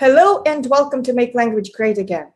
Hello 0.00 0.42
and 0.46 0.64
welcome 0.64 1.02
to 1.02 1.12
Make 1.12 1.34
Language 1.34 1.72
Great 1.74 1.98
Again. 1.98 2.32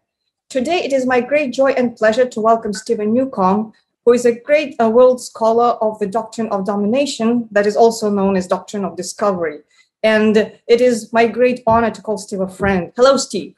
Today 0.51 0.85
it 0.85 0.93
is 0.93 1.07
my 1.07 1.23
great 1.23 1.55
joy 1.55 1.71
and 1.71 1.97
pleasure 1.97 2.27
to 2.27 2.39
welcome 2.39 2.75
Stephen 2.75 3.15
Newcomb, 3.15 3.73
who 4.05 4.13
is 4.13 4.27
a 4.27 4.39
great 4.39 4.77
uh, 4.79 4.91
world 4.91 5.19
scholar 5.19 5.79
of 5.81 5.99
the 5.99 6.07
doctrine 6.07 6.49
of 6.49 6.67
domination 6.67 7.49
that 7.53 7.67
is 7.67 7.75
also 7.75 8.11
known 8.11 8.37
as 8.37 8.47
doctrine 8.47 8.85
of 8.85 8.99
discovery. 8.99 9.61
And 10.03 10.37
it 10.37 10.83
is 10.83 11.11
my 11.11 11.27
great 11.27 11.63
honor 11.67 11.91
to 11.91 12.03
call 12.03 12.19
Steve 12.19 12.43
a 12.43 12.49
friend. 12.49 12.93
Hello, 12.97 13.17
Steve. 13.17 13.55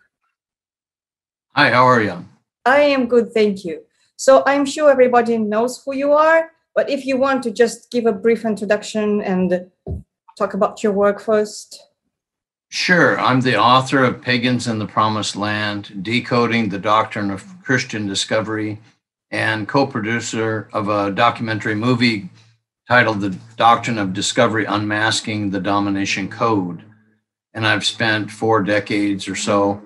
Hi, 1.56 1.70
how 1.70 1.84
are 1.84 2.00
you? 2.00 2.24
I 2.64 2.82
am 2.82 3.08
good, 3.08 3.32
thank 3.32 3.64
you. 3.64 3.82
So 4.14 4.44
I'm 4.46 4.66
sure 4.66 4.88
everybody 4.88 5.36
knows 5.36 5.82
who 5.84 5.96
you 5.96 6.12
are, 6.12 6.52
but 6.76 6.88
if 6.88 7.06
you 7.06 7.16
want 7.16 7.42
to 7.42 7.50
just 7.50 7.90
give 7.90 8.06
a 8.06 8.12
brief 8.12 8.44
introduction 8.44 9.20
and 9.22 9.68
talk 10.38 10.54
about 10.54 10.84
your 10.84 10.92
work 10.92 11.20
first. 11.20 11.82
Sure. 12.68 13.18
I'm 13.20 13.40
the 13.40 13.56
author 13.56 14.02
of 14.02 14.20
Pagans 14.20 14.66
in 14.66 14.78
the 14.80 14.86
Promised 14.86 15.36
Land, 15.36 16.02
Decoding 16.02 16.68
the 16.68 16.78
Doctrine 16.78 17.30
of 17.30 17.44
Christian 17.62 18.06
Discovery, 18.06 18.80
and 19.30 19.68
co 19.68 19.86
producer 19.86 20.68
of 20.72 20.88
a 20.88 21.12
documentary 21.12 21.76
movie 21.76 22.28
titled 22.88 23.20
The 23.20 23.38
Doctrine 23.56 23.98
of 23.98 24.12
Discovery 24.12 24.64
Unmasking 24.64 25.50
the 25.50 25.60
Domination 25.60 26.28
Code. 26.28 26.82
And 27.54 27.66
I've 27.66 27.86
spent 27.86 28.30
four 28.30 28.62
decades 28.62 29.28
or 29.28 29.36
so 29.36 29.80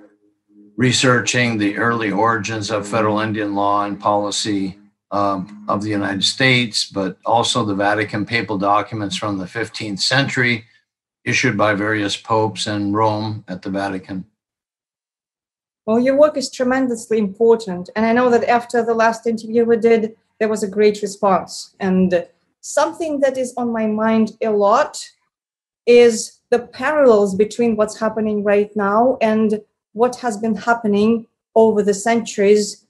researching 0.76 1.58
the 1.58 1.76
early 1.76 2.10
origins 2.10 2.70
of 2.70 2.88
federal 2.88 3.20
Indian 3.20 3.54
law 3.54 3.84
and 3.84 4.00
policy 4.00 4.78
um, 5.10 5.66
of 5.68 5.82
the 5.82 5.90
United 5.90 6.24
States, 6.24 6.90
but 6.90 7.18
also 7.26 7.64
the 7.64 7.74
Vatican 7.74 8.24
papal 8.24 8.56
documents 8.56 9.16
from 9.16 9.36
the 9.36 9.44
15th 9.44 10.00
century 10.00 10.64
issued 11.24 11.56
by 11.56 11.74
various 11.74 12.16
popes 12.16 12.66
in 12.66 12.92
Rome 12.92 13.44
at 13.48 13.62
the 13.62 13.70
Vatican. 13.70 14.24
Well, 15.86 15.98
your 15.98 16.16
work 16.16 16.36
is 16.36 16.50
tremendously 16.50 17.18
important. 17.18 17.90
And 17.96 18.06
I 18.06 18.12
know 18.12 18.30
that 18.30 18.44
after 18.44 18.84
the 18.84 18.94
last 18.94 19.26
interview 19.26 19.64
we 19.64 19.76
did, 19.76 20.16
there 20.38 20.48
was 20.48 20.62
a 20.62 20.68
great 20.68 21.02
response. 21.02 21.74
And 21.80 22.26
something 22.60 23.20
that 23.20 23.36
is 23.36 23.54
on 23.56 23.72
my 23.72 23.86
mind 23.86 24.32
a 24.42 24.50
lot 24.50 25.04
is 25.86 26.40
the 26.50 26.60
parallels 26.60 27.34
between 27.34 27.76
what's 27.76 27.98
happening 27.98 28.44
right 28.44 28.70
now 28.76 29.18
and 29.20 29.60
what 29.92 30.16
has 30.16 30.36
been 30.36 30.54
happening 30.54 31.26
over 31.54 31.82
the 31.82 31.94
centuries 31.94 32.86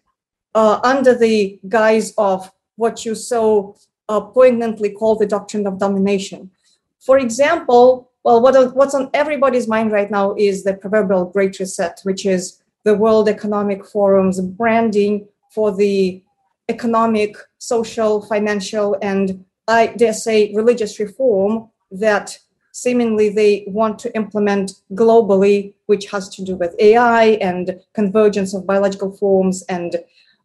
uh, 0.54 0.80
under 0.82 1.14
the 1.14 1.58
guise 1.68 2.12
of 2.18 2.50
what 2.76 3.04
you 3.04 3.14
so 3.14 3.76
uh, 4.08 4.20
poignantly 4.20 4.90
call 4.90 5.16
the 5.16 5.26
doctrine 5.26 5.66
of 5.66 5.78
domination. 5.78 6.50
For 6.98 7.18
example, 7.18 8.09
well, 8.24 8.40
what, 8.40 8.74
what's 8.74 8.94
on 8.94 9.10
everybody's 9.14 9.68
mind 9.68 9.92
right 9.92 10.10
now 10.10 10.34
is 10.36 10.64
the 10.64 10.74
proverbial 10.74 11.26
Great 11.26 11.58
Reset, 11.58 12.00
which 12.02 12.26
is 12.26 12.62
the 12.84 12.94
World 12.94 13.28
Economic 13.28 13.84
Forum's 13.84 14.40
branding 14.40 15.26
for 15.50 15.74
the 15.74 16.22
economic, 16.68 17.36
social, 17.58 18.22
financial, 18.26 18.96
and 19.02 19.44
I 19.66 19.88
dare 19.88 20.12
say 20.12 20.52
religious 20.54 20.98
reform 20.98 21.70
that 21.90 22.38
seemingly 22.72 23.28
they 23.30 23.64
want 23.66 23.98
to 24.00 24.14
implement 24.14 24.72
globally, 24.92 25.74
which 25.86 26.10
has 26.10 26.28
to 26.30 26.44
do 26.44 26.56
with 26.56 26.74
AI 26.78 27.38
and 27.40 27.80
convergence 27.94 28.54
of 28.54 28.66
biological 28.66 29.12
forms 29.16 29.64
and 29.68 29.96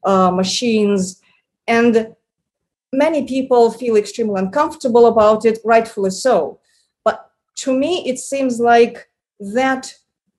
uh, 0.03 0.31
machines. 0.31 1.21
And 1.67 2.15
many 2.91 3.27
people 3.27 3.71
feel 3.71 3.95
extremely 3.95 4.39
uncomfortable 4.39 5.05
about 5.05 5.45
it, 5.45 5.59
rightfully 5.63 6.11
so. 6.11 6.59
To 7.55 7.77
me, 7.77 8.07
it 8.07 8.19
seems 8.19 8.59
like 8.59 9.09
that 9.39 9.93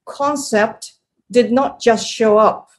concept 0.05 0.95
did 1.31 1.51
not 1.53 1.81
just 1.81 2.07
show 2.07 2.39
up. 2.39 2.71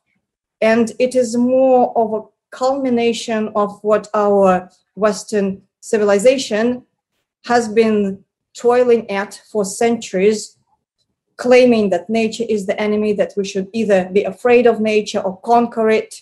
And 0.62 0.92
it 1.00 1.16
is 1.16 1.36
more 1.36 1.96
of 1.98 2.14
a 2.14 2.56
culmination 2.56 3.52
of 3.56 3.80
what 3.84 4.08
our 4.14 4.70
Western 4.96 5.62
civilization 5.82 6.84
has 7.46 7.68
been 7.70 8.24
toiling 8.56 9.10
at 9.12 9.42
for 9.52 9.64
centuries, 9.64 10.58
claiming 11.38 11.90
that 11.92 12.10
nature 12.10 12.46
is 12.50 12.66
the 12.66 12.80
enemy, 12.82 13.14
that 13.14 13.34
we 13.38 13.46
should 13.46 13.68
either 13.74 14.10
be 14.12 14.24
afraid 14.24 14.66
of 14.66 14.82
nature 14.82 15.20
or 15.20 15.40
conquer 15.42 15.90
it, 15.90 16.22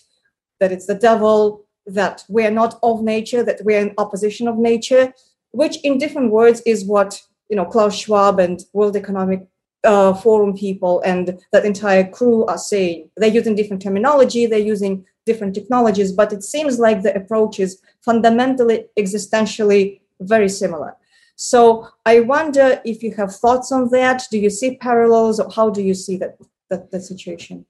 that 0.60 0.72
it's 0.72 0.86
the 0.86 0.94
devil, 0.94 1.64
that 1.86 2.24
we 2.28 2.44
are 2.44 2.50
not 2.50 2.78
of 2.82 3.02
nature, 3.02 3.42
that 3.42 3.60
we 3.64 3.74
are 3.74 3.80
in 3.80 3.94
opposition 3.96 4.46
of 4.48 4.58
nature, 4.58 5.12
which 5.52 5.78
in 5.78 5.98
different 5.98 6.30
words 6.30 6.60
is 6.66 6.84
what 6.84 7.22
you 7.48 7.56
know 7.56 7.64
Klaus 7.64 7.96
Schwab 7.96 8.38
and 8.38 8.62
World 8.72 8.96
Economic 8.96 9.46
uh, 9.84 10.14
Forum 10.14 10.54
people 10.56 11.00
and 11.02 11.38
that 11.52 11.64
entire 11.64 12.04
crew 12.04 12.44
are 12.46 12.58
saying. 12.58 13.10
They're 13.16 13.30
using 13.30 13.54
different 13.54 13.82
terminology, 13.82 14.46
they're 14.46 14.58
using 14.58 15.04
different 15.24 15.54
technologies, 15.54 16.12
but 16.12 16.32
it 16.32 16.42
seems 16.42 16.78
like 16.78 17.02
the 17.02 17.14
approach 17.14 17.60
is 17.60 17.80
fundamentally, 18.02 18.86
existentially 18.98 20.00
very 20.20 20.48
similar. 20.48 20.96
So 21.36 21.88
I 22.06 22.20
wonder 22.20 22.80
if 22.84 23.02
you 23.02 23.12
have 23.14 23.34
thoughts 23.34 23.70
on 23.70 23.90
that. 23.90 24.22
Do 24.30 24.38
you 24.38 24.50
see 24.50 24.76
parallels, 24.76 25.38
or 25.38 25.50
how 25.50 25.70
do 25.70 25.82
you 25.82 25.94
see 25.94 26.16
that 26.16 26.38
that, 26.70 26.90
that 26.90 27.02
situation? 27.02 27.66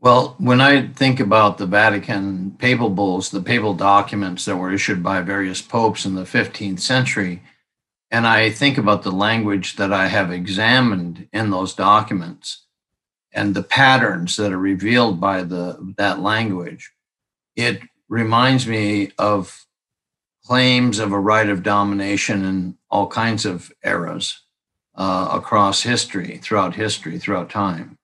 Well, 0.00 0.34
when 0.38 0.60
I 0.60 0.88
think 0.88 1.20
about 1.20 1.56
the 1.56 1.66
Vatican 1.66 2.52
papal 2.58 2.90
bulls, 2.90 3.30
the 3.30 3.40
papal 3.40 3.72
documents 3.74 4.44
that 4.44 4.56
were 4.56 4.72
issued 4.72 5.02
by 5.02 5.20
various 5.22 5.62
popes 5.62 6.04
in 6.04 6.14
the 6.14 6.24
15th 6.24 6.80
century, 6.80 7.42
and 8.14 8.28
I 8.28 8.48
think 8.48 8.78
about 8.78 9.02
the 9.02 9.10
language 9.10 9.74
that 9.74 9.92
I 9.92 10.06
have 10.06 10.30
examined 10.30 11.26
in 11.32 11.50
those 11.50 11.74
documents 11.74 12.62
and 13.32 13.56
the 13.56 13.64
patterns 13.64 14.36
that 14.36 14.52
are 14.52 14.68
revealed 14.72 15.20
by 15.20 15.42
the 15.42 15.94
that 15.96 16.20
language, 16.20 16.92
it 17.56 17.80
reminds 18.08 18.68
me 18.68 19.10
of 19.18 19.66
claims 20.46 21.00
of 21.00 21.10
a 21.10 21.18
right 21.18 21.48
of 21.48 21.64
domination 21.64 22.44
in 22.44 22.78
all 22.88 23.08
kinds 23.08 23.44
of 23.44 23.72
eras 23.84 24.42
uh, 24.94 25.30
across 25.32 25.82
history, 25.82 26.38
throughout 26.40 26.76
history, 26.76 27.18
throughout 27.18 27.50
time. 27.50 27.98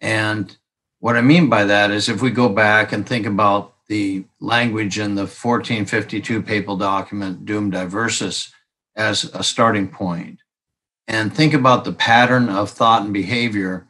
And 0.00 0.56
what 1.00 1.18
I 1.18 1.20
mean 1.20 1.50
by 1.50 1.64
that 1.64 1.90
is 1.90 2.08
if 2.08 2.22
we 2.22 2.30
go 2.30 2.48
back 2.48 2.92
and 2.92 3.06
think 3.06 3.26
about 3.26 3.74
the 3.88 4.24
language 4.40 4.98
in 4.98 5.16
the 5.16 5.26
1452 5.26 6.40
papal 6.40 6.78
document, 6.78 7.44
Dum 7.44 7.70
Diversas, 7.70 8.53
as 8.96 9.24
a 9.34 9.42
starting 9.42 9.88
point, 9.88 10.38
and 11.06 11.34
think 11.34 11.52
about 11.54 11.84
the 11.84 11.92
pattern 11.92 12.48
of 12.48 12.70
thought 12.70 13.02
and 13.02 13.12
behavior 13.12 13.86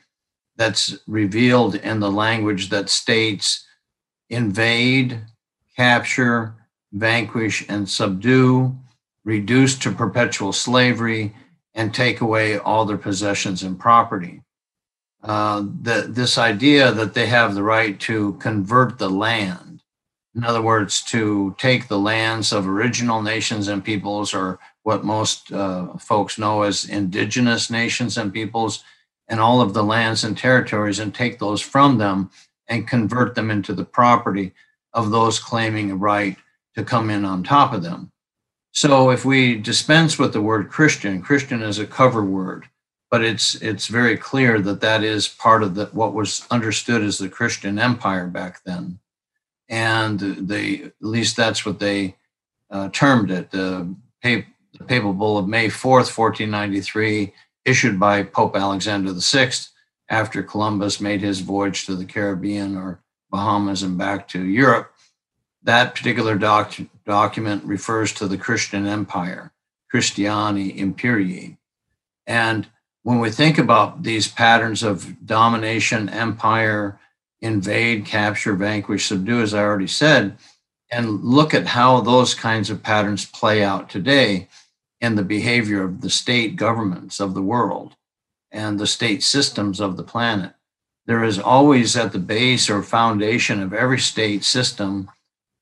that's 0.57 0.99
revealed 1.07 1.75
in 1.75 2.01
the 2.01 2.11
language 2.11 2.71
that 2.71 2.89
states 2.89 3.67
invade, 4.31 5.21
capture, 5.77 6.55
vanquish, 6.93 7.65
and 7.69 7.89
subdue, 7.89 8.77
reduce 9.25 9.77
to 9.79 9.91
perpetual 9.91 10.53
slavery, 10.53 11.35
and 11.75 11.93
take 11.93 12.21
away 12.21 12.59
all 12.59 12.85
their 12.85 12.99
possessions 12.99 13.63
and 13.63 13.79
property 13.79 14.41
uh, 15.25 15.65
the, 15.81 16.07
this 16.09 16.37
idea 16.37 16.93
that 16.93 17.15
they 17.15 17.27
have 17.27 17.55
the 17.55 17.63
right 17.63 17.99
to 17.99 18.35
convert 18.35 18.99
the 18.99 19.09
land. 19.09 19.83
In 20.35 20.45
other 20.45 20.61
words, 20.61 21.01
to 21.05 21.55
take 21.59 21.89
the 21.89 21.99
lands 21.99 22.53
of 22.53 22.69
original 22.69 23.23
nations 23.23 23.69
and 23.69 23.85
peoples, 23.85 24.35
or 24.35 24.59
what 24.85 25.05
most 25.05 25.53
uh, 25.53 25.97
folks 25.99 26.39
know 26.39 26.63
as 26.63 26.85
indigenous 26.85 27.71
nations 27.71 28.17
and 28.17 28.33
peoples, 28.33 28.85
and 29.27 29.41
all 29.41 29.61
of 29.61 29.75
the 29.75 29.83
lands 29.83 30.23
and 30.23 30.39
territories, 30.39 30.99
and 30.99 31.13
take 31.13 31.39
those 31.39 31.61
from 31.61 31.99
them 31.99 32.31
and 32.69 32.89
convert 32.89 33.35
them 33.35 33.51
into 33.51 33.75
the 33.75 33.85
property 33.85 34.53
of 34.93 35.11
those 35.11 35.41
claiming 35.41 35.91
a 35.91 35.97
right 35.97 36.37
to 36.77 36.85
come 36.85 37.11
in 37.11 37.25
on 37.25 37.43
top 37.43 37.73
of 37.73 37.83
them. 37.83 38.13
So 38.71 39.11
if 39.11 39.25
we 39.25 39.57
dispense 39.57 40.19
with 40.19 40.33
the 40.33 40.41
word 40.41 40.71
Christian, 40.71 41.21
Christian 41.21 41.63
is 41.63 41.79
a 41.79 41.87
cover 41.87 42.25
word 42.25 42.69
but 43.15 43.23
it's 43.23 43.55
it's 43.63 43.87
very 43.87 44.17
clear 44.17 44.61
that 44.61 44.81
that 44.81 45.05
is 45.05 45.29
part 45.29 45.63
of 45.63 45.77
the, 45.77 45.87
what 45.93 46.15
was 46.15 46.45
understood 46.51 47.01
as 47.01 47.17
the 47.17 47.29
Christian 47.29 47.79
empire 47.79 48.27
back 48.27 48.65
then, 48.65 48.99
and 49.69 50.19
they 50.19 50.83
at 50.83 50.95
least 51.01 51.37
that's 51.37 51.65
what 51.65 51.79
they 51.79 52.17
uh, 52.71 52.89
termed 52.89 53.31
it. 53.31 53.53
The, 53.53 53.95
the 54.79 54.85
papal 54.85 55.13
bull 55.13 55.39
of 55.39 55.49
May 55.49 55.69
fourth, 55.69 56.11
fourteen 56.11 56.51
ninety 56.51 56.81
three, 56.81 57.33
issued 57.65 57.99
by 57.99 58.23
Pope 58.23 58.57
Alexander 58.57 59.13
VI 59.13 59.51
after 60.09 60.43
Columbus 60.43 61.01
made 61.01 61.21
his 61.21 61.41
voyage 61.41 61.87
to 61.87 61.97
the 61.97 62.05
Caribbean 62.05 62.77
or 62.77 63.01
Bahamas 63.31 63.83
and 63.83 63.97
back 63.97 64.29
to 64.29 64.45
Europe. 64.45 64.93
That 65.63 65.95
particular 65.95 66.37
doc- 66.37 66.79
document 67.07 67.65
refers 67.65 68.13
to 68.15 68.29
the 68.29 68.37
Christian 68.37 68.87
empire, 68.87 69.53
Christiani 69.93 70.79
Imperii. 70.79 71.57
And 72.27 72.67
when 73.03 73.19
we 73.19 73.31
think 73.31 73.59
about 73.59 74.03
these 74.03 74.29
patterns 74.29 74.83
of 74.83 75.25
domination, 75.25 76.09
empire, 76.09 76.99
invade, 77.41 78.07
capture, 78.07 78.55
vanquish, 78.55 79.07
subdue, 79.07 79.43
as 79.43 79.55
I 79.55 79.63
already 79.63 79.87
said, 79.87 80.37
and 80.91 81.25
look 81.25 81.55
at 81.55 81.67
how 81.67 82.01
those 82.01 82.35
kinds 82.35 82.71
of 82.71 82.83
patterns 82.83 83.25
play 83.27 83.63
out 83.63 83.91
today 83.91 84.49
in 85.01 85.15
the 85.15 85.23
behavior 85.23 85.83
of 85.83 86.01
the 86.01 86.11
state 86.11 86.57
governments 86.57 87.21
of 87.21 87.35
the 87.35 87.43
world 87.43 87.97
and 88.51 88.79
the 88.79 88.87
state 88.87 89.23
systems 89.23 89.81
of 89.81 89.97
the 89.97 90.05
planet. 90.05 90.53
There 91.07 91.25
is 91.25 91.39
always 91.39 91.97
at 91.97 92.13
the 92.13 92.19
base 92.19 92.71
or 92.71 92.83
foundation 92.83 93.61
of 93.61 93.75
every 93.75 93.99
state 93.99 94.45
system 94.45 95.11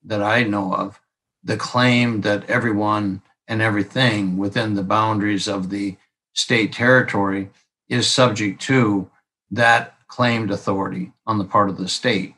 that 0.04 0.22
I 0.22 0.44
know 0.44 0.74
of 0.74 1.00
the 1.42 1.56
claim 1.56 2.20
that 2.20 2.48
everyone 2.48 3.22
and 3.48 3.60
everything 3.60 4.36
within 4.36 4.74
the 4.74 4.82
boundaries 4.82 5.48
of 5.48 5.70
the 5.70 5.96
state 6.32 6.72
territory 6.72 7.50
is 7.88 8.10
subject 8.10 8.60
to 8.62 9.10
that 9.50 9.96
claimed 10.06 10.50
authority 10.50 11.12
on 11.26 11.38
the 11.38 11.44
part 11.44 11.68
of 11.68 11.76
the 11.76 11.88
state. 11.88 12.34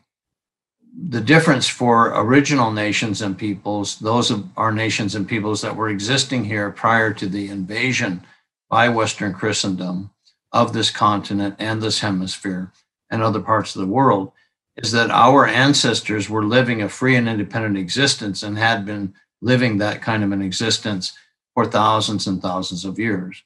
The 0.97 1.21
difference 1.21 1.67
for 1.67 2.13
original 2.15 2.71
nations 2.71 3.21
and 3.21 3.37
peoples, 3.37 3.99
those 3.99 4.31
of 4.31 4.47
our 4.57 4.71
nations 4.71 5.17
and 5.17 5.27
peoples 5.27 5.61
that 5.63 5.75
were 5.75 5.89
existing 5.89 6.45
here 6.45 6.71
prior 6.71 7.13
to 7.15 7.27
the 7.27 7.49
invasion 7.49 8.25
by 8.71 8.89
Western 8.89 9.35
Christendom 9.35 10.11
of 10.53 10.73
this 10.73 10.91
continent 10.91 11.57
and 11.59 11.83
this 11.83 12.01
hemisphere 12.01 12.71
and 13.11 13.23
other 13.23 13.41
parts 13.41 13.75
of 13.75 13.81
the 13.81 13.93
world, 13.93 14.31
is 14.77 14.93
that 14.93 15.11
our 15.11 15.47
ancestors 15.47 16.31
were 16.31 16.45
living 16.45 16.81
a 16.81 16.89
free 16.89 17.17
and 17.17 17.29
independent 17.29 17.77
existence 17.77 18.43
and 18.45 18.57
had 18.57 18.87
been 18.87 19.15
living 19.43 19.79
that 19.79 20.01
kind 20.01 20.23
of 20.23 20.31
an 20.31 20.43
existence 20.43 21.13
for 21.55 21.67
thousands 21.67 22.27
and 22.29 22.41
thousands 22.41 22.85
of 22.85 22.99
years 22.99 23.43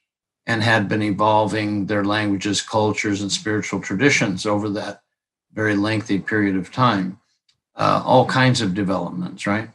and 0.47 0.63
had 0.63 0.89
been 0.89 1.03
evolving 1.03 1.87
their 1.87 2.05
languages, 2.05 2.61
cultures, 2.63 3.21
and 3.23 3.33
spiritual 3.33 3.81
traditions 3.81 4.45
over 4.45 4.69
that 4.69 5.03
very 5.53 5.77
lengthy 5.77 6.19
period 6.19 6.57
of 6.57 6.71
time. 6.73 7.19
Uh, 7.79 8.03
all 8.05 8.27
kinds 8.27 8.61
of 8.61 8.75
developments, 8.75 9.47
right? 9.47 9.71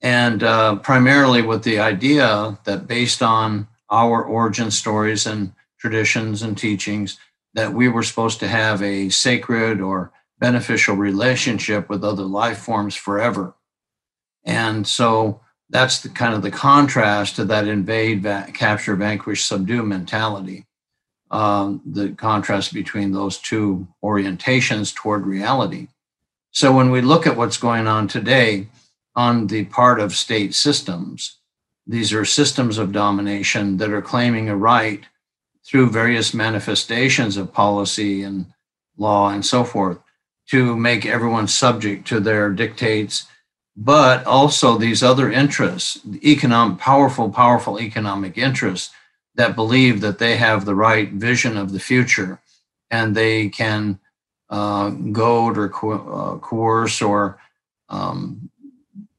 And 0.00 0.42
uh, 0.42 0.76
primarily 0.76 1.42
with 1.42 1.62
the 1.62 1.78
idea 1.78 2.58
that 2.64 2.86
based 2.86 3.22
on 3.22 3.68
our 3.90 4.24
origin 4.24 4.70
stories 4.70 5.26
and 5.26 5.52
traditions 5.78 6.42
and 6.42 6.56
teachings, 6.56 7.18
that 7.52 7.74
we 7.74 7.88
were 7.88 8.02
supposed 8.02 8.40
to 8.40 8.48
have 8.48 8.82
a 8.82 9.10
sacred 9.10 9.80
or 9.80 10.10
beneficial 10.38 10.96
relationship 10.96 11.88
with 11.88 12.02
other 12.02 12.24
life 12.24 12.58
forms 12.58 12.94
forever. 12.94 13.54
And 14.44 14.86
so 14.86 15.40
that's 15.70 16.00
the 16.00 16.08
kind 16.08 16.34
of 16.34 16.42
the 16.42 16.50
contrast 16.50 17.36
to 17.36 17.44
that 17.44 17.68
invade, 17.68 18.22
va- 18.22 18.48
capture, 18.54 18.96
vanquish, 18.96 19.44
subdue 19.44 19.82
mentality. 19.82 20.66
Um, 21.30 21.82
the 21.84 22.10
contrast 22.10 22.72
between 22.72 23.12
those 23.12 23.38
two 23.38 23.88
orientations 24.02 24.94
toward 24.94 25.26
reality. 25.26 25.88
So 26.54 26.72
when 26.72 26.92
we 26.92 27.00
look 27.00 27.26
at 27.26 27.36
what's 27.36 27.56
going 27.56 27.88
on 27.88 28.06
today 28.06 28.68
on 29.16 29.48
the 29.48 29.64
part 29.64 29.98
of 29.98 30.14
state 30.14 30.54
systems, 30.54 31.38
these 31.84 32.12
are 32.12 32.24
systems 32.24 32.78
of 32.78 32.92
domination 32.92 33.78
that 33.78 33.90
are 33.90 34.00
claiming 34.00 34.48
a 34.48 34.56
right 34.56 35.04
through 35.66 35.90
various 35.90 36.32
manifestations 36.32 37.36
of 37.36 37.52
policy 37.52 38.22
and 38.22 38.46
law 38.96 39.30
and 39.30 39.44
so 39.44 39.64
forth 39.64 39.98
to 40.50 40.76
make 40.76 41.04
everyone 41.04 41.48
subject 41.48 42.06
to 42.06 42.20
their 42.20 42.50
dictates 42.50 43.26
but 43.76 44.24
also 44.24 44.78
these 44.78 45.02
other 45.02 45.32
interests, 45.32 45.98
economic, 46.22 46.78
powerful, 46.78 47.30
powerful 47.30 47.80
economic 47.80 48.38
interests 48.38 48.94
that 49.34 49.56
believe 49.56 50.00
that 50.00 50.20
they 50.20 50.36
have 50.36 50.64
the 50.64 50.76
right 50.76 51.10
vision 51.10 51.56
of 51.56 51.72
the 51.72 51.80
future 51.80 52.40
and 52.92 53.16
they 53.16 53.48
can 53.48 53.98
uh, 54.50 54.90
goad 54.90 55.58
or 55.58 55.68
co- 55.68 55.92
uh, 55.92 56.38
coerce 56.38 57.00
or 57.02 57.38
um, 57.88 58.50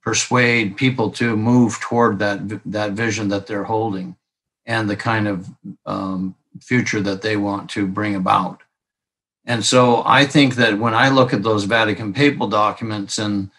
persuade 0.01 0.77
people 0.77 1.09
to 1.11 1.35
move 1.35 1.79
toward 1.79 2.19
that 2.19 2.61
that 2.65 2.91
vision 2.91 3.27
that 3.29 3.47
they're 3.47 3.63
holding 3.63 4.15
and 4.65 4.89
the 4.89 4.95
kind 4.95 5.27
of 5.27 5.49
um, 5.85 6.35
future 6.61 7.01
that 7.01 7.21
they 7.21 7.37
want 7.37 7.69
to 7.69 7.87
bring 7.87 8.15
about. 8.15 8.61
And 9.45 9.63
so 9.63 10.03
I 10.05 10.25
think 10.25 10.55
that 10.55 10.79
when 10.79 10.95
I 10.95 11.09
look 11.09 11.33
at 11.33 11.43
those 11.43 11.65
Vatican 11.65 12.13
papal 12.13 12.47
documents 12.47 13.19
and 13.19 13.51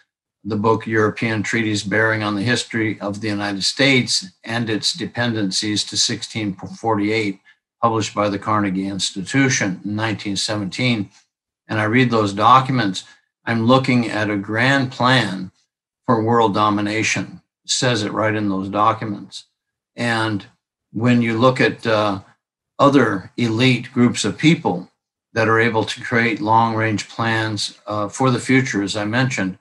the 0.46 0.56
book 0.56 0.86
European 0.86 1.42
Treaties 1.42 1.82
Bearing 1.82 2.22
on 2.22 2.36
the 2.36 2.42
History 2.42 3.00
of 3.00 3.20
the 3.20 3.28
United 3.28 3.64
States 3.64 4.26
and 4.44 4.70
its 4.70 4.92
Dependencies 4.92 5.82
to 5.84 5.94
1648, 5.94 7.40
published 7.82 8.14
by 8.14 8.28
the 8.28 8.38
Carnegie 8.38 8.86
Institution 8.86 9.80
in 9.84 9.96
1917. 9.96 11.10
And 11.68 11.80
I 11.80 11.84
read 11.84 12.10
those 12.10 12.32
documents, 12.32 13.04
I'm 13.44 13.66
looking 13.66 14.08
at 14.10 14.30
a 14.30 14.36
grand 14.36 14.92
plan 14.92 15.50
for 16.04 16.22
world 16.22 16.54
domination. 16.54 17.42
It 17.64 17.70
says 17.70 18.02
it 18.02 18.12
right 18.12 18.34
in 18.34 18.48
those 18.48 18.68
documents. 18.68 19.44
And 19.94 20.46
when 20.92 21.22
you 21.22 21.38
look 21.38 21.60
at 21.60 21.86
uh, 21.86 22.20
other 22.78 23.32
elite 23.36 23.92
groups 23.92 24.24
of 24.24 24.38
people 24.38 24.90
that 25.32 25.48
are 25.48 25.60
able 25.60 25.84
to 25.84 26.02
create 26.02 26.40
long 26.40 26.74
range 26.74 27.08
plans 27.08 27.78
uh, 27.86 28.08
for 28.08 28.30
the 28.30 28.38
future, 28.40 28.82
as 28.82 28.96
I 28.96 29.04
mentioned, 29.04 29.58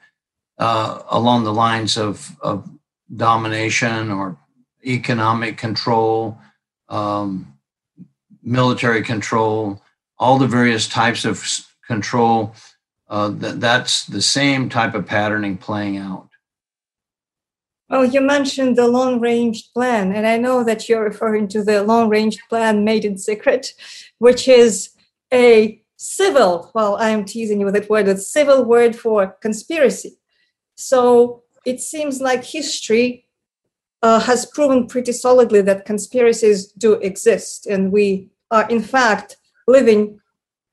uh, 0.58 1.02
along 1.10 1.44
the 1.44 1.54
lines 1.54 1.98
of, 1.98 2.36
of 2.42 2.70
domination 3.14 4.12
or 4.12 4.38
economic 4.86 5.58
control, 5.58 6.38
um, 6.90 7.58
military 8.42 9.02
control, 9.02 9.82
all 10.18 10.38
the 10.38 10.48
various 10.48 10.88
types 10.88 11.26
of 11.26 11.40
control. 11.88 12.56
Uh, 13.08 13.30
that, 13.30 13.60
that's 13.60 14.06
the 14.06 14.22
same 14.22 14.70
type 14.70 14.96
of 14.96 15.06
patterning 15.06 15.58
playing 15.58 15.98
out. 15.98 16.30
Oh, 17.90 18.02
you 18.02 18.20
mentioned 18.20 18.76
the 18.76 18.88
long 18.88 19.20
range 19.20 19.72
plan, 19.72 20.12
and 20.12 20.26
I 20.26 20.38
know 20.38 20.64
that 20.64 20.90
you're 20.90 21.04
referring 21.04 21.48
to 21.50 21.64
the 21.64 21.84
long 21.84 22.10
range 22.10 22.40
plan 22.50 22.84
made 22.84 23.06
in 23.06 23.18
secret, 23.18 23.74
which 24.18 24.48
is 24.48 24.90
a 25.32 25.82
civil, 25.98 26.72
well, 26.74 26.98
I'm 27.00 27.26
teasing 27.26 27.60
you 27.60 27.66
with 27.66 27.76
that 27.76 27.90
word, 27.90 28.08
a 28.08 28.18
civil 28.18 28.66
word 28.66 28.96
for 28.96 29.28
conspiracy. 29.40 30.18
So 30.76 31.44
it 31.64 31.80
seems 31.80 32.22
like 32.22 32.44
history 32.44 33.28
uh, 34.02 34.20
has 34.20 34.46
proven 34.46 34.88
pretty 34.88 35.12
solidly 35.12 35.62
that 35.62 35.86
conspiracies 35.86 36.68
do 36.72 36.94
exist. 36.94 37.66
And 37.66 37.92
we 37.92 38.30
are, 38.52 38.68
in 38.68 38.82
fact, 38.82 39.38
living 39.68 40.20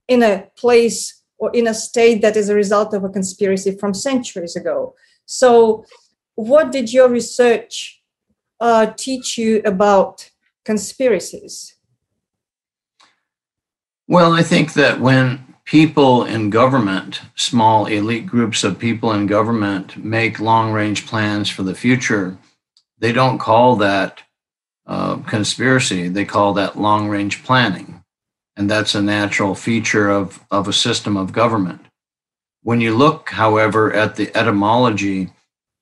in 0.08 0.22
a 0.22 0.49
place 0.56 1.22
or 1.38 1.50
in 1.52 1.66
a 1.66 1.75
state 1.75 2.22
that 2.22 2.37
is 2.37 2.49
a 2.49 2.54
result 2.54 2.94
of 2.94 3.04
a 3.04 3.08
conspiracy 3.08 3.76
from 3.76 3.94
centuries 3.94 4.56
ago. 4.56 4.94
So, 5.26 5.84
what 6.34 6.72
did 6.72 6.93
your 6.93 7.08
research 7.08 8.02
uh, 8.60 8.87
teach 8.96 9.37
you 9.37 9.60
about 9.64 10.31
conspiracies? 10.64 11.76
Well, 14.08 14.32
I 14.32 14.43
think 14.43 14.75
that 14.75 15.00
when 15.00 15.52
people 15.64 16.25
in 16.25 16.50
government, 16.50 17.23
small 17.35 17.87
elite 17.87 18.26
groups 18.26 18.64
of 18.64 18.78
people 18.78 19.12
in 19.12 19.26
government, 19.26 19.97
make 19.97 20.40
long 20.40 20.73
range 20.73 21.06
plans 21.06 21.49
for 21.49 21.62
the 21.62 21.75
future, 21.75 22.37
they 22.99 23.12
don't 23.12 23.38
call 23.38 23.76
that 23.76 24.23
uh, 24.87 25.16
conspiracy. 25.18 26.09
They 26.09 26.25
call 26.25 26.54
that 26.54 26.78
long 26.78 27.09
range 27.09 27.44
planning. 27.44 28.01
And 28.56 28.71
that's 28.71 28.94
a 28.94 29.02
natural 29.02 29.54
feature 29.54 30.11
of, 30.11 30.44
of 30.50 30.68
a 30.68 30.73
system 30.73 31.16
of 31.16 31.32
government. 31.32 31.80
When 32.62 32.80
you 32.80 32.94
look, 32.94 33.30
however, 33.30 33.92
at 33.92 34.16
the 34.16 34.35
etymology 34.37 35.32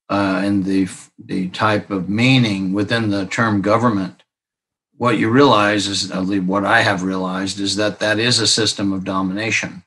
uh, 0.09 0.41
and 0.45 0.65
the, 0.65 0.89
the 1.19 1.49
type 1.49 1.91
of 1.91 2.09
meaning 2.09 2.73
within 2.73 3.11
the 3.11 3.27
term 3.27 3.61
government, 3.61 4.23
what 4.97 5.19
you 5.19 5.31
realize 5.31 5.87
is, 5.87 6.11
at 6.11 6.27
least 6.27 6.45
what 6.45 6.65
I 6.65 6.83
have 6.83 7.03
realized, 7.03 7.59
is 7.59 7.77
that 7.77 7.99
that 8.01 8.19
is 8.19 8.39
a 8.39 8.47
system 8.47 8.93
of 8.93 9.05
domination. 9.05 9.83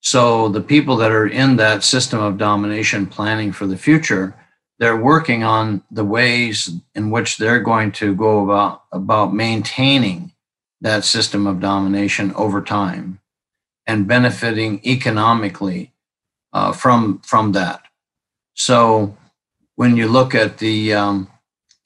So 0.00 0.48
the 0.48 0.60
people 0.60 0.96
that 0.96 1.12
are 1.12 1.26
in 1.26 1.56
that 1.56 1.84
system 1.84 2.20
of 2.20 2.38
domination 2.38 3.06
planning 3.06 3.52
for 3.52 3.66
the 3.66 3.78
future, 3.78 4.34
they're 4.78 4.96
working 4.96 5.44
on 5.44 5.82
the 5.90 6.04
ways 6.04 6.70
in 6.94 7.10
which 7.10 7.38
they're 7.38 7.60
going 7.60 7.92
to 7.92 8.14
go 8.14 8.44
about, 8.44 8.82
about 8.92 9.34
maintaining 9.34 10.32
that 10.84 11.02
system 11.02 11.46
of 11.46 11.60
domination 11.60 12.30
over 12.34 12.60
time 12.60 13.18
and 13.86 14.06
benefiting 14.06 14.82
economically 14.84 15.92
uh, 16.52 16.72
from, 16.72 17.20
from 17.20 17.52
that. 17.52 17.80
So 18.52 19.16
when 19.76 19.96
you 19.96 20.06
look 20.06 20.34
at 20.34 20.58
the 20.58 20.92
um, 20.92 21.30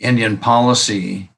Indian 0.00 0.36
policy 0.36 1.30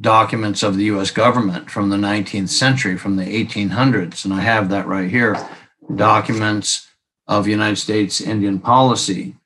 documents 0.00 0.64
of 0.64 0.76
the 0.76 0.84
US 0.86 1.12
government 1.12 1.70
from 1.70 1.90
the 1.90 1.96
19th 1.96 2.48
century, 2.48 2.98
from 2.98 3.14
the 3.14 3.24
1800s, 3.24 4.24
and 4.24 4.34
I 4.34 4.40
have 4.40 4.68
that 4.70 4.88
right 4.88 5.08
here 5.08 5.36
documents 5.94 6.88
of 7.28 7.46
United 7.46 7.76
States 7.76 8.20
Indian 8.20 8.58
policy, 8.58 9.36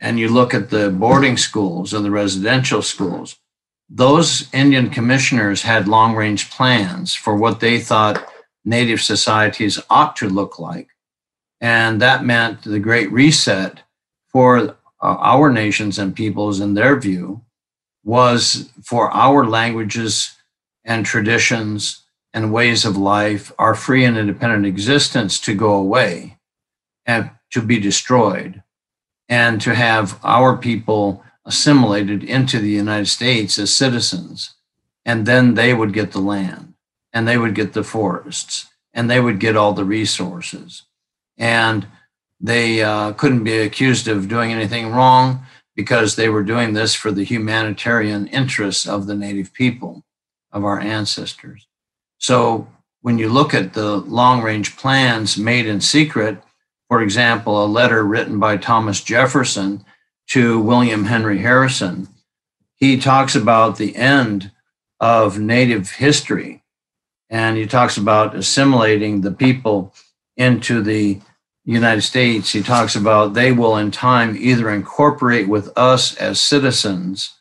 and 0.00 0.18
you 0.18 0.30
look 0.30 0.54
at 0.54 0.70
the 0.70 0.88
boarding 0.88 1.36
schools 1.36 1.92
and 1.92 2.02
the 2.02 2.10
residential 2.10 2.80
schools, 2.80 3.36
those 3.90 4.48
Indian 4.54 4.88
commissioners 4.88 5.62
had 5.62 5.88
long 5.88 6.14
range 6.14 6.48
plans 6.50 7.12
for 7.12 7.34
what 7.34 7.58
they 7.58 7.80
thought 7.80 8.24
Native 8.64 9.00
societies 9.00 9.80
ought 9.90 10.14
to 10.16 10.28
look 10.28 10.60
like. 10.60 10.88
And 11.60 12.00
that 12.00 12.24
meant 12.24 12.62
the 12.62 12.78
Great 12.78 13.10
Reset 13.10 13.82
for 14.28 14.58
uh, 14.58 14.74
our 15.02 15.50
nations 15.50 15.98
and 15.98 16.14
peoples, 16.14 16.60
in 16.60 16.74
their 16.74 16.98
view, 16.98 17.42
was 18.04 18.70
for 18.84 19.10
our 19.10 19.44
languages 19.44 20.36
and 20.84 21.04
traditions 21.04 22.04
and 22.32 22.52
ways 22.52 22.84
of 22.84 22.96
life, 22.96 23.50
our 23.58 23.74
free 23.74 24.04
and 24.04 24.16
independent 24.16 24.66
existence 24.66 25.40
to 25.40 25.54
go 25.54 25.74
away 25.74 26.38
and 27.04 27.30
to 27.50 27.60
be 27.60 27.80
destroyed, 27.80 28.62
and 29.28 29.60
to 29.60 29.74
have 29.74 30.20
our 30.22 30.56
people 30.56 31.24
assimilated 31.44 32.22
into 32.22 32.58
the 32.58 32.70
United 32.70 33.06
States 33.06 33.58
as 33.58 33.74
citizens. 33.74 34.54
And 35.04 35.26
then 35.26 35.54
they 35.54 35.72
would 35.72 35.92
get 35.92 36.12
the 36.12 36.20
land 36.20 36.74
and 37.12 37.26
they 37.26 37.38
would 37.38 37.54
get 37.54 37.72
the 37.72 37.84
forests 37.84 38.66
and 38.92 39.10
they 39.10 39.20
would 39.20 39.40
get 39.40 39.56
all 39.56 39.72
the 39.72 39.84
resources. 39.84 40.82
And 41.38 41.86
they 42.40 42.82
uh, 42.82 43.12
couldn't 43.12 43.44
be 43.44 43.58
accused 43.58 44.08
of 44.08 44.28
doing 44.28 44.52
anything 44.52 44.90
wrong 44.90 45.44
because 45.76 46.16
they 46.16 46.28
were 46.28 46.42
doing 46.42 46.72
this 46.72 46.94
for 46.94 47.10
the 47.12 47.24
humanitarian 47.24 48.26
interests 48.28 48.86
of 48.86 49.06
the 49.06 49.14
native 49.14 49.52
people, 49.52 50.04
of 50.52 50.64
our 50.64 50.80
ancestors. 50.80 51.66
So 52.18 52.68
when 53.02 53.18
you 53.18 53.28
look 53.28 53.54
at 53.54 53.72
the 53.72 53.96
long 53.96 54.42
range 54.42 54.76
plans 54.76 55.38
made 55.38 55.66
in 55.66 55.80
secret, 55.80 56.42
for 56.88 57.02
example, 57.02 57.64
a 57.64 57.66
letter 57.66 58.04
written 58.04 58.38
by 58.38 58.56
Thomas 58.56 59.00
Jefferson 59.02 59.84
to 60.30 60.60
William 60.60 61.04
Henry 61.04 61.38
Harrison, 61.38 62.08
he 62.74 62.98
talks 62.98 63.34
about 63.34 63.76
the 63.76 63.94
end 63.96 64.50
of 64.98 65.38
Native 65.38 65.92
history 65.92 66.62
and 67.28 67.56
he 67.56 67.66
talks 67.66 67.96
about 67.96 68.34
assimilating 68.34 69.20
the 69.20 69.30
people 69.30 69.94
into 70.36 70.82
the 70.82 71.20
United 71.64 72.02
States. 72.02 72.52
He 72.52 72.62
talks 72.62 72.96
about 72.96 73.34
they 73.34 73.52
will 73.52 73.76
in 73.76 73.90
time 73.90 74.36
either 74.38 74.70
incorporate 74.70 75.48
with 75.48 75.70
us 75.76 76.16
as 76.16 76.40
citizens 76.40 77.36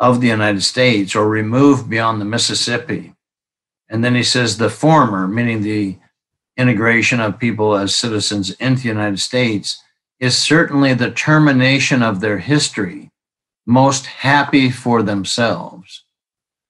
of 0.00 0.20
the 0.20 0.28
United 0.28 0.62
States 0.62 1.14
or 1.14 1.28
remove 1.28 1.88
beyond 1.88 2.20
the 2.20 2.24
Mississippi. 2.24 3.14
And 3.88 4.02
then 4.02 4.14
he 4.14 4.22
says 4.22 4.56
the 4.56 4.70
former, 4.70 5.28
meaning 5.28 5.62
the 5.62 5.98
integration 6.56 7.20
of 7.20 7.38
people 7.38 7.76
as 7.76 7.94
citizens 7.94 8.50
into 8.52 8.82
the 8.82 8.88
United 8.88 9.20
States, 9.20 9.82
is 10.20 10.36
certainly 10.36 10.92
the 10.94 11.10
termination 11.10 12.02
of 12.02 12.20
their 12.20 12.38
history, 12.38 13.10
most 13.66 14.06
happy 14.06 14.70
for 14.70 15.02
themselves. 15.02 16.04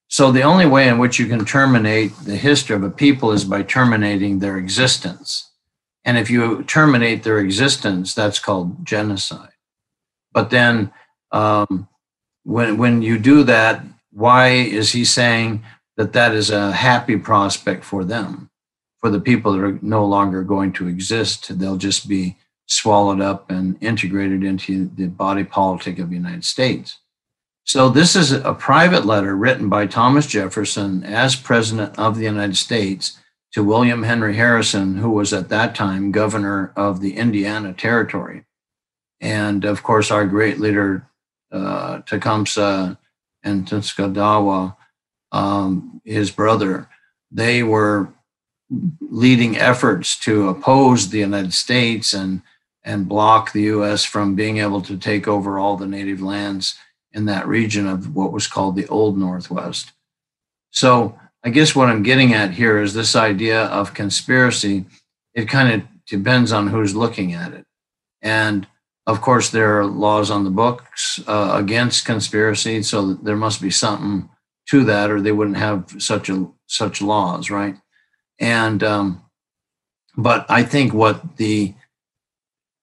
So 0.09 0.33
the 0.33 0.43
only 0.43 0.67
way 0.67 0.89
in 0.89 0.99
which 0.99 1.19
you 1.19 1.27
can 1.27 1.45
terminate 1.45 2.17
the 2.25 2.37
history 2.37 2.77
of 2.77 2.83
a 2.83 2.91
people 2.91 3.33
is 3.33 3.45
by 3.45 3.63
terminating 3.63 4.39
their 4.39 4.57
existence. 4.57 5.51
And 6.05 6.17
if 6.17 6.31
you 6.31 6.63
terminate 6.65 7.23
their 7.23 7.39
existence, 7.39 8.15
that's 8.15 8.39
called 8.39 8.87
genocide. 8.87 9.53
But 10.33 10.51
then 10.51 10.93
um, 11.33 11.89
when, 12.45 12.79
when 12.79 13.03
you 13.03 13.19
do 13.19 13.43
that, 13.45 13.85
why 14.13 14.49
is 14.49 14.93
he 14.93 15.05
saying 15.05 15.63
that 15.97 16.13
that 16.15 16.35
is 16.35 16.51
a 16.51 16.73
happy 16.73 17.17
prospect 17.17 17.85
for 17.85 18.05
them? 18.05 18.49
For 18.99 19.11
the 19.11 19.21
people 19.21 19.53
that 19.53 19.65
are 19.65 19.79
no 19.83 20.05
longer 20.05 20.43
going 20.43 20.73
to 20.75 20.89
exist, 20.89 21.59
they'll 21.59 21.77
just 21.77 22.09
be 22.09 22.37
swallowed 22.71 23.21
up 23.21 23.51
and 23.51 23.77
integrated 23.81 24.45
into 24.45 24.89
the 24.95 25.07
body 25.07 25.45
politic 25.45 25.99
of 25.99 26.09
the 26.09 26.17
United 26.17 26.45
States. 26.45 26.99
So, 27.65 27.89
this 27.89 28.17
is 28.17 28.33
a 28.33 28.55
private 28.55 29.05
letter 29.05 29.37
written 29.37 29.69
by 29.69 29.87
Thomas 29.87 30.27
Jefferson 30.27 31.05
as 31.05 31.37
President 31.37 31.99
of 31.99 32.17
the 32.17 32.25
United 32.25 32.57
States 32.57 33.19
to 33.53 33.65
William 33.65 34.05
Henry 34.05 34.37
Harrison, 34.37 34.97
who 34.97 35.11
was 35.11 35.33
at 35.33 35.49
that 35.51 35.75
time 35.75 36.13
governor 36.13 36.73
of 36.77 37.01
the 37.01 37.17
Indiana 37.17 37.73
Territory. 37.73 38.45
And 39.21 39.65
of 39.65 39.83
course, 39.83 40.11
our 40.11 40.27
great 40.27 40.59
leader, 40.59 41.07
uh, 41.53 42.01
Tecumseh 42.01 42.99
and 43.43 43.67
Tenskwatawa, 43.67 44.77
um, 45.33 46.01
his 46.05 46.31
brother, 46.31 46.89
they 47.31 47.63
were 47.63 48.09
leading 49.01 49.57
efforts 49.57 50.19
to 50.21 50.49
oppose 50.49 51.11
the 51.11 51.19
United 51.19 51.53
States 51.53 52.13
and, 52.15 52.43
and 52.85 53.09
block 53.09 53.53
the 53.53 53.63
U.S. 53.63 54.05
from 54.05 54.35
being 54.35 54.59
able 54.59 54.81
to 54.83 54.97
take 54.97 55.29
over 55.29 55.59
all 55.59 55.77
the 55.77 55.87
native 55.87 56.23
lands 56.23 56.77
in 57.13 57.27
that 57.27 57.47
region 57.47 57.87
of 57.87 58.15
what 58.15 58.33
was 58.33 58.47
called 58.47 58.77
the 58.77 58.89
Old 58.89 59.19
Northwest. 59.19 59.93
So 60.71 61.19
I 61.45 61.51
guess 61.51 61.75
what 61.75 61.89
I'm 61.89 62.03
getting 62.03 62.33
at 62.33 62.53
here 62.53 62.81
is 62.81 62.95
this 62.95 63.17
idea 63.17 63.65
of 63.67 63.95
conspiracy. 63.95 64.87
It 65.35 65.49
kind 65.49 65.73
of 65.73 65.89
depends 66.07 66.53
on 66.53 66.69
who's 66.69 66.95
looking 66.95 67.33
at 67.35 67.53
it. 67.53 67.65
And 68.23 68.67
of 69.07 69.21
course, 69.21 69.51
there 69.51 69.79
are 69.81 69.87
laws 69.87 70.31
on 70.31 70.45
the 70.45 70.51
books 70.51 71.21
uh, 71.27 71.53
against 71.55 72.05
conspiracy, 72.05 72.83
so 72.83 73.15
there 73.15 73.37
must 73.37 73.61
be 73.61 73.71
something 73.71 74.29
to 74.69 74.85
that, 74.85 75.11
or 75.11 75.21
they 75.21 75.33
wouldn't 75.33 75.57
have 75.57 75.97
such 75.99 76.29
a 76.29 76.47
such 76.67 77.03
laws, 77.03 77.51
right? 77.51 77.77
And 78.39 78.85
um, 78.85 79.25
but 80.17 80.47
I 80.49 80.63
think 80.63 80.93
what 80.93 81.39
the 81.39 81.75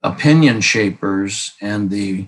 opinion 0.03 0.61
shapers 0.61 1.53
and 1.61 1.89
the 1.89 2.27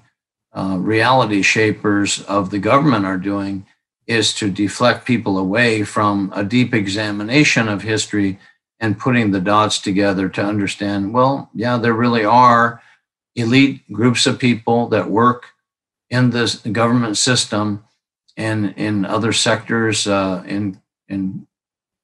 uh, 0.53 0.77
reality 0.79 1.41
shapers 1.41 2.21
of 2.23 2.49
the 2.49 2.59
government 2.59 3.05
are 3.05 3.17
doing 3.17 3.65
is 4.07 4.33
to 4.33 4.49
deflect 4.49 5.05
people 5.05 5.37
away 5.37 5.83
from 5.83 6.31
a 6.35 6.43
deep 6.43 6.73
examination 6.73 7.67
of 7.67 7.83
history 7.83 8.39
and 8.79 8.97
putting 8.97 9.31
the 9.31 9.41
dots 9.41 9.79
together 9.79 10.27
to 10.29 10.41
understand 10.41 11.13
well, 11.13 11.49
yeah, 11.53 11.77
there 11.77 11.93
really 11.93 12.25
are 12.25 12.81
elite 13.35 13.81
groups 13.91 14.25
of 14.25 14.39
people 14.39 14.87
that 14.87 15.09
work 15.09 15.45
in 16.09 16.31
this 16.31 16.55
government 16.55 17.17
system 17.17 17.83
and 18.35 18.73
in 18.77 19.05
other 19.05 19.33
sectors 19.33 20.07
uh, 20.07 20.43
in 20.47 20.81
in 21.07 21.45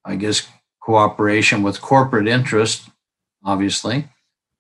I 0.04 0.16
guess 0.16 0.48
cooperation 0.80 1.64
with 1.64 1.82
corporate 1.82 2.28
interest, 2.28 2.90
obviously, 3.44 4.08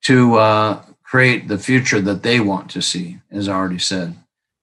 to 0.05 0.35
uh, 0.35 0.81
create 1.15 1.47
the 1.47 1.57
future 1.57 2.01
that 2.01 2.23
they 2.23 2.41
want 2.41 2.69
to 2.69 2.81
see, 2.81 3.17
as 3.31 3.47
I 3.47 3.53
already 3.55 3.79
said. 3.79 4.13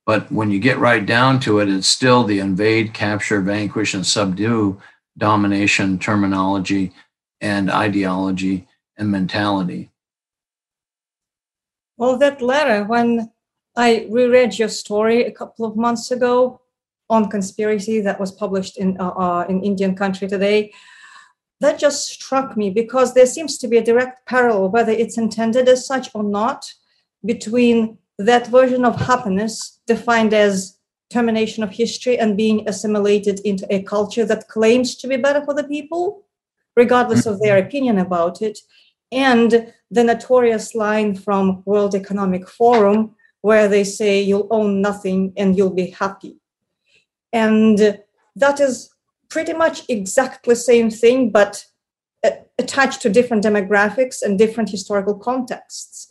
But 0.04 0.30
when 0.30 0.50
you 0.50 0.60
get 0.60 0.78
right 0.78 1.06
down 1.16 1.40
to 1.40 1.60
it, 1.60 1.68
it's 1.70 1.86
still 1.86 2.24
the 2.24 2.40
invade, 2.40 2.92
capture, 2.92 3.40
vanquish, 3.40 3.94
and 3.94 4.06
subdue 4.06 4.78
domination 5.16 5.98
terminology 5.98 6.92
and 7.40 7.70
ideology 7.70 8.68
and 8.98 9.10
mentality. 9.10 9.90
Well, 11.96 12.18
that 12.18 12.42
letter, 12.42 12.84
when 12.84 13.32
I 13.74 14.06
reread 14.10 14.58
your 14.58 14.68
story 14.68 15.24
a 15.24 15.32
couple 15.32 15.64
of 15.64 15.74
months 15.74 16.10
ago 16.10 16.60
on 17.08 17.30
conspiracy 17.30 18.02
that 18.02 18.20
was 18.20 18.30
published 18.30 18.76
in 18.76 19.00
uh, 19.00 19.08
uh, 19.08 19.46
in 19.48 19.64
Indian 19.64 19.94
Country 19.94 20.28
Today, 20.28 20.74
that 21.62 21.78
just 21.78 22.08
struck 22.08 22.56
me 22.56 22.70
because 22.70 23.14
there 23.14 23.26
seems 23.26 23.56
to 23.58 23.68
be 23.68 23.78
a 23.78 23.84
direct 23.84 24.26
parallel, 24.26 24.68
whether 24.68 24.92
it's 24.92 25.16
intended 25.16 25.68
as 25.68 25.86
such 25.86 26.10
or 26.14 26.22
not, 26.22 26.70
between 27.24 27.98
that 28.18 28.48
version 28.48 28.84
of 28.84 28.96
happiness 28.96 29.80
defined 29.86 30.34
as 30.34 30.78
termination 31.08 31.62
of 31.62 31.70
history 31.70 32.18
and 32.18 32.36
being 32.36 32.68
assimilated 32.68 33.40
into 33.44 33.66
a 33.72 33.82
culture 33.82 34.24
that 34.24 34.48
claims 34.48 34.96
to 34.96 35.06
be 35.06 35.16
better 35.16 35.44
for 35.44 35.54
the 35.54 35.64
people, 35.64 36.24
regardless 36.76 37.26
of 37.26 37.40
their 37.40 37.58
opinion 37.58 37.98
about 37.98 38.42
it, 38.42 38.58
and 39.12 39.72
the 39.90 40.02
notorious 40.02 40.74
line 40.74 41.14
from 41.14 41.62
World 41.64 41.94
Economic 41.94 42.48
Forum 42.48 43.14
where 43.42 43.68
they 43.68 43.84
say 43.84 44.20
you'll 44.20 44.48
own 44.50 44.80
nothing 44.80 45.32
and 45.36 45.56
you'll 45.56 45.74
be 45.74 45.90
happy. 45.90 46.38
And 47.32 47.98
that 48.36 48.60
is 48.60 48.91
pretty 49.32 49.54
much 49.54 49.82
exactly 49.88 50.52
the 50.52 50.60
same 50.60 50.90
thing, 50.90 51.30
but 51.30 51.64
uh, 52.22 52.30
attached 52.58 53.00
to 53.00 53.08
different 53.08 53.42
demographics 53.42 54.20
and 54.20 54.38
different 54.38 54.68
historical 54.68 55.18
contexts. 55.18 56.08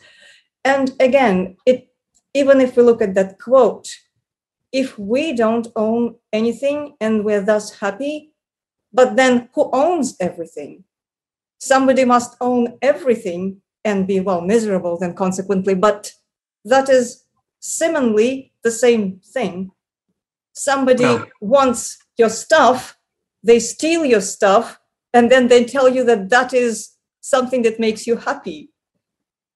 And 0.66 0.92
again, 1.00 1.56
it 1.68 1.88
even 2.34 2.60
if 2.62 2.76
we 2.76 2.84
look 2.84 3.02
at 3.02 3.14
that 3.14 3.38
quote, 3.40 3.88
if 4.72 4.98
we 4.98 5.34
don't 5.34 5.68
own 5.76 6.16
anything 6.34 6.96
and 7.00 7.24
we're 7.24 7.46
thus 7.46 7.80
happy, 7.80 8.32
but 8.92 9.16
then 9.18 9.50
who 9.54 9.70
owns 9.72 10.16
everything? 10.20 10.84
Somebody 11.60 12.06
must 12.06 12.36
own 12.42 12.78
everything 12.82 13.62
and 13.84 14.08
be 14.08 14.20
well 14.20 14.42
miserable 14.42 14.98
then 14.98 15.14
consequently, 15.14 15.76
but 15.76 16.14
that 16.66 16.90
is 16.90 17.26
seemingly 17.60 18.54
the 18.64 18.72
same 18.72 19.20
thing. 19.34 19.72
Somebody 20.54 21.04
no. 21.04 21.28
wants 21.42 21.98
your 22.18 22.30
stuff 22.30 22.98
they 23.44 23.60
steal 23.60 24.06
your 24.06 24.22
stuff 24.22 24.80
and 25.14 25.32
then 25.32 25.48
they 25.48 25.66
tell 25.66 25.90
you 25.90 26.04
that 26.06 26.30
that 26.30 26.54
is 26.54 26.92
something 27.22 27.62
that 27.64 27.80
makes 27.80 28.08
you 28.08 28.18
happy. 28.18 28.70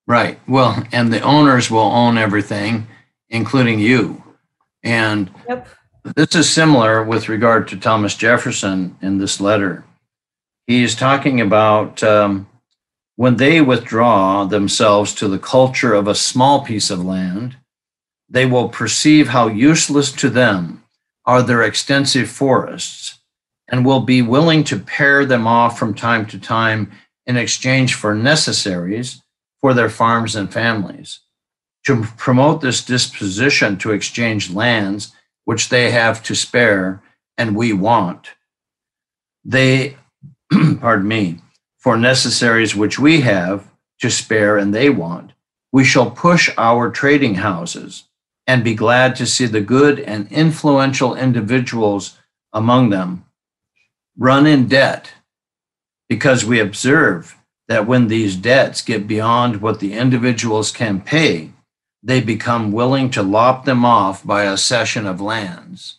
Right. 0.08 0.40
Well 0.48 0.84
and 0.92 1.12
the 1.12 1.22
owners 1.22 1.72
will 1.72 1.80
own 1.80 2.18
everything 2.18 2.88
including 3.30 3.80
you. 3.80 4.24
And 4.84 5.32
yep. 5.50 5.68
this 6.04 6.36
is 6.36 6.50
similar 6.50 7.04
with 7.04 7.28
regard 7.28 7.68
to 7.70 7.78
thomas 7.78 8.16
jefferson 8.16 8.98
in 9.02 9.18
this 9.18 9.42
letter. 9.42 9.84
He 10.68 10.84
is 10.84 10.96
talking 10.96 11.42
about 11.42 12.02
um, 12.04 12.48
when 13.16 13.38
they 13.38 13.62
withdraw 13.62 14.46
themselves 14.46 15.14
to 15.16 15.28
the 15.28 15.40
culture 15.40 15.94
of 15.94 16.08
a 16.08 16.16
small 16.16 16.66
piece 16.66 16.90
of 16.90 17.04
land 17.04 17.58
they 18.30 18.46
will 18.46 18.70
perceive 18.70 19.30
how 19.30 19.48
useless 19.48 20.12
to 20.12 20.30
them 20.30 20.84
are 21.26 21.42
their 21.42 21.64
extensive 21.64 22.30
forests 22.30 23.15
and 23.68 23.86
will 23.86 24.02
be 24.02 24.22
willing 24.22 24.64
to 24.66 24.80
pare 24.80 25.26
them 25.26 25.48
off 25.48 25.78
from 25.80 25.94
time 25.94 26.26
to 26.28 26.40
time 26.40 26.92
in 27.26 27.38
exchange 27.38 27.96
for 27.96 28.14
necessaries 28.14 29.22
for 29.62 29.74
their 29.74 29.90
farms 29.90 30.36
and 30.36 30.52
families. 30.54 31.22
To 31.86 32.04
promote 32.18 32.62
this 32.62 32.84
disposition 32.84 33.78
to 33.80 33.92
exchange 33.92 34.52
lands 34.52 35.14
which 35.46 35.70
they 35.70 35.92
have 35.92 36.24
to 36.24 36.36
spare 36.36 37.02
and 37.38 37.56
we 37.56 37.74
want, 37.74 38.30
they, 39.44 39.98
pardon 40.80 41.08
me, 41.08 41.40
for 41.78 41.98
necessaries 41.98 42.76
which 42.76 42.98
we 42.98 43.22
have 43.22 43.68
to 44.00 44.10
spare 44.10 44.58
and 44.58 44.74
they 44.74 44.90
want, 44.90 45.34
we 45.72 45.84
shall 45.84 46.10
push 46.10 46.50
our 46.58 46.90
trading 46.90 47.36
houses 47.36 48.06
and 48.48 48.64
be 48.64 48.74
glad 48.74 49.16
to 49.16 49.26
see 49.26 49.46
the 49.46 49.62
good 49.62 50.00
and 50.00 50.32
influential 50.32 51.16
individuals 51.16 52.18
among 52.54 52.90
them 52.90 53.26
run 54.18 54.46
in 54.48 54.68
debt 54.68 55.14
because 56.08 56.46
we 56.46 56.60
observe 56.60 57.38
that 57.68 57.88
when 57.88 58.08
these 58.08 58.36
debts 58.36 58.82
get 58.82 59.08
beyond 59.08 59.62
what 59.62 59.80
the 59.80 59.94
individuals 59.94 60.72
can 60.72 61.02
pay, 61.02 61.52
they 62.04 62.22
become 62.22 62.72
willing 62.72 63.10
to 63.10 63.24
lop 63.24 63.66
them 63.66 63.84
off 63.84 64.26
by 64.26 64.44
a 64.44 64.58
cession 64.58 65.08
of 65.08 65.20
lands. 65.20 65.98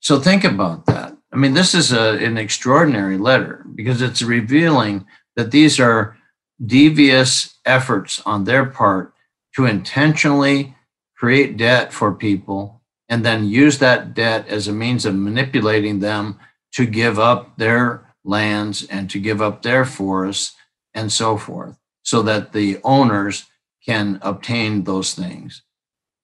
So 0.00 0.18
think 0.18 0.44
about 0.44 0.86
that. 0.86 1.16
I 1.32 1.36
mean, 1.36 1.52
this 1.52 1.74
is 1.74 1.92
a, 1.92 2.12
an 2.24 2.38
extraordinary 2.38 3.18
letter 3.18 3.64
because 3.74 4.00
it's 4.00 4.22
revealing 4.22 5.06
that 5.36 5.50
these 5.50 5.78
are 5.78 6.16
devious 6.64 7.58
efforts 7.66 8.22
on 8.24 8.44
their 8.44 8.64
part 8.64 9.12
to 9.54 9.66
intentionally 9.66 10.74
create 11.16 11.56
debt 11.56 11.92
for 11.92 12.14
people 12.14 12.80
and 13.08 13.24
then 13.24 13.48
use 13.48 13.78
that 13.78 14.14
debt 14.14 14.46
as 14.48 14.68
a 14.68 14.72
means 14.72 15.04
of 15.04 15.14
manipulating 15.14 16.00
them 16.00 16.38
to 16.72 16.86
give 16.86 17.18
up 17.18 17.56
their 17.56 18.06
lands 18.24 18.84
and 18.86 19.08
to 19.10 19.18
give 19.18 19.40
up 19.40 19.62
their 19.62 19.84
forests 19.84 20.54
and 20.94 21.12
so 21.12 21.36
forth 21.36 21.78
so 22.02 22.22
that 22.22 22.52
the 22.52 22.78
owners 22.84 23.46
can 23.84 24.18
obtain 24.22 24.84
those 24.84 25.14
things 25.14 25.62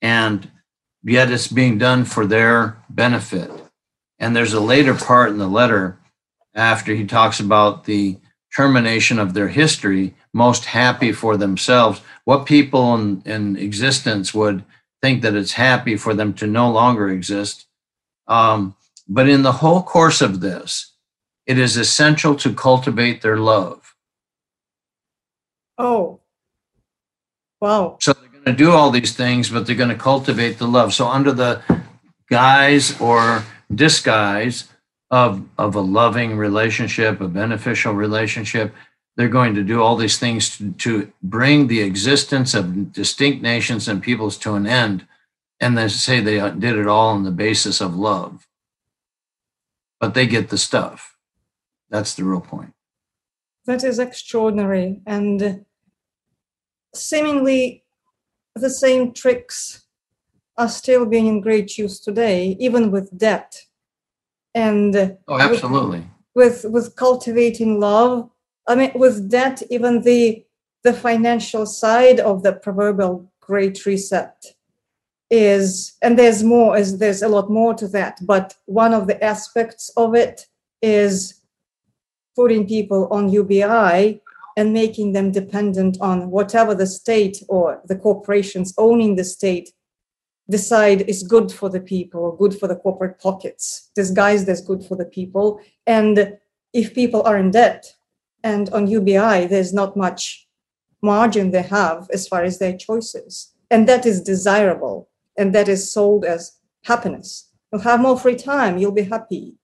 and 0.01 0.51
yet 1.03 1.31
it's 1.31 1.47
being 1.47 1.77
done 1.77 2.05
for 2.05 2.25
their 2.25 2.77
benefit 2.89 3.51
and 4.19 4.35
there's 4.35 4.53
a 4.53 4.59
later 4.59 4.93
part 4.93 5.29
in 5.29 5.37
the 5.37 5.47
letter 5.47 5.97
after 6.53 6.93
he 6.93 7.05
talks 7.05 7.39
about 7.39 7.85
the 7.85 8.17
termination 8.55 9.19
of 9.19 9.33
their 9.33 9.47
history 9.47 10.13
most 10.33 10.65
happy 10.65 11.11
for 11.11 11.37
themselves 11.37 12.01
what 12.25 12.45
people 12.45 12.93
in, 12.95 13.21
in 13.25 13.55
existence 13.55 14.33
would 14.33 14.63
think 15.05 15.21
that 15.21 15.35
it's 15.35 15.53
happy 15.53 15.95
for 15.95 16.15
them 16.15 16.33
to 16.33 16.47
no 16.47 16.71
longer 16.71 17.09
exist. 17.09 17.67
Um, 18.27 18.75
but 19.07 19.29
in 19.29 19.43
the 19.43 19.51
whole 19.53 19.83
course 19.83 20.21
of 20.21 20.39
this, 20.39 20.93
it 21.45 21.59
is 21.59 21.77
essential 21.77 22.35
to 22.35 22.53
cultivate 22.53 23.21
their 23.21 23.37
love. 23.37 23.95
Oh, 25.77 26.21
wow. 27.61 27.97
So 28.01 28.13
they're 28.13 28.29
going 28.29 28.43
to 28.45 28.53
do 28.53 28.71
all 28.71 28.89
these 28.89 29.15
things, 29.15 29.49
but 29.49 29.67
they're 29.67 29.75
going 29.75 29.89
to 29.89 29.95
cultivate 29.95 30.57
the 30.57 30.67
love. 30.67 30.93
So, 30.93 31.07
under 31.07 31.31
the 31.31 31.61
guise 32.29 32.99
or 32.99 33.43
disguise 33.73 34.69
of, 35.11 35.43
of 35.57 35.75
a 35.75 35.81
loving 35.81 36.37
relationship, 36.37 37.21
a 37.21 37.27
beneficial 37.27 37.93
relationship, 37.93 38.73
they're 39.15 39.29
going 39.29 39.55
to 39.55 39.63
do 39.63 39.81
all 39.81 39.95
these 39.95 40.17
things 40.17 40.57
to, 40.57 40.71
to 40.73 41.11
bring 41.23 41.67
the 41.67 41.81
existence 41.81 42.53
of 42.53 42.91
distinct 42.91 43.41
nations 43.41 43.87
and 43.87 44.01
peoples 44.01 44.37
to 44.37 44.55
an 44.55 44.67
end. 44.67 45.07
And 45.59 45.77
they 45.77 45.87
say 45.87 46.19
they 46.19 46.37
did 46.51 46.77
it 46.77 46.87
all 46.87 47.09
on 47.09 47.23
the 47.23 47.31
basis 47.31 47.79
of 47.79 47.95
love. 47.95 48.44
But 50.05 50.13
they 50.13 50.27
get 50.27 50.49
the 50.49 50.57
stuff. 50.59 51.17
That's 51.89 52.13
the 52.13 52.23
real 52.23 52.39
point. 52.39 52.73
That 53.65 53.83
is 53.83 53.97
extraordinary. 53.97 55.01
And 55.07 55.65
seemingly 56.93 57.85
the 58.53 58.69
same 58.69 59.13
tricks 59.13 59.85
are 60.59 60.69
still 60.69 61.07
being 61.07 61.25
in 61.25 61.41
great 61.41 61.75
use 61.79 61.99
today, 61.99 62.55
even 62.59 62.91
with 62.91 63.17
debt. 63.17 63.63
And 64.53 65.17
oh, 65.27 65.39
absolutely. 65.39 66.07
With, 66.35 66.65
with, 66.65 66.71
with 66.71 66.95
cultivating 66.95 67.79
love 67.79 68.29
I 68.67 68.75
mean, 68.75 68.91
with 68.93 69.29
debt, 69.29 69.63
even 69.71 70.03
the 70.03 70.45
the 70.83 70.93
financial 70.93 71.65
side 71.65 72.19
of 72.19 72.43
the 72.43 72.53
proverbial 72.53 73.31
great 73.39 73.83
reset 73.87 74.54
is, 75.29 75.97
and 76.01 76.17
there's 76.17 76.43
more, 76.43 76.77
is 76.77 76.97
there's 76.97 77.21
a 77.21 77.27
lot 77.27 77.49
more 77.49 77.73
to 77.73 77.87
that, 77.89 78.19
but 78.21 78.55
one 78.65 78.93
of 78.93 79.07
the 79.07 79.23
aspects 79.23 79.89
of 79.97 80.15
it 80.15 80.45
is 80.81 81.41
putting 82.35 82.67
people 82.67 83.07
on 83.11 83.29
UBI 83.29 84.21
and 84.57 84.73
making 84.73 85.13
them 85.13 85.31
dependent 85.31 85.97
on 85.99 86.31
whatever 86.31 86.73
the 86.75 86.87
state 86.87 87.43
or 87.49 87.81
the 87.85 87.95
corporations 87.95 88.73
owning 88.77 89.15
the 89.15 89.23
state 89.23 89.71
decide 90.49 91.01
is 91.09 91.23
good 91.23 91.51
for 91.51 91.69
the 91.69 91.79
people, 91.79 92.21
or 92.21 92.37
good 92.37 92.57
for 92.57 92.67
the 92.67 92.75
corporate 92.75 93.19
pockets, 93.19 93.89
disguised 93.95 94.47
as 94.47 94.61
good 94.61 94.83
for 94.83 94.95
the 94.95 95.05
people. 95.05 95.59
And 95.87 96.37
if 96.71 96.93
people 96.93 97.23
are 97.23 97.37
in 97.37 97.51
debt, 97.51 97.95
and 98.43 98.69
on 98.69 98.85
UBI, 98.85 99.47
there's 99.47 99.73
not 99.73 99.97
much 99.97 100.47
margin 101.01 101.49
they 101.49 101.63
have 101.63 102.07
as 102.13 102.27
far 102.27 102.43
as 102.43 102.59
their 102.59 102.77
choices. 102.77 103.53
And 103.71 103.89
that 103.89 104.05
is 104.05 104.21
desirable. 104.21 105.09
And 105.37 105.53
that 105.53 105.67
is 105.67 105.91
sold 105.91 106.25
as 106.25 106.57
happiness. 106.85 107.49
You'll 107.71 107.81
have 107.81 107.99
more 107.99 108.19
free 108.19 108.35
time, 108.35 108.77
you'll 108.77 108.91
be 108.91 109.03
happy. 109.03 109.55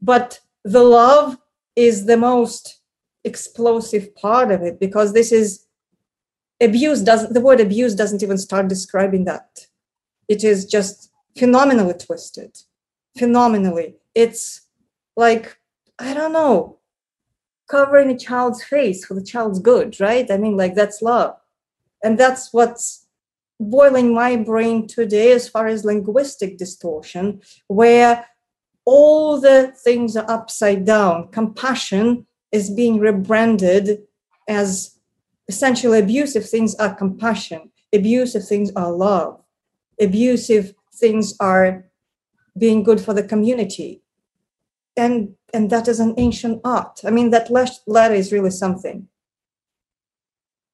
But 0.00 0.40
the 0.64 0.82
love 0.82 1.38
is 1.76 2.06
the 2.06 2.16
most 2.16 2.80
explosive 3.24 4.14
part 4.16 4.50
of 4.50 4.62
it 4.62 4.80
because 4.80 5.12
this 5.12 5.30
is 5.30 5.66
abuse 6.60 7.00
doesn't 7.00 7.32
the 7.32 7.40
word 7.40 7.60
abuse 7.60 7.94
doesn't 7.94 8.22
even 8.22 8.36
start 8.36 8.68
describing 8.68 9.24
that 9.24 9.66
it 10.28 10.42
is 10.42 10.64
just 10.66 11.10
phenomenally 11.38 11.94
twisted 11.94 12.58
phenomenally 13.16 13.94
it's 14.14 14.62
like 15.16 15.56
i 16.00 16.12
don't 16.12 16.32
know 16.32 16.80
covering 17.72 18.10
a 18.10 18.18
child's 18.18 18.62
face 18.62 19.02
for 19.02 19.14
the 19.14 19.24
child's 19.24 19.58
good, 19.58 19.98
right? 19.98 20.30
I 20.30 20.36
mean, 20.36 20.58
like 20.58 20.74
that's 20.74 21.00
love. 21.00 21.36
And 22.04 22.18
that's 22.18 22.52
what's 22.52 23.01
boiling 23.60 24.14
my 24.14 24.36
brain 24.36 24.86
today 24.86 25.32
as 25.32 25.48
far 25.48 25.66
as 25.66 25.84
linguistic 25.84 26.58
distortion, 26.58 27.40
where 27.68 28.26
all 28.84 29.40
the 29.40 29.72
things 29.84 30.16
are 30.16 30.28
upside 30.30 30.84
down. 30.84 31.28
Compassion 31.28 32.26
is 32.50 32.70
being 32.70 32.98
rebranded 32.98 34.02
as 34.48 34.98
essentially 35.48 35.98
abusive 35.98 36.48
things 36.48 36.74
are 36.76 36.94
compassion, 36.94 37.70
abusive 37.92 38.46
things 38.46 38.70
are 38.76 38.90
love, 38.92 39.40
abusive 40.00 40.74
things 40.94 41.34
are 41.40 41.84
being 42.58 42.82
good 42.82 43.00
for 43.00 43.14
the 43.14 43.22
community. 43.22 44.02
And 44.96 45.34
and 45.54 45.70
that 45.70 45.88
is 45.88 46.00
an 46.00 46.14
ancient 46.16 46.60
art. 46.64 47.00
I 47.04 47.10
mean, 47.10 47.30
that 47.30 47.50
letter 47.50 48.14
is 48.14 48.32
really 48.32 48.50
something. 48.50 49.08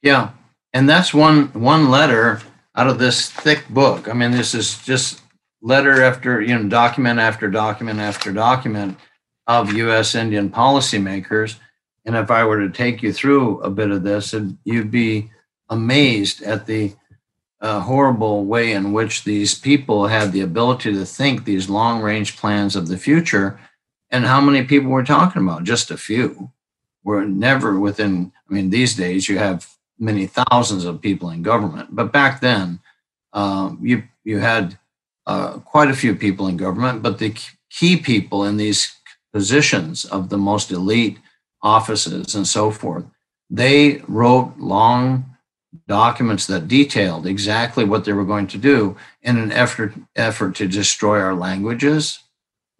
Yeah, 0.02 0.30
and 0.72 0.88
that's 0.88 1.12
one 1.12 1.48
one 1.52 1.90
letter 1.90 2.40
out 2.78 2.86
of 2.86 3.00
this 3.00 3.28
thick 3.28 3.68
book. 3.68 4.08
I 4.08 4.12
mean, 4.12 4.30
this 4.30 4.54
is 4.54 4.80
just 4.84 5.20
letter 5.60 6.00
after 6.00 6.40
you 6.40 6.56
know 6.56 6.68
document 6.68 7.18
after 7.18 7.50
document 7.50 7.98
after 7.98 8.32
document 8.32 8.96
of 9.48 9.72
U.S. 9.72 10.14
Indian 10.14 10.48
policymakers. 10.48 11.56
And 12.04 12.14
if 12.14 12.30
I 12.30 12.44
were 12.44 12.60
to 12.60 12.70
take 12.70 13.02
you 13.02 13.12
through 13.12 13.60
a 13.62 13.70
bit 13.70 13.90
of 13.90 14.04
this, 14.04 14.32
you'd 14.64 14.92
be 14.92 15.28
amazed 15.68 16.42
at 16.42 16.66
the 16.66 16.94
uh, 17.60 17.80
horrible 17.80 18.44
way 18.44 18.70
in 18.72 18.92
which 18.92 19.24
these 19.24 19.58
people 19.58 20.06
had 20.06 20.30
the 20.30 20.42
ability 20.42 20.92
to 20.92 21.04
think 21.04 21.44
these 21.44 21.68
long 21.68 22.00
range 22.00 22.36
plans 22.36 22.76
of 22.76 22.86
the 22.86 22.96
future 22.96 23.58
and 24.10 24.24
how 24.24 24.40
many 24.40 24.62
people 24.64 24.90
we're 24.90 25.04
talking 25.04 25.42
about? 25.42 25.64
Just 25.64 25.90
a 25.90 25.96
few. 25.96 26.52
We're 27.02 27.24
never 27.24 27.78
within, 27.78 28.32
I 28.48 28.54
mean, 28.54 28.70
these 28.70 28.94
days 28.94 29.28
you 29.28 29.38
have 29.38 29.66
many 29.98 30.26
thousands 30.26 30.84
of 30.84 31.00
people 31.00 31.30
in 31.30 31.42
government, 31.42 31.94
but 31.94 32.12
back 32.12 32.40
then 32.40 32.80
um, 33.32 33.78
you, 33.82 34.02
you 34.24 34.38
had 34.38 34.78
uh, 35.26 35.58
quite 35.58 35.90
a 35.90 35.96
few 35.96 36.14
people 36.14 36.46
in 36.46 36.56
government, 36.56 37.02
but 37.02 37.18
the 37.18 37.34
key 37.70 37.96
people 37.96 38.44
in 38.44 38.56
these 38.56 38.94
positions 39.32 40.04
of 40.04 40.28
the 40.28 40.38
most 40.38 40.70
elite 40.70 41.18
offices 41.62 42.34
and 42.34 42.46
so 42.46 42.70
forth, 42.70 43.04
they 43.50 44.02
wrote 44.08 44.54
long 44.58 45.24
documents 45.86 46.46
that 46.46 46.68
detailed 46.68 47.26
exactly 47.26 47.84
what 47.84 48.04
they 48.04 48.12
were 48.12 48.24
going 48.24 48.46
to 48.46 48.58
do 48.58 48.96
in 49.22 49.36
an 49.36 49.52
effort 49.52 49.92
effort 50.16 50.54
to 50.54 50.66
destroy 50.66 51.20
our 51.20 51.34
languages, 51.34 52.20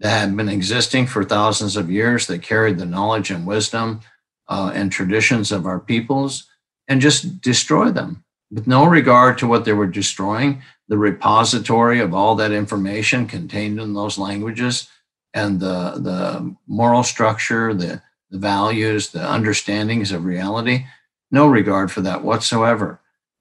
that 0.01 0.21
had 0.21 0.37
been 0.37 0.49
existing 0.49 1.07
for 1.07 1.25
thousands 1.25 1.77
of 1.77 1.91
years 1.91 2.27
that 2.27 2.43
carried 2.43 2.79
the 2.79 2.87
knowledge 2.87 3.31
and 3.31 3.47
wisdom 3.47 4.01
uh, 4.49 4.73
and 4.75 4.91
traditions 4.93 5.53
of 5.53 5.67
our 5.67 5.81
peoples 5.81 6.48
and 6.89 7.01
just 7.01 7.41
destroy 7.41 7.91
them 7.91 8.25
with 8.51 8.67
no 8.67 8.87
regard 8.87 9.39
to 9.39 9.47
what 9.47 9.65
they 9.65 9.73
were 9.73 9.87
destroying. 9.87 10.63
The 10.89 10.99
repository 10.99 12.01
of 12.01 12.15
all 12.15 12.35
that 12.37 12.51
information 12.51 13.27
contained 13.27 13.79
in 13.79 13.93
those 13.93 14.19
languages 14.19 14.89
and 15.35 15.61
the, 15.61 15.93
the 15.99 16.57
moral 16.67 17.03
structure, 17.03 17.75
the, 17.75 18.03
the 18.31 18.39
values, 18.39 19.11
the 19.11 19.31
understandings 19.31 20.13
of 20.13 20.25
reality. 20.25 20.87
No 21.31 21.47
regard 21.47 21.93
for 21.93 22.01
that 22.01 22.25
whatsoever. 22.25 23.01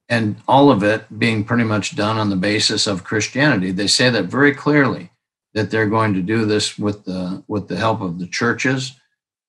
And 0.09 0.37
all 0.47 0.69
of 0.69 0.83
it 0.83 1.19
being 1.19 1.43
pretty 1.45 1.63
much 1.63 1.95
done 1.95 2.17
on 2.17 2.29
the 2.29 2.35
basis 2.35 2.85
of 2.85 3.03
Christianity. 3.03 3.71
They 3.71 3.87
say 3.87 4.09
that 4.09 4.25
very 4.25 4.53
clearly 4.53 5.11
that 5.53 5.71
they're 5.71 5.87
going 5.87 6.13
to 6.13 6.21
do 6.21 6.45
this 6.45 6.77
with 6.77 7.05
the 7.05 7.43
with 7.47 7.67
the 7.67 7.77
help 7.77 8.01
of 8.01 8.19
the 8.19 8.27
churches 8.27 8.93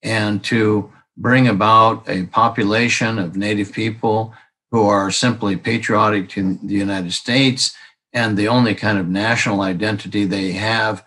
and 0.01 0.43
to 0.45 0.91
bring 1.19 1.47
about 1.47 2.07
a 2.07 2.25
population 2.27 3.19
of 3.19 3.35
native 3.35 3.73
people 3.73 4.33
who 4.71 4.87
are 4.87 5.11
simply 5.11 5.57
patriotic 5.57 6.29
to 6.29 6.57
the 6.63 6.75
United 6.75 7.11
States 7.11 7.75
and 8.13 8.37
the 8.37 8.47
only 8.47 8.73
kind 8.73 8.97
of 8.97 9.07
national 9.07 9.61
identity 9.61 10.25
they 10.25 10.53
have 10.53 11.03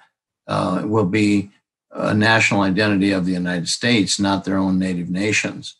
uh, 0.46 0.82
will 0.84 1.06
be 1.06 1.50
a 1.90 2.14
national 2.14 2.60
identity 2.60 3.10
of 3.10 3.24
the 3.24 3.32
United 3.32 3.68
States, 3.68 4.20
not 4.20 4.44
their 4.44 4.58
own 4.58 4.78
native 4.78 5.08
nations. 5.10 5.76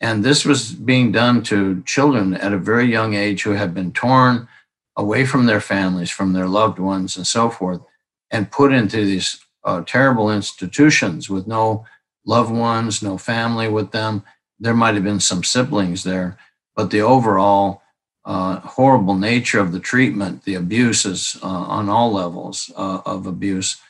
And 0.00 0.24
this 0.24 0.44
was 0.44 0.72
being 0.72 1.10
done 1.12 1.42
to 1.44 1.82
children 1.82 2.34
at 2.34 2.52
a 2.52 2.58
very 2.58 2.86
young 2.86 3.14
age 3.14 3.42
who 3.42 3.52
had 3.52 3.74
been 3.74 3.92
torn 3.92 4.48
away 4.96 5.24
from 5.24 5.46
their 5.46 5.60
families, 5.60 6.10
from 6.10 6.32
their 6.32 6.48
loved 6.48 6.78
ones, 6.78 7.16
and 7.16 7.26
so 7.26 7.50
forth, 7.50 7.80
and 8.30 8.50
put 8.50 8.72
into 8.72 9.04
these 9.04 9.44
uh, 9.64 9.82
terrible 9.86 10.30
institutions 10.30 11.28
with 11.28 11.46
no 11.46 11.84
loved 12.24 12.52
ones, 12.52 13.02
no 13.02 13.18
family 13.18 13.68
with 13.68 13.92
them. 13.92 14.22
There 14.58 14.74
might 14.74 14.94
have 14.94 15.04
been 15.04 15.20
some 15.20 15.42
siblings 15.42 16.04
there, 16.04 16.36
but 16.76 16.90
the 16.90 17.00
overall 17.00 17.82
uh, 18.24 18.60
horrible 18.60 19.14
nature 19.14 19.60
of 19.60 19.72
the 19.72 19.80
treatment, 19.80 20.44
the 20.44 20.54
abuses 20.54 21.38
uh, 21.42 21.46
on 21.46 21.88
all 21.88 22.12
levels 22.12 22.70
uh, 22.76 23.00
of 23.06 23.26
abuse, 23.26 23.80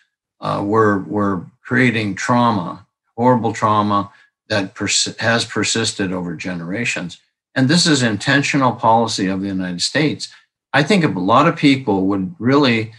uh, 0.41 0.63
were, 0.65 1.01
were 1.01 1.47
creating 1.63 2.15
trauma, 2.15 2.87
horrible 3.17 3.53
trauma 3.53 4.11
that 4.49 4.75
pers- 4.75 5.17
has 5.19 5.45
persisted 5.45 6.13
over 6.13 6.35
generations. 6.35 7.19
And 7.55 7.69
this 7.69 7.87
is 7.87 8.03
intentional 8.03 8.73
policy 8.73 9.27
of 9.27 9.41
the 9.41 9.49
United 9.49 9.83
States. 9.83 10.33
I 10.73 10.83
think 10.83 11.05
a 11.05 11.09
lot 11.09 11.49
of 11.49 11.57
people 11.57 12.07
would 12.07 12.35
really 12.39 12.93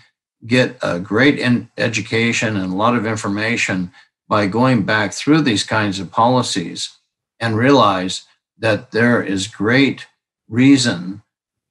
get 0.45 0.77
a 0.81 0.99
great 0.99 1.39
education 1.77 2.57
and 2.57 2.73
a 2.73 2.75
lot 2.75 2.95
of 2.95 3.05
information 3.05 3.91
by 4.31 4.47
going 4.47 4.83
back 4.83 5.11
through 5.11 5.41
these 5.41 5.65
kinds 5.65 5.99
of 5.99 6.09
policies 6.09 6.97
and 7.41 7.57
realize 7.57 8.23
that 8.57 8.91
there 8.91 9.21
is 9.21 9.45
great 9.45 10.07
reason 10.47 11.21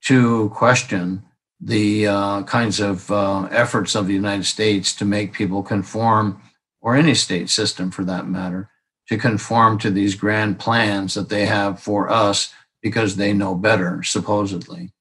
to 0.03 0.47
question 0.49 1.23
the 1.59 2.05
uh, 2.05 2.43
kinds 2.43 2.79
of 2.79 3.09
uh, 3.09 3.47
efforts 3.49 3.95
of 3.95 4.05
the 4.05 4.13
United 4.13 4.43
States 4.43 4.93
to 4.93 5.05
make 5.05 5.33
people 5.33 5.63
conform, 5.63 6.39
or 6.81 6.95
any 6.95 7.15
state 7.15 7.49
system 7.49 7.89
for 7.89 8.03
that 8.03 8.27
matter, 8.27 8.69
to 9.07 9.17
conform 9.17 9.79
to 9.79 9.89
these 9.89 10.13
grand 10.13 10.59
plans 10.59 11.15
that 11.15 11.29
they 11.29 11.47
have 11.47 11.79
for 11.79 12.11
us 12.11 12.53
because 12.83 13.15
they 13.15 13.33
know 13.33 13.55
better, 13.55 14.03
supposedly. 14.03 14.91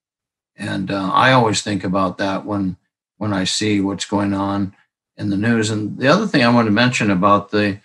And 0.56 0.90
uh, 0.90 1.10
I 1.12 1.32
always 1.32 1.60
think 1.60 1.84
about 1.84 2.16
that 2.16 2.46
when 2.46 2.78
when 3.18 3.34
I 3.34 3.44
see 3.44 3.82
what's 3.82 4.06
going 4.06 4.32
on 4.32 4.74
in 5.20 5.28
the 5.28 5.36
news. 5.36 5.70
And 5.70 5.98
the 5.98 6.08
other 6.08 6.26
thing 6.26 6.42
I 6.42 6.48
want 6.48 6.66
to 6.66 6.72
mention 6.72 7.10
about 7.10 7.50
the 7.50 7.78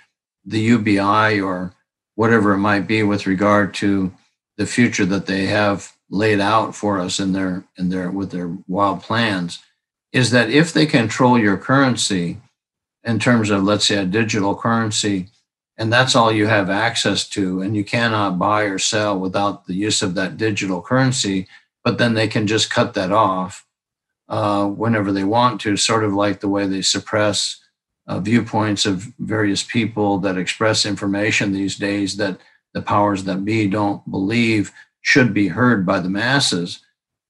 the 0.45 0.59
UBI 0.59 1.41
or 1.41 1.73
whatever 2.15 2.53
it 2.53 2.59
might 2.59 2.87
be 2.87 3.03
with 3.03 3.27
regard 3.27 3.73
to 3.73 4.13
the 4.57 4.65
future 4.65 5.05
that 5.05 5.25
they 5.25 5.47
have 5.47 5.91
laid 6.09 6.39
out 6.39 6.75
for 6.75 6.99
us 6.99 7.19
in 7.19 7.33
their 7.33 7.65
in 7.77 7.89
their 7.89 8.09
with 8.09 8.31
their 8.31 8.55
wild 8.67 9.01
plans 9.01 9.59
is 10.13 10.31
that 10.31 10.49
if 10.49 10.71
they 10.71 10.85
control 10.85 11.37
your 11.37 11.57
currency 11.57 12.37
in 13.03 13.19
terms 13.19 13.49
of 13.49 13.63
let's 13.63 13.87
say 13.87 13.97
a 13.97 14.05
digital 14.05 14.55
currency 14.55 15.27
and 15.77 15.91
that's 15.91 16.15
all 16.15 16.31
you 16.31 16.45
have 16.45 16.69
access 16.69 17.27
to 17.27 17.59
and 17.61 17.75
you 17.75 17.83
cannot 17.83 18.39
buy 18.39 18.61
or 18.61 18.77
sell 18.77 19.19
without 19.19 19.65
the 19.65 19.73
use 19.73 20.01
of 20.03 20.13
that 20.13 20.37
digital 20.37 20.81
currency 20.81 21.47
but 21.83 21.97
then 21.97 22.13
they 22.13 22.27
can 22.27 22.45
just 22.45 22.69
cut 22.69 22.93
that 22.93 23.11
off 23.11 23.65
uh, 24.27 24.67
whenever 24.67 25.11
they 25.11 25.23
want 25.23 25.61
to 25.61 25.77
sort 25.77 26.03
of 26.03 26.13
like 26.13 26.39
the 26.39 26.49
way 26.49 26.67
they 26.67 26.81
suppress 26.81 27.61
uh, 28.07 28.19
viewpoints 28.19 28.85
of 28.85 29.13
various 29.19 29.63
people 29.63 30.19
that 30.19 30.37
express 30.37 30.85
information 30.85 31.51
these 31.51 31.75
days 31.75 32.17
that 32.17 32.39
the 32.73 32.81
powers 32.81 33.23
that 33.23 33.45
be 33.45 33.67
don't 33.67 34.09
believe 34.09 34.71
should 35.01 35.33
be 35.33 35.49
heard 35.49 35.85
by 35.85 35.99
the 35.99 36.09
masses. 36.09 36.79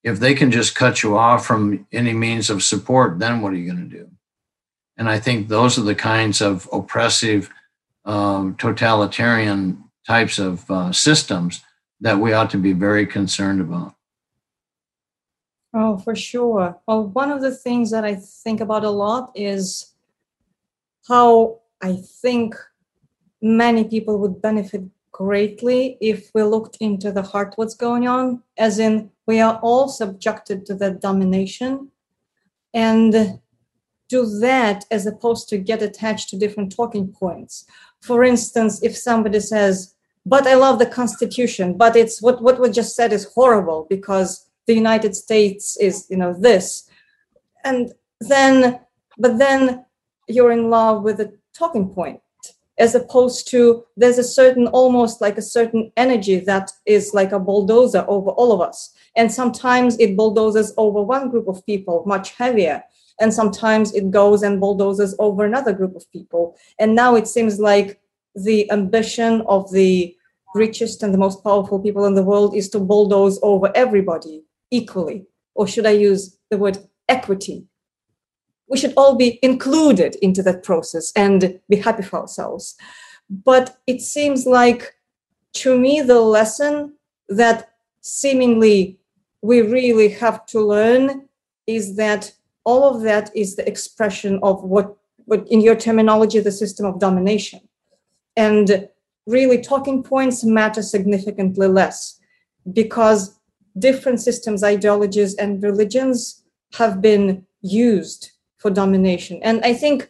If 0.04 0.20
they 0.20 0.34
can 0.34 0.52
just 0.52 0.76
cut 0.76 1.04
you 1.04 1.18
off 1.18 1.46
from 1.46 1.88
any 1.92 2.14
means 2.14 2.50
of 2.50 2.64
support, 2.64 3.20
then 3.20 3.42
what 3.42 3.54
are 3.54 3.58
you 3.58 3.72
going 3.72 3.90
to 3.90 3.98
do? 3.98 4.10
And 4.98 5.10
I 5.10 5.20
think 5.20 5.48
those 5.48 5.78
are 5.78 5.84
the 5.84 5.96
kinds 5.96 6.42
of 6.42 6.70
oppressive, 6.72 7.50
um, 8.06 8.56
totalitarian 8.56 9.84
types 10.08 10.40
of 10.40 10.70
uh, 10.70 10.92
systems 10.92 11.64
that 12.00 12.20
we 12.20 12.34
ought 12.34 12.50
to 12.52 12.58
be 12.58 12.74
very 12.74 13.06
concerned 13.06 13.62
about. 13.62 13.95
Oh, 15.78 15.98
for 15.98 16.16
sure. 16.16 16.80
Well, 16.88 17.10
one 17.10 17.32
of 17.32 17.42
the 17.42 17.54
things 17.54 17.92
that 17.92 18.06
I 18.06 18.16
think 18.16 18.62
about 18.62 18.86
a 18.86 18.90
lot 18.90 19.32
is 19.36 19.94
how 21.06 21.60
I 21.82 21.98
think 21.98 22.56
many 23.42 23.84
people 23.84 24.18
would 24.20 24.42
benefit 24.42 24.84
greatly 25.12 25.98
if 26.00 26.32
we 26.34 26.44
looked 26.44 26.78
into 26.80 27.12
the 27.12 27.22
heart 27.22 27.54
what's 27.56 27.76
going 27.76 28.06
on 28.06 28.42
as 28.58 28.80
in 28.80 29.10
we 29.28 29.40
are 29.40 29.60
all 29.64 29.88
subjected 29.88 30.66
to 30.66 30.76
that 30.76 31.00
domination 31.00 31.90
and 32.74 33.40
do 34.10 34.26
that 34.40 34.84
as 34.92 35.06
opposed 35.06 35.48
to 35.48 35.58
get 35.58 35.82
attached 35.82 36.28
to 36.28 36.38
different 36.38 36.76
talking 36.76 37.08
points 37.08 37.66
for 38.02 38.26
instance 38.26 38.84
if 38.84 38.98
somebody 38.98 39.40
says 39.40 39.96
but 40.26 40.46
i 40.46 40.54
love 40.54 40.80
the 40.80 40.86
constitution 40.86 41.78
but 41.78 41.96
it's 41.96 42.22
what 42.22 42.42
what 42.42 42.60
we 42.60 42.70
just 42.70 42.94
said 42.94 43.14
is 43.14 43.32
horrible 43.36 43.88
because 43.90 44.50
the 44.68 44.74
united 44.74 45.16
states 45.16 45.78
is 45.78 46.08
you 46.10 46.18
know 46.18 46.34
this. 46.34 46.90
And 47.64 47.94
then 48.20 48.80
but 49.18 49.38
then 49.38 49.86
you're 50.28 50.52
in 50.52 50.70
love 50.70 51.04
with 51.04 51.20
a 51.20 51.34
talking 51.54 51.90
point 51.90 52.20
as 52.78 52.94
opposed 52.94 53.48
to 53.50 53.86
there's 53.96 54.18
a 54.18 54.24
certain 54.24 54.68
almost 54.68 55.22
like 55.22 55.38
a 55.38 55.42
certain 55.42 55.92
energy 55.96 56.40
that 56.40 56.72
is 56.86 57.14
like 57.14 57.32
a 57.32 57.40
bulldozer 57.40 58.04
over 58.08 58.32
all 58.32 58.52
of 58.52 58.62
us. 58.62 58.94
And 59.16 59.32
sometimes 59.32 59.98
it 59.98 60.18
bulldozes 60.18 60.74
over 60.78 61.02
one 61.02 61.30
group 61.30 61.48
of 61.48 61.66
people 61.66 62.04
much 62.06 62.32
heavier. 62.32 62.84
And 63.22 63.34
sometimes 63.34 63.94
it 63.94 64.12
goes 64.12 64.44
and 64.44 64.60
bulldozes 64.60 65.16
over 65.20 65.46
another 65.46 65.72
group 65.72 65.96
of 65.96 66.12
people. 66.12 66.58
And 66.78 66.96
now 66.96 67.16
it 67.16 67.28
seems 67.28 67.60
like 67.60 68.02
the 68.36 68.70
ambition 68.72 69.42
of 69.48 69.72
the 69.72 70.14
richest 70.54 71.02
and 71.02 71.14
the 71.14 71.18
most 71.18 71.44
powerful 71.44 71.80
people 71.80 72.06
in 72.06 72.14
the 72.14 72.24
world 72.24 72.56
is 72.56 72.68
to 72.70 72.80
bulldoze 72.80 73.40
over 73.42 73.72
everybody 73.74 74.44
equally 74.72 75.26
or 75.54 75.68
should 75.68 75.86
i 75.86 75.92
use 75.92 76.38
the 76.50 76.58
word 76.58 76.78
equity 77.08 77.66
we 78.68 78.78
should 78.78 78.94
all 78.98 79.16
be 79.16 79.40
included 79.42 80.16
into 80.22 80.42
that 80.44 80.64
process 80.64 81.12
and 81.16 81.60
be 81.70 81.76
happy 81.76 82.04
for 82.04 82.20
ourselves. 82.20 82.76
But 83.30 83.78
it 83.88 84.02
seems 84.02 84.46
like, 84.46 84.96
to 85.54 85.78
me, 85.78 86.02
the 86.02 86.20
lesson 86.20 86.94
that 87.30 87.74
seemingly 88.02 89.00
we 89.42 89.62
really 89.62 90.10
have 90.10 90.46
to 90.48 90.60
learn 90.60 91.28
is 91.68 91.96
that 91.98 92.32
all 92.64 92.84
of 92.84 93.02
that 93.04 93.30
is 93.36 93.56
the 93.56 93.68
expression 93.68 94.40
of 94.42 94.64
what, 94.64 94.96
what 95.26 95.48
in 95.48 95.62
your 95.62 95.76
terminology, 95.76 96.40
the 96.40 96.52
system 96.52 96.86
of 96.86 97.00
domination. 97.00 97.62
And 98.36 98.90
really, 99.28 99.62
talking 99.62 100.04
points 100.04 100.44
matter 100.44 100.82
significantly 100.82 101.68
less 101.68 102.20
because 102.74 103.35
different 103.78 104.22
systems, 104.22 104.64
ideologies, 104.64 105.36
and 105.36 105.62
religions 105.62 106.44
have 106.74 107.02
been 107.02 107.46
used 107.62 108.32
for 108.58 108.70
domination. 108.72 109.40
And 109.44 109.64
I 109.64 109.74
think 109.74 110.10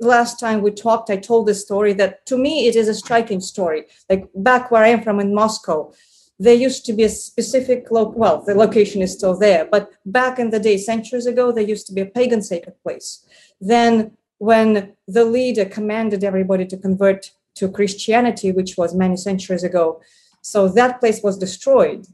last 0.00 0.40
time 0.40 0.62
we 0.62 0.70
talked, 0.70 1.10
I 1.10 1.16
told 1.16 1.46
this 1.46 1.62
story 1.62 1.92
that 1.94 2.24
to 2.26 2.38
me 2.38 2.66
it 2.66 2.76
is 2.76 2.88
a 2.88 2.94
striking 2.94 3.40
story. 3.40 3.86
Like 4.08 4.28
back 4.34 4.70
where 4.70 4.84
I 4.84 4.88
am 4.88 5.02
from 5.02 5.20
in 5.20 5.34
Moscow, 5.34 5.92
there 6.38 6.54
used 6.54 6.86
to 6.86 6.94
be 6.94 7.04
a 7.04 7.08
specific 7.08 7.90
lo- 7.90 8.14
well, 8.16 8.42
the 8.42 8.54
location 8.54 9.02
is 9.02 9.12
still 9.12 9.36
there, 9.36 9.66
but 9.70 9.90
back 10.06 10.38
in 10.38 10.50
the 10.50 10.58
day, 10.58 10.78
centuries 10.78 11.26
ago, 11.26 11.52
there 11.52 11.64
used 11.64 11.86
to 11.88 11.92
be 11.92 12.00
a 12.00 12.06
pagan 12.06 12.40
sacred 12.40 12.74
place. 12.82 13.26
Then 13.60 14.16
when 14.38 14.94
the 15.06 15.26
leader 15.26 15.66
commanded 15.66 16.24
everybody 16.24 16.64
to 16.64 16.78
convert 16.78 17.30
to 17.56 17.68
Christianity, 17.68 18.52
which 18.52 18.78
was 18.78 18.94
many 18.94 19.16
centuries 19.16 19.64
ago, 19.64 20.00
so 20.40 20.66
that 20.68 20.98
place 20.98 21.22
was 21.22 21.36
destroyed, 21.36 22.06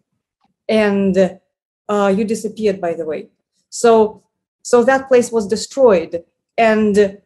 and 0.68 1.38
uh, 1.88 2.14
you 2.16 2.24
disappeared, 2.24 2.80
by 2.80 2.94
the 2.94 3.04
way. 3.04 3.28
So 3.70 4.22
so 4.62 4.82
that 4.82 5.06
place 5.06 5.30
was 5.30 5.46
destroyed 5.46 6.24
and 6.58 7.18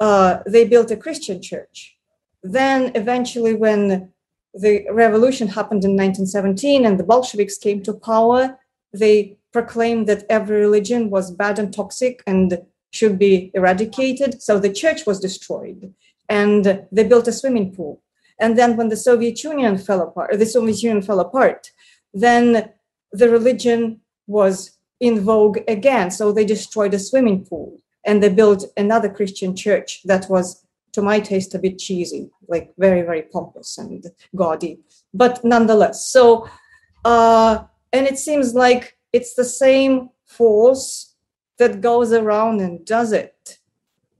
uh, 0.00 0.38
they 0.46 0.66
built 0.66 0.90
a 0.90 0.96
Christian 0.96 1.42
church. 1.42 1.98
Then 2.42 2.92
eventually, 2.94 3.52
when 3.52 4.10
the 4.54 4.86
revolution 4.90 5.48
happened 5.48 5.84
in 5.84 5.90
1917 5.90 6.86
and 6.86 6.98
the 6.98 7.04
Bolsheviks 7.04 7.58
came 7.58 7.82
to 7.82 7.92
power, 7.92 8.58
they 8.94 9.36
proclaimed 9.52 10.06
that 10.06 10.24
every 10.30 10.60
religion 10.60 11.10
was 11.10 11.30
bad 11.30 11.58
and 11.58 11.74
toxic 11.74 12.22
and 12.26 12.58
should 12.90 13.18
be 13.18 13.50
eradicated. 13.52 14.42
So 14.42 14.58
the 14.58 14.72
church 14.72 15.04
was 15.04 15.20
destroyed 15.20 15.92
and 16.30 16.86
they 16.90 17.04
built 17.04 17.28
a 17.28 17.32
swimming 17.32 17.74
pool. 17.74 18.00
And 18.40 18.56
then 18.56 18.78
when 18.78 18.88
the 18.88 18.96
Soviet 18.96 19.44
Union 19.44 19.76
fell 19.76 20.00
apart, 20.00 20.38
the 20.38 20.46
Soviet 20.46 20.82
Union 20.82 21.02
fell 21.02 21.20
apart, 21.20 21.70
then 22.14 22.72
the 23.12 23.28
religion 23.28 24.00
was 24.26 24.78
in 25.00 25.20
vogue 25.20 25.58
again. 25.68 26.10
So 26.10 26.32
they 26.32 26.44
destroyed 26.44 26.94
a 26.94 26.98
swimming 26.98 27.44
pool 27.44 27.80
and 28.04 28.22
they 28.22 28.28
built 28.28 28.64
another 28.76 29.08
Christian 29.08 29.54
church 29.54 30.02
that 30.04 30.28
was, 30.28 30.64
to 30.92 31.02
my 31.02 31.20
taste, 31.20 31.54
a 31.54 31.58
bit 31.58 31.78
cheesy, 31.78 32.30
like 32.48 32.72
very, 32.78 33.02
very 33.02 33.22
pompous 33.22 33.78
and 33.78 34.04
gaudy, 34.34 34.80
but 35.14 35.44
nonetheless. 35.44 36.06
So, 36.06 36.48
uh, 37.04 37.64
and 37.92 38.06
it 38.06 38.18
seems 38.18 38.54
like 38.54 38.96
it's 39.12 39.34
the 39.34 39.44
same 39.44 40.10
force 40.24 41.14
that 41.58 41.80
goes 41.80 42.12
around 42.12 42.60
and 42.60 42.84
does 42.84 43.12
it. 43.12 43.58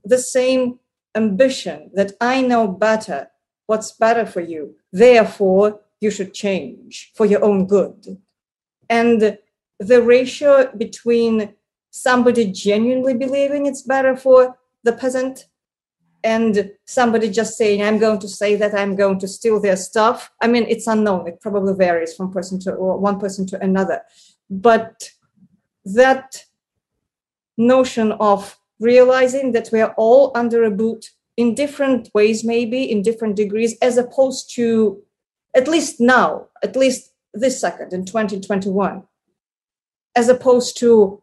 The 0.04 0.18
same 0.18 0.78
ambition 1.14 1.90
that 1.94 2.12
I 2.20 2.42
know 2.42 2.68
better 2.68 3.28
what's 3.66 3.92
better 3.92 4.24
for 4.24 4.40
you. 4.40 4.74
Therefore, 4.92 5.80
you 6.00 6.10
should 6.10 6.32
change 6.32 7.12
for 7.14 7.26
your 7.26 7.44
own 7.44 7.66
good. 7.66 8.18
And 8.88 9.38
the 9.78 10.02
ratio 10.02 10.70
between 10.76 11.54
somebody 11.90 12.50
genuinely 12.50 13.14
believing 13.14 13.66
it's 13.66 13.82
better 13.82 14.16
for 14.16 14.58
the 14.84 14.92
peasant 14.92 15.46
and 16.24 16.72
somebody 16.84 17.30
just 17.30 17.56
saying 17.56 17.82
i'm 17.82 17.98
going 17.98 18.18
to 18.18 18.28
say 18.28 18.56
that 18.56 18.74
i'm 18.74 18.96
going 18.96 19.18
to 19.18 19.28
steal 19.28 19.60
their 19.60 19.76
stuff. 19.76 20.30
I 20.42 20.48
mean 20.48 20.64
it's 20.68 20.86
unknown. 20.86 21.28
It 21.28 21.40
probably 21.40 21.74
varies 21.74 22.14
from 22.14 22.32
person 22.32 22.58
to 22.60 22.72
one 22.72 23.18
person 23.20 23.46
to 23.46 23.62
another. 23.62 24.02
But 24.50 25.10
that 25.84 26.44
notion 27.56 28.12
of 28.12 28.58
realizing 28.80 29.52
that 29.52 29.70
we 29.72 29.80
are 29.80 29.94
all 29.96 30.32
under 30.34 30.64
a 30.64 30.70
boot 30.70 31.10
in 31.36 31.54
different 31.54 32.08
ways, 32.14 32.44
maybe 32.44 32.90
in 32.90 33.02
different 33.02 33.36
degrees, 33.36 33.76
as 33.80 33.96
opposed 33.96 34.52
to 34.54 35.02
at 35.54 35.68
least 35.68 36.00
now, 36.00 36.46
at 36.62 36.76
least 36.76 37.07
this 37.34 37.60
second 37.60 37.92
in 37.92 38.04
2021, 38.04 39.02
as 40.16 40.28
opposed 40.28 40.78
to 40.78 41.22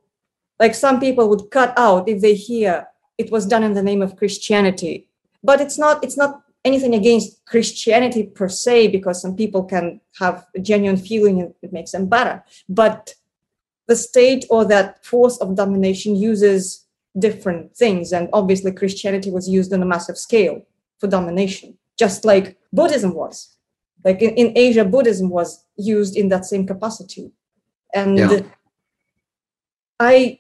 like 0.59 0.75
some 0.75 0.99
people 0.99 1.29
would 1.29 1.51
cut 1.51 1.73
out 1.77 2.07
if 2.07 2.21
they 2.21 2.33
hear 2.33 2.87
it 3.17 3.31
was 3.31 3.45
done 3.45 3.63
in 3.63 3.73
the 3.73 3.83
name 3.83 4.01
of 4.01 4.15
Christianity. 4.15 5.07
But 5.43 5.61
it's 5.61 5.77
not, 5.77 6.03
it's 6.03 6.17
not 6.17 6.41
anything 6.63 6.95
against 6.95 7.45
Christianity 7.45 8.23
per 8.23 8.49
se, 8.49 8.87
because 8.87 9.21
some 9.21 9.35
people 9.35 9.63
can 9.63 10.01
have 10.19 10.45
a 10.55 10.59
genuine 10.59 10.97
feeling 10.97 11.41
and 11.41 11.53
it 11.61 11.71
makes 11.71 11.91
them 11.91 12.07
better. 12.07 12.43
But 12.67 13.15
the 13.87 13.95
state 13.95 14.45
or 14.49 14.65
that 14.65 15.05
force 15.05 15.37
of 15.37 15.55
domination 15.55 16.15
uses 16.15 16.85
different 17.17 17.75
things. 17.75 18.11
And 18.11 18.29
obviously, 18.33 18.71
Christianity 18.71 19.31
was 19.31 19.47
used 19.47 19.71
on 19.73 19.81
a 19.81 19.85
massive 19.85 20.17
scale 20.17 20.65
for 20.99 21.07
domination, 21.07 21.77
just 21.97 22.25
like 22.25 22.57
Buddhism 22.73 23.13
was. 23.13 23.54
Like 24.05 24.21
in, 24.21 24.35
in 24.35 24.53
Asia, 24.55 24.85
Buddhism 24.85 25.29
was 25.29 25.65
used 25.75 26.15
in 26.15 26.29
that 26.29 26.45
same 26.45 26.67
capacity. 26.67 27.31
And 27.93 28.17
yeah. 28.17 28.41
I 29.99 30.39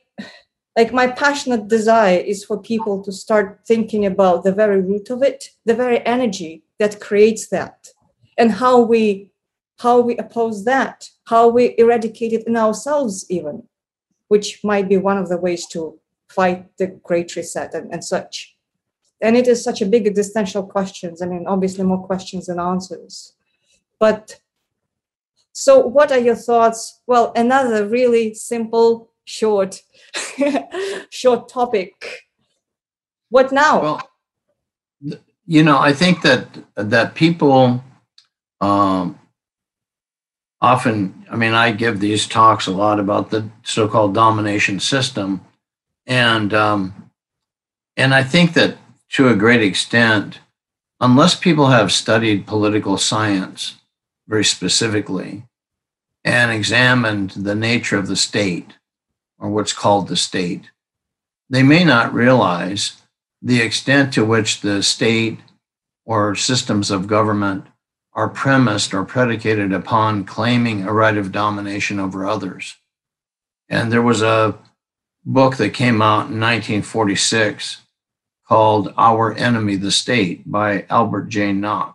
like 0.77 0.93
my 0.93 1.07
passionate 1.07 1.67
desire 1.67 2.19
is 2.19 2.45
for 2.45 2.61
people 2.61 3.01
to 3.03 3.11
start 3.11 3.61
thinking 3.65 4.05
about 4.05 4.43
the 4.43 4.51
very 4.53 4.81
root 4.81 5.09
of 5.09 5.23
it, 5.23 5.49
the 5.65 5.73
very 5.73 6.05
energy 6.05 6.63
that 6.79 6.99
creates 6.99 7.47
that, 7.47 7.87
and 8.37 8.51
how 8.51 8.81
we 8.81 9.31
how 9.79 9.99
we 9.99 10.15
oppose 10.17 10.63
that, 10.65 11.09
how 11.25 11.47
we 11.49 11.75
eradicate 11.77 12.33
it 12.33 12.47
in 12.47 12.55
ourselves, 12.55 13.25
even, 13.29 13.63
which 14.27 14.63
might 14.63 14.87
be 14.87 14.97
one 14.97 15.17
of 15.17 15.27
the 15.27 15.37
ways 15.37 15.65
to 15.67 15.99
fight 16.29 16.65
the 16.77 16.87
Great 16.87 17.35
Reset 17.35 17.73
and, 17.73 17.91
and 17.91 18.03
such. 18.03 18.55
And 19.21 19.35
it 19.35 19.47
is 19.47 19.63
such 19.63 19.81
a 19.81 19.85
big 19.85 20.07
existential 20.07 20.63
questions. 20.63 21.21
I 21.21 21.25
mean, 21.25 21.45
obviously 21.47 21.83
more 21.83 22.05
questions 22.05 22.45
than 22.45 22.59
answers. 22.59 23.33
But 23.99 24.39
so 25.55 25.79
what 25.79 26.11
are 26.11 26.19
your 26.19 26.35
thoughts? 26.35 27.01
Well, 27.07 27.31
another 27.35 27.87
really 27.87 28.33
simple, 28.33 29.09
short, 29.23 29.81
short 31.09 31.47
topic. 31.47 32.23
What 33.29 33.51
now? 33.53 33.81
Well, 33.81 34.09
you 35.45 35.63
know, 35.63 35.77
I 35.77 35.93
think 35.93 36.21
that 36.23 36.47
that 36.75 37.15
people 37.15 37.83
um, 38.59 39.17
often, 40.61 41.25
I 41.29 41.35
mean, 41.35 41.53
I 41.53 41.71
give 41.71 41.99
these 41.99 42.27
talks 42.27 42.67
a 42.67 42.71
lot 42.71 42.99
about 42.99 43.29
the 43.29 43.49
so-called 43.63 44.13
domination 44.13 44.79
system, 44.79 45.41
and 46.05 46.53
um, 46.53 47.11
and 47.95 48.13
I 48.13 48.23
think 48.23 48.53
that 48.53 48.77
to 49.11 49.29
a 49.29 49.35
great 49.35 49.61
extent, 49.61 50.39
unless 50.99 51.35
people 51.35 51.67
have 51.67 51.91
studied 51.91 52.47
political 52.47 52.97
science 52.97 53.75
very 54.27 54.45
specifically 54.45 55.43
and 56.23 56.51
examined 56.51 57.31
the 57.31 57.55
nature 57.55 57.97
of 57.97 58.07
the 58.07 58.15
state 58.15 58.73
or 59.37 59.49
what's 59.49 59.73
called 59.73 60.07
the 60.07 60.15
state, 60.15 60.71
they 61.49 61.63
may 61.63 61.83
not 61.83 62.13
realize 62.13 63.01
the 63.41 63.61
extent 63.61 64.13
to 64.13 64.25
which 64.25 64.61
the 64.61 64.81
state 64.81 65.39
or 66.05 66.35
systems 66.35 66.89
of 66.89 67.07
government 67.07 67.65
are 68.13 68.29
premised 68.29 68.93
or 68.93 69.03
predicated 69.03 69.73
upon 69.73 70.23
claiming 70.23 70.83
a 70.83 70.93
right 70.93 71.17
of 71.17 71.31
domination 71.31 71.99
over 71.99 72.25
others. 72.25 72.77
And 73.69 73.91
there 73.91 74.01
was 74.01 74.21
a 74.21 74.57
book 75.25 75.57
that 75.57 75.73
came 75.73 76.01
out 76.01 76.29
in 76.29 76.39
1946 76.39 77.81
called 78.47 78.93
Our 78.97 79.33
Enemy, 79.33 79.75
the 79.77 79.91
State 79.91 80.49
by 80.49 80.85
Albert 80.89 81.29
J. 81.29 81.51
Nock, 81.51 81.94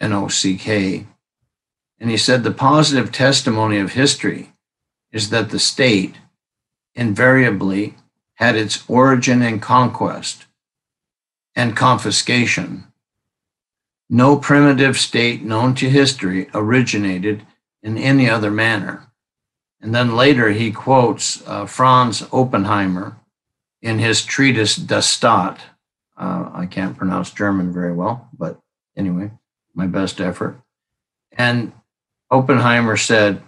N 0.00 0.12
O 0.12 0.28
C 0.28 0.56
K. 0.56 1.06
And 1.98 2.10
he 2.10 2.16
said 2.16 2.42
the 2.42 2.50
positive 2.50 3.12
testimony 3.12 3.78
of 3.78 3.92
history 3.92 4.52
is 5.12 5.30
that 5.30 5.50
the 5.50 5.58
state 5.58 6.16
invariably 6.94 7.96
had 8.34 8.56
its 8.56 8.84
origin 8.88 9.42
in 9.42 9.60
conquest 9.60 10.46
and 11.54 11.76
confiscation. 11.76 12.84
No 14.08 14.36
primitive 14.36 14.98
state 14.98 15.42
known 15.42 15.74
to 15.74 15.90
history 15.90 16.48
originated 16.54 17.46
in 17.82 17.98
any 17.98 18.28
other 18.28 18.50
manner. 18.50 19.06
And 19.80 19.94
then 19.94 20.16
later 20.16 20.50
he 20.50 20.72
quotes 20.72 21.46
uh, 21.46 21.66
Franz 21.66 22.22
Oppenheimer 22.32 23.16
in 23.82 23.98
his 23.98 24.24
treatise 24.24 24.76
Das 24.76 25.06
Staat. 25.06 25.58
Uh, 26.16 26.50
I 26.52 26.66
can't 26.66 26.96
pronounce 26.96 27.30
German 27.30 27.72
very 27.72 27.92
well, 27.92 28.28
but 28.36 28.60
anyway, 28.96 29.30
my 29.74 29.86
best 29.86 30.20
effort. 30.20 30.60
And 31.32 31.72
Oppenheimer 32.30 32.96
said 32.96 33.42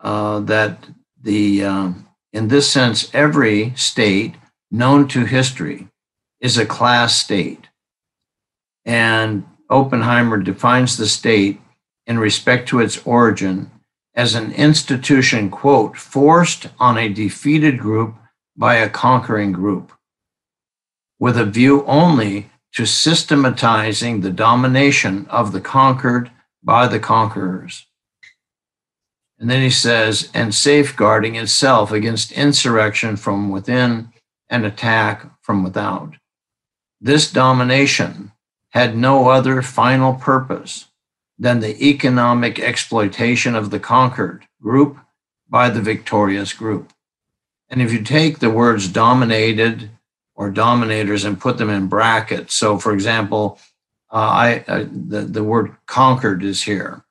uh, 0.00 0.40
that 0.40 0.86
the 1.20 1.64
um, 1.64 2.08
in 2.32 2.48
this 2.48 2.70
sense, 2.70 3.10
every 3.14 3.74
state 3.76 4.34
known 4.70 5.06
to 5.08 5.24
history 5.24 5.88
is 6.40 6.56
a 6.56 6.66
class 6.66 7.14
state. 7.14 7.68
And 8.84 9.46
Oppenheimer 9.68 10.38
defines 10.38 10.96
the 10.96 11.06
state 11.06 11.60
in 12.06 12.18
respect 12.18 12.68
to 12.68 12.80
its 12.80 13.04
origin 13.06 13.70
as 14.14 14.34
an 14.34 14.52
institution, 14.52 15.50
quote, 15.50 15.96
forced 15.96 16.66
on 16.78 16.98
a 16.98 17.08
defeated 17.08 17.78
group 17.78 18.14
by 18.56 18.74
a 18.74 18.90
conquering 18.90 19.52
group, 19.52 19.92
with 21.18 21.38
a 21.38 21.46
view 21.46 21.84
only 21.86 22.50
to 22.74 22.86
systematizing 22.86 24.20
the 24.20 24.30
domination 24.30 25.26
of 25.28 25.52
the 25.52 25.60
conquered 25.60 26.30
by 26.62 26.86
the 26.86 26.98
conquerors. 26.98 27.86
And 29.38 29.50
then 29.50 29.60
he 29.60 29.70
says, 29.70 30.30
and 30.32 30.54
safeguarding 30.54 31.34
itself 31.34 31.90
against 31.90 32.32
insurrection 32.32 33.16
from 33.16 33.50
within 33.50 34.12
and 34.48 34.64
attack 34.64 35.26
from 35.42 35.64
without. 35.64 36.14
This 37.00 37.30
domination 37.30 38.32
had 38.70 38.96
no 38.96 39.28
other 39.28 39.60
final 39.60 40.14
purpose 40.14 40.86
than 41.38 41.60
the 41.60 41.84
economic 41.84 42.60
exploitation 42.60 43.56
of 43.56 43.70
the 43.70 43.80
conquered 43.80 44.46
group 44.62 44.96
by 45.48 45.68
the 45.68 45.82
victorious 45.82 46.52
group. 46.52 46.92
And 47.68 47.82
if 47.82 47.92
you 47.92 48.02
take 48.02 48.38
the 48.38 48.50
words 48.50 48.86
dominated 48.86 49.90
or 50.34 50.50
dominators 50.50 51.24
and 51.24 51.40
put 51.40 51.58
them 51.58 51.70
in 51.70 51.88
brackets, 51.88 52.54
so 52.54 52.78
for 52.78 52.92
example, 52.92 53.58
uh, 54.10 54.16
I 54.16 54.64
uh, 54.68 54.84
the, 54.90 55.20
the 55.22 55.44
word 55.44 55.74
conquered 55.86 56.42
is 56.42 56.62
here. 56.62 57.04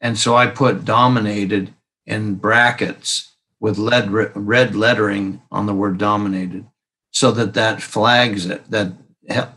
And 0.00 0.18
so 0.18 0.34
I 0.34 0.46
put 0.48 0.84
dominated 0.84 1.72
in 2.06 2.34
brackets 2.34 3.32
with 3.60 3.78
lead, 3.78 4.10
red 4.10 4.74
lettering 4.74 5.40
on 5.52 5.66
the 5.66 5.74
word 5.74 5.98
dominated 5.98 6.66
so 7.12 7.30
that 7.32 7.54
that 7.54 7.80
flags 7.80 8.46
it, 8.46 8.68
that 8.70 8.92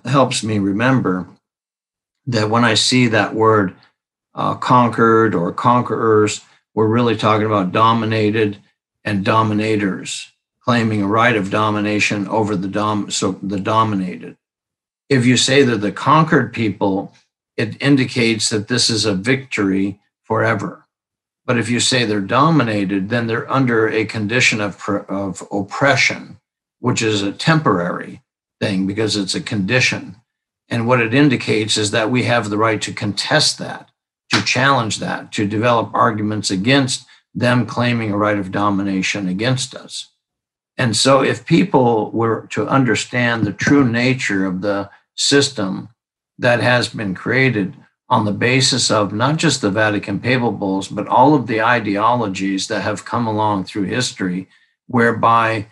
helps 0.06 0.44
me 0.44 0.60
remember 0.60 1.28
that 2.28 2.50
when 2.50 2.64
I 2.64 2.76
see 2.76 3.08
that 3.08 3.34
word 3.34 3.76
uh, 4.36 4.56
conquered 4.56 5.34
or 5.34 5.52
conquerors. 5.52 6.42
We're 6.74 6.88
really 6.88 7.16
talking 7.16 7.46
about 7.46 7.72
dominated 7.72 8.58
and 9.06 9.24
dominators, 9.24 10.32
claiming 10.66 11.02
a 11.02 11.08
right 11.08 11.36
of 11.36 11.52
domination 11.52 12.28
over 12.28 12.56
the 12.56 12.68
dom 12.68 13.12
so 13.12 13.34
the 13.44 13.60
dominated. 13.60 14.36
If 15.10 15.26
you 15.26 15.38
say 15.38 15.62
that 15.64 15.78
the 15.78 15.92
conquered 15.92 16.54
people, 16.54 17.14
it 17.56 17.80
indicates 17.82 18.50
that 18.50 18.68
this 18.68 18.90
is 18.90 19.06
a 19.06 19.14
victory 19.14 20.00
forever. 20.24 20.86
But 21.46 21.60
if 21.60 21.70
you 21.70 21.80
say 21.80 22.04
they're 22.04 22.20
dominated, 22.20 23.10
then 23.10 23.28
they're 23.28 23.52
under 23.52 23.88
a 23.88 24.06
condition 24.06 24.60
of, 24.60 24.84
of 25.08 25.48
oppression, 25.52 26.40
which 26.80 27.04
is 27.04 27.22
a 27.22 27.32
temporary 27.32 28.24
thing 28.60 28.88
because 28.88 29.16
it's 29.16 29.36
a 29.36 29.42
condition. 29.42 30.16
And 30.68 30.88
what 30.88 31.00
it 31.00 31.14
indicates 31.14 31.78
is 31.78 31.92
that 31.92 32.10
we 32.10 32.24
have 32.24 32.50
the 32.50 32.58
right 32.58 32.82
to 32.82 32.92
contest 32.92 33.60
that, 33.60 33.90
to 34.34 34.44
challenge 34.44 34.98
that, 34.98 35.32
to 35.34 35.46
develop 35.46 35.92
arguments 35.94 36.50
against 36.50 37.06
them 37.36 37.68
claiming 37.68 38.12
a 38.12 38.18
right 38.18 38.40
of 38.40 38.52
domination 38.52 39.28
against 39.28 39.76
us. 39.76 40.10
And 40.78 40.96
so, 40.96 41.22
if 41.22 41.46
people 41.46 42.12
were 42.12 42.48
to 42.52 42.68
understand 42.68 43.46
the 43.46 43.54
true 43.54 43.88
nature 43.88 44.46
of 44.46 44.62
the 44.62 44.90
system 45.16 45.90
that 46.38 46.60
has 46.60 46.90
been 46.90 47.16
created 47.16 47.74
on 48.10 48.26
the 48.26 48.32
basis 48.32 48.92
of 48.92 49.14
not 49.14 49.38
just 49.38 49.62
the 49.62 49.72
Vatican 49.72 50.20
papal 50.20 50.52
bulls, 50.52 50.88
but 50.88 51.08
all 51.08 51.34
of 51.34 51.48
the 51.48 51.62
ideologies 51.62 52.68
that 52.68 52.82
have 52.82 53.06
come 53.06 53.26
along 53.26 53.64
through 53.64 53.84
history, 53.84 54.48
whereby 54.88 55.66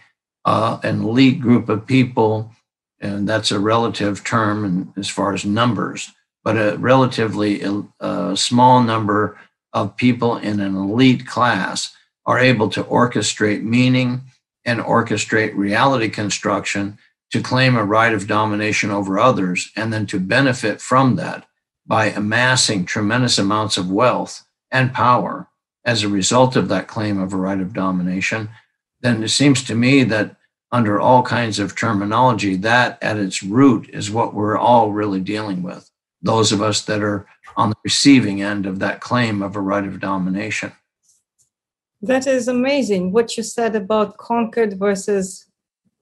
uh, 0.45 0.79
an 0.83 1.03
elite 1.03 1.39
group 1.39 1.69
of 1.69 1.85
people, 1.85 2.51
and 2.99 3.27
that's 3.27 3.51
a 3.51 3.59
relative 3.59 4.23
term 4.23 4.65
in, 4.65 4.93
as 4.97 5.09
far 5.09 5.33
as 5.33 5.45
numbers, 5.45 6.11
but 6.43 6.55
a 6.55 6.77
relatively 6.77 7.61
uh, 7.99 8.35
small 8.35 8.81
number 8.81 9.37
of 9.73 9.95
people 9.95 10.37
in 10.37 10.59
an 10.59 10.75
elite 10.75 11.27
class 11.27 11.95
are 12.25 12.39
able 12.39 12.69
to 12.69 12.83
orchestrate 12.83 13.63
meaning 13.63 14.21
and 14.65 14.79
orchestrate 14.79 15.55
reality 15.55 16.09
construction 16.09 16.97
to 17.31 17.41
claim 17.41 17.75
a 17.75 17.83
right 17.83 18.13
of 18.13 18.27
domination 18.27 18.91
over 18.91 19.19
others 19.19 19.71
and 19.75 19.91
then 19.91 20.05
to 20.05 20.19
benefit 20.19 20.79
from 20.79 21.15
that 21.15 21.45
by 21.85 22.05
amassing 22.05 22.85
tremendous 22.85 23.37
amounts 23.37 23.77
of 23.77 23.91
wealth 23.91 24.45
and 24.71 24.93
power 24.93 25.47
as 25.85 26.03
a 26.03 26.09
result 26.09 26.55
of 26.55 26.69
that 26.69 26.87
claim 26.87 27.19
of 27.19 27.33
a 27.33 27.37
right 27.37 27.59
of 27.59 27.73
domination, 27.73 28.49
then 29.01 29.21
it 29.21 29.29
seems 29.29 29.63
to 29.63 29.75
me 29.75 30.03
that 30.03 30.35
under 30.71 30.99
all 30.99 31.21
kinds 31.21 31.59
of 31.59 31.75
terminology, 31.75 32.55
that 32.55 32.97
at 33.01 33.17
its 33.17 33.43
root 33.43 33.89
is 33.89 34.09
what 34.09 34.33
we're 34.33 34.57
all 34.57 34.91
really 34.91 35.19
dealing 35.19 35.61
with. 35.61 35.89
Those 36.21 36.51
of 36.51 36.61
us 36.61 36.81
that 36.85 37.03
are 37.03 37.27
on 37.55 37.69
the 37.69 37.75
receiving 37.83 38.41
end 38.41 38.65
of 38.65 38.79
that 38.79 39.01
claim 39.01 39.41
of 39.41 39.55
a 39.55 39.61
right 39.61 39.85
of 39.85 39.99
domination. 39.99 40.71
That 42.03 42.27
is 42.27 42.49
amazing 42.49 43.13
what 43.13 43.37
you 43.37 43.43
said 43.43 43.77
about 43.77 44.17
conquered 44.17 44.77
versus 44.77 45.47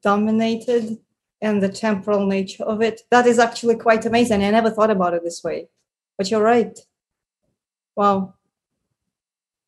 dominated 0.02 0.98
and 1.42 1.62
the 1.62 1.70
temporal 1.70 2.26
nature 2.26 2.64
of 2.64 2.82
it. 2.82 3.02
That 3.12 3.28
is 3.28 3.38
actually 3.38 3.76
quite 3.76 4.04
amazing. 4.08 4.44
I 4.44 4.50
never 4.50 4.72
thought 4.72 4.90
about 4.90 5.14
it 5.14 5.24
this 5.24 5.44
way, 5.44 5.68
but 6.18 6.32
you're 6.32 6.42
right. 6.42 6.78
Wow. 7.96 8.34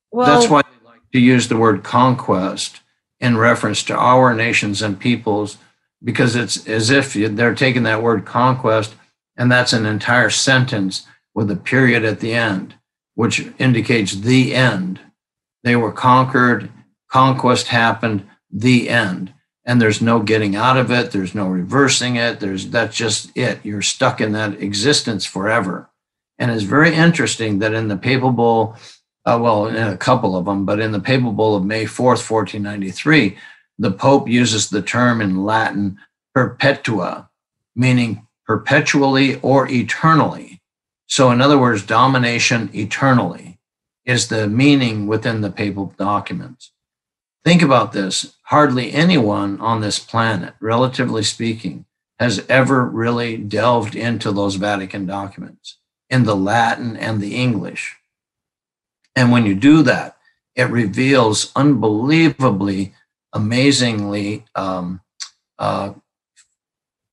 Well, 0.10 0.26
That's 0.26 0.50
why 0.50 0.64
they 0.64 0.88
like 0.88 1.12
to 1.12 1.20
use 1.20 1.48
the 1.48 1.58
word 1.58 1.84
conquest 1.84 2.82
in 3.20 3.38
reference 3.38 3.84
to 3.84 3.96
our 3.96 4.34
nations 4.34 4.82
and 4.82 5.00
peoples, 5.00 5.58
because 6.04 6.36
it's 6.36 6.68
as 6.68 6.90
if 6.90 7.14
they're 7.14 7.54
taking 7.54 7.84
that 7.84 8.02
word 8.02 8.26
conquest 8.26 8.96
and 9.38 9.52
that's 9.52 9.74
an 9.74 9.86
entire 9.86 10.32
sentence 10.32 11.06
with 11.36 11.50
a 11.52 11.56
period 11.56 12.04
at 12.04 12.22
the 12.22 12.34
end, 12.34 12.76
which 13.14 13.48
indicates 13.60 14.14
the 14.14 14.56
end. 14.56 15.00
They 15.64 15.76
were 15.76 15.92
conquered, 15.92 16.70
conquest 17.10 17.68
happened, 17.68 18.28
the 18.52 18.90
end. 18.90 19.34
And 19.66 19.82
there's 19.82 20.02
no 20.02 20.20
getting 20.20 20.56
out 20.56 20.78
of 20.78 20.92
it. 20.92 21.12
There's 21.12 21.34
no 21.34 21.48
reversing 21.48 22.18
it. 22.18 22.40
There's 22.42 22.70
that's 22.70 22.98
just 22.98 23.36
it. 23.36 23.60
You're 23.64 23.82
stuck 23.82 24.20
in 24.20 24.34
that 24.34 24.62
existence 24.62 25.26
forever. 25.26 25.90
And 26.38 26.52
it's 26.52 26.64
very 26.64 26.94
interesting 26.94 27.60
that 27.60 27.74
in 27.74 27.88
the 27.88 27.98
papal 27.98 28.32
bull 28.32 28.76
uh, 29.26 29.40
well 29.42 29.68
in 29.68 29.76
a 29.76 29.98
couple 29.98 30.36
of 30.36 30.46
them 30.46 30.66
but 30.66 30.80
in 30.80 30.92
the 30.92 31.00
papal 31.00 31.32
bull 31.32 31.56
of 31.56 31.64
may 31.64 31.86
4th 31.86 32.30
1493 32.30 33.38
the 33.80 33.92
pope 33.92 34.28
uses 34.28 34.70
the 34.70 34.82
term 34.82 35.22
in 35.22 35.44
latin 35.44 35.98
perpetua 36.34 37.30
meaning 37.76 38.28
perpetually 38.46 39.40
or 39.40 39.70
eternally. 39.72 40.62
So 41.08 41.32
in 41.32 41.42
other 41.42 41.58
words 41.58 41.86
domination 41.86 42.70
eternally 42.74 43.53
is 44.06 44.28
the 44.28 44.48
meaning 44.48 45.08
within 45.08 45.42
the 45.42 45.52
papal 45.52 45.94
documents 45.98 46.74
Think 47.44 47.62
about 47.62 47.92
this 47.92 48.36
hardly 48.44 48.94
anyone 48.94 49.60
on 49.60 49.82
this 49.82 50.00
planet, 50.00 50.54
relatively 50.62 51.24
speaking, 51.24 51.86
has 52.20 52.46
ever 52.48 52.86
really 52.86 53.36
delved 53.36 53.96
into 53.96 54.32
those 54.32 54.56
Vatican 54.56 55.06
documents 55.06 55.78
in 56.10 56.24
the 56.24 56.36
Latin 56.36 56.96
and 56.96 57.20
the 57.20 57.36
English. 57.36 57.98
And 59.16 59.32
when 59.32 59.46
you 59.46 59.56
do 59.56 59.84
that, 59.84 60.18
it 60.56 60.70
reveals 60.70 61.52
unbelievably, 61.56 62.94
amazingly 63.34 64.46
um, 64.56 65.02
uh, 65.60 65.94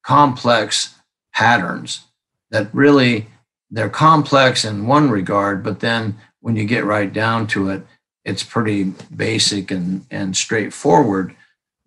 complex 0.05 0.94
patterns 1.35 2.03
that 2.50 2.72
really 2.72 3.26
they're 3.70 3.88
complex 3.88 4.64
in 4.64 4.87
one 4.87 5.11
regard, 5.11 5.62
but 5.64 5.81
then 5.81 6.18
when 6.40 6.57
you 6.57 6.64
get 6.64 6.85
right 6.85 7.12
down 7.12 7.46
to 7.48 7.70
it, 7.70 7.83
it's 8.24 8.42
pretty 8.42 8.92
basic 9.14 9.70
and, 9.70 10.07
and 10.11 10.37
straightforward, 10.37 11.35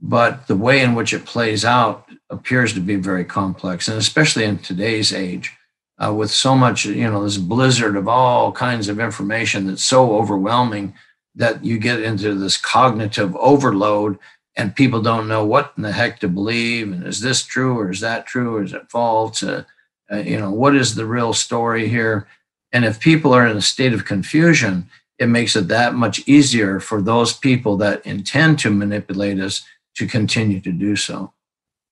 but 0.02 0.48
the 0.48 0.56
way 0.56 0.82
in 0.82 0.96
which 0.96 1.14
it 1.14 1.26
plays 1.26 1.64
out 1.64 2.10
appears 2.30 2.74
to 2.74 2.80
be 2.80 2.96
very 2.96 3.24
complex, 3.24 3.88
and 3.88 3.98
especially 3.98 4.44
in 4.44 4.58
today's 4.58 5.14
age, 5.14 5.56
uh, 6.04 6.14
with 6.14 6.32
so 6.32 6.56
much, 6.56 6.86
you 6.86 7.10
know, 7.10 7.24
this 7.24 7.38
blizzard 7.38 7.96
of 7.96 8.08
all 8.08 8.52
kinds 8.52 8.90
of 8.90 9.00
information 9.00 9.68
that's 9.68 9.84
so 9.84 10.16
overwhelming 10.18 10.94
that 11.36 11.64
you 11.64 11.78
get 11.78 12.02
into 12.02 12.36
this 12.36 12.58
cognitive 12.58 13.36
overload 13.36 14.18
and 14.56 14.76
people 14.76 15.02
don't 15.02 15.28
know 15.28 15.46
what 15.46 15.74
in 15.78 15.84
the 15.84 15.92
heck 15.92 16.20
to 16.20 16.28
believe 16.28 16.92
and 16.92 17.06
is 17.06 17.22
this 17.22 17.44
true 17.44 17.78
or 17.78 17.90
is 17.90 18.00
that 18.02 18.28
true 18.28 18.58
or 18.58 18.64
is 18.64 18.74
it 18.74 18.90
false? 18.90 19.42
Uh, 19.42 19.64
uh, 20.12 20.18
you 20.18 20.38
know 20.38 20.52
what 20.52 20.76
is 20.76 20.96
the 20.96 21.06
real 21.06 21.34
story 21.34 21.88
here 21.88 22.28
and 22.74 22.84
if 22.84 23.00
people 23.00 23.34
are 23.34 23.48
in 23.48 23.56
a 23.56 23.62
state 23.62 23.94
of 23.94 24.04
confusion 24.04 24.90
it 25.20 25.28
makes 25.28 25.56
it 25.56 25.68
that 25.68 25.94
much 25.94 26.28
easier 26.28 26.80
for 26.80 27.02
those 27.02 27.34
people 27.34 27.78
that 27.78 28.06
intend 28.06 28.60
to 28.60 28.70
manipulate 28.70 29.40
us 29.40 29.64
to 29.96 30.08
continue 30.08 30.60
to 30.60 30.72
do 30.72 30.96
so. 30.96 31.34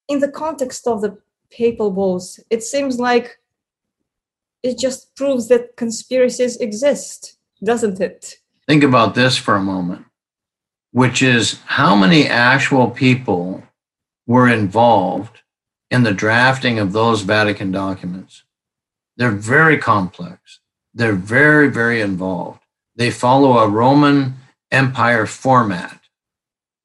In 0.07 0.19
the 0.19 0.31
context 0.31 0.87
of 0.87 1.01
the 1.01 1.17
papal 1.49 1.91
bulls, 1.91 2.39
it 2.49 2.63
seems 2.63 2.99
like 2.99 3.39
it 4.63 4.77
just 4.77 5.15
proves 5.15 5.47
that 5.49 5.75
conspiracies 5.75 6.57
exist, 6.57 7.37
doesn't 7.63 7.99
it? 7.99 8.37
Think 8.67 8.83
about 8.83 9.15
this 9.15 9.37
for 9.37 9.55
a 9.55 9.61
moment, 9.61 10.05
which 10.91 11.21
is 11.21 11.59
how 11.65 11.95
many 11.95 12.27
actual 12.27 12.89
people 12.89 13.63
were 14.25 14.47
involved 14.47 15.41
in 15.89 16.03
the 16.03 16.13
drafting 16.13 16.79
of 16.79 16.93
those 16.93 17.21
Vatican 17.21 17.71
documents. 17.71 18.43
They're 19.17 19.31
very 19.31 19.77
complex. 19.77 20.60
They're 20.93 21.13
very, 21.13 21.69
very 21.69 22.01
involved. 22.01 22.59
They 22.95 23.11
follow 23.11 23.57
a 23.57 23.69
Roman 23.69 24.35
Empire 24.71 25.25
format, 25.25 25.99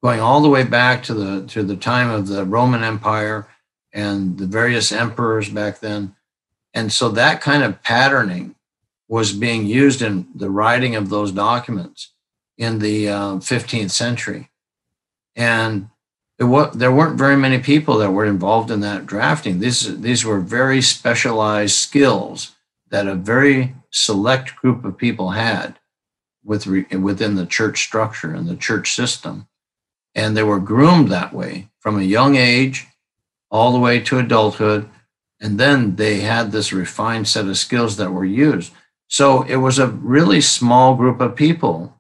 going 0.03 0.21
all 0.21 0.41
the 0.41 0.49
way 0.49 0.65
back 0.65 1.03
to 1.05 1.15
the 1.15 1.47
to 1.49 1.63
the 1.63 1.77
time 1.77 2.11
of 2.11 2.27
the 2.27 2.45
Roman 2.45 2.83
Empire 2.83 3.49
and 3.93 4.39
the 4.39 4.47
various 4.47 4.93
emperors 4.93 5.49
back 5.49 5.81
then. 5.81 6.15
And 6.75 6.93
so 6.93 7.09
that 7.11 7.41
kind 7.41 7.63
of 7.63 7.83
patterning 7.83 8.55
was 9.09 9.33
being 9.33 9.67
used 9.67 10.03
in 10.03 10.27
the 10.35 10.51
writing 10.51 10.95
of 10.95 11.09
those 11.09 11.33
documents 11.33 12.13
in 12.59 12.79
the 12.81 13.09
uh, 13.09 13.33
15th 13.37 13.91
century. 13.91 14.51
And 15.35 15.89
was, 16.39 16.77
there 16.77 16.93
weren't 16.93 17.19
very 17.19 17.37
many 17.37 17.59
people 17.59 17.99
that 17.99 18.11
were 18.11 18.27
involved 18.27 18.71
in 18.71 18.81
that 18.81 19.07
drafting. 19.07 19.61
These, 19.61 20.01
these 20.01 20.25
were 20.25 20.41
very 20.41 20.83
specialized 20.83 21.77
skills 21.77 22.55
that 22.91 23.07
a 23.07 23.15
very 23.15 23.75
select 23.97 24.55
group 24.57 24.85
of 24.85 24.99
people 24.99 25.31
had 25.31 25.79
with 26.45 26.67
within 26.67 27.35
the 27.35 27.47
church 27.47 27.83
structure 27.83 28.33
and 28.33 28.47
the 28.47 28.57
church 28.57 28.95
system. 28.95 29.49
And 30.15 30.37
they 30.37 30.43
were 30.43 30.61
groomed 30.61 31.09
that 31.11 31.33
way 31.33 31.69
from 31.81 31.99
a 31.99 32.03
young 32.03 32.37
age 32.37 32.87
all 33.51 33.73
the 33.73 33.79
way 33.79 34.01
to 34.01 34.19
adulthood. 34.19 34.89
And 35.41 35.59
then 35.59 35.97
they 35.97 36.21
had 36.21 36.53
this 36.53 36.73
refined 36.73 37.27
set 37.27 37.47
of 37.47 37.59
skills 37.59 37.97
that 37.97 38.13
were 38.13 38.25
used. 38.25 38.73
So 39.09 39.43
it 39.43 39.57
was 39.57 39.79
a 39.79 39.89
really 39.89 40.41
small 40.41 40.95
group 40.95 41.21
of 41.21 41.37
people 41.37 41.99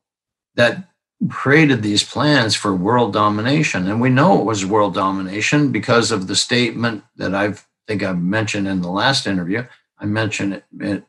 that 0.55 0.89
created 1.31 1.83
these 1.83 2.05
plans 2.05 2.55
for 2.55 2.75
world 2.75 3.13
domination. 3.13 3.89
And 3.89 4.01
we 4.01 4.11
know 4.11 4.41
it 4.41 4.45
was 4.45 4.67
world 4.67 4.95
domination 4.95 5.73
because 5.73 6.11
of 6.11 6.27
the 6.27 6.37
statement 6.37 7.05
that 7.17 7.35
I 7.35 7.55
think 7.87 8.03
I've 8.03 8.21
mentioned 8.21 8.69
in 8.69 8.83
the 8.83 8.91
last 8.91 9.27
interview. 9.27 9.65
I 9.99 10.05
mention 10.05 10.53
it 10.53 10.65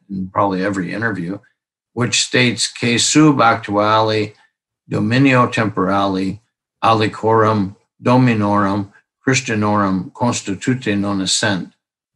in 0.09 0.29
probably 0.31 0.63
every 0.63 0.93
interview 0.93 1.39
which 1.97 2.21
states 2.21 2.67
que 2.67 2.99
sub 2.99 3.37
actuali 3.37 4.35
dominio 4.87 5.51
temporali 5.51 6.39
aliquorum 6.83 7.75
dominorum 8.01 8.93
Christianorum 9.27 10.13
constitute 10.13 10.95
non 10.95 11.21
essent. 11.21 11.73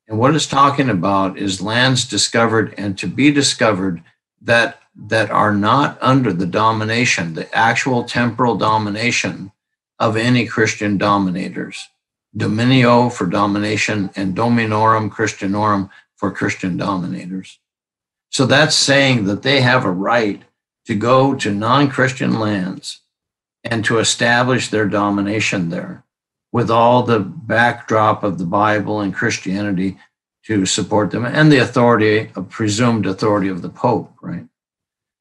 And 0.07 0.19
what 0.19 0.35
it's 0.35 0.45
talking 0.45 0.87
about 0.87 1.35
is 1.35 1.63
lands 1.63 2.05
discovered 2.05 2.75
and 2.77 2.95
to 2.99 3.07
be 3.07 3.31
discovered 3.31 4.03
that 4.39 4.79
that 4.95 5.31
are 5.31 5.55
not 5.55 5.97
under 5.99 6.31
the 6.31 6.45
domination, 6.45 7.33
the 7.33 7.53
actual 7.57 8.03
temporal 8.03 8.57
domination 8.57 9.51
of 9.97 10.15
any 10.15 10.45
Christian 10.45 10.97
dominators. 10.97 11.89
Dominio 12.37 13.11
for 13.11 13.25
domination 13.25 14.11
and 14.15 14.35
dominorum 14.35 15.09
Christianorum 15.09 15.89
for 16.21 16.31
Christian 16.31 16.77
dominators. 16.77 17.57
So 18.29 18.45
that's 18.45 18.75
saying 18.75 19.25
that 19.25 19.41
they 19.41 19.61
have 19.61 19.85
a 19.85 19.89
right 19.89 20.43
to 20.85 20.93
go 20.93 21.33
to 21.33 21.51
non 21.51 21.89
Christian 21.89 22.39
lands 22.39 23.01
and 23.63 23.83
to 23.85 23.97
establish 23.97 24.69
their 24.69 24.87
domination 24.87 25.69
there 25.69 26.03
with 26.51 26.69
all 26.69 27.01
the 27.01 27.19
backdrop 27.19 28.23
of 28.23 28.37
the 28.37 28.45
Bible 28.45 29.01
and 29.01 29.15
Christianity 29.15 29.97
to 30.45 30.67
support 30.67 31.09
them 31.09 31.25
and 31.25 31.51
the 31.51 31.57
authority, 31.57 32.29
a 32.35 32.43
presumed 32.43 33.07
authority 33.07 33.47
of 33.47 33.63
the 33.63 33.69
Pope, 33.69 34.13
right? 34.21 34.45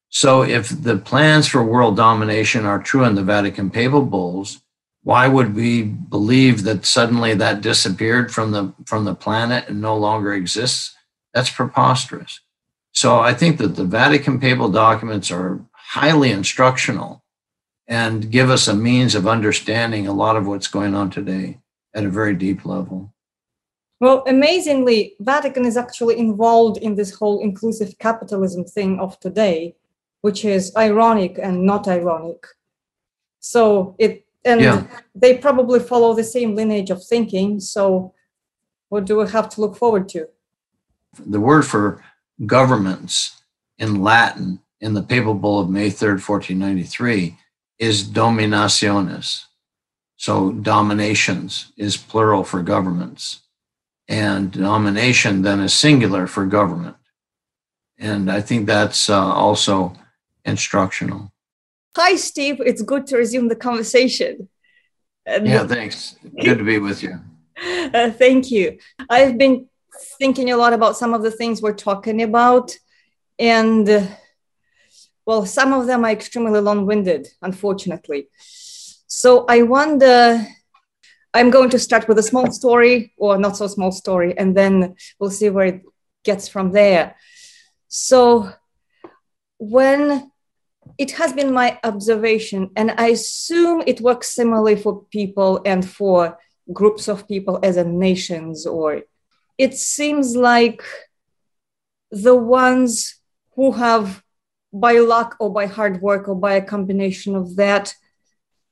So 0.09 0.43
if 0.43 0.69
the 0.69 0.97
plans 0.97 1.47
for 1.47 1.63
world 1.63 1.97
domination 1.97 2.67
are 2.67 2.81
true 2.81 3.05
in 3.05 3.15
the 3.15 3.23
Vatican 3.23 3.71
papal 3.71 4.03
bulls, 4.03 4.61
why 5.03 5.27
would 5.27 5.55
we 5.55 5.83
believe 5.83 6.63
that 6.63 6.85
suddenly 6.85 7.33
that 7.35 7.61
disappeared 7.61 8.31
from 8.31 8.51
the 8.51 8.73
from 8.85 9.05
the 9.05 9.15
planet 9.15 9.67
and 9.67 9.81
no 9.81 9.97
longer 9.97 10.33
exists? 10.33 10.95
That's 11.33 11.49
preposterous. 11.49 12.39
So 12.93 13.19
I 13.19 13.33
think 13.33 13.57
that 13.57 13.75
the 13.75 13.85
Vatican 13.85 14.39
papal 14.39 14.69
documents 14.69 15.31
are 15.31 15.61
highly 15.71 16.31
instructional 16.31 17.23
and 17.87 18.31
give 18.31 18.49
us 18.49 18.67
a 18.67 18.75
means 18.75 19.15
of 19.15 19.27
understanding 19.27 20.07
a 20.07 20.13
lot 20.13 20.35
of 20.35 20.45
what's 20.45 20.67
going 20.67 20.93
on 20.93 21.09
today 21.09 21.59
at 21.93 22.05
a 22.05 22.09
very 22.09 22.35
deep 22.35 22.65
level. 22.65 23.13
Well, 23.99 24.23
amazingly, 24.27 25.15
Vatican 25.19 25.65
is 25.65 25.77
actually 25.77 26.17
involved 26.17 26.77
in 26.77 26.95
this 26.95 27.13
whole 27.13 27.41
inclusive 27.41 27.97
capitalism 27.99 28.65
thing 28.65 28.99
of 28.99 29.19
today, 29.19 29.75
which 30.21 30.43
is 30.43 30.75
ironic 30.75 31.37
and 31.41 31.65
not 31.65 31.87
ironic. 31.87 32.45
So 33.39 33.95
it 33.99 34.25
and 34.43 34.61
yeah. 34.61 34.87
they 35.13 35.37
probably 35.37 35.79
follow 35.79 36.13
the 36.13 36.23
same 36.23 36.55
lineage 36.55 36.89
of 36.89 37.03
thinking. 37.03 37.59
So 37.59 38.13
what 38.89 39.05
do 39.05 39.17
we 39.17 39.29
have 39.29 39.49
to 39.49 39.61
look 39.61 39.75
forward 39.75 40.09
to? 40.09 40.27
The 41.25 41.39
word 41.39 41.63
for 41.63 42.03
governments 42.45 43.41
in 43.77 44.01
Latin 44.01 44.59
in 44.79 44.93
the 44.93 45.03
papal 45.03 45.33
bull 45.33 45.59
of 45.59 45.69
May 45.69 45.89
3rd, 45.89 46.27
1493 46.27 47.37
is 47.79 48.03
dominationis. 48.03 49.45
So 50.17 50.51
dominations 50.51 51.71
is 51.77 51.97
plural 51.97 52.43
for 52.43 52.61
governments. 52.61 53.41
And 54.07 54.51
domination 54.51 55.41
then 55.41 55.59
is 55.61 55.73
singular 55.73 56.27
for 56.27 56.45
government. 56.45 56.97
And 57.97 58.31
I 58.31 58.41
think 58.41 58.65
that's 58.65 59.09
uh, 59.09 59.33
also 59.33 59.93
instructional. 60.43 61.30
Hi, 61.95 62.15
Steve. 62.15 62.61
It's 62.61 62.81
good 62.81 63.05
to 63.07 63.17
resume 63.17 63.49
the 63.49 63.55
conversation. 63.55 64.47
And 65.25 65.45
yeah, 65.45 65.67
thanks. 65.67 66.15
Good 66.41 66.59
to 66.59 66.63
be 66.63 66.79
with 66.79 67.03
you. 67.03 67.19
Uh, 67.63 68.09
thank 68.09 68.49
you. 68.49 68.79
I've 69.07 69.37
been 69.37 69.67
thinking 70.17 70.49
a 70.49 70.57
lot 70.57 70.73
about 70.73 70.97
some 70.97 71.13
of 71.13 71.21
the 71.21 71.29
things 71.29 71.61
we're 71.61 71.75
talking 71.75 72.23
about. 72.23 72.71
And 73.37 73.87
uh, 73.87 74.07
well, 75.27 75.45
some 75.45 75.71
of 75.71 75.85
them 75.85 76.03
are 76.03 76.09
extremely 76.09 76.59
long 76.59 76.87
winded, 76.87 77.27
unfortunately. 77.41 78.29
So 78.39 79.45
I 79.47 79.61
wonder. 79.61 80.47
I'm 81.33 81.49
going 81.49 81.69
to 81.69 81.79
start 81.79 82.07
with 82.07 82.17
a 82.17 82.23
small 82.23 82.51
story 82.51 83.13
or 83.15 83.37
not 83.37 83.55
so 83.57 83.67
small 83.67 83.91
story, 83.91 84.37
and 84.37 84.57
then 84.57 84.95
we'll 85.19 85.29
see 85.29 85.49
where 85.49 85.67
it 85.67 85.81
gets 86.23 86.47
from 86.47 86.71
there. 86.71 87.15
So, 87.87 88.51
when 89.59 90.30
it 90.97 91.11
has 91.11 91.33
been 91.33 91.53
my 91.53 91.79
observation, 91.83 92.69
and 92.75 92.91
I 92.97 93.07
assume 93.07 93.83
it 93.85 94.01
works 94.01 94.29
similarly 94.29 94.75
for 94.75 95.03
people 95.11 95.61
and 95.65 95.87
for 95.87 96.37
groups 96.71 97.07
of 97.07 97.27
people 97.27 97.59
as 97.63 97.77
in 97.77 97.99
nations, 97.99 98.65
or 98.65 99.01
it 99.57 99.73
seems 99.75 100.35
like 100.35 100.83
the 102.11 102.35
ones 102.35 103.19
who 103.55 103.71
have 103.71 104.23
by 104.73 104.99
luck 104.99 105.35
or 105.39 105.51
by 105.51 105.65
hard 105.65 106.01
work 106.01 106.27
or 106.27 106.35
by 106.35 106.53
a 106.53 106.65
combination 106.65 107.35
of 107.35 107.55
that 107.57 107.93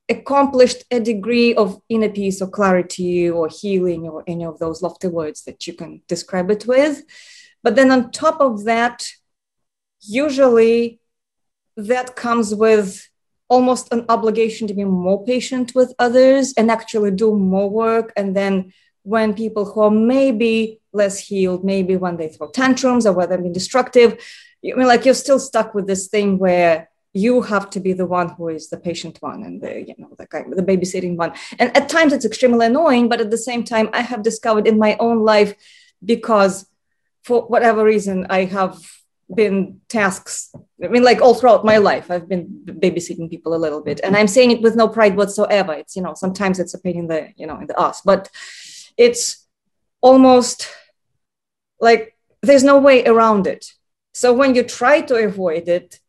accomplished 0.09 0.83
a 0.91 0.99
degree 0.99 1.53
of 1.53 1.79
inner 1.87 2.09
peace 2.09 2.41
or 2.41 2.49
clarity 2.49 3.29
or 3.29 3.47
healing 3.47 4.07
or 4.07 4.23
any 4.25 4.43
of 4.43 4.57
those 4.57 4.81
lofty 4.81 5.07
words 5.07 5.43
that 5.43 5.67
you 5.67 5.73
can 5.73 6.01
describe 6.07 6.49
it 6.49 6.65
with. 6.65 7.03
But 7.61 7.75
then 7.75 7.91
on 7.91 8.11
top 8.11 8.41
of 8.41 8.63
that, 8.63 9.05
usually 10.01 10.98
that 11.87 12.15
comes 12.15 12.53
with 12.53 13.07
almost 13.49 13.91
an 13.91 14.05
obligation 14.09 14.67
to 14.67 14.73
be 14.73 14.83
more 14.83 15.23
patient 15.25 15.73
with 15.73 15.93
others 15.97 16.53
and 16.55 16.69
actually 16.69 17.11
do 17.11 17.35
more 17.35 17.69
work. 17.69 18.13
And 18.15 18.35
then 18.35 18.73
when 19.03 19.33
people 19.33 19.65
who 19.65 19.81
are 19.81 19.91
maybe 19.91 20.81
less 20.93 21.19
healed, 21.19 21.63
maybe 21.63 21.95
when 21.95 22.17
they 22.17 22.29
throw 22.29 22.49
tantrums 22.49 23.05
or 23.07 23.13
when 23.13 23.29
they're 23.29 23.39
being 23.39 23.53
destructive, 23.53 24.13
I 24.63 24.75
mean, 24.75 24.87
like 24.87 25.05
you're 25.05 25.13
still 25.13 25.39
stuck 25.39 25.73
with 25.73 25.87
this 25.87 26.07
thing 26.07 26.37
where 26.37 26.89
you 27.13 27.41
have 27.41 27.69
to 27.71 27.79
be 27.79 27.93
the 27.93 28.05
one 28.05 28.29
who 28.29 28.49
is 28.49 28.69
the 28.69 28.77
patient 28.77 29.17
one 29.21 29.43
and 29.43 29.61
the 29.61 29.81
you 29.87 29.95
know 29.97 30.13
the 30.17 30.27
guy 30.27 30.43
the 30.47 30.61
babysitting 30.61 31.15
one 31.15 31.33
and 31.57 31.75
at 31.75 31.89
times 31.89 32.13
it's 32.13 32.23
extremely 32.23 32.67
annoying 32.67 33.09
but 33.09 33.19
at 33.19 33.31
the 33.31 33.37
same 33.37 33.63
time 33.63 33.89
i 33.93 34.01
have 34.01 34.21
discovered 34.21 34.67
in 34.67 34.77
my 34.77 34.95
own 34.99 35.23
life 35.23 35.55
because 36.05 36.67
for 37.23 37.47
whatever 37.47 37.83
reason 37.83 38.27
i 38.29 38.45
have 38.45 38.77
been 39.33 39.81
tasks 39.89 40.53
i 40.83 40.87
mean 40.87 41.03
like 41.03 41.21
all 41.21 41.33
throughout 41.33 41.65
my 41.65 41.77
life 41.77 42.09
i've 42.09 42.27
been 42.27 42.47
babysitting 42.65 43.29
people 43.29 43.53
a 43.53 43.63
little 43.63 43.81
bit. 43.81 43.99
And 44.03 44.15
i'm 44.15 44.27
saying 44.27 44.51
it 44.51 44.61
with 44.61 44.75
no 44.75 44.87
pride 44.87 45.15
whatsoever. 45.15 45.73
It's 45.73 45.95
you 45.95 46.01
know 46.01 46.13
sometimes 46.13 46.59
it's 46.59 46.73
a 46.73 46.79
pain 46.79 46.97
in 46.97 47.07
the 47.07 47.29
you 47.35 47.47
know 47.47 47.59
in 47.59 47.67
the 47.67 47.79
ass. 47.79 48.01
But 48.01 48.29
it's 48.97 49.47
almost 50.01 50.67
like 51.79 52.15
there's 52.41 52.63
no 52.63 52.77
way 52.77 53.05
around 53.05 53.47
it. 53.47 53.65
So 54.13 54.33
when 54.33 54.55
you 54.55 54.63
try 54.63 55.01
to 55.01 55.15
avoid 55.15 55.67
it, 55.67 55.99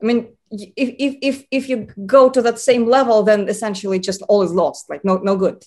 I 0.00 0.06
mean, 0.06 0.28
if 0.50 0.94
if 0.98 1.16
if 1.22 1.44
if 1.50 1.68
you 1.68 1.88
go 2.06 2.30
to 2.30 2.42
that 2.42 2.58
same 2.58 2.86
level, 2.86 3.22
then 3.22 3.48
essentially 3.48 3.98
just 3.98 4.22
all 4.22 4.42
is 4.42 4.52
lost, 4.52 4.88
like 4.88 5.04
no 5.04 5.16
no 5.16 5.36
good. 5.36 5.64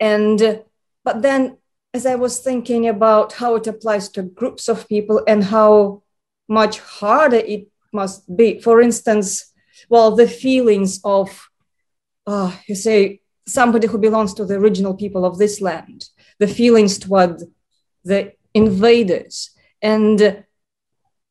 And 0.00 0.62
but 1.04 1.22
then 1.22 1.58
as 1.94 2.06
I 2.06 2.14
was 2.14 2.38
thinking 2.38 2.88
about 2.88 3.34
how 3.34 3.54
it 3.56 3.66
applies 3.66 4.08
to 4.10 4.22
groups 4.22 4.68
of 4.68 4.88
people 4.88 5.22
and 5.26 5.44
how 5.44 6.02
much 6.48 6.78
harder 6.80 7.36
it 7.36 7.68
must 7.92 8.34
be. 8.34 8.60
For 8.60 8.80
instance, 8.80 9.52
well, 9.88 10.14
the 10.14 10.28
feelings 10.28 11.00
of 11.04 11.48
uh, 12.26 12.56
you 12.66 12.74
say 12.74 13.20
somebody 13.46 13.88
who 13.88 13.98
belongs 13.98 14.34
to 14.34 14.44
the 14.44 14.54
original 14.54 14.94
people 14.94 15.24
of 15.24 15.38
this 15.38 15.60
land, 15.60 16.04
the 16.38 16.46
feelings 16.46 16.98
toward 16.98 17.42
the 18.04 18.32
invaders, 18.54 19.50
and 19.80 20.44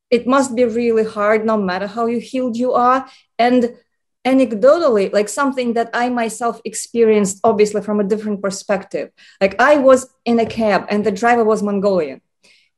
it 0.10 0.28
must 0.28 0.56
be 0.56 0.66
really 0.66 1.06
hard 1.06 1.46
no 1.46 1.58
matter 1.58 1.88
how 1.88 2.08
healed 2.08 2.58
you 2.58 2.74
are. 2.74 3.08
And 3.40 3.78
anecdotally 4.26 5.12
like 5.12 5.28
something 5.28 5.74
that 5.74 5.90
i 5.94 6.08
myself 6.08 6.62
experienced 6.64 7.40
obviously 7.44 7.82
from 7.82 8.00
a 8.00 8.04
different 8.04 8.42
perspective. 8.42 9.10
Like 9.40 9.60
i 9.60 9.78
was 9.78 10.08
in 10.26 10.40
a 10.40 10.46
cab 10.46 10.86
and 10.90 11.04
the 11.04 11.12
driver 11.12 11.44
was 11.44 11.64
mongolian. 11.64 12.22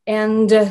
And 0.07 0.51
uh, 0.51 0.69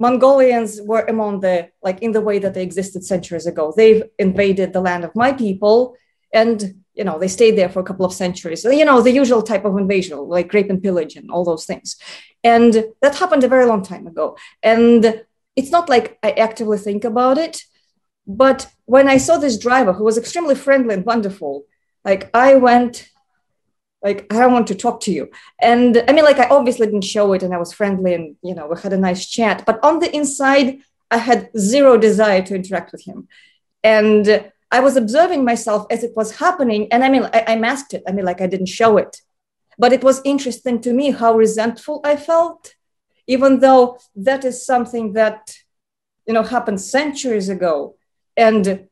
mongolians 0.00 0.80
were 0.80 1.04
among 1.06 1.40
the 1.40 1.68
like 1.82 2.02
in 2.02 2.12
the 2.12 2.20
way 2.20 2.38
that 2.40 2.54
they 2.54 2.62
existed 2.62 3.04
centuries 3.04 3.46
ago. 3.46 3.72
They've 3.76 4.02
invaded 4.18 4.72
the 4.72 4.80
land 4.80 5.04
of 5.04 5.14
my 5.14 5.32
people 5.32 5.94
and 6.32 6.82
you 6.94 7.04
know 7.04 7.18
they 7.18 7.28
stayed 7.28 7.56
there 7.56 7.68
for 7.68 7.80
a 7.80 7.84
couple 7.84 8.06
of 8.06 8.12
centuries. 8.12 8.64
You 8.64 8.84
know 8.84 9.02
the 9.02 9.12
usual 9.12 9.42
type 9.42 9.64
of 9.64 9.76
invasion 9.76 10.18
like 10.18 10.52
rape 10.52 10.70
and 10.70 10.82
pillage 10.82 11.14
and 11.16 11.30
all 11.30 11.44
those 11.44 11.66
things. 11.66 11.96
And 12.42 12.84
that 13.02 13.16
happened 13.16 13.44
a 13.44 13.48
very 13.48 13.66
long 13.66 13.82
time 13.82 14.06
ago. 14.06 14.36
And 14.62 15.22
it's 15.54 15.70
not 15.70 15.88
like 15.88 16.18
I 16.22 16.30
actively 16.32 16.78
think 16.78 17.04
about 17.04 17.38
it. 17.38 17.62
But 18.26 18.68
when 18.86 19.08
I 19.08 19.18
saw 19.18 19.36
this 19.36 19.58
driver 19.58 19.92
who 19.92 20.04
was 20.04 20.16
extremely 20.16 20.54
friendly 20.54 20.94
and 20.94 21.04
wonderful, 21.04 21.64
like 22.04 22.30
I 22.32 22.54
went, 22.54 23.08
like, 24.02 24.26
I 24.32 24.38
don't 24.38 24.52
want 24.52 24.66
to 24.68 24.74
talk 24.74 25.00
to 25.02 25.12
you. 25.12 25.30
And 25.60 26.02
I 26.08 26.12
mean, 26.12 26.24
like, 26.24 26.38
I 26.38 26.48
obviously 26.48 26.86
didn't 26.86 27.04
show 27.04 27.32
it 27.32 27.42
and 27.42 27.52
I 27.52 27.58
was 27.58 27.72
friendly 27.72 28.14
and, 28.14 28.36
you 28.42 28.54
know, 28.54 28.66
we 28.66 28.80
had 28.80 28.92
a 28.92 28.98
nice 28.98 29.26
chat. 29.26 29.64
But 29.66 29.82
on 29.84 29.98
the 29.98 30.14
inside, 30.14 30.78
I 31.10 31.18
had 31.18 31.50
zero 31.58 31.98
desire 31.98 32.42
to 32.42 32.54
interact 32.54 32.92
with 32.92 33.04
him. 33.04 33.28
And 33.84 34.50
I 34.70 34.80
was 34.80 34.96
observing 34.96 35.44
myself 35.44 35.86
as 35.90 36.02
it 36.02 36.12
was 36.16 36.36
happening. 36.36 36.88
And 36.92 37.04
I 37.04 37.08
mean, 37.10 37.24
I, 37.32 37.44
I 37.48 37.56
masked 37.56 37.92
it. 37.92 38.02
I 38.08 38.12
mean, 38.12 38.24
like, 38.24 38.40
I 38.40 38.46
didn't 38.46 38.66
show 38.66 38.96
it. 38.96 39.20
But 39.78 39.92
it 39.92 40.02
was 40.04 40.22
interesting 40.24 40.80
to 40.82 40.92
me 40.92 41.10
how 41.10 41.34
resentful 41.34 42.00
I 42.04 42.16
felt 42.16 42.74
even 43.30 43.60
though 43.60 43.96
that 44.16 44.44
is 44.44 44.66
something 44.66 45.12
that 45.12 45.54
you 46.26 46.34
know 46.34 46.42
happened 46.42 46.80
centuries 46.80 47.48
ago 47.48 47.94
and 48.36 48.88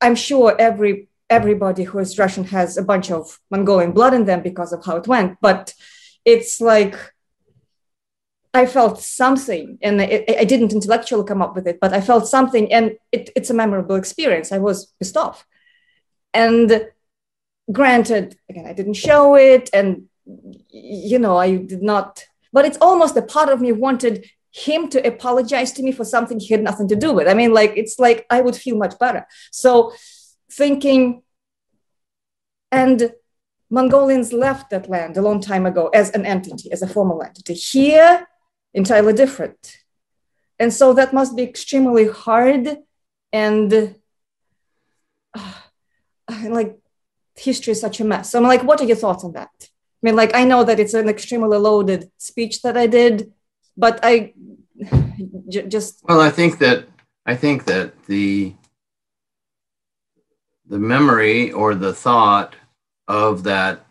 i'm 0.00 0.14
sure 0.14 0.54
every 0.58 1.07
everybody 1.30 1.84
who 1.84 1.98
is 1.98 2.18
Russian 2.18 2.44
has 2.44 2.76
a 2.76 2.82
bunch 2.82 3.10
of 3.10 3.38
Mongolian 3.50 3.92
blood 3.92 4.14
in 4.14 4.24
them 4.24 4.42
because 4.42 4.72
of 4.72 4.84
how 4.84 4.96
it 4.96 5.06
went, 5.06 5.38
but 5.40 5.74
it's 6.24 6.60
like 6.60 6.96
I 8.54 8.66
felt 8.66 9.00
something, 9.00 9.78
and 9.82 10.00
it, 10.00 10.24
I 10.38 10.44
didn't 10.44 10.72
intellectually 10.72 11.26
come 11.26 11.42
up 11.42 11.54
with 11.54 11.66
it, 11.66 11.78
but 11.80 11.92
I 11.92 12.00
felt 12.00 12.26
something, 12.26 12.72
and 12.72 12.92
it, 13.12 13.30
it's 13.36 13.50
a 13.50 13.54
memorable 13.54 13.96
experience. 13.96 14.52
I 14.52 14.58
was 14.58 14.86
pissed 14.98 15.16
off, 15.16 15.46
and 16.32 16.86
granted, 17.70 18.38
again, 18.48 18.66
I 18.66 18.72
didn't 18.72 18.94
show 18.94 19.34
it, 19.34 19.68
and 19.72 20.08
you 20.70 21.18
know, 21.18 21.36
I 21.36 21.56
did 21.56 21.82
not. 21.82 22.24
But 22.52 22.64
it's 22.64 22.78
almost 22.80 23.16
a 23.16 23.22
part 23.22 23.50
of 23.50 23.60
me 23.60 23.72
wanted 23.72 24.30
him 24.50 24.88
to 24.88 25.06
apologize 25.06 25.72
to 25.72 25.82
me 25.82 25.92
for 25.92 26.04
something 26.04 26.40
he 26.40 26.54
had 26.54 26.62
nothing 26.62 26.88
to 26.88 26.96
do 26.96 27.12
with. 27.12 27.28
I 27.28 27.34
mean, 27.34 27.52
like 27.52 27.74
it's 27.76 27.98
like 27.98 28.26
I 28.30 28.40
would 28.40 28.56
feel 28.56 28.76
much 28.76 28.98
better. 28.98 29.26
So 29.50 29.92
thinking, 30.50 31.22
and 32.70 33.12
Mongolians 33.70 34.32
left 34.32 34.70
that 34.70 34.88
land 34.88 35.16
a 35.16 35.22
long 35.22 35.40
time 35.40 35.66
ago 35.66 35.88
as 35.88 36.10
an 36.10 36.24
entity, 36.24 36.72
as 36.72 36.82
a 36.82 36.86
formal 36.86 37.22
entity. 37.22 37.54
Here, 37.54 38.26
entirely 38.74 39.12
different. 39.12 39.78
And 40.58 40.72
so 40.72 40.92
that 40.94 41.12
must 41.12 41.36
be 41.36 41.42
extremely 41.42 42.08
hard 42.08 42.78
and 43.32 43.94
uh, 45.34 45.52
like 46.48 46.78
history 47.36 47.72
is 47.72 47.80
such 47.80 48.00
a 48.00 48.04
mess. 48.04 48.30
So 48.30 48.38
I'm 48.38 48.44
like, 48.44 48.64
what 48.64 48.80
are 48.80 48.84
your 48.84 48.96
thoughts 48.96 49.24
on 49.24 49.32
that? 49.32 49.50
I 49.60 50.00
mean, 50.02 50.16
like, 50.16 50.34
I 50.34 50.44
know 50.44 50.64
that 50.64 50.80
it's 50.80 50.94
an 50.94 51.08
extremely 51.08 51.58
loaded 51.58 52.10
speech 52.18 52.62
that 52.62 52.76
I 52.76 52.86
did, 52.86 53.32
but 53.76 54.00
I 54.02 54.34
j- 55.48 55.66
just. 55.66 56.00
Well, 56.04 56.20
I 56.20 56.30
think 56.30 56.58
that, 56.58 56.86
I 57.26 57.34
think 57.34 57.64
that 57.64 58.04
the, 58.06 58.54
the 60.68 60.78
memory 60.78 61.50
or 61.50 61.74
the 61.74 61.94
thought 61.94 62.54
of 63.06 63.42
that 63.44 63.86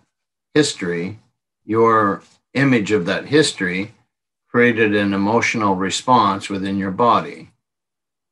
history, 0.53 1.19
your 1.65 2.21
image 2.53 2.91
of 2.91 3.05
that 3.05 3.25
history 3.25 3.93
created 4.47 4.95
an 4.95 5.13
emotional 5.13 5.75
response 5.75 6.49
within 6.49 6.78
your 6.78 6.91
body. 6.91 7.49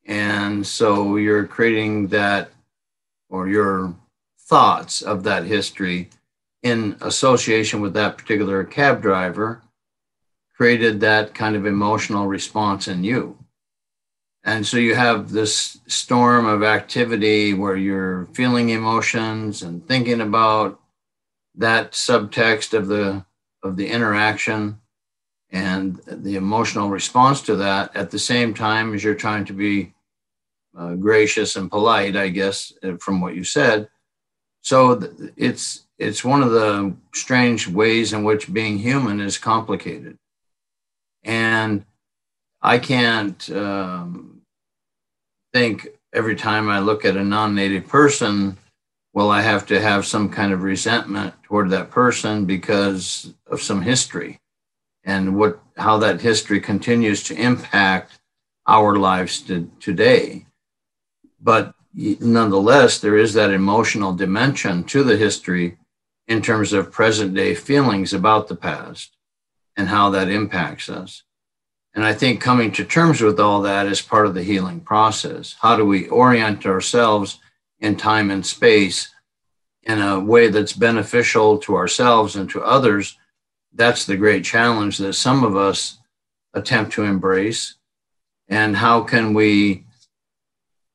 And 0.05 0.65
so 0.65 1.17
you're 1.17 1.47
creating 1.47 2.07
that, 2.09 2.51
or 3.29 3.47
your 3.47 3.95
thoughts 4.39 5.01
of 5.01 5.23
that 5.23 5.45
history 5.45 6.09
in 6.61 6.95
association 7.01 7.81
with 7.81 7.93
that 7.93 8.17
particular 8.17 8.63
cab 8.63 9.01
driver 9.01 9.61
created 10.55 10.99
that 10.99 11.33
kind 11.33 11.55
of 11.55 11.65
emotional 11.65 12.27
response 12.27 12.87
in 12.87 13.03
you. 13.03 13.37
And 14.45 14.65
so 14.65 14.77
you 14.77 14.93
have 14.93 15.31
this 15.31 15.79
storm 15.87 16.45
of 16.45 16.61
activity 16.61 17.55
where 17.55 17.75
you're 17.75 18.27
feeling 18.27 18.69
emotions 18.69 19.63
and 19.63 19.85
thinking 19.87 20.21
about 20.21 20.79
that 21.55 21.93
subtext 21.93 22.77
of 22.77 22.87
the 22.87 23.25
of 23.63 23.75
the 23.75 23.89
interaction 23.89 24.79
and 25.49 25.99
the 26.05 26.35
emotional 26.35 26.89
response 26.89 27.41
to 27.41 27.55
that. 27.55 27.95
At 27.95 28.11
the 28.11 28.19
same 28.19 28.53
time 28.53 28.93
as 28.93 29.03
you're 29.03 29.15
trying 29.15 29.45
to 29.45 29.53
be 29.53 29.93
uh, 30.77 30.93
gracious 30.93 31.55
and 31.55 31.71
polite 31.71 32.17
i 32.17 32.27
guess 32.27 32.73
uh, 32.83 32.97
from 32.97 33.21
what 33.21 33.35
you 33.35 33.43
said. 33.43 33.89
So 34.61 35.11
it's 35.35 35.87
it's 35.97 36.23
one 36.23 36.43
of 36.43 36.51
the 36.51 36.95
strange 37.15 37.67
ways 37.67 38.13
in 38.13 38.23
which 38.23 38.53
being 38.53 38.77
human 38.77 39.21
is 39.21 39.39
complicated. 39.39 40.19
And 41.23 41.83
i 42.61 42.77
can't 42.77 43.49
um, 43.49 44.34
think 45.55 45.87
every 46.11 46.35
time 46.35 46.69
I 46.69 46.79
look 46.79 47.05
at 47.05 47.15
a 47.15 47.23
non 47.23 47.55
native 47.55 47.87
person, 47.87 48.57
well, 49.13 49.31
I 49.31 49.41
have 49.41 49.65
to 49.67 49.79
have 49.79 50.05
some 50.05 50.29
kind 50.29 50.51
of 50.51 50.63
resentment 50.63 51.33
toward 51.43 51.69
that 51.69 51.91
person 51.91 52.43
because 52.43 53.33
of 53.47 53.61
some 53.61 53.81
history 53.81 54.41
and 55.05 55.37
what 55.37 55.61
how 55.77 55.97
that 55.99 56.19
history 56.19 56.59
continues 56.59 57.23
to 57.23 57.41
impact 57.41 58.19
our 58.67 58.97
lives 58.97 59.41
to, 59.43 59.71
today. 59.79 60.45
But 61.39 61.73
nonetheless, 61.93 62.99
there 62.99 63.17
is 63.17 63.33
that 63.35 63.51
emotional 63.51 64.11
dimension 64.11 64.83
to 64.85 65.05
the 65.05 65.15
history 65.15 65.77
in 66.27 66.41
terms 66.41 66.73
of 66.73 66.91
present 66.91 67.33
day 67.33 67.55
feelings 67.55 68.13
about 68.13 68.49
the 68.49 68.57
past 68.57 69.15
and 69.77 69.87
how 69.87 70.09
that 70.09 70.27
impacts 70.27 70.89
us. 70.89 71.23
And 71.95 72.03
I 72.03 72.13
think 72.13 72.41
coming 72.41 72.73
to 72.73 72.83
terms 72.83 73.21
with 73.21 73.39
all 73.39 73.61
that 73.61 73.87
is 73.87 74.01
part 74.01 74.25
of 74.27 74.33
the 74.33 74.43
healing 74.43 74.81
process. 74.81 75.55
How 75.61 75.77
do 75.77 75.85
we 75.85 76.09
orient 76.09 76.65
ourselves 76.65 77.39
in 77.79 77.95
time 77.95 78.29
and 78.31 78.45
space 78.45 79.13
in 79.83 80.01
a 80.01 80.19
way 80.19 80.49
that's 80.49 80.73
beneficial 80.73 81.57
to 81.59 81.75
ourselves 81.75 82.35
and 82.35 82.49
to 82.49 82.61
others? 82.61 83.17
That's 83.73 84.05
the 84.05 84.17
great 84.17 84.43
challenge 84.43 84.97
that 84.97 85.13
some 85.13 85.45
of 85.45 85.55
us 85.55 85.97
attempt 86.53 86.91
to 86.93 87.03
embrace. 87.03 87.75
And 88.49 88.75
how 88.75 89.01
can 89.01 89.33
we 89.33 89.85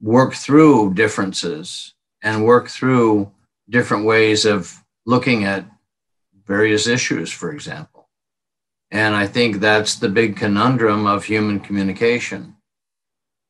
work 0.02 0.34
through 0.34 0.94
differences 0.94 1.94
and 2.22 2.44
work 2.44 2.68
through 2.68 3.32
different 3.70 4.04
ways 4.04 4.44
of 4.44 4.84
looking 5.06 5.44
at 5.44 5.64
various 6.46 6.86
issues, 6.86 7.32
for 7.32 7.52
example? 7.52 7.99
And 8.90 9.14
I 9.14 9.26
think 9.26 9.56
that's 9.56 9.96
the 9.96 10.08
big 10.08 10.36
conundrum 10.36 11.06
of 11.06 11.24
human 11.24 11.60
communication. 11.60 12.56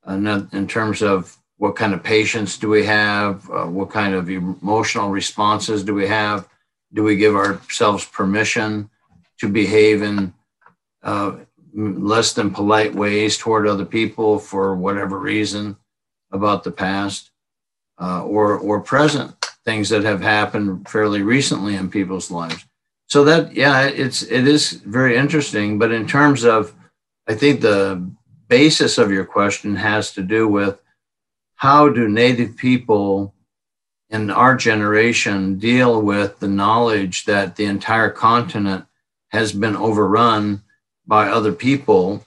In 0.07 0.67
terms 0.69 1.03
of 1.03 1.37
what 1.57 1.77
kind 1.77 1.93
of 1.93 2.03
patience 2.03 2.59
do 2.59 2.69
we 2.69 2.85
have? 2.87 3.49
Uh, 3.51 3.67
what 3.67 3.91
kind 3.91 4.15
of 4.15 4.29
emotional 4.31 5.11
responses 5.11 5.85
do 5.85 5.95
we 5.95 6.07
have? 6.07 6.49
Do 6.93 7.03
we 7.03 7.17
give 7.17 7.37
ourselves 7.37 8.05
permission 8.05 8.91
to 9.41 9.49
behave 9.49 10.03
in 10.03 10.35
uh, 11.03 11.37
less 11.75 12.33
than 12.33 12.51
polite 12.51 12.95
ways 12.95 13.39
toward 13.39 13.67
other 13.67 13.85
people 13.85 14.39
for 14.39 14.75
whatever 14.75 15.19
reason 15.19 15.77
about 16.33 16.65
the 16.65 16.73
past 16.73 17.31
uh, 18.01 18.25
or, 18.25 18.59
or 18.59 18.81
present 18.81 19.35
things 19.65 19.91
that 19.91 20.03
have 20.03 20.23
happened 20.23 20.89
fairly 20.89 21.23
recently 21.23 21.75
in 21.75 21.91
people's 21.91 22.31
lives? 22.31 22.65
So 23.11 23.25
that 23.25 23.55
yeah 23.55 23.83
it's 23.83 24.23
it 24.23 24.47
is 24.47 24.73
very 24.73 25.17
interesting 25.17 25.79
but 25.79 25.91
in 25.91 26.07
terms 26.07 26.45
of 26.45 26.75
i 27.29 27.35
think 27.35 27.61
the 27.61 28.11
basis 28.49 28.99
of 28.99 29.11
your 29.11 29.25
question 29.25 29.77
has 29.77 30.13
to 30.13 30.23
do 30.23 30.49
with 30.49 30.81
how 31.57 31.89
do 31.89 32.09
native 32.09 32.57
people 32.57 33.35
in 34.11 34.31
our 34.31 34.57
generation 34.57 35.59
deal 35.59 36.03
with 36.03 36.39
the 36.41 36.49
knowledge 36.49 37.25
that 37.25 37.57
the 37.57 37.65
entire 37.65 38.11
continent 38.11 38.85
has 39.29 39.53
been 39.53 39.77
overrun 39.77 40.63
by 41.07 41.29
other 41.29 41.53
people 41.53 42.25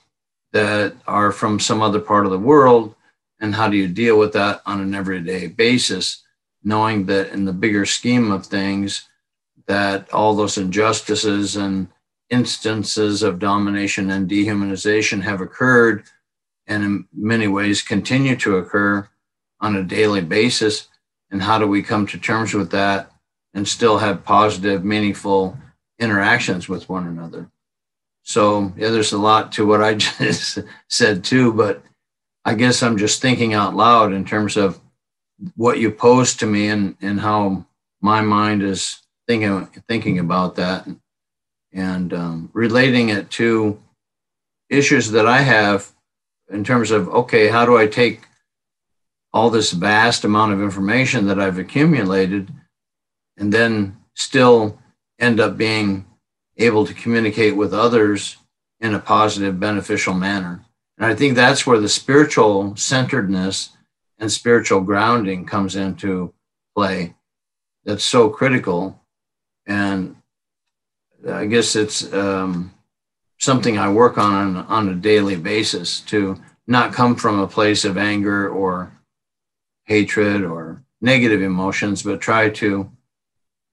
that 0.54 0.94
are 1.08 1.32
from 1.32 1.60
some 1.60 1.82
other 1.82 2.00
part 2.00 2.26
of 2.26 2.32
the 2.32 2.40
world? 2.40 2.96
And 3.40 3.54
how 3.54 3.68
do 3.68 3.76
you 3.76 3.88
deal 3.88 4.18
with 4.18 4.34
that 4.34 4.62
on 4.66 4.80
an 4.80 4.96
everyday 4.96 5.48
basis 5.48 6.24
knowing 6.64 7.06
that 7.08 7.30
in 7.32 7.44
the 7.44 7.52
bigger 7.52 7.86
scheme 7.86 8.32
of 8.32 8.46
things 8.46 9.10
that 9.66 10.12
all 10.14 10.36
those 10.36 10.58
injustices 10.58 11.56
and 11.56 11.88
instances 12.30 13.24
of 13.24 13.40
domination 13.40 14.10
and 14.10 14.30
dehumanization 14.30 15.22
have 15.22 15.42
occurred 15.42 16.04
and 16.68 16.84
in 16.84 17.08
many 17.14 17.48
ways 17.48 17.82
continue 17.82 18.36
to 18.38 18.58
occur 18.58 19.08
on 19.60 19.76
a 19.76 19.84
daily 19.84 20.22
basis. 20.22 20.88
And 21.30 21.42
how 21.42 21.60
do 21.60 21.68
we 21.68 21.84
come 21.84 22.08
to 22.08 22.18
terms 22.18 22.54
with 22.54 22.72
that 22.72 23.12
and 23.54 23.68
still 23.68 23.98
have 23.98 24.24
positive, 24.24 24.84
meaningful 24.84 25.58
interactions 26.00 26.70
with 26.70 26.90
one 26.90 27.08
another? 27.08 27.50
So, 28.24 28.72
yeah, 28.78 28.90
there's 28.90 29.12
a 29.12 29.18
lot 29.18 29.52
to 29.54 29.66
what 29.66 29.84
I 29.84 29.94
just 29.96 30.60
said 30.88 31.24
too, 31.24 31.54
but 31.54 31.84
I 32.46 32.56
guess 32.56 32.84
I'm 32.84 32.98
just 32.98 33.22
thinking 33.22 33.54
out 33.54 33.76
loud 33.76 34.14
in 34.14 34.26
terms 34.26 34.58
of 34.58 34.80
what 35.56 35.80
you 35.80 35.92
posed 35.92 36.40
to 36.40 36.46
me 36.46 36.70
and, 36.70 36.96
and 37.02 37.20
how 37.20 37.66
my 38.02 38.22
mind 38.22 38.64
is 38.64 39.03
thinking 39.28 39.68
thinking 39.88 40.20
about 40.20 40.56
that 40.56 40.88
and 41.72 42.14
um, 42.14 42.50
relating 42.54 43.10
it 43.10 43.30
to 43.32 43.82
issues 44.70 45.12
that 45.12 45.28
I 45.28 45.42
have 45.42 45.92
in 46.50 46.64
terms 46.64 46.92
of 46.92 47.10
okay, 47.10 47.48
how 47.48 47.66
do 47.66 47.78
I 47.78 47.88
take 47.88 48.22
all 49.34 49.50
this 49.50 49.72
vast 49.72 50.24
amount 50.24 50.54
of 50.54 50.62
information 50.62 51.26
that 51.28 51.40
I've 51.40 51.58
accumulated 51.58 52.52
and 53.38 53.52
then 53.52 53.98
still 54.14 54.78
end 55.20 55.40
up 55.40 55.58
being 55.58 56.06
able 56.58 56.86
to 56.86 56.94
communicate 56.94 57.56
with 57.56 57.74
others 57.74 58.38
in 58.80 58.94
a 58.94 59.00
positive, 59.00 59.60
beneficial 59.60 60.14
manner. 60.14 60.64
And 60.98 61.08
I 61.08 61.16
think 61.16 61.36
that's 61.36 61.66
where 61.66 61.80
the 61.80 61.90
spiritual 61.90 62.76
centeredness 62.76 63.70
and 64.20 64.32
spiritual 64.32 64.82
grounding 64.82 65.46
comes 65.46 65.76
into 65.76 66.34
play. 66.76 67.16
That's 67.86 68.06
so 68.06 68.30
critical 68.30 69.03
and 69.66 70.16
I 71.30 71.46
guess 71.46 71.76
it's 71.76 72.12
um, 72.14 72.74
something 73.40 73.78
I 73.78 73.90
work 73.92 74.18
on, 74.18 74.34
on 74.34 74.66
on 74.66 74.90
a 74.90 74.96
daily 74.96 75.36
basis 75.36 76.02
to 76.02 76.38
not 76.68 76.94
come 76.94 77.16
from 77.16 77.40
a 77.40 77.48
place 77.48 77.86
of 77.86 77.98
anger 77.98 78.50
or 78.50 78.92
hatred 79.86 80.44
or 80.44 80.84
negative 81.02 81.42
emotions, 81.42 82.04
but 82.04 82.22
try 82.22 82.50
to 82.50 82.90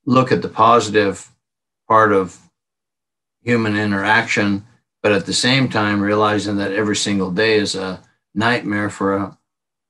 look 0.04 0.32
at 0.32 0.42
the 0.42 0.48
positive 0.48 1.30
part 1.88 2.12
of 2.12 2.38
human 3.42 3.76
interaction, 3.76 4.66
but 5.02 5.12
at 5.12 5.26
the 5.26 5.32
same 5.32 5.68
time 5.68 6.00
realizing 6.00 6.56
that 6.56 6.72
every 6.72 6.96
single 6.96 7.30
day 7.30 7.54
is 7.54 7.74
a 7.74 8.02
nightmare 8.34 8.90
for 8.90 9.16
a 9.16 9.38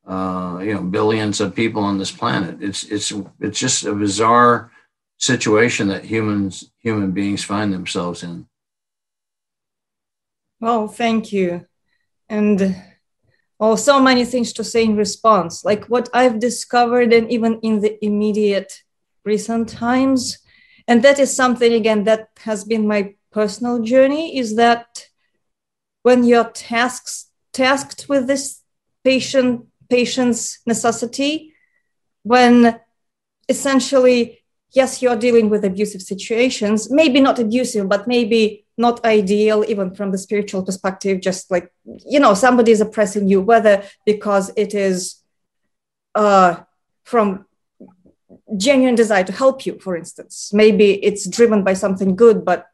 uh, 0.06 0.58
you 0.58 0.74
know 0.74 0.82
billions 0.82 1.40
of 1.40 1.54
people 1.54 1.82
on 1.82 1.98
this 1.98 2.10
planet. 2.10 2.62
It's 2.62 2.84
it's 2.84 3.12
it's 3.38 3.58
just 3.58 3.84
a 3.84 3.94
bizarre 3.94 4.70
situation 5.20 5.88
that 5.88 6.04
humans 6.04 6.70
human 6.78 7.12
beings 7.12 7.44
find 7.44 7.72
themselves 7.72 8.22
in. 8.22 8.46
Well, 10.60 10.88
thank 10.88 11.32
you, 11.32 11.66
and 12.28 12.76
oh, 13.60 13.76
so 13.76 14.00
many 14.00 14.24
things 14.24 14.52
to 14.54 14.64
say 14.64 14.84
in 14.84 14.96
response. 14.96 15.64
Like 15.64 15.84
what 15.86 16.08
I've 16.12 16.40
discovered, 16.40 17.12
and 17.12 17.30
even 17.30 17.60
in 17.62 17.80
the 17.80 18.02
immediate 18.04 18.82
recent 19.24 19.68
times, 19.68 20.38
and 20.88 21.02
that 21.02 21.18
is 21.18 21.34
something 21.34 21.72
again 21.72 22.04
that 22.04 22.30
has 22.40 22.64
been 22.64 22.86
my 22.86 23.14
personal 23.30 23.80
journey 23.82 24.38
is 24.38 24.56
that 24.56 25.06
when 26.02 26.24
you're 26.24 26.50
tasks 26.50 27.30
tasked 27.52 28.08
with 28.08 28.26
this 28.26 28.62
patient 29.04 29.66
patient's 29.88 30.60
necessity 30.66 31.52
when 32.22 32.78
essentially 33.48 34.39
yes 34.72 35.02
you're 35.02 35.16
dealing 35.16 35.50
with 35.50 35.64
abusive 35.64 36.02
situations 36.02 36.90
maybe 36.90 37.20
not 37.20 37.38
abusive 37.38 37.88
but 37.88 38.06
maybe 38.06 38.64
not 38.78 39.04
ideal 39.04 39.64
even 39.68 39.94
from 39.94 40.10
the 40.10 40.18
spiritual 40.18 40.62
perspective 40.62 41.20
just 41.20 41.50
like 41.50 41.70
you 42.06 42.18
know 42.18 42.34
somebody 42.34 42.72
is 42.72 42.80
oppressing 42.80 43.28
you 43.28 43.40
whether 43.40 43.82
because 44.06 44.50
it 44.56 44.74
is 44.74 45.20
uh, 46.14 46.56
from 47.04 47.46
genuine 48.56 48.94
desire 48.94 49.24
to 49.24 49.32
help 49.32 49.66
you 49.66 49.78
for 49.78 49.96
instance. 49.96 50.50
Maybe 50.52 51.04
it's 51.04 51.28
driven 51.28 51.62
by 51.64 51.74
something 51.74 52.16
good 52.16 52.44
but 52.44 52.66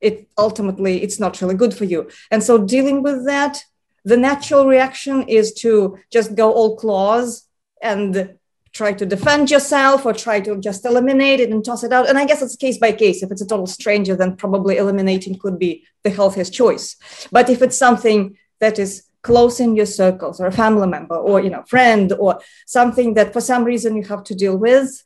it 0.00 0.28
ultimately 0.38 1.02
it's 1.02 1.18
not 1.18 1.40
really 1.40 1.54
good 1.54 1.74
for 1.74 1.84
you. 1.84 2.08
And 2.30 2.42
so 2.42 2.58
dealing 2.58 3.02
with 3.02 3.24
that 3.26 3.64
the 4.04 4.16
natural 4.16 4.66
reaction 4.66 5.22
is 5.28 5.52
to 5.54 5.98
just 6.10 6.34
go 6.34 6.52
all 6.52 6.76
claws 6.76 7.46
and 7.82 8.37
try 8.72 8.92
to 8.92 9.06
defend 9.06 9.50
yourself 9.50 10.04
or 10.06 10.12
try 10.12 10.40
to 10.40 10.58
just 10.58 10.84
eliminate 10.84 11.40
it 11.40 11.50
and 11.50 11.64
toss 11.64 11.84
it 11.84 11.92
out. 11.92 12.08
And 12.08 12.18
i 12.18 12.24
guess 12.24 12.42
it's 12.42 12.56
case 12.56 12.78
by 12.78 12.92
case. 12.92 13.22
If 13.22 13.30
it's 13.30 13.42
a 13.42 13.46
total 13.46 13.66
stranger 13.66 14.14
then 14.16 14.36
probably 14.36 14.76
eliminating 14.76 15.38
could 15.38 15.58
be 15.58 15.84
the 16.02 16.10
healthiest 16.10 16.52
choice. 16.52 16.96
But 17.30 17.48
if 17.48 17.62
it's 17.62 17.78
something 17.78 18.36
that 18.60 18.78
is 18.78 19.04
close 19.22 19.60
in 19.60 19.74
your 19.74 19.86
circles 19.86 20.40
or 20.40 20.46
a 20.46 20.52
family 20.52 20.86
member 20.86 21.16
or 21.16 21.40
you 21.40 21.50
know 21.50 21.64
friend 21.66 22.12
or 22.12 22.40
something 22.66 23.14
that 23.14 23.32
for 23.32 23.40
some 23.40 23.64
reason 23.64 23.96
you 23.96 24.04
have 24.04 24.22
to 24.24 24.34
deal 24.34 24.56
with 24.56 25.02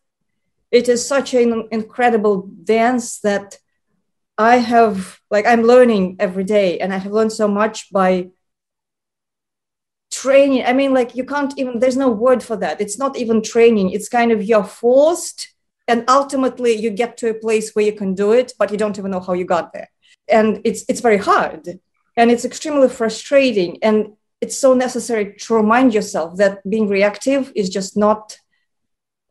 it 0.71 0.89
is 0.89 1.07
such 1.07 1.35
an 1.35 1.69
incredible 1.71 2.49
dance 2.65 3.21
that 3.21 3.59
I 4.39 4.57
have 4.57 5.21
like 5.31 5.47
I'm 5.47 5.63
learning 5.63 6.17
every 6.19 6.45
day 6.45 6.79
and 6.79 6.93
I 6.93 6.99
have 6.99 7.13
learned 7.13 7.33
so 7.33 7.49
much 7.49 7.93
by 7.93 8.31
training. 10.23 10.65
I 10.65 10.73
mean, 10.73 10.93
like 10.95 11.15
you 11.15 11.25
can't 11.25 11.53
even 11.59 11.79
there's 11.81 11.97
no 11.97 12.11
word 12.11 12.43
for 12.43 12.57
that. 12.57 12.81
It's 12.81 12.99
not 12.99 13.17
even 13.17 13.43
training. 13.43 13.91
It's 13.91 14.09
kind 14.09 14.31
of 14.33 14.43
you're 14.43 14.65
forced 14.65 15.49
and 15.89 16.05
ultimately 16.09 16.73
you 16.75 16.91
get 16.91 17.17
to 17.19 17.31
a 17.31 17.35
place 17.35 17.73
where 17.73 17.85
you 17.85 17.93
can 17.93 18.15
do 18.15 18.33
it, 18.33 18.53
but 18.59 18.71
you 18.71 18.79
don't 18.79 18.99
even 18.99 19.11
know 19.11 19.21
how 19.21 19.35
you 19.35 19.45
got 19.45 19.73
there. 19.73 19.89
And 20.29 20.61
it's 20.65 20.85
it's 20.89 21.01
very 21.01 21.19
hard 21.19 21.63
and 22.17 22.31
it's 22.31 22.45
extremely 22.45 22.89
frustrating 22.89 23.79
and 23.83 23.97
it's 24.41 24.57
so 24.57 24.75
necessary 24.75 25.35
to 25.43 25.55
remind 25.55 25.95
yourself 25.95 26.37
that 26.37 26.69
being 26.69 26.89
reactive 26.89 27.53
is 27.55 27.69
just 27.69 27.97
not 27.97 28.39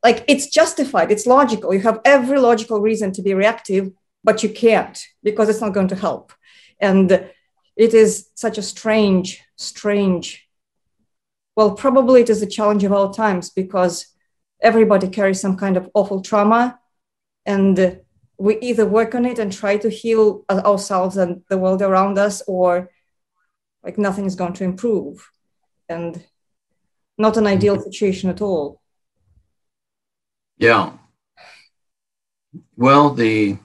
like 0.03 0.25
it's 0.27 0.47
justified 0.47 1.11
it's 1.11 1.27
logical 1.27 1.73
you 1.73 1.81
have 1.81 1.99
every 2.05 2.39
logical 2.39 2.79
reason 2.81 3.11
to 3.11 3.21
be 3.21 3.33
reactive 3.33 3.91
but 4.23 4.43
you 4.43 4.49
can't 4.49 5.07
because 5.23 5.49
it's 5.49 5.61
not 5.61 5.73
going 5.73 5.87
to 5.89 5.95
help. 5.95 6.33
And 6.79 7.11
it 7.75 7.93
is 7.93 8.29
such 8.35 8.57
a 8.57 8.63
strange, 8.63 9.43
strange, 9.55 10.47
well, 11.55 11.71
probably 11.71 12.21
it 12.21 12.29
is 12.29 12.41
a 12.41 12.47
challenge 12.47 12.83
of 12.83 12.91
all 12.91 13.13
times 13.13 13.49
because 13.49 14.07
everybody 14.61 15.07
carries 15.07 15.41
some 15.41 15.57
kind 15.57 15.77
of 15.77 15.89
awful 15.93 16.21
trauma. 16.21 16.79
And 17.45 17.99
we 18.37 18.57
either 18.59 18.85
work 18.85 19.15
on 19.15 19.25
it 19.25 19.39
and 19.39 19.51
try 19.51 19.77
to 19.77 19.89
heal 19.89 20.45
ourselves 20.49 21.17
and 21.17 21.43
the 21.49 21.57
world 21.57 21.81
around 21.81 22.17
us, 22.17 22.41
or 22.47 22.89
like 23.83 23.97
nothing 23.97 24.25
is 24.25 24.35
going 24.35 24.53
to 24.53 24.63
improve. 24.63 25.29
And 25.89 26.23
not 27.17 27.37
an 27.37 27.47
ideal 27.47 27.79
situation 27.79 28.29
at 28.29 28.41
all. 28.41 28.81
Yeah. 30.57 30.93
Well, 32.77 33.09
the 33.09 33.57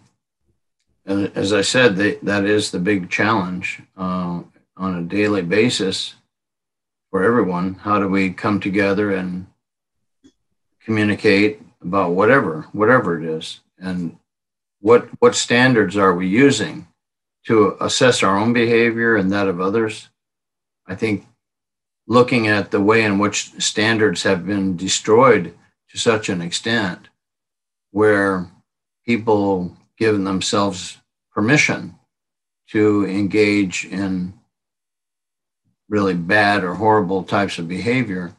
as 1.07 1.53
I 1.53 1.63
said, 1.63 1.95
they, 1.95 2.17
that 2.23 2.45
is 2.45 2.73
the 2.73 2.81
big 2.81 3.09
challenge 3.09 3.81
uh, 3.97 4.43
on 4.77 4.99
a 4.99 5.03
daily 5.03 5.43
basis 5.43 6.16
for 7.11 7.23
everyone. 7.23 7.75
How 7.75 7.99
do 7.99 8.09
we 8.09 8.31
come 8.31 8.61
together 8.61 9.13
and 9.13 9.47
communicate 10.85 11.61
about 11.83 12.13
whatever, 12.13 12.63
whatever 12.73 13.21
it 13.21 13.29
is, 13.29 13.61
and 13.79 14.19
what 14.81 15.09
what 15.21 15.35
standards 15.35 15.97
are 15.97 16.15
we 16.15 16.27
using 16.27 16.87
to 17.47 17.77
assess 17.81 18.23
our 18.23 18.37
own 18.37 18.53
behavior 18.53 19.17
and 19.17 19.33
that 19.33 19.49
of 19.49 19.61
others? 19.61 20.09
I 20.87 20.95
think 20.95 21.27
looking 22.07 22.47
at 22.47 22.71
the 22.71 22.81
way 22.81 23.03
in 23.03 23.19
which 23.19 23.51
standards 23.61 24.23
have 24.23 24.47
been 24.47 24.77
destroyed 24.77 25.55
to 25.91 25.99
such 25.99 26.29
an 26.29 26.41
extent, 26.41 27.09
where 27.91 28.51
people 29.05 29.77
given 29.99 30.25
themselves 30.25 30.99
permission 31.33 31.95
to 32.69 33.07
engage 33.07 33.85
in 33.85 34.36
really 35.89 36.15
bad 36.15 36.65
or 36.65 36.75
horrible 36.75 37.23
types 37.23 37.59
of 37.59 37.69
behavior. 37.69 38.35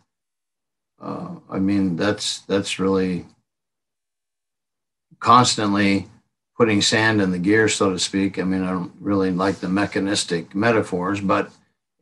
Uh, 1.01 1.35
I 1.49 1.59
mean, 1.59 1.95
that's 1.95 2.39
that's 2.41 2.79
really 2.79 3.25
constantly 5.19 6.07
putting 6.57 6.81
sand 6.81 7.21
in 7.21 7.31
the 7.31 7.39
gear, 7.39 7.67
so 7.69 7.91
to 7.91 7.99
speak. 7.99 8.39
I 8.39 8.43
mean, 8.43 8.63
I 8.63 8.71
don't 8.71 8.93
really 8.99 9.31
like 9.31 9.57
the 9.57 9.69
mechanistic 9.69 10.55
metaphors, 10.55 11.21
but 11.21 11.51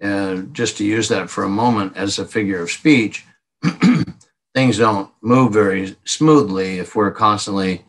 uh, 0.01 0.37
just 0.53 0.77
to 0.77 0.85
use 0.85 1.09
that 1.09 1.29
for 1.29 1.43
a 1.43 1.49
moment 1.49 1.97
as 1.97 2.19
a 2.19 2.25
figure 2.25 2.61
of 2.61 2.71
speech, 2.71 3.25
things 4.53 4.77
don't 4.77 5.11
move 5.21 5.53
very 5.53 5.95
smoothly 6.05 6.79
if 6.79 6.95
we're 6.95 7.11
constantly 7.11 7.83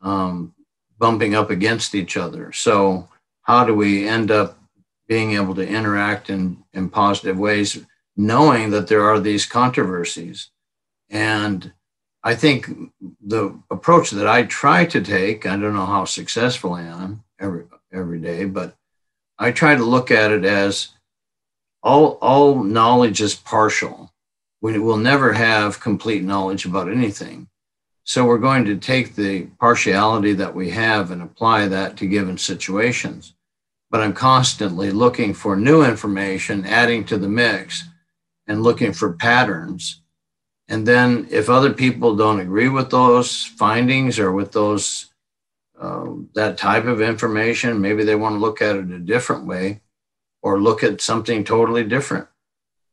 um, 0.00 0.54
bumping 0.98 1.34
up 1.34 1.50
against 1.50 1.94
each 1.94 2.16
other. 2.16 2.52
So, 2.52 3.08
how 3.42 3.64
do 3.64 3.74
we 3.74 4.06
end 4.06 4.30
up 4.30 4.59
being 5.10 5.32
able 5.32 5.56
to 5.56 5.66
interact 5.66 6.30
in, 6.30 6.62
in 6.72 6.88
positive 6.88 7.36
ways, 7.36 7.84
knowing 8.16 8.70
that 8.70 8.86
there 8.86 9.02
are 9.02 9.18
these 9.18 9.44
controversies? 9.44 10.50
And 11.10 11.72
I 12.22 12.36
think 12.36 12.70
the 13.20 13.60
approach 13.72 14.12
that 14.12 14.28
I 14.28 14.44
try 14.44 14.84
to 14.84 15.00
take, 15.00 15.46
I 15.46 15.56
don't 15.56 15.74
know 15.74 15.84
how 15.84 16.04
successful 16.04 16.74
I 16.74 16.82
am 16.82 17.24
every, 17.40 17.64
every 17.92 18.20
day, 18.20 18.44
but 18.44 18.76
I 19.36 19.50
try 19.50 19.74
to 19.74 19.82
look 19.82 20.12
at 20.12 20.30
it 20.30 20.44
as 20.44 20.90
all, 21.82 22.12
all 22.22 22.62
knowledge 22.62 23.20
is 23.20 23.34
partial. 23.34 24.12
We 24.60 24.78
will 24.78 24.98
never 24.98 25.32
have 25.32 25.80
complete 25.80 26.22
knowledge 26.22 26.66
about 26.66 26.88
anything. 26.88 27.48
So 28.04 28.24
we're 28.24 28.38
going 28.38 28.64
to 28.66 28.76
take 28.76 29.16
the 29.16 29.46
partiality 29.58 30.34
that 30.34 30.54
we 30.54 30.70
have 30.70 31.10
and 31.10 31.20
apply 31.20 31.66
that 31.66 31.96
to 31.96 32.06
given 32.06 32.38
situations. 32.38 33.34
But 33.90 34.00
I'm 34.00 34.12
constantly 34.12 34.90
looking 34.90 35.34
for 35.34 35.56
new 35.56 35.82
information, 35.82 36.64
adding 36.64 37.04
to 37.06 37.18
the 37.18 37.28
mix, 37.28 37.84
and 38.46 38.62
looking 38.62 38.92
for 38.92 39.12
patterns. 39.12 40.00
And 40.68 40.86
then 40.86 41.26
if 41.30 41.50
other 41.50 41.72
people 41.72 42.14
don't 42.14 42.40
agree 42.40 42.68
with 42.68 42.90
those 42.90 43.44
findings 43.44 44.18
or 44.18 44.30
with 44.32 44.52
those 44.52 45.06
uh, 45.80 46.06
that 46.34 46.58
type 46.58 46.84
of 46.84 47.00
information, 47.00 47.80
maybe 47.80 48.04
they 48.04 48.14
want 48.14 48.34
to 48.34 48.38
look 48.38 48.60
at 48.60 48.76
it 48.76 48.90
a 48.90 48.98
different 48.98 49.46
way 49.46 49.80
or 50.42 50.60
look 50.60 50.84
at 50.84 51.00
something 51.00 51.42
totally 51.42 51.84
different. 51.84 52.28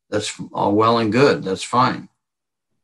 That's 0.09 0.33
all 0.53 0.73
well 0.73 0.97
and 0.97 1.11
good. 1.11 1.43
That's 1.43 1.63
fine. 1.63 2.09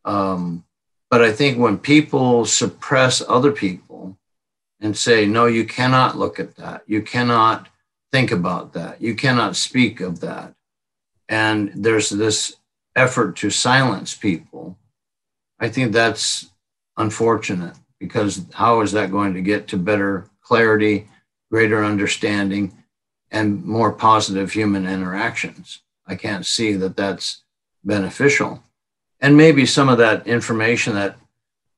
Um, 0.05 0.65
but 1.09 1.21
I 1.21 1.31
think 1.31 1.57
when 1.57 1.77
people 1.77 2.45
suppress 2.45 3.21
other 3.27 3.51
people 3.51 4.17
and 4.81 4.97
say, 4.97 5.25
no, 5.25 5.45
you 5.45 5.65
cannot 5.65 6.17
look 6.17 6.39
at 6.39 6.55
that, 6.57 6.83
you 6.85 7.01
cannot 7.01 7.69
think 8.13 8.31
about 8.31 8.73
that, 8.73 9.01
you 9.01 9.15
cannot 9.15 9.55
speak 9.55 9.99
of 9.99 10.19
that, 10.19 10.53
and 11.27 11.71
there's 11.75 12.09
this 12.11 12.57
effort 12.95 13.35
to 13.37 13.49
silence 13.49 14.13
people, 14.13 14.77
I 15.59 15.67
think 15.69 15.91
that's 15.91 16.51
unfortunate 16.95 17.75
because 17.99 18.45
how 18.53 18.81
is 18.81 18.91
that 18.91 19.09
going 19.09 19.33
to 19.33 19.41
get 19.41 19.67
to 19.69 19.77
better 19.77 20.29
clarity, 20.41 21.07
greater 21.49 21.83
understanding, 21.83 22.71
and 23.31 23.65
more 23.65 23.91
positive 23.91 24.51
human 24.51 24.85
interactions? 24.85 25.81
I 26.05 26.15
can't 26.15 26.45
see 26.45 26.73
that 26.73 26.95
that's 26.95 27.41
beneficial. 27.83 28.63
and 29.19 29.37
maybe 29.37 29.65
some 29.65 29.89
of 29.89 29.97
that 29.97 30.27
information 30.27 30.93
that 30.95 31.17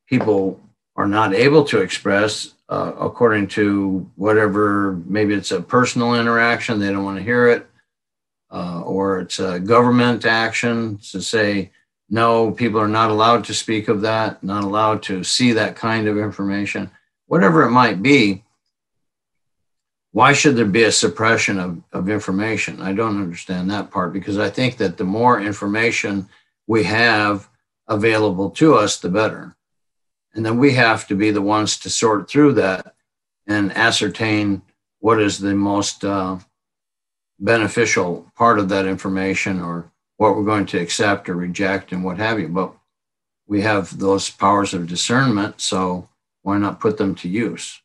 people 0.10 0.60
are 0.96 1.08
not 1.08 1.32
able 1.34 1.64
to 1.64 1.80
express 1.80 2.55
uh, 2.70 2.94
according 3.00 3.48
to 3.48 4.10
whatever 4.16 5.02
maybe 5.06 5.34
it's 5.34 5.52
a 5.52 5.62
personal 5.62 6.16
interaction 6.16 6.80
they 6.80 6.92
don't 6.92 7.06
want 7.06 7.18
to 7.18 7.24
hear 7.24 7.48
it 7.48 7.68
uh, 8.52 8.82
or 8.82 9.20
it's 9.20 9.40
a 9.40 9.60
government 9.60 10.26
action 10.26 10.98
to 10.98 11.22
say 11.22 11.72
no 12.10 12.52
people 12.52 12.80
are 12.80 12.88
not 12.88 13.10
allowed 13.10 13.44
to 13.44 13.54
speak 13.54 13.88
of 13.88 14.02
that 14.02 14.44
not 14.44 14.64
allowed 14.64 15.02
to 15.02 15.24
see 15.24 15.52
that 15.52 15.76
kind 15.76 16.08
of 16.08 16.18
information 16.18 16.90
whatever 17.28 17.64
it 17.64 17.72
might 17.72 18.02
be. 18.02 18.44
Why 20.12 20.32
should 20.32 20.56
there 20.56 20.66
be 20.66 20.84
a 20.84 20.92
suppression 20.92 21.60
of, 21.60 21.82
of 21.92 22.10
information? 22.10 22.82
I 22.82 22.94
don't 22.94 23.22
understand 23.22 23.70
that 23.72 23.92
part 23.92 24.14
because 24.14 24.38
i 24.38 24.50
think 24.50 24.78
that 24.78 24.98
the 24.98 25.04
more 25.04 25.42
information 25.42 26.28
we 26.68 26.84
have 26.84 27.50
available 27.88 28.50
to 28.50 28.76
us 28.76 28.98
the 28.98 29.10
better 29.10 29.56
and 30.36 30.46
then 30.46 30.58
we 30.58 30.74
have 30.74 31.08
to 31.08 31.16
be 31.16 31.32
the 31.32 31.42
ones 31.42 31.78
to 31.80 31.90
sort 31.90 32.30
through 32.30 32.54
that 32.54 32.94
and 33.48 33.76
ascertain 33.76 34.62
what 35.00 35.22
is 35.22 35.40
the 35.40 35.56
most 35.56 36.04
uh, 36.04 36.38
beneficial 37.40 38.30
part 38.36 38.60
of 38.60 38.70
that 38.70 38.86
information 38.86 39.62
or 39.62 39.92
what 40.18 40.36
we're 40.36 40.44
going 40.44 40.66
to 40.66 40.80
accept 40.80 41.30
or 41.30 41.36
reject 41.36 41.92
and 41.92 42.04
what 42.04 42.18
have 42.18 42.40
you. 42.40 42.50
But 42.50 42.74
we 43.48 43.62
have 43.62 43.98
those 43.98 44.30
powers 44.30 44.74
of 44.74 44.88
discernment, 44.88 45.62
so 45.62 46.10
why 46.42 46.58
not 46.58 46.80
put 46.80 46.98
them 46.98 47.16
to 47.16 47.30
use? 47.30 47.82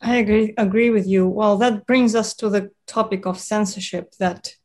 I 0.00 0.16
agree 0.16 0.52
agree 0.56 0.90
with 0.90 1.06
you. 1.06 1.28
Well, 1.28 1.56
that 1.58 1.86
brings 1.86 2.14
us 2.16 2.34
to 2.34 2.48
the 2.48 2.70
topic 2.86 3.24
of 3.24 3.38
censorship 3.38 4.14
that 4.18 4.56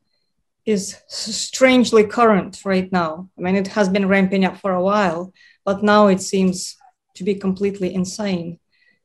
is 0.66 0.96
strangely 1.08 2.04
current 2.04 2.62
right 2.64 2.90
now. 2.90 3.28
I 3.38 3.42
mean, 3.42 3.56
it 3.56 3.68
has 3.68 3.88
been 3.88 4.08
ramping 4.08 4.44
up 4.44 4.58
for 4.58 4.72
a 4.72 4.82
while, 4.82 5.32
but 5.68 5.82
now 5.82 6.06
it 6.06 6.22
seems 6.22 6.78
to 7.14 7.22
be 7.22 7.34
completely 7.34 7.92
insane. 7.92 8.58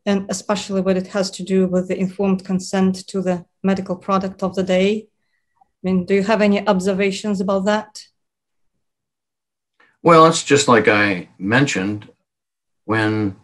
And 0.05 0.25
especially 0.29 0.79
when 0.79 0.95
it 0.95 1.07
has 1.07 1.29
to 1.31 1.43
do 1.43 1.67
with 1.67 1.89
the 1.89 1.99
informed 1.99 2.45
consent 2.45 3.05
to 3.07 3.21
the 3.21 3.43
medical 3.61 3.97
product 3.97 4.43
of 4.43 4.55
the 4.55 4.63
day. 4.63 5.09
I 5.59 5.81
mean, 5.83 6.05
do 6.05 6.13
you 6.15 6.23
have 6.23 6.41
any 6.41 6.65
observations 6.65 7.41
about 7.41 7.65
that? 7.65 7.89
Well, 10.01 10.25
it's 10.25 10.41
just 10.41 10.69
like 10.69 10.87
I 10.87 11.27
mentioned 11.37 12.07
when 12.85 13.35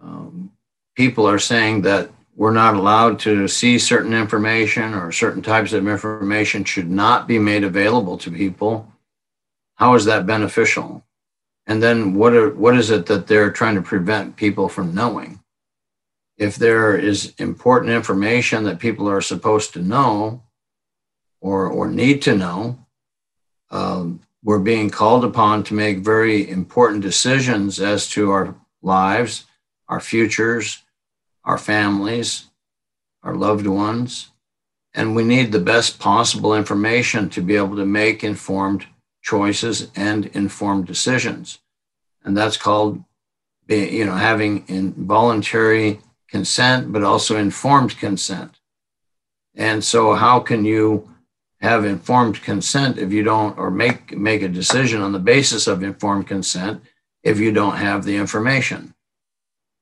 um, 0.00 0.52
people 0.94 1.26
are 1.26 1.40
saying 1.40 1.82
that 1.82 2.08
we're 2.36 2.60
not 2.64 2.76
allowed 2.76 3.18
to 3.26 3.48
see 3.48 3.80
certain 3.80 4.14
information 4.14 4.94
or 4.94 5.10
certain 5.10 5.42
types 5.42 5.72
of 5.72 5.88
information 5.88 6.62
should 6.62 6.88
not 6.88 7.26
be 7.26 7.40
made 7.40 7.64
available 7.64 8.16
to 8.18 8.30
people. 8.30 8.86
How 9.74 9.96
is 9.96 10.04
that 10.04 10.24
beneficial? 10.24 11.02
And 11.68 11.82
then 11.82 12.14
what 12.14 12.32
are, 12.32 12.48
what 12.48 12.76
is 12.76 12.90
it 12.90 13.06
that 13.06 13.26
they're 13.26 13.52
trying 13.52 13.74
to 13.74 13.82
prevent 13.82 14.36
people 14.36 14.70
from 14.70 14.94
knowing? 14.94 15.40
If 16.38 16.56
there 16.56 16.96
is 16.96 17.34
important 17.38 17.92
information 17.92 18.64
that 18.64 18.78
people 18.78 19.08
are 19.08 19.20
supposed 19.20 19.74
to 19.74 19.82
know 19.82 20.42
or, 21.40 21.66
or 21.66 21.88
need 21.90 22.22
to 22.22 22.34
know, 22.34 22.86
um, 23.70 24.20
we're 24.42 24.58
being 24.60 24.88
called 24.88 25.26
upon 25.26 25.62
to 25.64 25.74
make 25.74 25.98
very 25.98 26.48
important 26.48 27.02
decisions 27.02 27.80
as 27.80 28.08
to 28.10 28.30
our 28.30 28.54
lives, 28.80 29.44
our 29.88 30.00
futures, 30.00 30.82
our 31.44 31.58
families, 31.58 32.46
our 33.22 33.34
loved 33.34 33.66
ones. 33.66 34.30
And 34.94 35.14
we 35.14 35.22
need 35.22 35.52
the 35.52 35.58
best 35.58 35.98
possible 35.98 36.54
information 36.54 37.28
to 37.30 37.42
be 37.42 37.56
able 37.56 37.76
to 37.76 37.84
make 37.84 38.24
informed 38.24 38.86
choices 39.22 39.90
and 39.96 40.26
informed 40.26 40.86
decisions. 40.86 41.58
And 42.24 42.36
that's 42.36 42.56
called, 42.56 43.02
you 43.68 44.04
know, 44.04 44.14
having 44.14 44.64
involuntary 44.68 46.00
consent, 46.28 46.92
but 46.92 47.02
also 47.02 47.36
informed 47.36 47.98
consent. 47.98 48.58
And 49.54 49.82
so, 49.82 50.14
how 50.14 50.40
can 50.40 50.64
you 50.64 51.08
have 51.60 51.84
informed 51.84 52.42
consent 52.42 52.98
if 52.98 53.12
you 53.12 53.24
don't, 53.24 53.58
or 53.58 53.70
make 53.70 54.16
make 54.16 54.42
a 54.42 54.48
decision 54.48 55.02
on 55.02 55.12
the 55.12 55.18
basis 55.18 55.66
of 55.66 55.82
informed 55.82 56.28
consent 56.28 56.82
if 57.22 57.40
you 57.40 57.52
don't 57.52 57.76
have 57.76 58.04
the 58.04 58.16
information? 58.16 58.94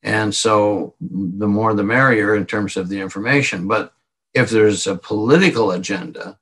And 0.02 0.34
so, 0.34 0.94
the 1.00 1.48
more 1.48 1.74
the 1.74 1.82
merrier 1.82 2.34
in 2.34 2.46
terms 2.46 2.76
of 2.76 2.88
the 2.88 3.00
information. 3.00 3.66
But 3.66 3.92
if 4.32 4.50
there's 4.50 4.86
a 4.86 4.96
political 4.96 5.72
agenda 5.72 6.38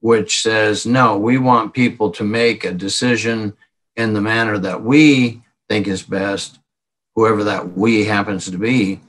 which 0.00 0.42
says, 0.42 0.86
no, 0.86 1.18
we 1.18 1.38
want 1.38 1.74
people 1.74 2.10
to 2.12 2.24
make 2.24 2.64
a 2.64 2.72
decision 2.72 3.56
in 3.96 4.14
the 4.14 4.20
manner 4.20 4.58
that 4.58 4.82
we 4.82 5.42
think 5.68 5.86
is 5.86 6.02
best, 6.02 6.58
whoever 7.14 7.44
that 7.44 7.76
we 7.76 8.04
happens 8.04 8.50
to 8.50 8.58
be. 8.58 9.00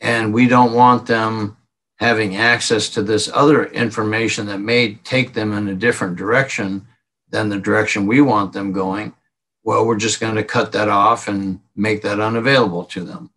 And 0.00 0.34
we 0.34 0.48
don't 0.48 0.72
want 0.72 1.06
them 1.06 1.56
having 1.98 2.36
access 2.36 2.88
to 2.90 3.02
this 3.02 3.30
other 3.32 3.66
information 3.66 4.46
that 4.46 4.58
may 4.58 4.94
take 4.96 5.32
them 5.32 5.52
in 5.52 5.68
a 5.68 5.74
different 5.74 6.16
direction 6.16 6.86
than 7.30 7.48
the 7.48 7.58
direction 7.58 8.06
we 8.06 8.20
want 8.20 8.52
them 8.52 8.72
going. 8.72 9.14
Well, 9.62 9.86
we're 9.86 9.96
just 9.96 10.20
going 10.20 10.34
to 10.34 10.44
cut 10.44 10.72
that 10.72 10.88
off 10.88 11.28
and 11.28 11.60
make 11.74 12.02
that 12.02 12.20
unavailable 12.20 12.84
to 12.86 13.04
them. 13.04 13.30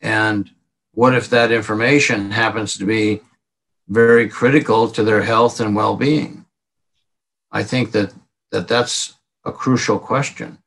And 0.00 0.50
what 0.92 1.14
if 1.14 1.28
that 1.30 1.52
information 1.52 2.30
happens 2.30 2.76
to 2.78 2.86
be 2.86 3.20
very 3.88 4.28
critical 4.28 4.88
to 4.88 5.02
their 5.02 5.22
health 5.22 5.60
and 5.60 5.76
well-being. 5.76 6.44
I 7.50 7.62
think 7.62 7.92
that, 7.92 8.12
that 8.50 8.68
that's 8.68 9.14
a 9.44 9.52
crucial 9.52 9.98
question. 9.98 10.58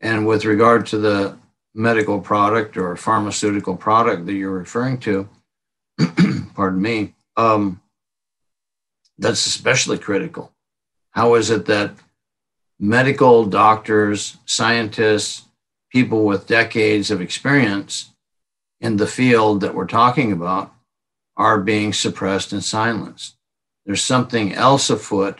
And 0.00 0.26
with 0.26 0.44
regard 0.44 0.86
to 0.86 0.98
the 0.98 1.36
medical 1.74 2.20
product 2.20 2.76
or 2.76 2.96
pharmaceutical 2.96 3.76
product 3.76 4.26
that 4.26 4.34
you're 4.34 4.50
referring 4.50 4.98
to, 4.98 5.28
pardon 6.54 6.80
me, 6.80 7.14
um, 7.36 7.80
that's 9.18 9.46
especially 9.46 9.98
critical. 9.98 10.52
How 11.10 11.34
is 11.34 11.50
it 11.50 11.66
that 11.66 11.92
medical 12.78 13.44
doctors, 13.44 14.36
scientists, 14.46 15.42
people 15.90 16.24
with 16.24 16.46
decades 16.46 17.10
of 17.10 17.20
experience 17.20 18.10
in 18.80 18.96
the 18.96 19.06
field 19.06 19.60
that 19.60 19.74
we're 19.74 19.86
talking 19.86 20.32
about 20.32 20.74
are 21.36 21.60
being 21.60 21.92
suppressed 21.92 22.52
and 22.52 22.62
silenced. 22.62 23.36
There's 23.86 24.02
something 24.02 24.54
else 24.54 24.90
afoot 24.90 25.38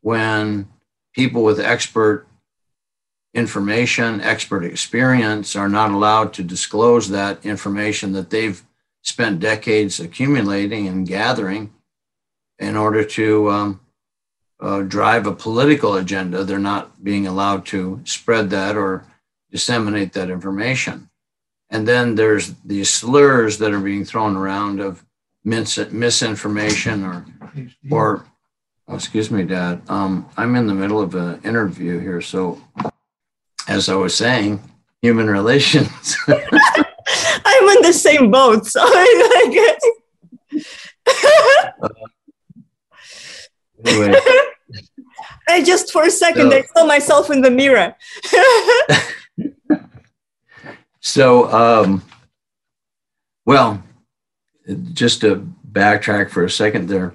when 0.00 0.68
people 1.14 1.42
with 1.42 1.60
expert 1.60 2.26
information, 3.34 4.20
expert 4.20 4.64
experience 4.64 5.56
are 5.56 5.68
not 5.68 5.90
allowed 5.90 6.32
to 6.34 6.42
disclose 6.42 7.08
that 7.08 7.44
information 7.44 8.12
that 8.12 8.30
they've 8.30 8.62
spent 9.02 9.40
decades 9.40 9.98
accumulating 9.98 10.86
and 10.86 11.06
gathering 11.06 11.72
in 12.58 12.76
order 12.76 13.04
to 13.04 13.50
um, 13.50 13.80
uh, 14.60 14.82
drive 14.82 15.26
a 15.26 15.34
political 15.34 15.94
agenda. 15.96 16.44
They're 16.44 16.58
not 16.58 17.02
being 17.02 17.26
allowed 17.26 17.66
to 17.66 18.00
spread 18.04 18.50
that 18.50 18.76
or 18.76 19.04
disseminate 19.50 20.12
that 20.12 20.30
information. 20.30 21.10
And 21.68 21.88
then 21.88 22.14
there's 22.14 22.54
these 22.64 22.90
slurs 22.90 23.58
that 23.58 23.72
are 23.72 23.80
being 23.80 24.04
thrown 24.04 24.36
around 24.36 24.80
of 24.80 25.04
mis- 25.44 25.90
misinformation 25.90 27.04
or 27.04 27.24
or 27.90 28.24
oh, 28.88 28.94
excuse 28.94 29.30
me, 29.30 29.44
Dad. 29.44 29.82
Um, 29.88 30.28
I'm 30.36 30.54
in 30.56 30.66
the 30.66 30.74
middle 30.74 31.00
of 31.00 31.14
an 31.14 31.40
interview 31.42 31.98
here, 31.98 32.20
so 32.20 32.60
as 33.68 33.88
I 33.88 33.94
was 33.94 34.14
saying, 34.14 34.60
human 35.00 35.28
relations. 35.28 36.16
I'm 36.28 37.68
in 37.76 37.82
the 37.82 37.92
same 37.92 38.30
boat, 38.30 38.66
so 38.66 38.80
I 38.82 39.78
guess. 40.50 40.64
uh, 41.82 41.88
anyway. 43.84 44.20
I 45.48 45.62
just 45.62 45.92
for 45.92 46.04
a 46.04 46.10
second 46.10 46.50
so, 46.50 46.56
I 46.56 46.62
saw 46.62 46.86
myself 46.86 47.30
in 47.30 47.40
the 47.40 47.50
mirror. 47.50 47.94
so, 51.00 51.52
um, 51.52 52.02
well, 53.44 53.82
just 54.92 55.20
to 55.22 55.52
backtrack 55.70 56.30
for 56.30 56.44
a 56.44 56.50
second 56.50 56.88
there, 56.88 57.14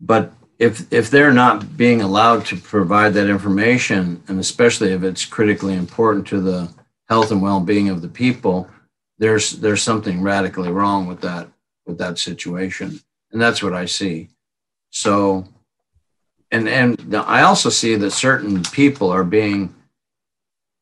but 0.00 0.32
if 0.58 0.92
if 0.92 1.10
they're 1.10 1.32
not 1.32 1.76
being 1.76 2.02
allowed 2.02 2.44
to 2.46 2.56
provide 2.56 3.14
that 3.14 3.30
information, 3.30 4.22
and 4.28 4.40
especially 4.40 4.92
if 4.92 5.02
it's 5.02 5.24
critically 5.24 5.74
important 5.74 6.26
to 6.28 6.40
the 6.40 6.72
health 7.08 7.30
and 7.30 7.40
well-being 7.40 7.88
of 7.88 8.02
the 8.02 8.08
people, 8.08 8.68
there's 9.18 9.52
there's 9.52 9.82
something 9.82 10.20
radically 10.20 10.70
wrong 10.70 11.06
with 11.06 11.20
that 11.20 11.48
with 11.86 11.98
that 11.98 12.18
situation, 12.18 13.00
and 13.32 13.40
that's 13.40 13.62
what 13.62 13.72
I 13.72 13.86
see. 13.86 14.28
So, 14.90 15.46
and 16.50 16.68
and 16.68 17.14
I 17.14 17.42
also 17.42 17.70
see 17.70 17.94
that 17.94 18.10
certain 18.10 18.62
people 18.64 19.10
are 19.10 19.24
being 19.24 19.74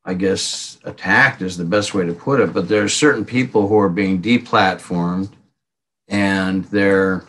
I 0.09 0.15
guess, 0.15 0.79
attacked 0.85 1.43
is 1.43 1.57
the 1.57 1.65
best 1.65 1.93
way 1.93 2.07
to 2.07 2.15
put 2.15 2.41
it. 2.41 2.53
But 2.53 2.69
there 2.69 2.85
are 2.85 2.89
certain 2.89 3.25
people 3.25 3.67
who 3.69 3.77
are 3.79 3.89
being 3.89 4.23
deplatformed 4.23 5.31
and 6.09 6.65
their 6.67 7.25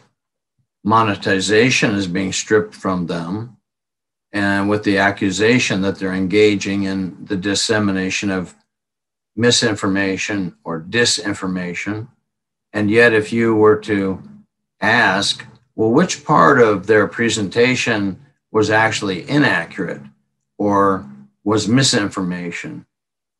monetization 0.83 1.95
is 1.95 2.07
being 2.07 2.31
stripped 2.31 2.75
from 2.75 3.07
them. 3.07 3.57
and 4.31 4.69
with 4.69 4.83
the 4.83 4.97
accusation 4.97 5.81
that 5.81 5.97
they're 5.97 6.13
engaging 6.13 6.83
in 6.83 7.25
the 7.25 7.37
dissemination 7.37 8.29
of 8.29 8.53
misinformation 9.35 10.55
or 10.63 10.81
disinformation. 10.81 12.07
And 12.73 12.91
yet, 12.91 13.13
if 13.13 13.31
you 13.31 13.55
were 13.55 13.77
to 13.81 14.21
ask, 14.81 15.45
well, 15.75 15.91
which 15.91 16.25
part 16.25 16.59
of 16.59 16.87
their 16.87 17.07
presentation 17.07 18.19
was 18.51 18.69
actually 18.69 19.27
inaccurate 19.29 20.01
or 20.57 21.09
was 21.47 21.65
misinformation? 21.65 22.85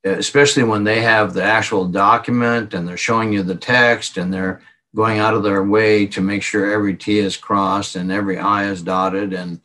Especially 0.06 0.64
when 0.64 0.86
they 0.86 1.02
have 1.02 1.34
the 1.34 1.44
actual 1.44 1.86
document 1.86 2.74
and 2.74 2.88
they're 2.88 2.96
showing 2.96 3.34
you 3.34 3.44
the 3.44 3.54
text 3.54 4.16
and 4.16 4.34
they're 4.34 4.62
going 4.96 5.20
out 5.20 5.34
of 5.34 5.44
their 5.44 5.62
way 5.62 6.06
to 6.08 6.22
make 6.22 6.42
sure 6.42 6.72
every 6.72 6.96
T 6.96 7.20
is 7.20 7.36
crossed 7.36 7.98
and 7.98 8.10
every 8.10 8.38
I 8.38 8.70
is 8.70 8.82
dotted 8.82 9.34
and 9.34 9.60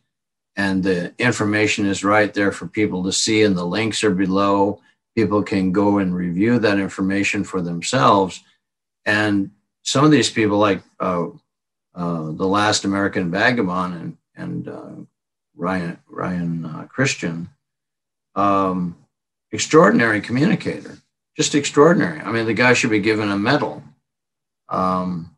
and 0.56 0.82
the 0.82 1.14
information 1.18 1.86
is 1.86 2.02
right 2.02 2.34
there 2.34 2.50
for 2.50 2.66
people 2.66 3.04
to 3.04 3.12
see 3.12 3.44
and 3.44 3.56
the 3.56 3.64
links 3.64 4.02
are 4.02 4.10
below 4.10 4.80
people 5.14 5.44
can 5.44 5.70
go 5.70 5.98
and 5.98 6.12
review 6.12 6.58
that 6.58 6.80
information 6.80 7.44
for 7.44 7.62
themselves 7.62 8.42
and 9.06 9.52
some 9.82 10.04
of 10.04 10.10
these 10.10 10.30
people 10.30 10.58
like 10.58 10.82
uh, 10.98 11.26
uh, 11.94 12.32
the 12.32 12.46
last 12.58 12.84
american 12.84 13.30
vagabond 13.30 13.94
and, 13.94 14.16
and 14.34 14.68
uh, 14.68 14.96
ryan 15.56 15.96
ryan 16.08 16.64
uh, 16.66 16.86
Cristián 16.94 17.48
um, 18.34 18.96
extraordinary 19.52 20.20
communicator 20.20 20.98
just 21.36 21.54
extraordinary 21.54 22.20
i 22.20 22.32
mean 22.32 22.46
the 22.46 22.54
guy 22.54 22.72
should 22.72 22.90
be 22.90 23.00
given 23.00 23.30
a 23.30 23.36
medal 23.36 23.82
um, 24.68 25.36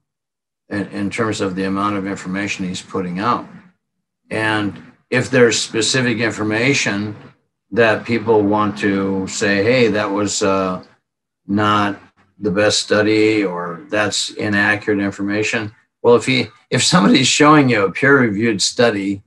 in, 0.68 0.86
in 0.88 1.10
terms 1.10 1.40
of 1.40 1.54
the 1.56 1.64
amount 1.64 1.96
of 1.96 2.06
information 2.06 2.66
he's 2.66 2.82
putting 2.82 3.18
out 3.18 3.46
and 4.30 4.80
if 5.10 5.30
there's 5.30 5.60
specific 5.60 6.18
information 6.18 7.16
that 7.70 8.04
people 8.04 8.42
want 8.42 8.78
to 8.78 9.26
say, 9.26 9.62
hey, 9.62 9.88
that 9.88 10.10
was 10.10 10.42
uh, 10.42 10.82
not 11.46 12.00
the 12.38 12.50
best 12.50 12.80
study 12.80 13.44
or 13.44 13.82
that's 13.90 14.30
inaccurate 14.30 15.00
information. 15.00 15.72
Well, 16.02 16.16
if 16.16 16.26
he 16.26 16.48
if 16.70 16.82
somebody's 16.82 17.26
showing 17.26 17.68
you 17.68 17.84
a 17.84 17.92
peer-reviewed 17.92 18.60
study 18.60 19.22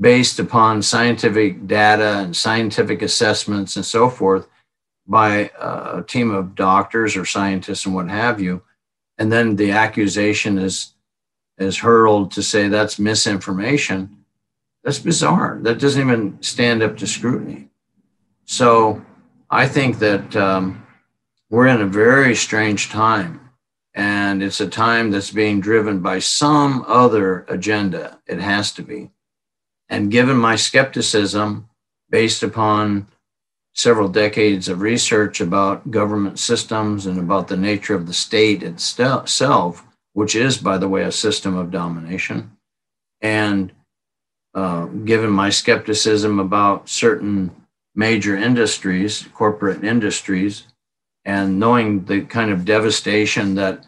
based 0.00 0.38
upon 0.38 0.82
scientific 0.82 1.66
data 1.66 2.18
and 2.18 2.34
scientific 2.34 3.02
assessments 3.02 3.76
and 3.76 3.84
so 3.84 4.08
forth 4.08 4.48
by 5.06 5.50
a 5.60 6.02
team 6.06 6.30
of 6.30 6.54
doctors 6.54 7.16
or 7.16 7.24
scientists 7.24 7.84
and 7.84 7.94
what 7.94 8.08
have 8.08 8.40
you, 8.40 8.62
and 9.18 9.30
then 9.30 9.56
the 9.56 9.72
accusation 9.72 10.58
is 10.58 10.94
is 11.58 11.78
hurled 11.78 12.30
to 12.30 12.42
say 12.42 12.68
that's 12.68 12.98
misinformation 12.98 14.20
that's 14.82 14.98
bizarre. 14.98 15.58
That 15.62 15.78
doesn't 15.78 16.00
even 16.00 16.42
stand 16.42 16.82
up 16.82 16.96
to 16.98 17.06
scrutiny. 17.06 17.68
So 18.44 19.04
I 19.50 19.66
think 19.66 19.98
that 19.98 20.34
um, 20.36 20.86
we're 21.50 21.66
in 21.66 21.82
a 21.82 21.86
very 21.86 22.34
strange 22.34 22.88
time. 22.88 23.50
And 23.94 24.42
it's 24.42 24.60
a 24.60 24.68
time 24.68 25.10
that's 25.10 25.30
being 25.30 25.60
driven 25.60 26.00
by 26.00 26.20
some 26.20 26.84
other 26.86 27.44
agenda. 27.48 28.20
It 28.26 28.38
has 28.38 28.72
to 28.72 28.82
be. 28.82 29.10
And 29.90 30.10
given 30.10 30.36
my 30.36 30.56
skepticism 30.56 31.68
based 32.08 32.42
upon 32.42 33.08
several 33.74 34.08
decades 34.08 34.68
of 34.68 34.80
research 34.80 35.40
about 35.40 35.90
government 35.90 36.38
systems 36.38 37.06
and 37.06 37.18
about 37.18 37.48
the 37.48 37.56
nature 37.56 37.94
of 37.94 38.06
the 38.06 38.12
state 38.12 38.62
itself, 38.62 39.84
which 40.12 40.34
is, 40.34 40.58
by 40.58 40.78
the 40.78 40.88
way, 40.88 41.02
a 41.02 41.12
system 41.12 41.56
of 41.56 41.70
domination, 41.70 42.56
and 43.20 43.72
uh, 44.54 44.86
given 44.86 45.30
my 45.30 45.50
skepticism 45.50 46.38
about 46.38 46.88
certain 46.88 47.50
major 47.94 48.36
industries, 48.36 49.28
corporate 49.34 49.84
industries, 49.84 50.66
and 51.24 51.58
knowing 51.58 52.04
the 52.04 52.22
kind 52.22 52.50
of 52.50 52.64
devastation 52.64 53.54
that 53.54 53.84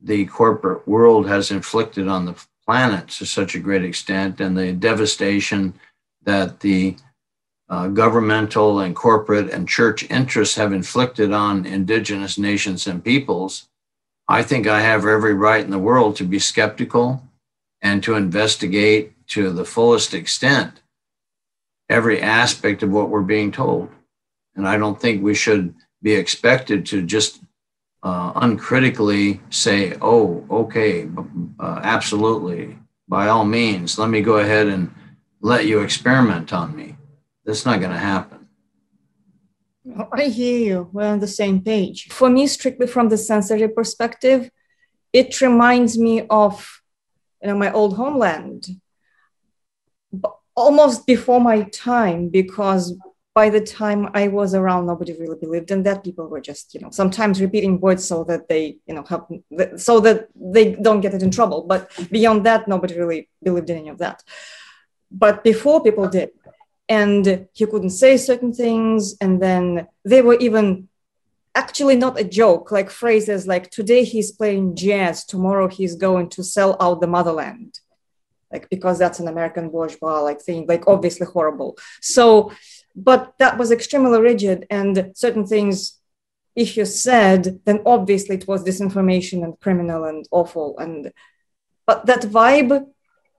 the 0.00 0.26
corporate 0.26 0.86
world 0.88 1.28
has 1.28 1.50
inflicted 1.50 2.08
on 2.08 2.24
the 2.24 2.34
planet 2.66 3.08
to 3.08 3.26
such 3.26 3.54
a 3.54 3.60
great 3.60 3.84
extent, 3.84 4.40
and 4.40 4.56
the 4.56 4.72
devastation 4.72 5.74
that 6.22 6.60
the 6.60 6.96
uh, 7.68 7.88
governmental 7.88 8.80
and 8.80 8.94
corporate 8.94 9.50
and 9.50 9.68
church 9.68 10.08
interests 10.10 10.56
have 10.56 10.72
inflicted 10.72 11.32
on 11.32 11.66
indigenous 11.66 12.38
nations 12.38 12.86
and 12.86 13.04
peoples, 13.04 13.68
I 14.28 14.42
think 14.42 14.66
I 14.66 14.80
have 14.80 15.06
every 15.06 15.34
right 15.34 15.64
in 15.64 15.70
the 15.70 15.78
world 15.78 16.16
to 16.16 16.24
be 16.24 16.38
skeptical 16.38 17.22
and 17.82 18.02
to 18.02 18.14
investigate 18.14 19.12
to 19.28 19.50
the 19.50 19.64
fullest 19.64 20.14
extent 20.14 20.80
every 21.88 22.20
aspect 22.20 22.82
of 22.82 22.90
what 22.90 23.10
we're 23.10 23.22
being 23.22 23.52
told. 23.52 23.90
And 24.56 24.66
I 24.66 24.78
don't 24.78 25.00
think 25.00 25.22
we 25.22 25.34
should 25.34 25.74
be 26.02 26.12
expected 26.12 26.86
to 26.86 27.02
just 27.02 27.40
uh, 28.02 28.32
uncritically 28.36 29.40
say, 29.50 29.96
oh, 30.00 30.44
okay, 30.50 31.08
uh, 31.64 31.80
absolutely, 31.82 32.78
by 33.08 33.28
all 33.28 33.44
means, 33.44 33.98
let 33.98 34.10
me 34.10 34.20
go 34.20 34.36
ahead 34.38 34.66
and 34.66 34.94
let 35.40 35.66
you 35.66 35.80
experiment 35.80 36.52
on 36.52 36.76
me. 36.76 36.96
That's 37.44 37.64
not 37.64 37.80
going 37.80 37.92
to 37.92 37.98
happen. 37.98 38.48
I 40.12 40.24
hear 40.24 40.58
you. 40.58 40.90
We're 40.92 41.06
on 41.06 41.20
the 41.20 41.26
same 41.26 41.62
page. 41.62 42.08
For 42.10 42.28
me, 42.30 42.46
strictly 42.46 42.86
from 42.86 43.08
the 43.08 43.18
sensory 43.18 43.68
perspective, 43.68 44.50
it 45.12 45.40
reminds 45.40 45.96
me 45.98 46.26
of 46.28 46.82
you 47.42 47.48
know 47.48 47.56
my 47.56 47.70
old 47.72 47.96
homeland 47.96 48.66
almost 50.54 51.06
before 51.06 51.40
my 51.40 51.62
time 51.62 52.28
because 52.28 52.96
by 53.34 53.50
the 53.50 53.60
time 53.60 54.08
I 54.14 54.28
was 54.28 54.54
around, 54.54 54.86
nobody 54.86 55.12
really 55.12 55.36
believed 55.36 55.72
in 55.72 55.82
that. 55.82 56.04
People 56.04 56.28
were 56.28 56.40
just, 56.40 56.72
you 56.72 56.80
know, 56.80 56.90
sometimes 56.90 57.40
repeating 57.40 57.80
words 57.80 58.06
so 58.06 58.22
that 58.24 58.48
they, 58.48 58.76
you 58.86 58.94
know, 58.94 59.02
help, 59.02 59.28
so 59.76 59.98
that 60.00 60.28
they 60.36 60.76
don't 60.76 61.00
get 61.00 61.14
it 61.14 61.22
in 61.22 61.32
trouble. 61.32 61.62
But 61.62 61.90
beyond 62.12 62.46
that, 62.46 62.68
nobody 62.68 62.96
really 62.96 63.28
believed 63.42 63.70
in 63.70 63.78
any 63.78 63.88
of 63.88 63.98
that. 63.98 64.22
But 65.10 65.42
before 65.42 65.82
people 65.82 66.08
did, 66.08 66.30
and 66.88 67.48
he 67.52 67.66
couldn't 67.66 67.90
say 67.90 68.16
certain 68.16 68.52
things, 68.52 69.16
and 69.20 69.42
then 69.42 69.88
they 70.04 70.22
were 70.22 70.38
even 70.38 70.88
actually 71.56 71.96
not 71.96 72.20
a 72.20 72.24
joke, 72.24 72.70
like 72.70 72.90
phrases 72.90 73.46
like 73.48 73.70
"Today 73.70 74.04
he's 74.04 74.30
playing 74.30 74.76
jazz, 74.76 75.24
tomorrow 75.24 75.66
he's 75.66 75.96
going 75.96 76.28
to 76.30 76.44
sell 76.44 76.76
out 76.78 77.00
the 77.00 77.08
motherland." 77.08 77.80
like 78.54 78.70
because 78.70 78.98
that's 78.98 79.18
an 79.18 79.28
American 79.28 79.68
bourgeois 79.68 80.20
like 80.20 80.40
thing, 80.40 80.64
like 80.66 80.84
obviously 80.86 81.26
horrible. 81.26 81.76
So, 82.00 82.52
but 82.94 83.34
that 83.38 83.58
was 83.58 83.70
extremely 83.70 84.20
rigid, 84.20 84.66
and 84.70 85.12
certain 85.14 85.46
things, 85.46 85.98
if 86.54 86.76
you 86.76 86.84
said, 86.84 87.60
then 87.64 87.80
obviously 87.84 88.36
it 88.36 88.46
was 88.46 88.62
disinformation 88.64 89.42
and 89.42 89.58
criminal 89.60 90.04
and 90.04 90.26
awful. 90.30 90.78
And 90.78 91.12
but 91.86 92.06
that 92.06 92.22
vibe 92.22 92.86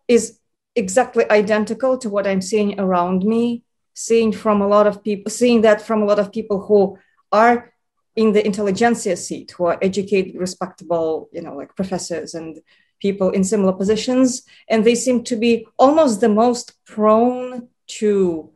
is 0.07 0.39
exactly 0.75 1.29
identical 1.31 1.97
to 1.99 2.09
what 2.09 2.27
I'm 2.27 2.41
seeing 2.41 2.79
around 2.79 3.23
me, 3.23 3.63
seeing 3.93 4.31
from 4.33 4.61
a 4.61 4.67
lot 4.67 4.87
of 4.87 5.03
people, 5.03 5.31
seeing 5.31 5.61
that 5.61 5.81
from 5.81 6.01
a 6.01 6.05
lot 6.05 6.19
of 6.19 6.33
people 6.33 6.59
who 6.59 6.99
are 7.31 7.73
in 8.15 8.33
the 8.33 8.45
intelligentsia 8.45 9.15
seat, 9.15 9.51
who 9.51 9.65
are 9.65 9.79
educated, 9.81 10.35
respectable, 10.35 11.29
you 11.31 11.41
know, 11.41 11.55
like 11.55 11.75
professors 11.75 12.33
and 12.33 12.59
people 12.99 13.29
in 13.29 13.43
similar 13.43 13.73
positions, 13.73 14.43
and 14.69 14.83
they 14.83 14.95
seem 14.95 15.23
to 15.23 15.35
be 15.35 15.65
almost 15.77 16.21
the 16.21 16.29
most 16.29 16.73
prone 16.85 17.67
to 17.87 18.51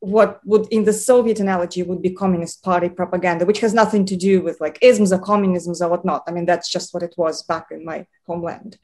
what 0.00 0.40
would 0.44 0.66
in 0.70 0.84
the 0.84 0.92
soviet 0.92 1.40
analogy 1.40 1.82
would 1.82 2.02
be 2.02 2.10
communist 2.10 2.62
party 2.62 2.88
propaganda 2.88 3.46
which 3.46 3.60
has 3.60 3.72
nothing 3.72 4.04
to 4.04 4.16
do 4.16 4.42
with 4.42 4.60
like 4.60 4.78
isms 4.82 5.12
or 5.12 5.18
communisms 5.18 5.80
or 5.80 5.88
whatnot. 5.88 6.22
I 6.28 6.32
mean 6.32 6.46
that's 6.46 6.70
just 6.70 6.92
what 6.92 7.02
it 7.02 7.14
was 7.16 7.42
back 7.42 7.68
in 7.70 7.84
my 7.84 8.06
homeland. 8.26 8.78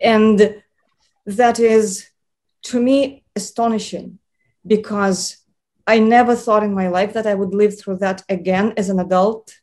And 0.00 0.62
that 1.24 1.58
is 1.60 2.08
to 2.64 2.80
me 2.80 3.24
astonishing 3.34 4.18
because 4.66 5.38
i 5.86 5.98
never 5.98 6.34
thought 6.34 6.64
in 6.64 6.74
my 6.74 6.88
life 6.88 7.12
that 7.12 7.26
i 7.26 7.34
would 7.34 7.54
live 7.54 7.78
through 7.78 7.98
that 7.98 8.22
again 8.28 8.72
as 8.76 8.88
an 8.88 8.98
adult. 8.98 9.54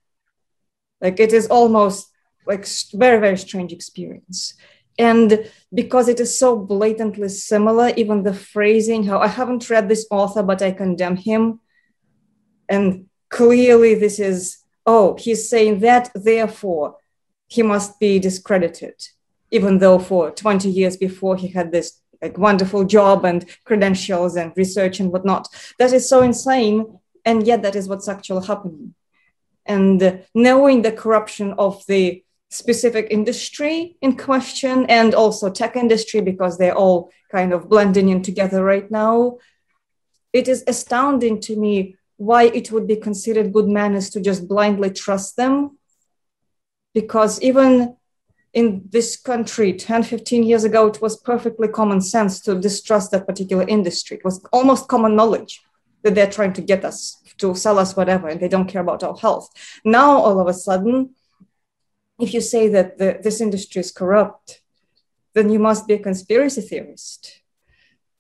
Like 1.01 1.19
it 1.19 1.33
is 1.33 1.47
almost 1.47 2.07
like 2.47 2.65
very 2.93 3.19
very 3.19 3.37
strange 3.37 3.73
experience 3.73 4.53
and 4.97 5.49
because 5.73 6.07
it 6.07 6.19
is 6.19 6.37
so 6.37 6.55
blatantly 6.55 7.29
similar 7.29 7.91
even 7.97 8.23
the 8.23 8.33
phrasing 8.33 9.03
how 9.03 9.19
i 9.19 9.27
haven't 9.27 9.69
read 9.69 9.89
this 9.89 10.05
author 10.11 10.43
but 10.43 10.61
i 10.61 10.71
condemn 10.71 11.15
him. 11.15 11.59
And 12.69 13.07
clearly 13.29 13.95
this 13.95 14.19
is 14.19 14.57
oh 14.85 15.15
he's 15.19 15.49
saying 15.49 15.79
that 15.79 16.11
therefore 16.15 16.97
he 17.47 17.61
must 17.61 17.99
be 17.99 18.19
discredited 18.19 18.95
even 19.51 19.77
though 19.77 19.99
for 19.99 20.31
20 20.31 20.69
years 20.69 20.97
before 20.97 21.35
he 21.35 21.47
had 21.47 21.71
this 21.71 21.99
like 22.23 22.37
wonderful 22.37 22.85
job 22.85 23.25
and 23.25 23.45
credentials 23.65 24.37
and 24.37 24.53
research 24.55 24.99
and 24.99 25.11
whatnot. 25.11 25.47
That 25.77 25.91
is 25.91 26.09
so 26.09 26.21
insane 26.21 26.99
and 27.25 27.45
yet 27.45 27.61
that 27.61 27.75
is 27.75 27.87
what's 27.87 28.07
actually 28.07 28.47
happening. 28.47 28.95
And 29.65 30.23
knowing 30.33 30.81
the 30.81 30.91
corruption 30.91 31.53
of 31.57 31.85
the 31.87 32.22
specific 32.53 33.07
industry 33.09 33.97
in 34.01 34.15
question 34.15 34.85
and 34.85 35.15
also 35.15 35.49
tech 35.49 35.75
industry 35.75 36.21
because 36.21 36.57
they're 36.57 36.77
all 36.77 37.09
kind 37.31 37.51
of 37.51 37.67
blending 37.67 38.09
in 38.09 38.21
together 38.21 38.63
right 38.63 38.89
now. 38.91 39.37
It 40.31 40.47
is 40.47 40.63
astounding 40.67 41.41
to 41.41 41.55
me 41.55 41.95
why 42.17 42.43
it 42.43 42.71
would 42.71 42.87
be 42.87 42.95
considered 42.95 43.53
good 43.53 43.67
manners 43.67 44.11
to 44.11 44.21
just 44.21 44.47
blindly 44.47 44.91
trust 44.91 45.35
them 45.35 45.79
because 46.93 47.41
even 47.41 47.97
in 48.53 48.83
this 48.91 49.17
country 49.17 49.73
10 49.73 50.03
15 50.03 50.43
years 50.43 50.63
ago 50.63 50.85
it 50.85 51.01
was 51.01 51.17
perfectly 51.17 51.67
common 51.67 51.99
sense 51.99 52.39
to 52.39 52.59
distrust 52.59 53.09
that 53.11 53.25
particular 53.25 53.67
industry. 53.67 54.17
It 54.17 54.23
was 54.23 54.45
almost 54.53 54.87
common 54.87 55.15
knowledge 55.15 55.63
that 56.03 56.13
they're 56.13 56.29
trying 56.29 56.53
to 56.53 56.61
get 56.61 56.85
us 56.85 57.19
to 57.39 57.55
sell 57.55 57.79
us 57.79 57.95
whatever 57.95 58.27
and 58.27 58.39
they 58.39 58.47
don't 58.47 58.67
care 58.67 58.81
about 58.81 59.01
our 59.01 59.17
health. 59.17 59.49
Now 59.83 60.17
all 60.17 60.39
of 60.39 60.47
a 60.47 60.53
sudden 60.53 61.15
if 62.19 62.33
you 62.33 62.41
say 62.41 62.67
that 62.69 62.97
the, 62.97 63.19
this 63.21 63.41
industry 63.41 63.79
is 63.79 63.91
corrupt 63.91 64.61
then 65.33 65.49
you 65.49 65.59
must 65.59 65.87
be 65.87 65.95
a 65.95 65.99
conspiracy 65.99 66.61
theorist 66.61 67.41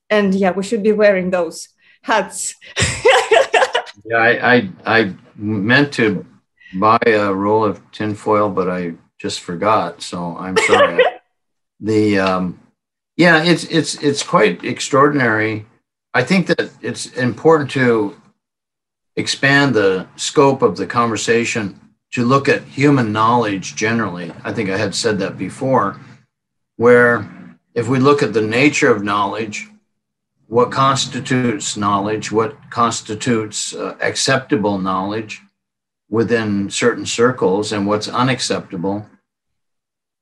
and 0.09 0.33
yeah 0.35 0.51
we 0.51 0.63
should 0.63 0.83
be 0.83 0.91
wearing 0.91 1.29
those 1.29 1.69
hats 2.01 2.55
yeah 4.05 4.17
I, 4.17 4.55
I 4.55 4.69
i 4.85 5.13
meant 5.35 5.93
to 5.93 6.25
buy 6.75 6.99
a 7.05 7.31
roll 7.33 7.63
of 7.63 7.79
tinfoil 7.91 8.49
but 8.49 8.69
i 8.69 8.95
just 9.23 9.39
forgot. 9.39 10.01
So 10.01 10.37
I'm 10.37 10.57
sorry. 10.57 11.01
the 11.79 12.19
um, 12.19 12.59
yeah, 13.15 13.41
it's 13.41 13.63
it's 13.63 13.95
it's 14.03 14.21
quite 14.21 14.65
extraordinary. 14.65 15.65
I 16.13 16.23
think 16.23 16.47
that 16.47 16.69
it's 16.81 17.05
important 17.13 17.71
to 17.71 18.19
expand 19.15 19.73
the 19.73 20.07
scope 20.17 20.61
of 20.61 20.75
the 20.75 20.85
conversation 20.85 21.79
to 22.13 22.23
look 22.23 22.47
at 22.47 22.63
human 22.63 23.11
knowledge 23.11 23.75
generally. 23.75 24.31
I 24.43 24.53
think 24.53 24.69
I 24.69 24.77
had 24.77 24.93
said 24.93 25.19
that 25.19 25.37
before, 25.37 25.99
where 26.77 27.27
if 27.73 27.87
we 27.87 27.99
look 27.99 28.21
at 28.21 28.33
the 28.33 28.41
nature 28.41 28.91
of 28.91 29.03
knowledge, 29.03 29.67
what 30.47 30.71
constitutes 30.71 31.75
knowledge, 31.75 32.31
what 32.31 32.55
constitutes 32.69 33.73
uh, 33.73 33.97
acceptable 33.99 34.77
knowledge 34.77 35.41
within 36.09 36.69
certain 36.69 37.07
circles, 37.07 37.71
and 37.71 37.87
what's 37.87 38.07
unacceptable, 38.07 39.07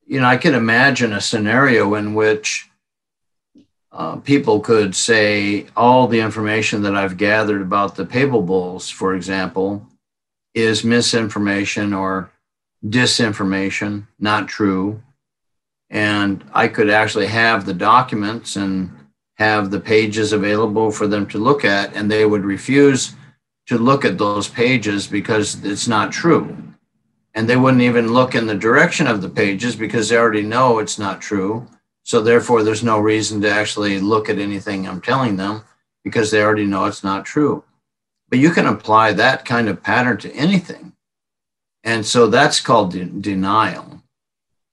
you 0.08 0.22
know, 0.22 0.28
I 0.28 0.38
can 0.38 0.56
imagine 0.56 1.12
a 1.12 1.20
scenario 1.20 1.96
in 1.96 2.14
which 2.14 2.70
uh, 3.92 4.16
people 4.18 4.62
could 4.62 4.96
say 4.96 5.68
all 5.76 6.08
the 6.08 6.22
information 6.22 6.84
that 6.84 6.96
I've 6.96 7.18
gathered 7.18 7.62
about 7.62 7.96
the 7.98 8.06
papal 8.06 8.42
bulls, 8.42 8.90
for 8.90 9.14
example, 9.14 9.86
is 10.54 10.84
misinformation 10.84 11.94
or 11.94 12.32
disinformation, 12.86 14.08
not 14.20 14.48
true. 14.48 15.02
And 15.90 16.44
I 16.54 16.68
could 16.68 16.90
actually 16.90 17.28
have 17.28 17.66
the 17.66 17.74
documents 17.74 18.56
and 18.56 18.92
have 19.36 19.72
the 19.72 19.80
pages 19.80 20.34
available 20.34 20.92
for 20.92 21.08
them 21.08 21.26
to 21.28 21.38
look 21.38 21.66
at, 21.66 21.96
and 21.96 22.10
they 22.10 22.26
would 22.26 22.46
refuse 22.46 23.16
to 23.68 23.78
look 23.78 24.06
at 24.06 24.18
those 24.18 24.48
pages 24.48 25.08
because 25.08 25.64
it's 25.64 25.88
not 25.88 26.12
true 26.12 26.72
and 27.34 27.50
they 27.50 27.56
wouldn't 27.56 27.84
even 27.84 28.14
look 28.14 28.36
in 28.36 28.48
the 28.48 28.56
direction 28.56 29.08
of 29.08 29.22
the 29.22 29.30
pages 29.30 29.76
because 29.76 30.10
they 30.10 30.18
already 30.18 30.42
know 30.42 30.80
it's 30.80 31.00
not 31.00 31.22
true. 31.22 31.68
So 32.04 32.22
therefore, 32.22 32.64
there's 32.64 32.84
no 32.84 33.00
reason 33.00 33.42
to 33.42 33.50
actually 33.50 34.00
look 34.00 34.30
at 34.30 34.40
anything 34.40 34.88
I'm 34.88 35.02
telling 35.02 35.38
them 35.38 35.64
because 36.04 36.32
they 36.32 36.42
already 36.42 36.66
know 36.66 36.86
it's 36.86 37.04
not 37.04 37.26
true. 37.26 37.64
But 38.32 38.40
you 38.40 38.52
can 38.52 38.66
apply 38.66 39.14
that 39.14 39.46
kind 39.46 39.70
of 39.70 39.84
pattern 39.84 40.18
to 40.20 40.34
anything. 40.34 40.94
And 41.84 42.06
so 42.06 42.28
that's 42.28 42.62
called 42.62 42.94
de- 42.94 43.06
denial. 43.06 44.02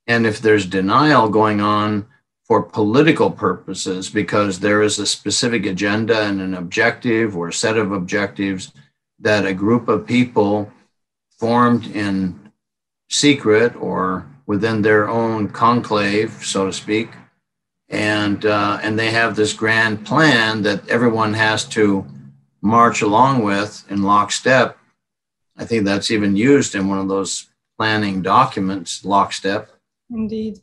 And 0.06 0.26
if 0.26 0.40
there's 0.40 0.64
denial 0.64 1.28
going 1.28 1.60
on 1.60 2.06
for 2.44 2.62
political 2.62 3.30
purposes, 3.30 4.08
because 4.08 4.60
there 4.60 4.80
is 4.80 4.98
a 4.98 5.06
specific 5.06 5.66
agenda 5.66 6.22
and 6.22 6.40
an 6.40 6.54
objective 6.54 7.36
or 7.36 7.52
set 7.52 7.76
of 7.76 7.92
objectives 7.92 8.72
that 9.18 9.44
a 9.44 9.52
group 9.52 9.88
of 9.88 10.06
people 10.06 10.72
formed 11.38 11.86
in 11.88 12.50
secret 13.10 13.74
or 13.76 14.26
within 14.46 14.82
their 14.82 15.08
own 15.08 15.48
conclave, 15.48 16.32
so 16.42 16.66
to 16.66 16.72
speak, 16.72 17.10
and 17.88 18.46
uh, 18.46 18.78
and 18.82 18.98
they 18.98 19.10
have 19.10 19.34
this 19.34 19.52
grand 19.52 20.06
plan 20.06 20.62
that 20.62 20.88
everyone 20.88 21.34
has 21.34 21.64
to 21.64 22.06
march 22.60 23.02
along 23.02 23.42
with 23.42 23.84
in 23.90 24.02
lockstep. 24.02 24.78
I 25.56 25.64
think 25.64 25.84
that's 25.84 26.10
even 26.10 26.36
used 26.36 26.74
in 26.74 26.88
one 26.88 26.98
of 26.98 27.08
those 27.08 27.48
planning 27.78 28.22
documents, 28.22 29.04
lockstep. 29.04 29.70
Indeed. 30.10 30.60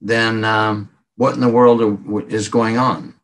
Then 0.00 0.44
um, 0.44 0.90
what 1.16 1.34
in 1.34 1.40
the 1.40 1.48
world 1.48 2.30
is 2.30 2.48
going 2.48 2.78
on? 2.78 3.14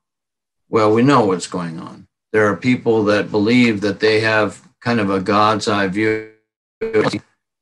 Well, 0.69 0.93
we 0.93 1.03
know 1.03 1.27
what's 1.27 1.47
going 1.47 1.79
on. 1.79 2.09
There 2.33 2.49
are 2.49 2.57
people 2.57 3.05
that 3.05 3.31
believe 3.31 3.81
that 3.83 4.01
they 4.01 4.21
have 4.21 4.61
kind 4.81 5.01
of 5.01 5.11
a 5.11 5.21
God's 5.21 5.69
eye 5.69 5.87
view 5.87 6.31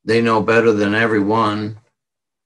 they 0.05 0.21
know 0.21 0.41
better 0.41 0.73
than 0.73 0.95
everyone. 0.95 1.79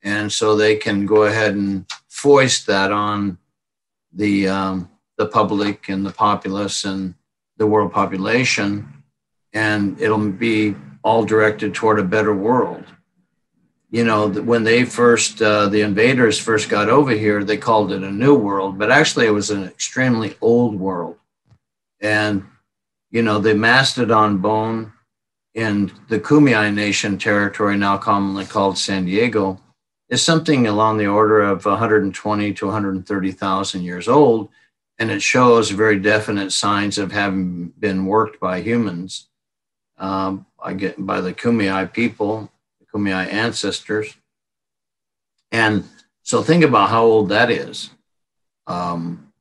And 0.03 0.31
so 0.31 0.57
they 0.57 0.77
can 0.77 1.07
go 1.07 1.25
ahead 1.25 1.55
and 1.55 1.87
foist 2.09 2.67
that 2.67 2.93
on 2.93 3.39
the, 4.13 4.49
um, 4.49 4.91
the 5.17 5.27
public 5.27 5.89
and 5.89 6.05
the 6.05 6.13
populace 6.13 6.85
and 6.85 7.15
the 7.57 7.67
world 7.67 7.93
population. 7.93 9.03
And 9.53 10.01
it'll 10.01 10.31
be 10.31 10.77
all 11.03 11.25
directed 11.25 11.75
toward 11.75 11.99
a 11.99 12.05
better 12.05 12.35
world. 12.35 12.85
You 13.91 14.05
know, 14.05 14.29
when 14.29 14.65
they 14.65 14.85
first, 14.85 15.41
uh, 15.41 15.69
the 15.69 15.83
invaders 15.83 16.39
first 16.39 16.69
got 16.69 16.89
over 16.89 17.13
here, 17.13 17.45
they 17.45 17.57
called 17.57 17.93
it 17.93 18.03
a 18.03 18.11
new 18.11 18.35
world, 18.35 18.79
but 18.79 18.91
actually 18.91 19.27
it 19.27 19.31
was 19.31 19.51
an 19.51 19.65
extremely 19.65 20.37
old 20.41 20.79
world. 20.79 21.17
And, 22.01 22.45
you 23.11 23.23
know, 23.23 23.39
the 23.39 23.55
mastodon 23.55 24.39
bone 24.39 24.93
in 25.55 25.93
the 26.09 26.21
Kumeyaay 26.21 26.75
Nation 26.75 27.17
territory, 27.17 27.77
now 27.77 27.97
commonly 27.97 28.45
called 28.45 28.77
San 28.77 29.07
Diego, 29.07 29.61
is 30.09 30.23
something 30.23 30.67
along 30.67 30.99
the 30.99 31.07
order 31.07 31.41
of 31.41 31.65
120 31.65 32.53
to 32.53 32.67
130,000 32.67 33.83
years 33.83 34.09
old, 34.09 34.49
and 34.99 35.11
it 35.11 35.23
shows 35.23 35.71
very 35.71 35.99
definite 35.99 36.53
signs 36.53 36.99
of 36.99 37.13
having 37.13 37.69
been 37.79 38.07
worked 38.07 38.41
by 38.41 38.61
humans. 38.61 39.29
Um, 39.99 40.47
I 40.63 40.75
get 40.75 41.05
by 41.05 41.21
the 41.21 41.33
Kumeyaay 41.33 41.93
people, 41.93 42.51
the 42.81 42.87
Kumeyaay 42.87 43.33
ancestors, 43.33 44.15
and 45.53 45.85
so 46.23 46.43
think 46.43 46.65
about 46.65 46.91
how 46.91 47.05
old 47.05 47.29
that 47.29 47.51
is. 47.51 47.91
Um, 48.67 49.33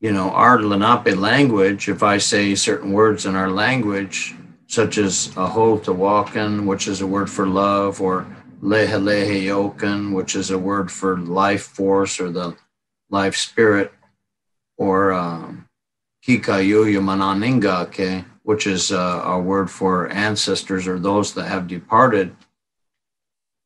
you 0.00 0.12
know, 0.12 0.30
our 0.30 0.60
Lenape 0.60 1.16
language, 1.16 1.88
if 1.88 2.02
I 2.02 2.18
say 2.18 2.54
certain 2.54 2.92
words 2.92 3.26
in 3.26 3.36
our 3.36 3.50
language, 3.50 4.34
such 4.66 4.98
as 4.98 5.28
Ahotawakan, 5.28 6.64
which 6.64 6.88
is 6.88 7.00
a 7.00 7.06
word 7.06 7.30
for 7.30 7.46
love, 7.46 8.00
or 8.00 8.26
Leheleheyokan, 8.62 10.14
which 10.14 10.34
is 10.36 10.50
a 10.50 10.58
word 10.58 10.90
for 10.90 11.18
life 11.18 11.62
force 11.62 12.18
or 12.18 12.30
the 12.30 12.56
life 13.10 13.36
spirit, 13.36 13.92
or 14.80 15.12
um, 15.12 15.68
Kikayuya 16.26 17.00
Mananingake, 17.00 18.24
which 18.44 18.66
is 18.66 18.90
uh, 18.90 19.22
a 19.26 19.38
word 19.38 19.70
for 19.70 20.08
ancestors 20.08 20.88
or 20.88 20.98
those 20.98 21.34
that 21.34 21.48
have 21.48 21.68
departed. 21.68 22.34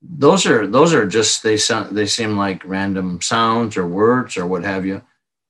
Those 0.03 0.45
are 0.45 0.67
those 0.67 0.93
are 0.93 1.07
just 1.07 1.45
they 1.45 1.57
sound 1.57 1.97
they 1.97 2.07
seem 2.07 2.37
like 2.37 2.65
random 2.65 3.21
sounds 3.23 3.77
or 3.77 3.87
words 3.87 4.37
or 4.37 4.45
what 4.45 4.65
have 4.65 4.85
you, 4.85 5.03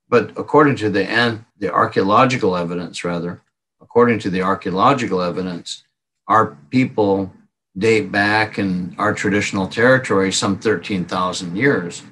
but 0.08 0.30
according 0.36 0.76
to 0.76 0.90
the 0.90 1.40
the 1.58 1.72
archaeological 1.72 2.56
evidence 2.56 3.02
rather, 3.02 3.40
according 3.80 4.18
to 4.20 4.30
the 4.30 4.42
archaeological 4.42 5.22
evidence, 5.22 5.82
our 6.28 6.58
people 6.68 7.32
date 7.76 8.12
back 8.12 8.58
in 8.58 8.94
our 8.98 9.14
traditional 9.14 9.66
territory 9.66 10.30
some 10.30 10.58
13,000 10.58 11.56
years. 11.56 12.02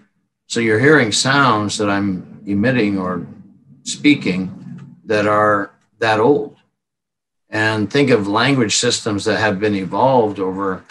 So 0.48 0.58
you're 0.58 0.80
hearing 0.80 1.12
sounds 1.12 1.78
that 1.78 1.88
I'm 1.88 2.42
emitting 2.44 2.98
or 2.98 3.24
speaking 3.84 4.96
that 5.04 5.26
are 5.26 5.72
that 5.98 6.20
old. 6.20 6.56
And 7.50 7.90
think 7.90 8.10
of 8.10 8.26
language 8.26 8.76
systems 8.76 9.24
that 9.24 9.38
have 9.38 9.60
been 9.60 9.74
evolved 9.74 10.38
over 10.38 10.84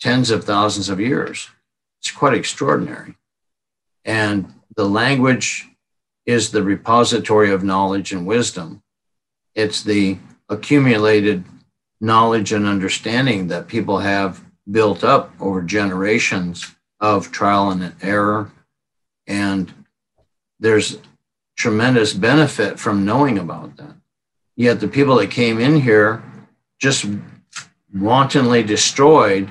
tens 0.00 0.30
of 0.30 0.44
thousands 0.44 0.88
of 0.88 1.00
years. 1.00 1.50
It's 2.00 2.10
quite 2.10 2.34
extraordinary. 2.34 3.16
And 4.04 4.54
the 4.76 4.88
language 4.88 5.66
is 6.24 6.50
the 6.50 6.62
repository 6.62 7.50
of 7.50 7.64
knowledge 7.64 8.12
and 8.12 8.26
wisdom 8.26 8.82
it's 9.58 9.82
the 9.82 10.16
accumulated 10.48 11.44
knowledge 12.00 12.52
and 12.52 12.64
understanding 12.64 13.48
that 13.48 13.66
people 13.66 13.98
have 13.98 14.40
built 14.70 15.02
up 15.02 15.34
over 15.40 15.62
generations 15.62 16.76
of 17.00 17.32
trial 17.32 17.70
and 17.70 17.92
error. 18.00 18.52
And 19.26 19.74
there's 20.60 20.98
tremendous 21.58 22.14
benefit 22.14 22.78
from 22.78 23.04
knowing 23.04 23.36
about 23.36 23.76
that. 23.76 23.96
Yet 24.56 24.80
the 24.80 24.88
people 24.88 25.16
that 25.16 25.30
came 25.30 25.58
in 25.58 25.80
here 25.80 26.22
just 26.78 27.04
wantonly 27.92 28.62
destroyed 28.62 29.50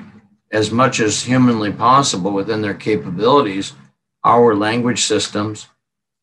as 0.50 0.70
much 0.70 1.00
as 1.00 1.22
humanly 1.22 1.70
possible 1.70 2.32
within 2.32 2.62
their 2.62 2.74
capabilities 2.74 3.74
our 4.24 4.54
language 4.54 5.02
systems 5.02 5.68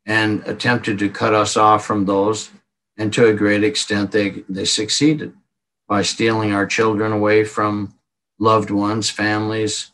and 0.05 0.43
attempted 0.45 0.99
to 0.99 1.09
cut 1.09 1.33
us 1.33 1.55
off 1.55 1.85
from 1.85 2.05
those. 2.05 2.49
And 2.97 3.13
to 3.13 3.27
a 3.27 3.33
great 3.33 3.63
extent, 3.63 4.11
they, 4.11 4.43
they 4.49 4.65
succeeded 4.65 5.33
by 5.87 6.01
stealing 6.01 6.51
our 6.51 6.65
children 6.65 7.11
away 7.11 7.43
from 7.43 7.93
loved 8.39 8.71
ones, 8.71 9.09
families, 9.09 9.91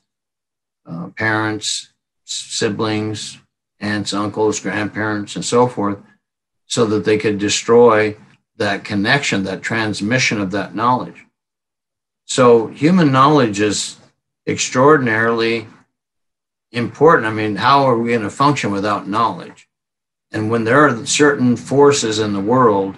uh, 0.86 1.10
parents, 1.18 1.92
siblings, 2.24 3.41
aunts, 3.82 4.14
uncles, 4.14 4.60
grandparents, 4.60 5.36
and 5.36 5.44
so 5.44 5.68
forth, 5.68 5.98
so 6.66 6.86
that 6.86 7.04
they 7.04 7.18
could 7.18 7.38
destroy 7.38 8.16
that 8.58 8.84
connection, 8.84 9.44
that 9.44 9.62
transmission 9.62 10.40
of 10.40 10.52
that 10.52 10.76
knowledge. 10.76 11.26
So 12.26 12.68
human 12.68 13.12
knowledge 13.12 13.60
is 13.60 13.98
extraordinarily 14.48 15.68
important. 16.72 17.28
I 17.28 17.32
mean, 17.32 17.58
how 17.58 17.84
are 17.84 17.98
we 17.98 18.12
going 18.12 18.22
to 18.22 18.30
function 18.30 18.72
without 18.72 19.08
knowledge? 19.08 19.68
And 20.32 20.50
when 20.50 20.64
there 20.64 20.88
are 20.88 21.06
certain 21.06 21.58
forces 21.58 22.20
in 22.20 22.34
the 22.34 22.40
world 22.40 22.96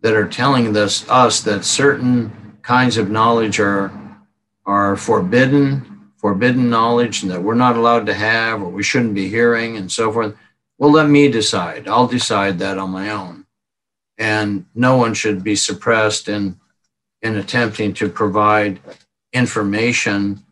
that 0.00 0.14
are 0.14 0.28
telling 0.28 0.76
us, 0.76 1.08
us 1.08 1.40
that 1.40 1.64
certain 1.64 2.58
kinds 2.62 2.96
of 2.96 3.10
knowledge 3.10 3.58
are, 3.58 3.90
are 4.64 4.96
forbidden, 4.96 5.97
forbidden 6.28 6.68
knowledge, 6.68 7.22
and 7.22 7.32
that 7.32 7.42
we're 7.42 7.54
not 7.54 7.74
allowed 7.74 8.04
to 8.04 8.12
have 8.12 8.60
or 8.60 8.68
we 8.68 8.82
shouldn't 8.82 9.14
be 9.14 9.30
hearing 9.30 9.78
and 9.78 9.90
so 9.90 10.12
forth, 10.12 10.36
well, 10.76 10.92
let 10.92 11.08
me 11.08 11.30
decide. 11.30 11.88
I'll 11.88 12.06
decide 12.06 12.58
that 12.58 12.76
on 12.76 12.90
my 12.90 13.08
own. 13.08 13.46
And 14.18 14.66
no 14.74 14.98
one 14.98 15.14
should 15.14 15.42
be 15.42 15.56
suppressed 15.56 16.28
in, 16.28 16.60
in 17.22 17.36
attempting 17.36 17.94
to 17.94 18.10
provide 18.10 18.78
information 19.32 20.44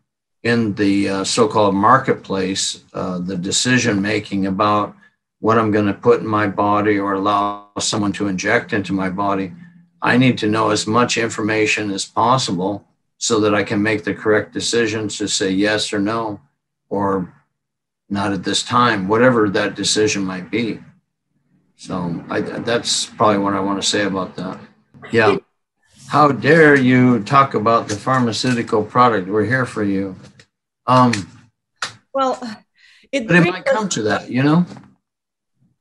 in 0.43 0.73
the 0.77 1.11
uh, 1.11 1.25
so 1.25 1.47
called 1.47 1.75
marketplace, 1.75 2.83
uh, 2.95 3.19
the 3.19 3.37
decision 3.37 4.01
making 4.01 4.47
about 4.47 4.97
what 5.41 5.59
I'm 5.59 5.73
going 5.73 5.89
to 5.89 5.93
put 5.93 6.21
in 6.21 6.27
my 6.27 6.47
body 6.47 6.99
or 6.99 7.13
allow 7.13 7.69
someone 7.79 8.13
to 8.13 8.29
inject 8.29 8.73
into 8.73 8.95
my 8.95 9.11
body. 9.11 9.53
I 10.01 10.17
need 10.17 10.39
to 10.39 10.49
know 10.49 10.71
as 10.71 10.87
much 10.87 11.19
information 11.19 11.91
as 11.91 12.07
possible 12.07 12.86
so 13.19 13.41
that 13.41 13.55
I 13.55 13.63
can 13.63 13.83
make 13.83 14.05
the 14.05 14.15
correct 14.15 14.53
decisions 14.53 15.19
to 15.19 15.29
say 15.29 15.51
yes 15.51 15.93
or 15.93 15.99
no, 15.99 16.41
or 16.89 17.33
not 18.09 18.33
at 18.33 18.45
this 18.45 18.63
time, 18.63 19.09
whatever 19.09 19.49
that 19.51 19.75
decision 19.75 20.25
might 20.25 20.51
be. 20.51 20.81
So 21.77 22.25
I, 22.31 22.41
that's 22.41 23.07
probably 23.07 23.39
what 23.39 23.55
I 23.55 23.61
want 23.61 23.81
to 23.83 23.89
say 23.89 24.05
about 24.05 24.37
that. 24.37 24.59
Yeah. 25.13 25.37
How 26.09 26.31
dare 26.31 26.77
you 26.77 27.23
talk 27.25 27.55
about 27.55 27.89
the 27.89 27.97
pharmaceutical 27.97 28.85
product? 28.85 29.29
We're 29.29 29.45
here 29.45 29.67
for 29.67 29.83
you. 29.83 30.17
Um, 30.87 31.13
well, 32.13 32.41
it, 33.11 33.27
but 33.27 33.37
it 33.37 33.51
might 33.51 33.65
come 33.65 33.89
to 33.91 34.03
that, 34.03 34.31
you 34.31 34.43
know? 34.43 34.65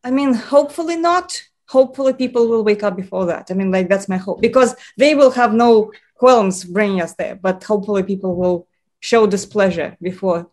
I 0.03 0.11
mean, 0.11 0.33
hopefully 0.33 0.95
not. 0.95 1.41
Hopefully 1.67 2.13
people 2.13 2.47
will 2.47 2.63
wake 2.63 2.83
up 2.83 2.95
before 2.95 3.25
that. 3.27 3.49
I 3.49 3.53
mean, 3.53 3.71
like 3.71 3.87
that's 3.87 4.09
my 4.09 4.17
hope 4.17 4.41
because 4.41 4.75
they 4.97 5.15
will 5.15 5.31
have 5.31 5.53
no 5.53 5.91
qualms 6.15 6.63
bringing 6.63 7.01
us 7.01 7.13
there, 7.13 7.35
but 7.35 7.63
hopefully 7.63 8.03
people 8.03 8.35
will 8.35 8.67
show 8.99 9.27
displeasure 9.27 9.97
before 10.01 10.49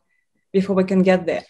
before 0.53 0.77
we 0.77 0.85
can 0.85 1.03
get 1.03 1.25
there. 1.25 1.45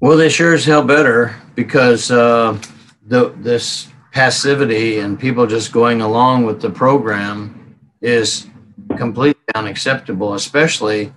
Well, 0.00 0.16
they 0.16 0.28
sure 0.28 0.54
as 0.54 0.64
hell 0.64 0.82
better 0.82 1.36
because 1.54 2.10
uh, 2.10 2.58
the, 3.06 3.32
this 3.36 3.88
passivity 4.12 4.98
and 4.98 5.18
people 5.18 5.46
just 5.46 5.72
going 5.72 6.00
along 6.00 6.44
with 6.44 6.60
the 6.60 6.70
program 6.70 7.76
is 8.00 8.48
completely 8.96 9.40
unacceptable, 9.54 10.34
especially 10.34 11.12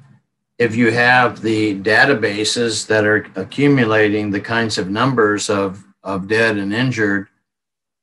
if 0.57 0.75
you 0.75 0.91
have 0.91 1.41
the 1.41 1.79
databases 1.81 2.87
that 2.87 3.03
are 3.05 3.27
accumulating 3.35 4.31
the 4.31 4.39
kinds 4.39 4.77
of 4.77 4.89
numbers 4.89 5.49
of, 5.49 5.83
of 6.03 6.27
dead 6.27 6.57
and 6.57 6.73
injured 6.73 7.27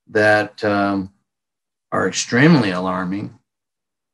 that 0.09 0.63
um, 0.65 1.13
are 1.91 2.07
extremely 2.07 2.71
alarming. 2.71 3.39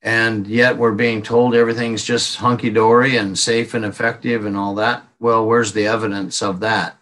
And 0.02 0.46
yet 0.46 0.78
we're 0.78 0.92
being 0.92 1.22
told 1.22 1.54
everything's 1.54 2.04
just 2.04 2.36
hunky 2.36 2.70
dory 2.70 3.16
and 3.16 3.38
safe 3.38 3.74
and 3.74 3.84
effective 3.84 4.46
and 4.46 4.56
all 4.56 4.74
that. 4.76 5.04
Well, 5.18 5.44
where's 5.46 5.72
the 5.72 5.86
evidence 5.86 6.42
of 6.42 6.60
that? 6.60 6.96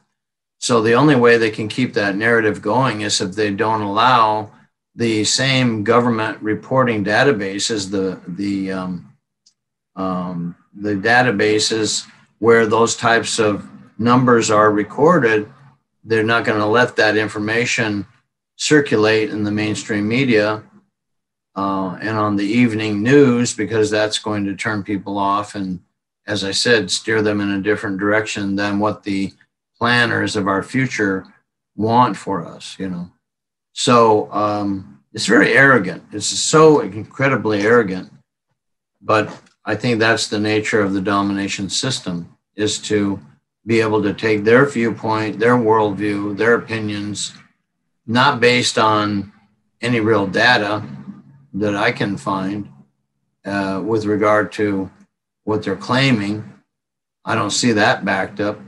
So 0.59 0.83
the 0.83 0.95
only 0.95 1.15
way 1.15 1.37
they 1.37 1.51
can 1.51 1.69
keep 1.69 1.95
that 1.95 2.17
narrative 2.17 2.61
going 2.61 3.03
is 3.03 3.21
if 3.21 3.33
they 3.33 3.53
don't 3.53 3.83
allow 3.83 4.51
the 4.97 5.23
same 5.23 5.85
government 5.85 6.43
reporting 6.43 7.05
databases, 7.05 7.91
the 7.91 8.21
the 8.27 8.73
um, 8.73 9.13
um, 9.95 10.57
the 10.75 10.95
databases 10.95 12.05
where 12.41 12.67
those 12.67 12.97
types 12.97 13.39
of 13.39 13.69
numbers 13.99 14.51
are 14.51 14.73
recorded, 14.73 15.49
they're 16.03 16.25
not 16.25 16.45
going 16.45 16.59
to 16.59 16.67
let 16.67 16.97
that 16.97 17.17
information 17.17 18.07
circulate 18.57 19.31
in 19.31 19.45
the 19.45 19.53
mainstream 19.53 20.09
media 20.09 20.63
uh, 21.59 21.99
and 22.01 22.17
on 22.17 22.37
the 22.37 22.47
evening 22.47 23.03
news 23.03 23.53
because 23.53 23.91
that's 23.91 24.21
going 24.21 24.45
to 24.45 24.55
turn 24.55 24.81
people 24.85 25.19
off 25.19 25.57
and, 25.57 25.81
as 26.25 26.45
I 26.45 26.53
said, 26.53 26.89
steer 26.89 27.21
them 27.21 27.41
in 27.41 27.51
a 27.51 27.61
different 27.61 27.99
direction 27.99 28.55
than 28.55 28.79
what 28.79 29.03
the 29.03 29.33
planners 29.77 30.37
of 30.37 30.47
our 30.47 30.63
future 30.63 31.27
want 31.75 32.17
for 32.17 32.47
us, 32.47 32.77
you 32.79 32.89
know. 32.89 33.11
So 33.73 34.33
um, 34.33 35.03
it's 35.13 35.27
very 35.27 35.53
arrogant. 35.53 36.05
It's 36.13 36.27
so 36.27 36.79
incredibly 36.79 37.63
arrogant. 37.63 38.13
But 39.03 39.37
I 39.65 39.75
think 39.75 39.99
that's 39.99 40.29
the 40.29 40.39
nature 40.39 40.81
of 40.81 40.93
the 40.93 41.01
domination 41.01 41.69
system 41.69 42.37
is 42.55 42.79
to 42.83 43.21
be 43.67 43.81
able 43.81 44.05
to 44.05 44.15
take 44.15 44.45
their 44.45 44.65
viewpoint, 44.65 45.41
their 45.41 45.57
worldview, 45.57 46.37
their 46.37 46.55
opinions, 46.55 47.33
not 48.07 48.39
based 48.39 48.79
on 48.79 49.33
any 49.81 49.99
real 49.99 50.29
data 50.29 50.85
that 51.61 51.75
I 51.75 51.93
can 51.93 52.17
find 52.17 52.69
uh, 53.45 53.83
with 53.85 54.05
regard 54.05 54.53
to 54.53 54.91
what 55.45 55.63
they're 55.63 55.77
claiming. 55.77 56.53
I 57.25 57.35
don't 57.35 57.51
see 57.51 57.73
that 57.73 58.05
backed 58.05 58.41
up 58.41 58.59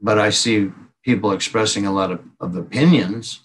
but 0.00 0.18
I 0.18 0.30
see 0.30 0.72
people 1.04 1.32
expressing 1.32 1.86
a 1.86 1.92
lot 1.92 2.10
of, 2.10 2.20
of 2.40 2.56
opinions. 2.56 3.40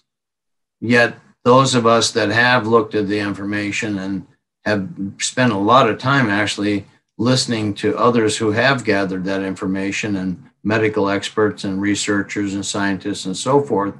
Yet, 0.80 1.16
those 1.44 1.74
of 1.74 1.86
us 1.86 2.10
that 2.12 2.30
have 2.30 2.66
looked 2.66 2.94
at 2.94 3.08
the 3.08 3.18
information 3.18 3.98
and 3.98 4.26
have 4.64 4.88
spent 5.18 5.52
a 5.52 5.58
lot 5.58 5.88
of 5.88 5.98
time 5.98 6.28
actually 6.28 6.86
listening 7.18 7.72
to 7.72 7.96
others 7.96 8.36
who 8.36 8.50
have 8.50 8.84
gathered 8.84 9.24
that 9.24 9.42
information 9.42 10.16
and 10.16 10.42
medical 10.64 11.08
experts 11.08 11.64
and 11.64 11.80
researchers 11.80 12.54
and 12.54 12.66
scientists 12.66 13.24
and 13.26 13.36
so 13.36 13.62
forth, 13.62 13.94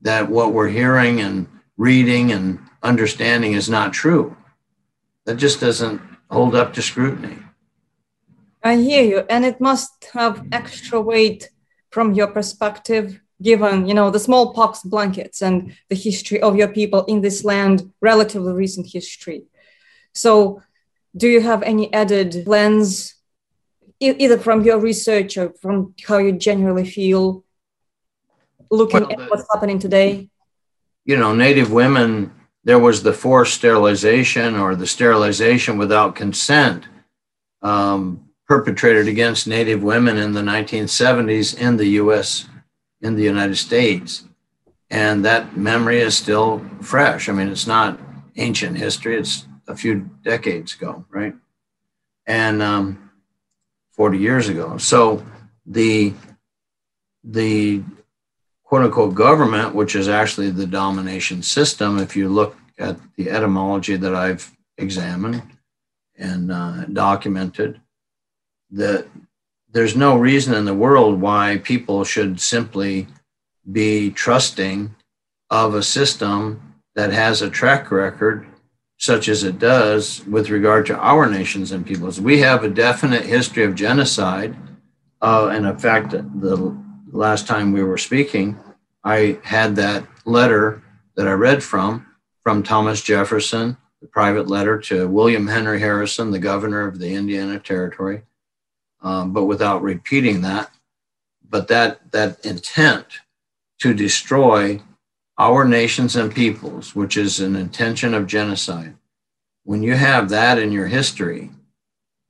that 0.00 0.28
what 0.28 0.52
we're 0.52 0.68
hearing 0.68 1.20
and 1.20 1.46
reading 1.76 2.32
and 2.32 2.58
understanding 2.82 3.52
is 3.52 3.68
not 3.68 3.92
true. 3.92 4.36
That 5.24 5.36
just 5.36 5.60
doesn't 5.60 6.00
hold 6.30 6.54
up 6.54 6.72
to 6.74 6.82
scrutiny. 6.82 7.38
I 8.62 8.76
hear 8.76 9.04
you, 9.04 9.18
and 9.30 9.44
it 9.44 9.60
must 9.60 10.08
have 10.12 10.46
extra 10.52 11.00
weight 11.00 11.50
from 11.90 12.14
your 12.14 12.26
perspective, 12.26 13.20
given 13.40 13.86
you 13.86 13.94
know 13.94 14.10
the 14.10 14.18
smallpox 14.18 14.82
blankets 14.82 15.42
and 15.42 15.76
the 15.88 15.94
history 15.94 16.40
of 16.42 16.56
your 16.56 16.68
people 16.68 17.04
in 17.04 17.20
this 17.20 17.44
land, 17.44 17.92
relatively 18.00 18.52
recent 18.52 18.86
history. 18.86 19.44
So, 20.12 20.62
do 21.16 21.28
you 21.28 21.40
have 21.40 21.62
any 21.62 21.92
added 21.92 22.46
lens, 22.46 23.14
either 24.00 24.38
from 24.38 24.62
your 24.62 24.78
research 24.78 25.36
or 25.36 25.52
from 25.62 25.94
how 26.06 26.18
you 26.18 26.32
generally 26.32 26.86
feel, 26.86 27.44
looking 28.70 29.02
well, 29.02 29.12
at 29.12 29.30
what's 29.30 29.46
happening 29.52 29.78
today? 29.78 30.28
You 31.04 31.16
know, 31.16 31.34
Native 31.34 31.70
women. 31.70 32.32
There 32.68 32.78
was 32.78 33.02
the 33.02 33.14
forced 33.14 33.54
sterilization 33.54 34.54
or 34.54 34.76
the 34.76 34.86
sterilization 34.86 35.78
without 35.78 36.14
consent. 36.14 36.84
Um, 37.62 38.28
perpetrated 38.46 39.08
against 39.08 39.46
Native 39.46 39.82
women 39.82 40.18
in 40.18 40.34
the 40.34 40.42
1970s 40.42 41.58
in 41.58 41.78
the 41.78 41.86
US, 42.02 42.46
in 43.00 43.16
the 43.16 43.22
United 43.22 43.56
States. 43.56 44.24
And 44.90 45.24
that 45.24 45.56
memory 45.56 46.00
is 46.00 46.14
still 46.14 46.62
fresh. 46.82 47.30
I 47.30 47.32
mean, 47.32 47.48
it's 47.48 47.66
not 47.66 47.98
ancient 48.36 48.76
history, 48.76 49.16
it's 49.16 49.46
a 49.66 49.74
few 49.74 50.10
decades 50.22 50.74
ago, 50.74 51.06
right? 51.08 51.34
And 52.26 52.60
um, 52.60 53.10
40 53.92 54.18
years 54.18 54.50
ago. 54.50 54.76
So 54.76 55.24
the, 55.64 56.12
the 57.24 57.82
quote 58.68 58.82
unquote 58.82 59.14
government, 59.14 59.74
which 59.74 59.96
is 59.96 60.08
actually 60.08 60.50
the 60.50 60.66
domination 60.66 61.42
system, 61.42 61.98
if 61.98 62.14
you 62.14 62.28
look 62.28 62.54
at 62.78 62.98
the 63.16 63.30
etymology 63.30 63.96
that 63.96 64.14
I've 64.14 64.54
examined 64.76 65.42
and 66.18 66.52
uh, 66.52 66.84
documented, 66.84 67.80
that 68.70 69.06
there's 69.72 69.96
no 69.96 70.18
reason 70.18 70.52
in 70.52 70.66
the 70.66 70.74
world 70.74 71.18
why 71.18 71.62
people 71.64 72.04
should 72.04 72.40
simply 72.40 73.06
be 73.72 74.10
trusting 74.10 74.94
of 75.48 75.74
a 75.74 75.82
system 75.82 76.74
that 76.94 77.10
has 77.10 77.40
a 77.40 77.48
track 77.48 77.90
record 77.90 78.46
such 78.98 79.28
as 79.28 79.44
it 79.44 79.58
does 79.58 80.26
with 80.26 80.50
regard 80.50 80.84
to 80.84 80.96
our 80.98 81.30
nations 81.30 81.72
and 81.72 81.86
peoples. 81.86 82.20
We 82.20 82.40
have 82.40 82.64
a 82.64 82.68
definite 82.68 83.24
history 83.24 83.64
of 83.64 83.74
genocide. 83.74 84.54
Uh, 85.22 85.48
and 85.52 85.64
in 85.64 85.78
fact, 85.78 86.10
the 86.10 86.76
last 87.12 87.46
time 87.46 87.72
we 87.72 87.82
were 87.82 87.98
speaking, 87.98 88.58
I 89.04 89.38
had 89.42 89.76
that 89.76 90.04
letter 90.24 90.82
that 91.16 91.28
I 91.28 91.32
read 91.32 91.62
from, 91.62 92.06
from 92.42 92.62
Thomas 92.62 93.02
Jefferson, 93.02 93.76
the 94.00 94.08
private 94.08 94.48
letter 94.48 94.78
to 94.78 95.08
William 95.08 95.46
Henry 95.46 95.80
Harrison, 95.80 96.30
the 96.30 96.38
governor 96.38 96.86
of 96.86 96.98
the 96.98 97.14
Indiana 97.14 97.58
Territory, 97.58 98.22
um, 99.02 99.32
but 99.32 99.44
without 99.44 99.82
repeating 99.82 100.42
that. 100.42 100.70
But 101.48 101.68
that, 101.68 102.12
that 102.12 102.44
intent 102.44 103.06
to 103.80 103.94
destroy 103.94 104.80
our 105.38 105.64
nations 105.64 106.16
and 106.16 106.34
peoples, 106.34 106.94
which 106.94 107.16
is 107.16 107.40
an 107.40 107.56
intention 107.56 108.12
of 108.12 108.26
genocide, 108.26 108.94
when 109.64 109.82
you 109.82 109.94
have 109.94 110.28
that 110.28 110.58
in 110.58 110.72
your 110.72 110.86
history 110.86 111.50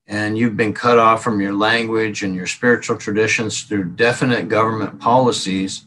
and 0.09 0.39
you've 0.39 0.57
been 0.57 0.73
cut 0.73 0.99
off 0.99 1.23
from 1.23 1.39
your 1.39 1.53
language 1.53 2.23
and 2.23 2.35
your 2.35 2.47
spiritual 2.47 2.97
traditions 2.97 3.63
through 3.63 3.85
definite 3.85 4.49
government 4.49 4.99
policies. 4.99 5.85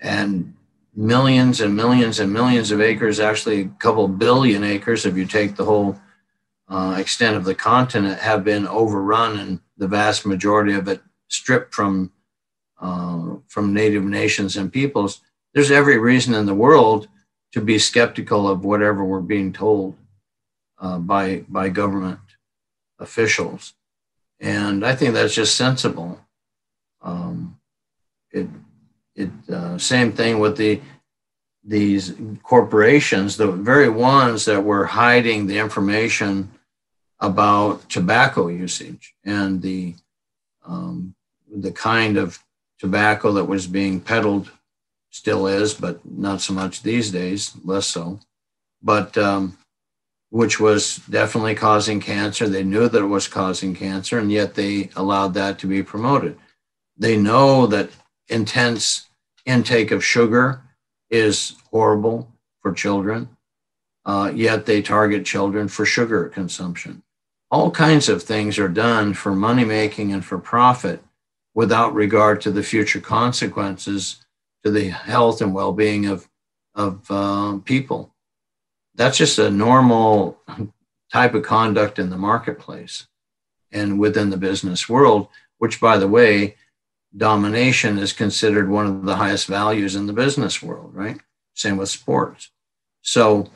And 0.00 0.54
millions 0.96 1.60
and 1.60 1.74
millions 1.74 2.18
and 2.18 2.32
millions 2.32 2.72
of 2.72 2.80
acres, 2.80 3.20
actually 3.20 3.60
a 3.60 3.68
couple 3.78 4.08
billion 4.08 4.64
acres, 4.64 5.06
if 5.06 5.16
you 5.16 5.24
take 5.24 5.54
the 5.54 5.64
whole 5.64 5.96
uh, 6.68 6.96
extent 6.98 7.36
of 7.36 7.44
the 7.44 7.54
continent, 7.54 8.18
have 8.18 8.42
been 8.42 8.66
overrun 8.66 9.38
and 9.38 9.60
the 9.76 9.86
vast 9.86 10.26
majority 10.26 10.72
of 10.72 10.88
it 10.88 11.00
stripped 11.28 11.72
from 11.72 12.10
uh, 12.80 13.36
from 13.48 13.72
native 13.72 14.04
nations 14.04 14.56
and 14.56 14.72
peoples, 14.72 15.22
there's 15.54 15.70
every 15.70 15.98
reason 15.98 16.34
in 16.34 16.44
the 16.44 16.54
world 16.54 17.08
to 17.52 17.60
be 17.62 17.78
skeptical 17.78 18.46
of 18.46 18.66
whatever 18.66 19.02
we're 19.02 19.20
being 19.20 19.50
told 19.52 19.96
uh, 20.78 20.98
by 20.98 21.44
by 21.48 21.70
government 21.70 22.18
officials, 22.98 23.74
and 24.40 24.84
I 24.84 24.94
think 24.94 25.14
that's 25.14 25.34
just 25.34 25.56
sensible. 25.56 26.20
Um, 27.02 27.58
it 28.32 28.48
it 29.14 29.30
uh, 29.50 29.78
same 29.78 30.12
thing 30.12 30.38
with 30.38 30.56
the 30.56 30.80
these 31.64 32.14
corporations, 32.42 33.36
the 33.36 33.50
very 33.50 33.88
ones 33.88 34.44
that 34.44 34.62
were 34.62 34.86
hiding 34.86 35.46
the 35.46 35.58
information 35.58 36.50
about 37.18 37.88
tobacco 37.88 38.48
usage 38.48 39.14
and 39.24 39.62
the 39.62 39.94
um, 40.64 41.14
the 41.50 41.72
kind 41.72 42.16
of 42.16 42.38
tobacco 42.78 43.32
that 43.32 43.44
was 43.44 43.66
being 43.66 44.00
peddled 44.00 44.50
still 45.10 45.46
is, 45.46 45.74
but 45.74 45.98
not 46.04 46.40
so 46.40 46.52
much 46.52 46.82
these 46.82 47.10
days, 47.10 47.52
less 47.64 47.86
so. 47.86 48.20
But 48.82 49.16
um, 49.16 49.56
which 50.30 50.58
was 50.58 50.96
definitely 51.08 51.54
causing 51.54 52.00
cancer. 52.00 52.48
They 52.48 52.64
knew 52.64 52.88
that 52.88 53.02
it 53.02 53.06
was 53.06 53.28
causing 53.28 53.74
cancer, 53.74 54.18
and 54.18 54.30
yet 54.30 54.54
they 54.54 54.90
allowed 54.96 55.34
that 55.34 55.58
to 55.60 55.66
be 55.66 55.82
promoted. 55.82 56.38
They 56.96 57.16
know 57.16 57.66
that 57.66 57.90
intense 58.28 59.08
intake 59.44 59.90
of 59.90 60.04
sugar 60.04 60.62
is 61.10 61.54
horrible 61.70 62.32
for 62.60 62.72
children, 62.72 63.28
uh, 64.04 64.32
yet 64.34 64.66
they 64.66 64.82
target 64.82 65.24
children 65.24 65.68
for 65.68 65.86
sugar 65.86 66.28
consumption. 66.28 67.02
All 67.50 67.70
kinds 67.70 68.08
of 68.08 68.22
things 68.22 68.58
are 68.58 68.68
done 68.68 69.14
for 69.14 69.32
money 69.32 69.64
making 69.64 70.12
and 70.12 70.24
for 70.24 70.38
profit 70.38 71.02
without 71.54 71.94
regard 71.94 72.40
to 72.40 72.50
the 72.50 72.62
future 72.62 73.00
consequences 73.00 74.24
to 74.64 74.70
the 74.70 74.88
health 74.88 75.40
and 75.40 75.54
well 75.54 75.72
being 75.72 76.06
of, 76.06 76.28
of 76.74 77.08
uh, 77.08 77.58
people. 77.64 78.15
That's 78.96 79.18
just 79.18 79.38
a 79.38 79.50
normal 79.50 80.40
type 81.12 81.34
of 81.34 81.44
conduct 81.44 81.98
in 81.98 82.10
the 82.10 82.16
marketplace 82.16 83.06
and 83.70 83.98
within 83.98 84.30
the 84.30 84.36
business 84.36 84.88
world, 84.88 85.28
which, 85.58 85.80
by 85.80 85.98
the 85.98 86.08
way, 86.08 86.56
domination 87.16 87.98
is 87.98 88.12
considered 88.12 88.68
one 88.68 88.86
of 88.86 89.04
the 89.04 89.16
highest 89.16 89.46
values 89.46 89.96
in 89.96 90.06
the 90.06 90.12
business 90.12 90.62
world, 90.62 90.94
right? 90.94 91.18
Same 91.54 91.76
with 91.76 91.88
sports. 91.88 92.50
So 93.02 93.50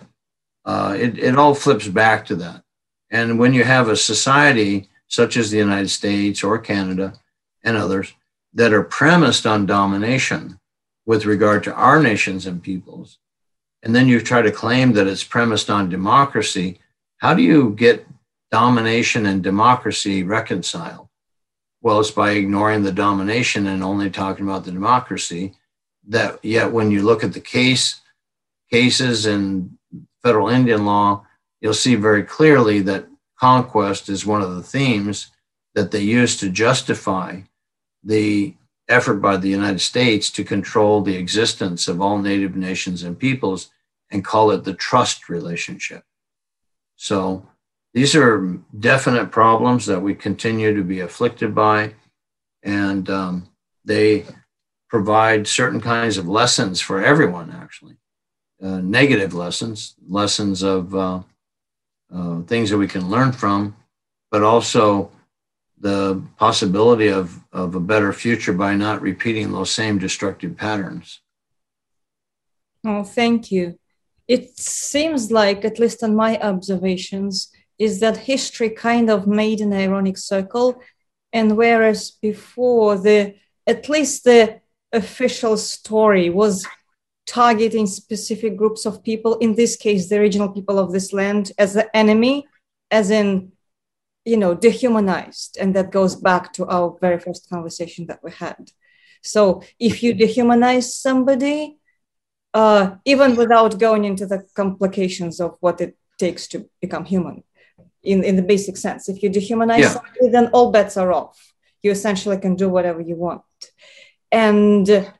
uh, 0.64 0.96
it, 0.98 1.18
it 1.18 1.36
all 1.36 1.54
flips 1.54 1.88
back 1.88 2.26
to 2.26 2.36
that. 2.36 2.62
And 3.10 3.38
when 3.38 3.54
you 3.54 3.64
have 3.64 3.88
a 3.88 3.96
society 3.96 4.88
such 5.08 5.36
as 5.36 5.50
the 5.50 5.58
United 5.58 5.88
States 5.88 6.44
or 6.44 6.58
Canada 6.58 7.14
and 7.64 7.76
others 7.76 8.14
that 8.54 8.72
are 8.72 8.82
premised 8.82 9.46
on 9.46 9.66
domination 9.66 10.60
with 11.04 11.24
regard 11.24 11.64
to 11.64 11.74
our 11.74 12.00
nations 12.00 12.46
and 12.46 12.62
peoples, 12.62 13.18
and 13.82 13.94
then 13.94 14.08
you 14.08 14.20
try 14.20 14.42
to 14.42 14.52
claim 14.52 14.92
that 14.92 15.06
it's 15.06 15.24
premised 15.24 15.70
on 15.70 15.88
democracy, 15.88 16.80
how 17.18 17.34
do 17.34 17.42
you 17.42 17.70
get 17.70 18.06
domination 18.50 19.26
and 19.26 19.42
democracy 19.42 20.22
reconciled? 20.22 21.08
Well, 21.82 22.00
it's 22.00 22.10
by 22.10 22.32
ignoring 22.32 22.82
the 22.82 22.92
domination 22.92 23.66
and 23.66 23.82
only 23.82 24.10
talking 24.10 24.46
about 24.46 24.64
the 24.64 24.72
democracy. 24.72 25.54
That 26.08 26.44
yet, 26.44 26.72
when 26.72 26.90
you 26.90 27.02
look 27.02 27.24
at 27.24 27.32
the 27.32 27.40
case 27.40 28.00
cases 28.70 29.26
in 29.26 29.78
federal 30.22 30.48
Indian 30.48 30.84
law, 30.84 31.26
you'll 31.60 31.74
see 31.74 31.94
very 31.94 32.22
clearly 32.22 32.80
that 32.80 33.06
conquest 33.38 34.08
is 34.08 34.26
one 34.26 34.42
of 34.42 34.54
the 34.54 34.62
themes 34.62 35.30
that 35.74 35.90
they 35.90 36.00
use 36.00 36.36
to 36.36 36.50
justify 36.50 37.40
the 38.04 38.54
effort 38.90 39.14
by 39.14 39.36
the 39.36 39.48
United 39.48 39.80
States 39.80 40.30
to 40.30 40.44
control 40.44 41.00
the 41.00 41.16
existence 41.16 41.88
of 41.88 42.00
all 42.00 42.18
native 42.18 42.56
nations 42.56 43.02
and 43.02 43.18
peoples 43.18 43.70
and 44.10 44.24
call 44.24 44.50
it 44.50 44.64
the 44.64 44.74
trust 44.74 45.28
relationship. 45.28 46.02
So 46.96 47.46
these 47.94 48.14
are 48.14 48.58
definite 48.78 49.30
problems 49.30 49.86
that 49.86 50.00
we 50.00 50.14
continue 50.14 50.74
to 50.74 50.82
be 50.82 51.00
afflicted 51.00 51.54
by, 51.54 51.94
and 52.62 53.08
um, 53.08 53.48
they 53.84 54.26
provide 54.88 55.46
certain 55.46 55.80
kinds 55.80 56.18
of 56.18 56.28
lessons 56.28 56.80
for 56.80 57.02
everyone, 57.02 57.50
actually. 57.50 57.96
Uh, 58.62 58.78
negative 58.78 59.32
lessons, 59.32 59.94
lessons 60.08 60.62
of 60.62 60.94
uh, 60.94 61.20
uh, 62.14 62.42
things 62.42 62.68
that 62.70 62.76
we 62.76 62.88
can 62.88 63.08
learn 63.08 63.32
from, 63.32 63.74
but 64.30 64.42
also 64.42 65.10
the 65.80 66.22
possibility 66.36 67.08
of, 67.08 67.38
of 67.52 67.74
a 67.74 67.80
better 67.80 68.12
future 68.12 68.52
by 68.52 68.74
not 68.76 69.00
repeating 69.00 69.50
those 69.50 69.70
same 69.70 69.98
destructive 69.98 70.56
patterns. 70.56 71.20
Oh, 72.84 73.02
thank 73.02 73.50
you. 73.50 73.78
It 74.28 74.58
seems 74.58 75.32
like, 75.32 75.64
at 75.64 75.78
least 75.78 76.02
on 76.02 76.14
my 76.14 76.38
observations, 76.38 77.50
is 77.78 78.00
that 78.00 78.16
history 78.16 78.70
kind 78.70 79.10
of 79.10 79.26
made 79.26 79.60
an 79.60 79.72
ironic 79.72 80.18
circle. 80.18 80.80
And 81.32 81.56
whereas 81.56 82.10
before 82.10 82.98
the 82.98 83.34
at 83.66 83.88
least 83.88 84.24
the 84.24 84.60
official 84.92 85.56
story 85.56 86.28
was 86.30 86.66
targeting 87.26 87.86
specific 87.86 88.56
groups 88.56 88.84
of 88.86 89.02
people, 89.04 89.36
in 89.38 89.54
this 89.54 89.76
case, 89.76 90.08
the 90.08 90.18
original 90.18 90.48
people 90.48 90.78
of 90.78 90.92
this 90.92 91.12
land, 91.12 91.52
as 91.58 91.74
the 91.74 91.96
enemy, 91.96 92.46
as 92.90 93.10
in, 93.10 93.52
you 94.24 94.36
know, 94.36 94.54
dehumanized. 94.54 95.56
And 95.60 95.74
that 95.74 95.90
goes 95.90 96.16
back 96.16 96.52
to 96.54 96.66
our 96.66 96.96
very 97.00 97.18
first 97.18 97.48
conversation 97.48 98.06
that 98.06 98.20
we 98.22 98.30
had. 98.30 98.70
So 99.22 99.62
if 99.78 100.02
you 100.02 100.14
dehumanize 100.14 100.84
somebody, 100.84 101.78
uh, 102.54 102.96
even 103.04 103.36
without 103.36 103.78
going 103.78 104.04
into 104.04 104.26
the 104.26 104.46
complications 104.54 105.40
of 105.40 105.56
what 105.60 105.80
it 105.80 105.96
takes 106.18 106.48
to 106.48 106.68
become 106.80 107.04
human, 107.04 107.44
in, 108.02 108.24
in 108.24 108.36
the 108.36 108.42
basic 108.42 108.76
sense. 108.76 109.08
If 109.08 109.22
you 109.22 109.30
dehumanize 109.30 109.80
yeah. 109.80 109.90
somebody, 109.90 110.28
then 110.30 110.48
all 110.48 110.70
bets 110.70 110.96
are 110.96 111.12
off. 111.12 111.52
You 111.82 111.90
essentially 111.90 112.38
can 112.38 112.56
do 112.56 112.68
whatever 112.68 113.00
you 113.00 113.16
want. 113.16 113.42
And 114.32 115.12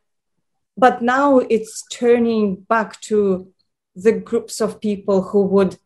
but 0.76 1.02
now 1.02 1.38
it's 1.38 1.84
turning 1.92 2.56
back 2.56 3.00
to 3.02 3.52
the 3.94 4.12
groups 4.12 4.60
of 4.60 4.80
people 4.80 5.20
who 5.22 5.42
would 5.42 5.76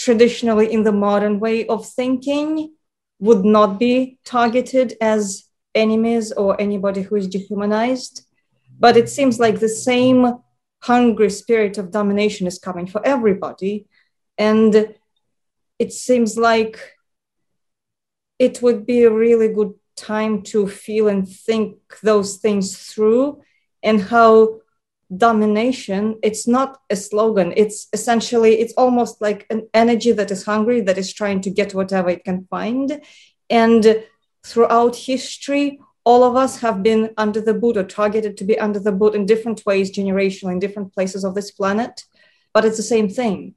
traditionally 0.00 0.72
in 0.72 0.82
the 0.82 0.92
modern 0.92 1.38
way 1.40 1.66
of 1.66 1.86
thinking 1.86 2.74
would 3.18 3.44
not 3.44 3.78
be 3.78 4.18
targeted 4.24 4.96
as 5.00 5.44
enemies 5.74 6.32
or 6.32 6.58
anybody 6.58 7.02
who 7.02 7.16
is 7.16 7.28
dehumanized. 7.28 8.22
But 8.78 8.96
it 8.96 9.10
seems 9.10 9.38
like 9.38 9.60
the 9.60 9.68
same 9.68 10.38
hungry 10.82 11.28
spirit 11.28 11.76
of 11.76 11.90
domination 11.90 12.46
is 12.46 12.58
coming 12.58 12.86
for 12.86 13.06
everybody. 13.06 13.86
And 14.38 14.94
it 15.78 15.92
seems 15.92 16.38
like 16.38 16.78
it 18.38 18.62
would 18.62 18.86
be 18.86 19.02
a 19.02 19.10
really 19.10 19.48
good 19.48 19.74
time 19.96 20.40
to 20.52 20.66
feel 20.66 21.08
and 21.08 21.28
think 21.28 21.76
those 22.02 22.38
things 22.38 22.74
through 22.90 23.42
and 23.82 24.00
how 24.00 24.60
domination 25.16 26.18
it's 26.22 26.46
not 26.46 26.80
a 26.88 26.96
slogan. 26.96 27.52
It's 27.56 27.88
essentially 27.92 28.60
it's 28.60 28.74
almost 28.74 29.20
like 29.20 29.46
an 29.50 29.68
energy 29.74 30.12
that 30.12 30.30
is 30.30 30.44
hungry 30.44 30.80
that 30.82 30.98
is 30.98 31.12
trying 31.12 31.40
to 31.42 31.50
get 31.50 31.74
whatever 31.74 32.10
it 32.10 32.24
can 32.24 32.46
find. 32.48 33.00
And 33.48 34.04
throughout 34.46 34.96
history 34.96 35.80
all 36.04 36.24
of 36.24 36.36
us 36.36 36.60
have 36.60 36.82
been 36.82 37.10
under 37.16 37.40
the 37.40 37.54
boot 37.54 37.76
or 37.76 37.84
targeted 37.84 38.36
to 38.36 38.44
be 38.44 38.58
under 38.58 38.78
the 38.78 38.92
boot 38.92 39.14
in 39.14 39.26
different 39.26 39.64
ways 39.66 39.92
generational 39.92 40.52
in 40.52 40.58
different 40.58 40.94
places 40.94 41.24
of 41.24 41.34
this 41.34 41.50
planet. 41.50 42.04
But 42.54 42.64
it's 42.64 42.76
the 42.76 42.82
same 42.82 43.08
thing. 43.08 43.54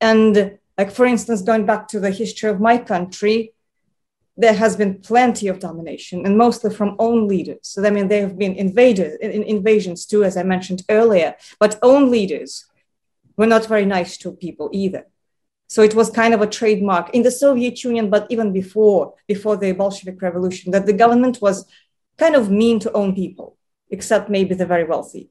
And 0.00 0.58
Like, 0.80 0.92
for 0.92 1.04
instance, 1.04 1.42
going 1.42 1.66
back 1.66 1.88
to 1.88 2.00
the 2.00 2.10
history 2.10 2.48
of 2.48 2.58
my 2.58 2.78
country, 2.78 3.52
there 4.36 4.54
has 4.54 4.76
been 4.76 5.00
plenty 5.00 5.48
of 5.48 5.58
domination 5.58 6.24
and 6.24 6.38
mostly 6.38 6.74
from 6.74 6.96
own 6.98 7.28
leaders. 7.28 7.58
So, 7.62 7.84
I 7.84 7.90
mean, 7.90 8.08
there 8.08 8.22
have 8.22 8.38
been 8.38 8.54
invaders, 8.54 9.18
in, 9.20 9.42
invasions 9.42 10.06
too, 10.06 10.24
as 10.24 10.36
I 10.36 10.42
mentioned 10.42 10.82
earlier, 10.88 11.34
but 11.58 11.78
own 11.82 12.10
leaders 12.10 12.66
were 13.36 13.46
not 13.46 13.66
very 13.66 13.84
nice 13.84 14.16
to 14.18 14.32
people 14.32 14.70
either. 14.72 15.06
So 15.68 15.82
it 15.82 15.94
was 15.94 16.10
kind 16.10 16.34
of 16.34 16.40
a 16.40 16.46
trademark 16.46 17.14
in 17.14 17.22
the 17.22 17.30
Soviet 17.30 17.84
Union, 17.84 18.10
but 18.10 18.26
even 18.28 18.52
before, 18.52 19.14
before 19.28 19.56
the 19.56 19.72
Bolshevik 19.72 20.20
Revolution, 20.20 20.72
that 20.72 20.86
the 20.86 20.92
government 20.92 21.40
was 21.40 21.64
kind 22.18 22.34
of 22.34 22.50
mean 22.50 22.80
to 22.80 22.92
own 22.92 23.14
people, 23.14 23.56
except 23.88 24.28
maybe 24.28 24.54
the 24.54 24.66
very 24.66 24.84
wealthy. 24.84 25.30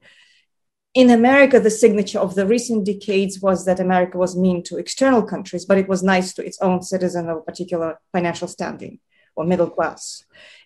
In 0.96 1.12
America, 1.12 1.60
the 1.60 1.70
signature 1.70 2.20
of 2.20 2.34
the 2.34 2.48
recent 2.48 2.86
decades 2.86 3.40
was 3.40 3.66
that 3.66 3.80
America 3.80 4.18
was 4.18 4.36
mean 4.36 4.64
to 4.64 4.78
external 4.78 5.22
countries, 5.22 5.66
but 5.66 5.78
it 5.78 5.88
was 5.88 6.02
nice 6.02 6.34
to 6.34 6.44
its 6.44 6.60
own 6.62 6.82
citizen 6.82 7.30
of 7.30 7.38
a 7.38 7.42
particular 7.42 8.00
financial 8.12 8.48
standing 8.48 9.00
or 9.36 9.46
middle 9.46 9.70
class. 9.70 10.24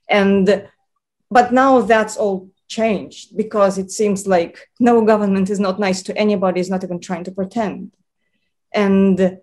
And 0.09 0.67
but 1.29 1.51
now 1.51 1.81
that's 1.81 2.15
all 2.15 2.49
changed 2.67 3.35
because 3.35 3.77
it 3.77 3.91
seems 3.91 4.25
like 4.27 4.69
no 4.79 5.03
government 5.03 5.49
is 5.49 5.59
not 5.59 5.79
nice 5.79 6.01
to 6.03 6.17
anybody, 6.17 6.59
is 6.59 6.69
not 6.69 6.83
even 6.83 6.99
trying 6.99 7.23
to 7.25 7.31
pretend. 7.31 7.91
And 8.73 9.39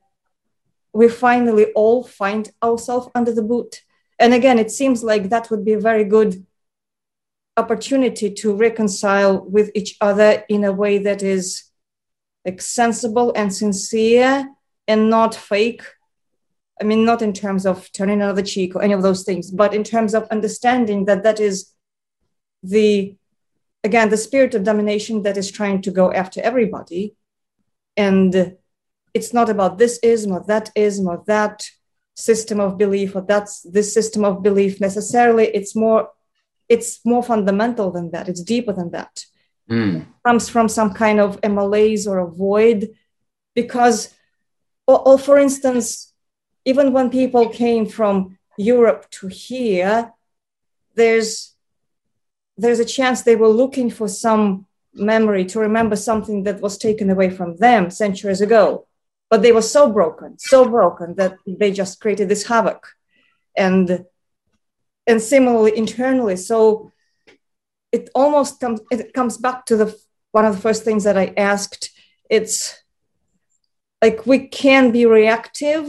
we 0.92 1.08
finally 1.08 1.66
all 1.72 2.04
find 2.04 2.50
ourselves 2.62 3.08
under 3.14 3.32
the 3.32 3.42
boot. 3.42 3.82
And 4.18 4.32
again, 4.34 4.58
it 4.58 4.70
seems 4.70 5.02
like 5.02 5.28
that 5.28 5.50
would 5.50 5.64
be 5.64 5.74
a 5.74 5.80
very 5.80 6.04
good 6.04 6.46
opportunity 7.60 8.32
to 8.32 8.54
reconcile 8.54 9.44
with 9.56 9.70
each 9.74 9.96
other 10.00 10.44
in 10.48 10.64
a 10.64 10.72
way 10.72 10.98
that 10.98 11.22
is 11.22 11.70
like 12.44 12.60
sensible 12.60 13.32
and 13.36 13.54
sincere 13.54 14.48
and 14.88 15.10
not 15.10 15.34
fake. 15.34 15.82
I 16.80 16.84
mean, 16.84 17.04
not 17.04 17.22
in 17.22 17.32
terms 17.32 17.66
of 17.66 17.92
turning 17.92 18.22
another 18.22 18.42
cheek 18.42 18.74
or 18.74 18.82
any 18.82 18.94
of 18.94 19.02
those 19.02 19.22
things, 19.24 19.50
but 19.50 19.74
in 19.74 19.84
terms 19.84 20.14
of 20.14 20.26
understanding 20.30 21.04
that 21.04 21.22
that 21.24 21.38
is 21.38 21.72
the, 22.62 23.16
again, 23.84 24.08
the 24.08 24.16
spirit 24.16 24.54
of 24.54 24.64
domination 24.64 25.22
that 25.22 25.36
is 25.36 25.50
trying 25.50 25.82
to 25.82 25.90
go 25.90 26.12
after 26.12 26.40
everybody. 26.40 27.14
And 27.96 28.56
it's 29.12 29.34
not 29.34 29.50
about 29.50 29.76
this 29.76 29.98
ism 30.02 30.32
or 30.32 30.42
that 30.48 30.70
ism 30.74 31.06
or 31.06 31.22
that 31.26 31.66
system 32.16 32.60
of 32.60 32.78
belief 32.78 33.14
or 33.14 33.22
that's 33.22 33.62
this 33.62 33.92
system 33.94 34.24
of 34.24 34.42
belief 34.42 34.80
necessarily 34.80 35.46
it's 35.46 35.74
more 35.74 36.08
it's 36.70 37.00
more 37.04 37.22
fundamental 37.22 37.90
than 37.90 38.10
that. 38.12 38.28
It's 38.30 38.42
deeper 38.42 38.72
than 38.72 38.90
that. 38.92 39.24
Mm. 39.68 40.06
comes 40.26 40.48
from 40.48 40.68
some 40.68 40.92
kind 40.92 41.20
of 41.20 41.38
a 41.44 41.48
malaise 41.48 42.04
or 42.04 42.18
a 42.18 42.26
void 42.26 42.88
because 43.54 44.12
or, 44.84 44.98
or 45.06 45.16
for 45.16 45.38
instance 45.38 46.12
even 46.64 46.92
when 46.92 47.08
people 47.08 47.48
came 47.48 47.86
from 47.86 48.36
europe 48.58 49.08
to 49.10 49.28
here 49.28 50.12
there's 50.96 51.54
there's 52.60 52.80
a 52.80 52.84
chance 52.84 53.22
they 53.22 53.36
were 53.36 53.48
looking 53.62 53.90
for 53.90 54.08
some 54.08 54.66
memory 54.92 55.44
to 55.46 55.60
remember 55.60 55.96
something 55.96 56.42
that 56.44 56.60
was 56.60 56.76
taken 56.76 57.08
away 57.10 57.30
from 57.30 57.56
them 57.56 57.90
centuries 57.90 58.40
ago. 58.40 58.86
But 59.30 59.42
they 59.42 59.52
were 59.52 59.62
so 59.62 59.90
broken 59.90 60.38
so 60.38 60.68
broken 60.68 61.14
that 61.14 61.36
they 61.46 61.70
just 61.70 62.00
created 62.00 62.28
this 62.28 62.46
havoc. 62.46 62.88
And 63.56 64.04
and 65.10 65.20
similarly 65.20 65.76
internally. 65.76 66.36
So 66.36 66.92
it 67.92 68.08
almost 68.14 68.60
comes 68.60 68.80
it 68.90 69.12
comes 69.12 69.36
back 69.36 69.66
to 69.66 69.76
the 69.76 69.96
one 70.32 70.44
of 70.44 70.54
the 70.54 70.60
first 70.60 70.84
things 70.84 71.04
that 71.04 71.18
i 71.18 71.34
asked. 71.36 71.90
It's 72.30 72.80
like 74.00 74.24
we 74.24 74.46
can 74.48 74.92
be 74.92 75.04
reactive 75.04 75.84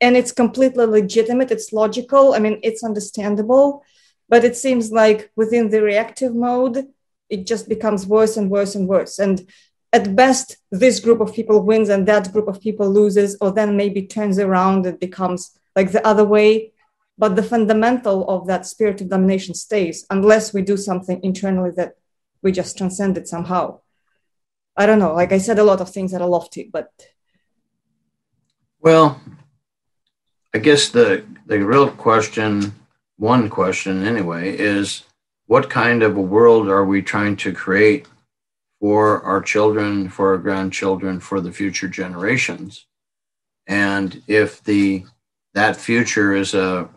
and 0.00 0.16
it's 0.16 0.32
completely 0.32 0.84
legitimate. 0.84 1.50
It's 1.50 1.72
logical. 1.72 2.34
I 2.34 2.38
mean 2.38 2.60
it's 2.62 2.84
understandable 2.84 3.82
but 4.28 4.44
it 4.44 4.56
seems 4.56 4.90
like 4.90 5.30
within 5.36 5.70
the 5.70 5.82
reactive 5.82 6.34
mode 6.34 6.86
it 7.30 7.46
just 7.46 7.68
becomes 7.68 8.06
worse 8.06 8.36
and 8.36 8.50
worse 8.50 8.74
and 8.74 8.86
worse. 8.86 9.18
And 9.18 9.48
at 9.92 10.14
best 10.14 10.58
this 10.70 11.00
group 11.00 11.20
of 11.20 11.32
people 11.32 11.60
wins 11.62 11.88
and 11.88 12.06
that 12.06 12.30
group 12.32 12.48
of 12.48 12.60
people 12.60 12.88
loses 12.90 13.36
or 13.40 13.50
then 13.52 13.76
maybe 13.76 14.02
turns 14.06 14.38
around 14.38 14.84
and 14.84 15.00
becomes 15.00 15.58
like 15.74 15.92
the 15.92 16.06
other 16.06 16.24
way 16.24 16.73
but 17.16 17.36
the 17.36 17.42
fundamental 17.42 18.28
of 18.28 18.46
that 18.46 18.66
spirit 18.66 19.00
of 19.00 19.08
domination 19.08 19.54
stays 19.54 20.06
unless 20.10 20.52
we 20.52 20.62
do 20.62 20.76
something 20.76 21.20
internally 21.22 21.70
that 21.70 21.94
we 22.42 22.52
just 22.52 22.76
transcend 22.76 23.16
it 23.16 23.28
somehow 23.28 23.78
i 24.76 24.86
don't 24.86 24.98
know 24.98 25.14
like 25.14 25.32
i 25.32 25.38
said 25.38 25.58
a 25.58 25.64
lot 25.64 25.80
of 25.80 25.90
things 25.90 26.12
that 26.12 26.22
are 26.22 26.28
lofty 26.28 26.68
but 26.72 26.90
well 28.80 29.20
i 30.54 30.58
guess 30.58 30.88
the 30.88 31.24
the 31.46 31.58
real 31.58 31.90
question 31.90 32.74
one 33.16 33.48
question 33.48 34.04
anyway 34.04 34.56
is 34.56 35.04
what 35.46 35.70
kind 35.70 36.02
of 36.02 36.16
a 36.16 36.20
world 36.20 36.68
are 36.68 36.84
we 36.84 37.02
trying 37.02 37.36
to 37.36 37.52
create 37.52 38.06
for 38.84 39.22
our 39.22 39.40
children, 39.40 40.10
for 40.10 40.32
our 40.32 40.38
grandchildren, 40.38 41.18
for 41.18 41.40
the 41.40 41.50
future 41.50 41.88
generations. 41.88 42.86
And 43.66 44.22
if 44.26 44.62
the 44.62 45.04
that 45.54 45.76
future 45.76 46.34
is 46.34 46.52
a 46.52 46.90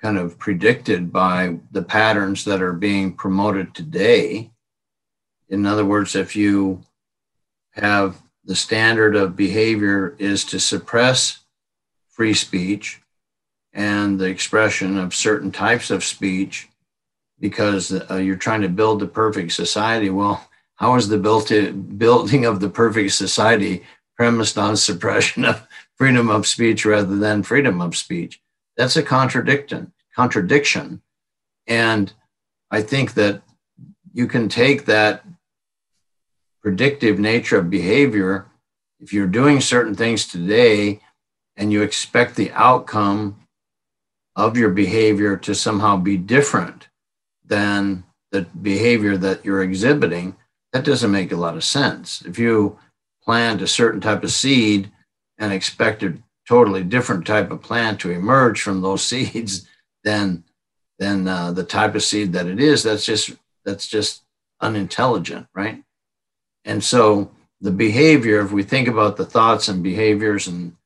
kind 0.00 0.16
of 0.16 0.38
predicted 0.38 1.12
by 1.12 1.58
the 1.72 1.82
patterns 1.82 2.44
that 2.44 2.62
are 2.62 2.72
being 2.72 3.12
promoted 3.12 3.74
today, 3.74 4.50
in 5.48 5.66
other 5.66 5.84
words, 5.84 6.14
if 6.14 6.34
you 6.34 6.80
have 7.72 8.20
the 8.44 8.56
standard 8.56 9.14
of 9.14 9.36
behavior 9.36 10.16
is 10.18 10.44
to 10.44 10.58
suppress 10.58 11.40
free 12.08 12.34
speech 12.34 13.00
and 13.72 14.18
the 14.18 14.26
expression 14.26 14.98
of 14.98 15.14
certain 15.14 15.50
types 15.50 15.90
of 15.90 16.04
speech 16.04 16.68
because 17.38 17.92
uh, 18.10 18.16
you're 18.16 18.36
trying 18.36 18.60
to 18.62 18.68
build 18.68 19.00
the 19.00 19.06
perfect 19.06 19.52
society. 19.52 20.10
Well, 20.10 20.48
how 20.74 20.94
is 20.96 21.08
the 21.08 21.18
built 21.18 21.52
building 21.98 22.44
of 22.44 22.60
the 22.60 22.68
perfect 22.68 23.12
society 23.12 23.84
premised 24.16 24.58
on 24.58 24.76
suppression 24.76 25.44
of 25.44 25.66
freedom 25.96 26.30
of 26.30 26.46
speech 26.46 26.84
rather 26.84 27.16
than 27.16 27.42
freedom 27.42 27.80
of 27.80 27.96
speech? 27.96 28.40
That's 28.80 28.96
a 28.96 29.02
contradiction. 29.02 29.92
Contradiction, 30.16 31.02
and 31.66 32.14
I 32.70 32.80
think 32.80 33.12
that 33.12 33.42
you 34.14 34.26
can 34.26 34.48
take 34.48 34.86
that 34.86 35.22
predictive 36.62 37.18
nature 37.18 37.58
of 37.58 37.68
behavior 37.68 38.46
if 38.98 39.12
you're 39.12 39.26
doing 39.26 39.60
certain 39.60 39.94
things 39.94 40.26
today 40.26 41.00
and 41.56 41.70
you 41.70 41.82
expect 41.82 42.36
the 42.36 42.52
outcome 42.52 43.46
of 44.34 44.56
your 44.56 44.70
behavior 44.70 45.36
to 45.36 45.54
somehow 45.54 45.98
be 45.98 46.16
different 46.16 46.88
than 47.44 48.04
the 48.32 48.46
behavior 48.62 49.18
that 49.18 49.44
you're 49.44 49.62
exhibiting, 49.62 50.36
that 50.72 50.86
doesn't 50.86 51.12
make 51.12 51.32
a 51.32 51.36
lot 51.36 51.54
of 51.54 51.64
sense. 51.64 52.22
If 52.22 52.38
you 52.38 52.78
plant 53.22 53.60
a 53.60 53.66
certain 53.66 54.00
type 54.00 54.24
of 54.24 54.32
seed 54.32 54.90
and 55.36 55.52
expect 55.52 56.02
a 56.02 56.14
totally 56.50 56.82
different 56.82 57.24
type 57.24 57.52
of 57.52 57.62
plant 57.62 58.00
to 58.00 58.10
emerge 58.10 58.60
from 58.60 58.82
those 58.82 59.04
seeds 59.10 59.68
than 60.02 60.42
than 60.98 61.26
uh, 61.28 61.52
the 61.52 61.62
type 61.64 61.94
of 61.94 62.02
seed 62.02 62.32
that 62.32 62.46
it 62.46 62.60
is, 62.60 62.82
that's 62.82 63.06
just 63.06 63.30
that's 63.64 63.86
just 63.86 64.24
unintelligent, 64.60 65.46
right? 65.54 65.82
And 66.64 66.82
so 66.82 67.30
the 67.60 67.70
behavior, 67.70 68.40
if 68.40 68.50
we 68.50 68.64
think 68.64 68.88
about 68.88 69.16
the 69.16 69.24
thoughts 69.24 69.68
and 69.68 69.80
behaviors 69.82 70.48
and 70.48 70.76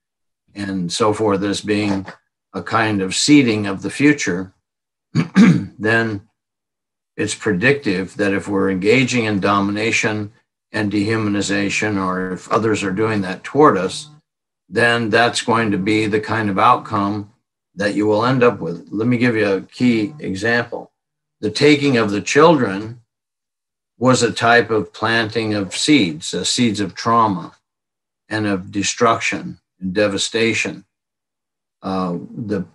and 0.54 0.92
so 0.92 1.14
forth 1.14 1.42
as 1.42 1.62
being 1.62 2.06
a 2.52 2.62
kind 2.62 3.00
of 3.00 3.14
seeding 3.14 3.66
of 3.66 3.80
the 3.80 3.90
future, 3.90 4.52
then 5.78 6.28
it's 7.16 7.34
predictive 7.34 8.16
that 8.18 8.34
if 8.34 8.46
we're 8.46 8.70
engaging 8.70 9.24
in 9.24 9.40
domination 9.40 10.30
and 10.72 10.92
dehumanization, 10.92 11.96
or 11.96 12.32
if 12.32 12.52
others 12.52 12.84
are 12.84 12.92
doing 12.92 13.22
that 13.22 13.42
toward 13.42 13.78
us, 13.78 14.10
then 14.68 15.10
that's 15.10 15.42
going 15.42 15.70
to 15.70 15.78
be 15.78 16.06
the 16.06 16.20
kind 16.20 16.50
of 16.50 16.58
outcome 16.58 17.32
that 17.74 17.94
you 17.94 18.06
will 18.06 18.24
end 18.24 18.42
up 18.42 18.60
with. 18.60 18.88
Let 18.90 19.08
me 19.08 19.18
give 19.18 19.36
you 19.36 19.48
a 19.48 19.62
key 19.62 20.14
example. 20.18 20.92
The 21.40 21.50
taking 21.50 21.96
of 21.96 22.10
the 22.10 22.22
children 22.22 23.00
was 23.98 24.22
a 24.22 24.32
type 24.32 24.70
of 24.70 24.92
planting 24.92 25.54
of 25.54 25.74
seeds, 25.74 26.34
uh, 26.34 26.44
seeds 26.44 26.80
of 26.80 26.94
trauma 26.94 27.54
and 28.28 28.46
of 28.46 28.72
destruction 28.72 29.58
and 29.80 29.94
devastation. 29.94 30.84
Uh, 31.82 32.18
the 32.30 32.66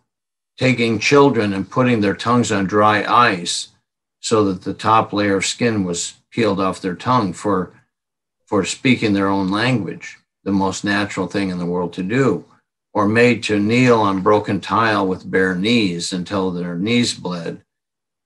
taking 0.57 0.99
children 0.99 1.53
and 1.53 1.69
putting 1.69 2.01
their 2.01 2.15
tongues 2.15 2.51
on 2.51 2.65
dry 2.65 3.03
ice 3.03 3.69
so 4.19 4.45
that 4.45 4.61
the 4.63 4.73
top 4.73 5.13
layer 5.13 5.37
of 5.37 5.45
skin 5.45 5.83
was 5.83 6.15
peeled 6.31 6.59
off 6.59 6.81
their 6.81 6.95
tongue 6.95 7.33
for 7.33 7.73
for 8.45 8.65
speaking 8.65 9.13
their 9.13 9.27
own 9.27 9.49
language, 9.49 10.17
the 10.43 10.51
most 10.51 10.83
natural 10.83 11.27
thing 11.27 11.49
in 11.49 11.59
the 11.59 11.65
world 11.65 11.93
to 11.93 12.03
do, 12.03 12.45
or 12.93 13.07
made 13.07 13.43
to 13.43 13.59
kneel 13.59 13.99
on 13.99 14.21
broken 14.21 14.59
tile 14.59 15.05
with 15.05 15.29
bare 15.29 15.55
knees 15.55 16.13
until 16.13 16.51
their 16.51 16.75
knees 16.75 17.13
bled. 17.13 17.61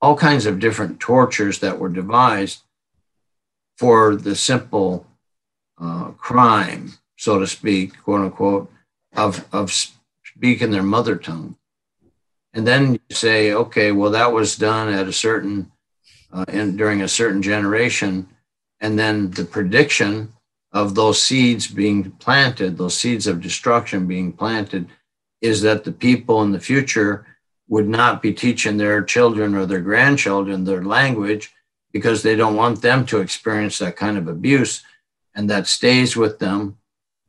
All 0.01 0.15
kinds 0.15 0.45
of 0.45 0.59
different 0.59 0.99
tortures 0.99 1.59
that 1.59 1.79
were 1.79 1.89
devised 1.89 2.61
for 3.77 4.15
the 4.15 4.35
simple 4.35 5.05
uh, 5.81 6.11
crime, 6.11 6.93
so 7.17 7.39
to 7.39 7.47
speak, 7.47 8.01
quote 8.03 8.21
unquote, 8.21 8.71
of, 9.15 9.47
of 9.51 9.71
speaking 9.71 10.71
their 10.71 10.83
mother 10.83 11.15
tongue. 11.15 11.55
And 12.53 12.67
then 12.67 12.93
you 12.93 13.15
say, 13.15 13.53
okay, 13.53 13.91
well, 13.91 14.11
that 14.11 14.31
was 14.31 14.55
done 14.57 14.93
at 14.93 15.07
a 15.07 15.13
certain, 15.13 15.71
uh, 16.31 16.45
in, 16.47 16.77
during 16.77 17.01
a 17.01 17.07
certain 17.07 17.41
generation. 17.41 18.27
And 18.79 18.99
then 18.99 19.31
the 19.31 19.45
prediction 19.45 20.33
of 20.73 20.95
those 20.95 21.21
seeds 21.21 21.67
being 21.67 22.11
planted, 22.11 22.77
those 22.77 22.97
seeds 22.97 23.27
of 23.27 23.41
destruction 23.41 24.07
being 24.07 24.33
planted, 24.33 24.87
is 25.41 25.61
that 25.61 25.83
the 25.83 25.91
people 25.91 26.41
in 26.41 26.51
the 26.51 26.59
future 26.59 27.25
would 27.67 27.87
not 27.87 28.21
be 28.21 28.33
teaching 28.33 28.77
their 28.77 29.03
children 29.03 29.55
or 29.55 29.65
their 29.65 29.81
grandchildren 29.81 30.63
their 30.63 30.83
language 30.83 31.53
because 31.91 32.23
they 32.23 32.35
don't 32.35 32.55
want 32.55 32.81
them 32.81 33.05
to 33.05 33.19
experience 33.19 33.77
that 33.77 33.95
kind 33.95 34.17
of 34.17 34.27
abuse 34.27 34.83
and 35.35 35.49
that 35.49 35.67
stays 35.67 36.15
with 36.15 36.39
them. 36.39 36.77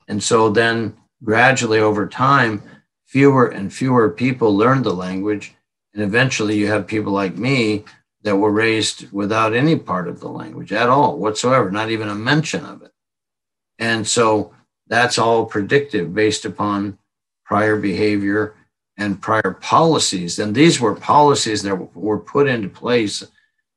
And 0.09 0.23
so 0.23 0.49
then 0.49 0.97
gradually 1.23 1.79
over 1.79 2.07
time, 2.07 2.63
fewer 3.05 3.47
and 3.47 3.73
fewer 3.73 4.11
people 4.11 4.57
learn 4.57 4.83
the 4.83 4.95
language. 4.95 5.55
And 5.93 6.03
eventually 6.03 6.57
you 6.57 6.67
have 6.69 6.87
people 6.87 7.13
like 7.13 7.37
me 7.37 7.85
that 8.23 8.37
were 8.37 8.51
raised 8.51 9.13
without 9.13 9.55
any 9.55 9.77
part 9.77 10.09
of 10.09 10.21
the 10.21 10.29
language 10.29 10.73
at 10.73 10.89
all 10.89 11.19
whatsoever, 11.19 11.71
not 11.71 11.91
even 11.91 12.09
a 12.09 12.15
mention 12.15 12.65
of 12.65 12.83
it. 12.83 12.94
And 13.79 14.07
so 14.07 14.53
that's 14.87 15.19
all 15.19 15.47
predictive 15.47 16.15
based 16.15 16.45
upon 16.45 16.99
prior 17.45 17.77
behavior 17.77 18.55
and 18.97 19.21
prior 19.21 19.59
policies. 19.61 20.39
And 20.39 20.55
these 20.55 20.81
were 20.81 20.95
policies 20.95 21.63
that 21.63 21.95
were 21.95 22.19
put 22.19 22.49
into 22.49 22.69
place 22.69 23.25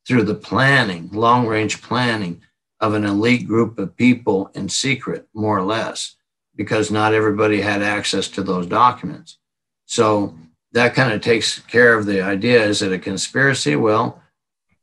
through 0.07 0.23
the 0.23 0.35
planning, 0.35 1.09
long 1.11 1.47
range 1.47 1.81
planning 1.81 2.41
of 2.79 2.93
an 2.93 3.03
elite 3.03 3.47
group 3.47 3.79
of 3.79 3.95
people 3.97 4.51
in 4.53 4.69
secret, 4.69 5.27
more 5.33 5.57
or 5.57 5.63
less, 5.63 6.15
because 6.55 6.91
not 6.91 7.13
everybody 7.13 7.61
had 7.61 7.81
access 7.81 8.27
to 8.29 8.43
those 8.43 8.67
documents. 8.67 9.37
So 9.85 10.37
that 10.73 10.93
kind 10.93 11.11
of 11.11 11.21
takes 11.21 11.59
care 11.59 11.97
of 11.97 12.05
the 12.05 12.21
idea 12.21 12.63
is 12.63 12.81
it 12.81 12.93
a 12.93 12.99
conspiracy? 12.99 13.75
Well, 13.75 14.21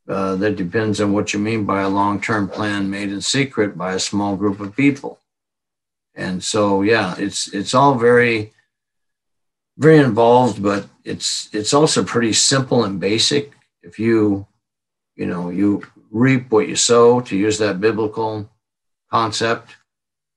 uh, 0.09 0.37
that 0.37 0.57
depends 0.57 1.01
on 1.01 1.13
what 1.13 1.33
you 1.33 1.39
mean 1.39 1.65
by 1.65 1.83
a 1.83 1.89
long 1.89 2.21
term 2.21 2.49
plan 2.49 2.91
made 2.91 3.11
in 3.11 3.21
secret 3.21 3.77
by 3.77 3.95
a 3.95 3.99
small 3.99 4.37
group 4.37 4.61
of 4.61 4.77
people. 4.77 5.19
And 6.15 6.43
so, 6.43 6.83
yeah, 6.83 7.15
it's 7.19 7.53
it's 7.53 7.75
all 7.75 7.95
very 7.95 8.53
very 9.79 9.99
involved, 9.99 10.63
but 10.63 10.87
it's 11.05 11.49
it's 11.53 11.75
also 11.75 12.05
pretty 12.05 12.33
simple 12.33 12.85
and 12.85 13.01
basic. 13.01 13.53
If 13.83 13.99
you 13.99 14.47
you 15.17 15.27
know 15.27 15.51
you 15.51 15.83
reap 16.11 16.51
what 16.51 16.69
you 16.69 16.77
sow, 16.77 17.21
to 17.21 17.37
use 17.37 17.59
that 17.59 17.81
biblical 17.81 18.49
concept, 19.11 19.77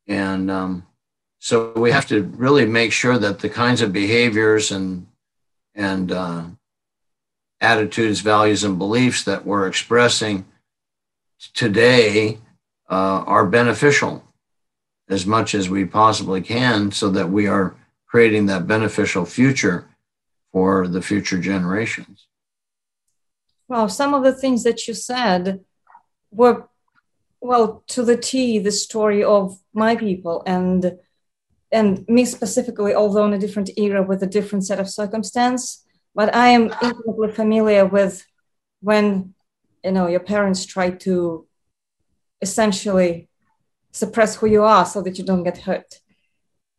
and 0.08 0.50
um, 0.50 0.88
so 1.40 1.74
we 1.76 1.92
have 1.92 2.08
to 2.08 2.24
really 2.24 2.66
make 2.66 2.92
sure 2.92 3.18
that 3.18 3.40
the 3.40 3.50
kinds 3.50 3.82
of 3.82 3.94
behaviors 3.94 4.72
and 4.72 5.08
and 5.76 6.12
uh, 6.12 6.44
attitudes, 7.62 8.20
values, 8.20 8.64
and 8.64 8.78
beliefs 8.78 9.24
that 9.24 9.46
we're 9.46 9.68
expressing 9.68 10.46
today 11.54 12.40
uh, 12.90 13.24
are 13.26 13.46
beneficial 13.46 14.24
as 15.10 15.26
much 15.26 15.56
as 15.56 15.70
we 15.70 15.86
possibly 15.86 16.42
can 16.42 16.92
so 16.92 17.10
that 17.10 17.30
we 17.30 17.48
are 17.48 17.76
creating 18.08 18.46
that 18.48 18.68
beneficial 18.68 19.26
future 19.26 19.88
for 20.52 20.88
the 20.88 21.02
future 21.02 21.40
generations. 21.40 22.28
Well, 23.68 23.90
some 23.90 24.14
of 24.14 24.24
the 24.24 24.34
things 24.34 24.64
that 24.64 24.88
you 24.88 24.94
said 24.94 25.62
were, 26.32 26.68
well, 27.42 27.84
to 27.88 28.04
the 28.04 28.18
T, 28.18 28.60
the 28.60 28.72
story 28.72 29.24
of 29.24 29.58
my 29.74 29.96
people 29.96 30.44
and 30.46 30.98
and 31.70 32.08
me 32.08 32.24
specifically, 32.24 32.96
although 32.96 33.26
in 33.26 33.34
a 33.34 33.38
different 33.38 33.70
era 33.76 34.02
with 34.02 34.24
a 34.24 34.28
different 34.28 34.66
set 34.66 34.80
of 34.80 34.90
circumstance 34.90 35.86
but 36.18 36.34
I 36.36 36.48
am 36.50 36.74
intimately 36.82 37.32
familiar 37.32 37.86
with 37.86 38.26
when 38.82 39.36
you 39.84 39.92
know 39.92 40.08
your 40.08 40.26
parents 40.34 40.66
try 40.66 40.90
to 41.06 41.48
essentially 42.42 43.30
suppress 43.92 44.36
who 44.36 44.48
you 44.48 44.64
are 44.64 44.86
so 44.86 45.02
that 45.04 45.18
you 45.20 45.24
don't 45.24 45.44
get 45.44 45.60
hurt. 45.60 46.00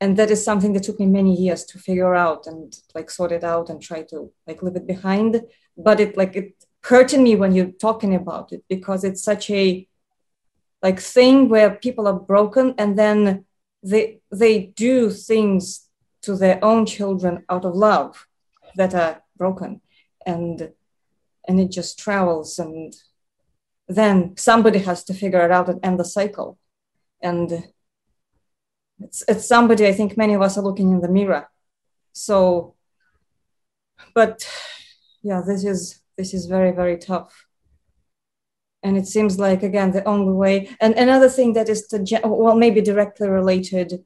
And 0.01 0.17
that 0.17 0.31
is 0.31 0.45
something 0.45 0.73
that 0.73 0.83
took 0.83 0.99
me 0.99 1.07
many 1.07 1.35
years 1.35 1.65
to 1.67 1.79
figure 1.79 2.15
out 2.15 2.49
and 2.49 2.77
like 2.97 3.11
sort 3.11 3.33
it 3.33 3.45
out 3.45 3.71
and 3.71 3.81
try 3.81 4.03
to 4.11 4.33
like 4.47 4.61
leave 4.63 4.77
it 4.77 4.87
behind. 4.89 5.41
But 5.77 6.01
it 6.01 6.17
like 6.17 6.35
it 6.35 6.65
hurting 6.83 7.23
me 7.23 7.37
when 7.37 7.53
you're 7.55 7.79
talking 7.87 8.15
about 8.17 8.53
it 8.53 8.65
because 8.69 9.05
it's 9.05 9.23
such 9.23 9.51
a 9.51 9.87
like 10.83 10.99
thing 10.99 11.49
where 11.49 11.71
people 11.71 12.09
are 12.09 12.21
broken 12.33 12.75
and 12.77 12.99
then 12.99 13.45
they 13.85 14.21
they 14.33 14.73
do 14.89 15.11
things 15.11 15.89
to 16.23 16.35
their 16.37 16.59
own 16.65 16.87
children 16.87 17.45
out 17.49 17.65
of 17.65 17.77
love 17.77 18.27
that 18.75 18.95
are 18.95 19.23
broken 19.39 19.81
and 20.27 20.73
and 21.47 21.61
it 21.61 21.71
just 21.71 21.99
travels 21.99 22.59
and 22.59 22.95
then 23.89 24.37
somebody 24.37 24.81
has 24.81 25.03
to 25.05 25.15
figure 25.15 25.45
it 25.45 25.51
out 25.51 25.69
and 25.71 25.81
end 25.83 25.99
the 25.99 26.05
cycle. 26.05 26.59
And 27.23 27.65
it's, 29.01 29.23
it's 29.27 29.49
somebody 29.49 29.87
i 29.87 29.93
think 29.93 30.17
many 30.17 30.35
of 30.35 30.43
us 30.43 30.59
are 30.59 30.63
looking 30.65 30.93
in 30.93 31.01
the 31.01 31.09
mirror. 31.09 31.49
So 32.13 32.75
but 34.15 34.47
yeah 35.23 35.43
this 35.47 35.65
is 35.65 36.01
this 36.17 36.35
is 36.35 36.47
very 36.47 36.73
very 36.73 36.99
tough. 36.99 37.47
And 38.83 38.97
it 38.97 39.09
seems 39.09 39.39
like 39.39 39.63
again 39.63 39.91
the 39.93 40.05
only 40.05 40.33
way 40.33 40.77
and 40.81 40.95
another 40.95 41.29
thing 41.29 41.55
that 41.55 41.69
is 41.69 41.87
to 41.89 42.21
well 42.25 42.57
maybe 42.57 42.81
directly 42.81 43.29
related 43.29 44.05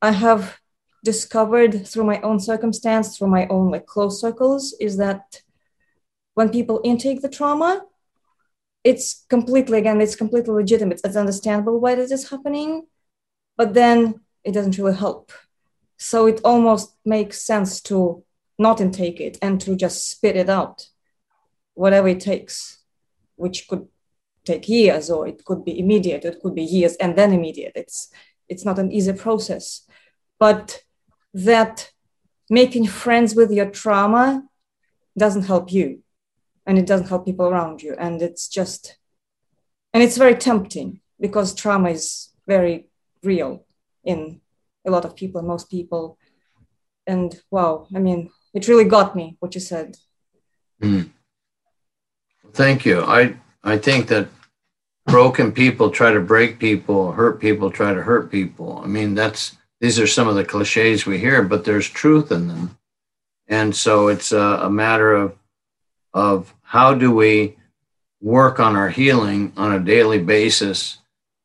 i 0.00 0.10
have 0.10 0.61
discovered 1.04 1.86
through 1.86 2.04
my 2.04 2.20
own 2.20 2.38
circumstance, 2.38 3.16
through 3.16 3.28
my 3.28 3.46
own 3.48 3.70
like 3.70 3.86
close 3.86 4.20
circles, 4.20 4.74
is 4.80 4.96
that 4.98 5.42
when 6.34 6.50
people 6.50 6.80
intake 6.84 7.22
the 7.22 7.28
trauma, 7.28 7.82
it's 8.84 9.24
completely 9.28 9.78
again, 9.78 10.00
it's 10.00 10.16
completely 10.16 10.54
legitimate. 10.54 11.00
It's 11.04 11.16
understandable 11.16 11.80
why 11.80 11.94
this 11.94 12.10
is 12.10 12.30
happening, 12.30 12.86
but 13.56 13.74
then 13.74 14.20
it 14.44 14.52
doesn't 14.52 14.78
really 14.78 14.96
help. 14.96 15.32
So 15.98 16.26
it 16.26 16.40
almost 16.44 16.96
makes 17.04 17.42
sense 17.42 17.80
to 17.82 18.24
not 18.58 18.80
intake 18.80 19.20
it 19.20 19.38
and 19.40 19.60
to 19.60 19.76
just 19.76 20.08
spit 20.08 20.36
it 20.36 20.48
out, 20.48 20.88
whatever 21.74 22.08
it 22.08 22.20
takes, 22.20 22.78
which 23.36 23.68
could 23.68 23.86
take 24.44 24.68
years 24.68 25.10
or 25.10 25.28
it 25.28 25.44
could 25.44 25.64
be 25.64 25.78
immediate, 25.78 26.24
it 26.24 26.40
could 26.42 26.54
be 26.54 26.64
years 26.64 26.96
and 26.96 27.16
then 27.16 27.32
immediate. 27.32 27.72
It's 27.76 28.12
it's 28.48 28.64
not 28.64 28.78
an 28.78 28.90
easy 28.92 29.12
process. 29.12 29.86
But 30.38 30.82
that 31.34 31.90
making 32.50 32.86
friends 32.86 33.34
with 33.34 33.50
your 33.50 33.70
trauma 33.70 34.44
doesn't 35.16 35.44
help 35.44 35.72
you 35.72 36.02
and 36.66 36.78
it 36.78 36.86
doesn't 36.86 37.08
help 37.08 37.24
people 37.24 37.46
around 37.46 37.82
you 37.82 37.94
and 37.98 38.22
it's 38.22 38.48
just 38.48 38.98
and 39.92 40.02
it's 40.02 40.16
very 40.16 40.34
tempting 40.34 41.00
because 41.20 41.54
trauma 41.54 41.90
is 41.90 42.30
very 42.46 42.86
real 43.22 43.64
in 44.04 44.40
a 44.86 44.90
lot 44.90 45.04
of 45.04 45.14
people 45.14 45.42
most 45.42 45.70
people. 45.70 46.18
And 47.06 47.40
wow 47.50 47.88
i 47.96 47.98
mean 47.98 48.30
it 48.54 48.68
really 48.68 48.84
got 48.84 49.16
me 49.16 49.36
what 49.40 49.54
you 49.54 49.60
said. 49.60 49.96
Mm. 50.80 51.10
thank 52.52 52.84
you. 52.84 53.00
I 53.02 53.36
i 53.64 53.76
think 53.78 54.08
that 54.08 54.28
broken 55.06 55.50
people 55.52 55.90
try 55.90 56.12
to 56.12 56.20
break 56.20 56.58
people 56.58 57.12
hurt 57.12 57.40
people 57.40 57.70
try 57.70 57.92
to 57.94 58.02
hurt 58.02 58.30
people. 58.30 58.80
I 58.84 58.86
mean 58.86 59.14
that's 59.14 59.56
these 59.82 59.98
are 59.98 60.06
some 60.06 60.28
of 60.28 60.36
the 60.36 60.44
cliches 60.44 61.06
we 61.06 61.18
hear, 61.18 61.42
but 61.42 61.64
there's 61.64 61.88
truth 61.88 62.30
in 62.30 62.46
them. 62.46 62.78
And 63.48 63.74
so 63.74 64.06
it's 64.06 64.30
a, 64.30 64.38
a 64.38 64.70
matter 64.70 65.12
of, 65.12 65.36
of 66.14 66.54
how 66.62 66.94
do 66.94 67.12
we 67.12 67.56
work 68.20 68.60
on 68.60 68.76
our 68.76 68.90
healing 68.90 69.52
on 69.56 69.72
a 69.72 69.80
daily 69.80 70.20
basis 70.20 70.98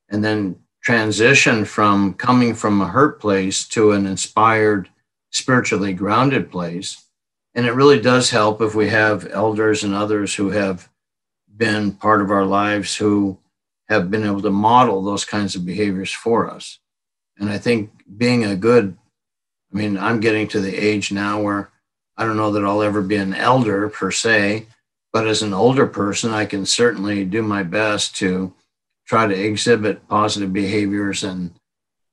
and 0.07 0.23
then 0.23 0.59
transition 0.84 1.65
from 1.65 2.14
coming 2.14 2.53
from 2.53 2.80
a 2.80 2.88
hurt 2.88 3.19
place 3.19 3.68
to 3.69 3.93
an 3.93 4.05
inspired, 4.05 4.88
spiritually 5.31 5.93
grounded 5.93 6.51
place. 6.51 7.05
And 7.55 7.65
it 7.65 7.73
really 7.73 7.99
does 7.99 8.30
help 8.30 8.61
if 8.61 8.76
we 8.76 8.89
have 8.89 9.27
elders 9.31 9.84
and 9.84 9.95
others 9.95 10.35
who 10.35 10.51
have 10.51 10.88
been 11.57 11.91
part 11.91 12.22
of 12.22 12.30
our 12.30 12.45
lives 12.45 12.95
who 12.95 13.39
have 13.89 14.11
been 14.11 14.27
able 14.27 14.43
to 14.43 14.51
model 14.51 15.01
those 15.01 15.26
kinds 15.26 15.55
of 15.55 15.65
behaviors 15.65 16.11
for 16.11 16.47
us. 16.47 16.77
And 17.39 17.49
I 17.49 17.57
think 17.57 17.91
being 18.18 18.43
a 18.43 18.55
good, 18.55 18.97
I 19.73 19.77
mean, 19.77 19.97
I'm 19.97 20.19
getting 20.19 20.47
to 20.49 20.59
the 20.59 20.76
age 20.76 21.11
now 21.11 21.41
where 21.41 21.69
I 22.18 22.26
don't 22.26 22.38
know 22.38 22.51
that 22.51 22.65
I'll 22.65 22.81
ever 22.81 23.01
be 23.01 23.15
an 23.15 23.34
elder 23.34 23.89
per 23.89 24.11
se, 24.11 24.68
but 25.14 25.27
as 25.27 25.41
an 25.41 25.53
older 25.53 25.85
person, 25.85 26.31
I 26.31 26.45
can 26.45 26.65
certainly 26.65 27.26
do 27.26 27.41
my 27.43 27.64
best 27.64 28.15
to 28.18 28.53
try 29.05 29.27
to 29.27 29.34
exhibit 29.34 30.07
positive 30.07 30.51
behaviors 30.51 31.23
and 31.23 31.53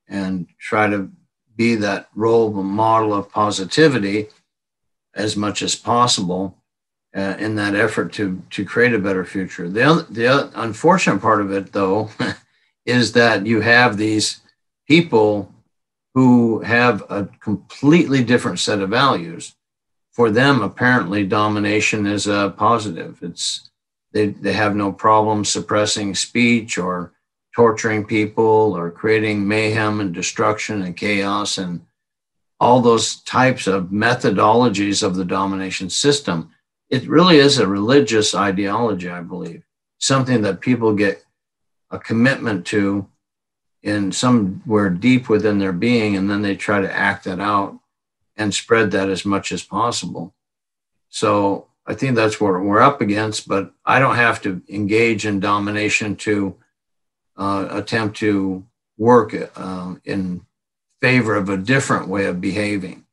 and 0.07 0.47
try 0.59 0.89
to 0.89 1.11
be 1.57 1.75
that 1.77 2.09
role 2.15 2.53
model 2.53 3.15
of 3.15 3.31
positivity 3.31 4.29
as 5.15 5.37
much 5.37 5.63
as 5.63 5.75
possible 5.75 6.59
uh, 7.17 7.37
in 7.39 7.55
that 7.55 7.75
effort 7.75 8.13
to 8.13 8.43
to 8.51 8.65
create 8.65 8.93
a 8.93 8.99
better 8.99 9.25
future. 9.25 9.69
The 9.69 10.07
the 10.11 10.51
unfortunate 10.55 11.21
part 11.21 11.41
of 11.41 11.53
it, 11.53 11.73
though, 11.73 12.11
is 12.87 13.13
that 13.13 13.47
you 13.47 13.61
have 13.61 13.97
these 13.97 14.41
people 14.87 15.53
who 16.15 16.61
have 16.61 17.03
a 17.11 17.29
completely 17.41 18.23
different 18.23 18.59
set 18.59 18.81
of 18.81 18.91
values. 18.91 19.57
For 20.13 20.31
them, 20.31 20.63
apparently, 20.63 21.27
domination 21.27 22.07
is 22.07 22.27
a 22.27 22.55
positive. 22.57 23.19
It's 23.21 23.71
they, 24.13 24.29
they 24.29 24.53
have 24.53 24.77
no 24.77 24.93
problem 24.93 25.45
suppressing 25.45 26.15
speech 26.15 26.79
or 26.79 27.13
torturing 27.55 28.05
people 28.05 28.77
or 28.77 28.91
creating 28.91 29.47
mayhem 29.47 30.01
and 30.01 30.15
destruction 30.15 30.83
and 30.83 30.97
chaos 30.97 31.59
and 31.59 31.85
all 32.61 32.81
those 32.81 33.17
types 33.23 33.67
of 33.67 33.87
methodologies 33.87 35.03
of 35.03 35.17
the 35.17 35.25
domination 35.25 35.91
system. 35.91 36.51
It 36.89 37.09
really 37.09 37.39
is 37.39 37.59
a 37.59 37.67
religious 37.67 38.35
ideology, 38.35 39.09
I 39.09 39.21
believe, 39.21 39.65
something 39.99 40.43
that 40.43 40.61
people 40.61 40.95
get 40.95 41.25
a 41.91 41.99
commitment 41.99 42.67
to 42.67 43.09
in 43.85 44.11
somewhere 44.11 44.89
deep 44.89 45.29
within 45.29 45.59
their 45.59 45.73
being, 45.73 46.17
and 46.17 46.29
then 46.29 46.41
they 46.41 46.57
try 46.57 46.81
to 46.81 46.93
act 46.93 47.25
that 47.25 47.39
out 47.39 47.79
and 48.35 48.53
spread 48.53 48.91
that 48.91 49.11
as 49.11 49.27
much 49.27 49.53
as 49.53 49.63
possible. 49.63 50.35
So 51.11 51.67
I 51.87 51.93
think 51.93 52.17
that's 52.17 52.41
what 52.41 52.59
we're 52.61 52.81
up 52.81 53.03
against, 53.03 53.47
but 53.47 53.73
I 53.85 54.01
don't 54.01 54.17
have 54.17 54.41
to 54.43 54.63
engage 54.71 55.27
in 55.27 55.39
domination 55.39 56.17
to 56.17 56.57
uh, 57.37 57.69
attempt 57.71 58.17
to 58.19 58.65
work 58.97 59.35
uh, 59.55 59.95
in 60.05 60.47
favor 61.03 61.37
of 61.37 61.51
a 61.51 61.59
different 61.59 62.09
way 62.09 62.25
of 62.25 62.41
behaving. 62.41 63.05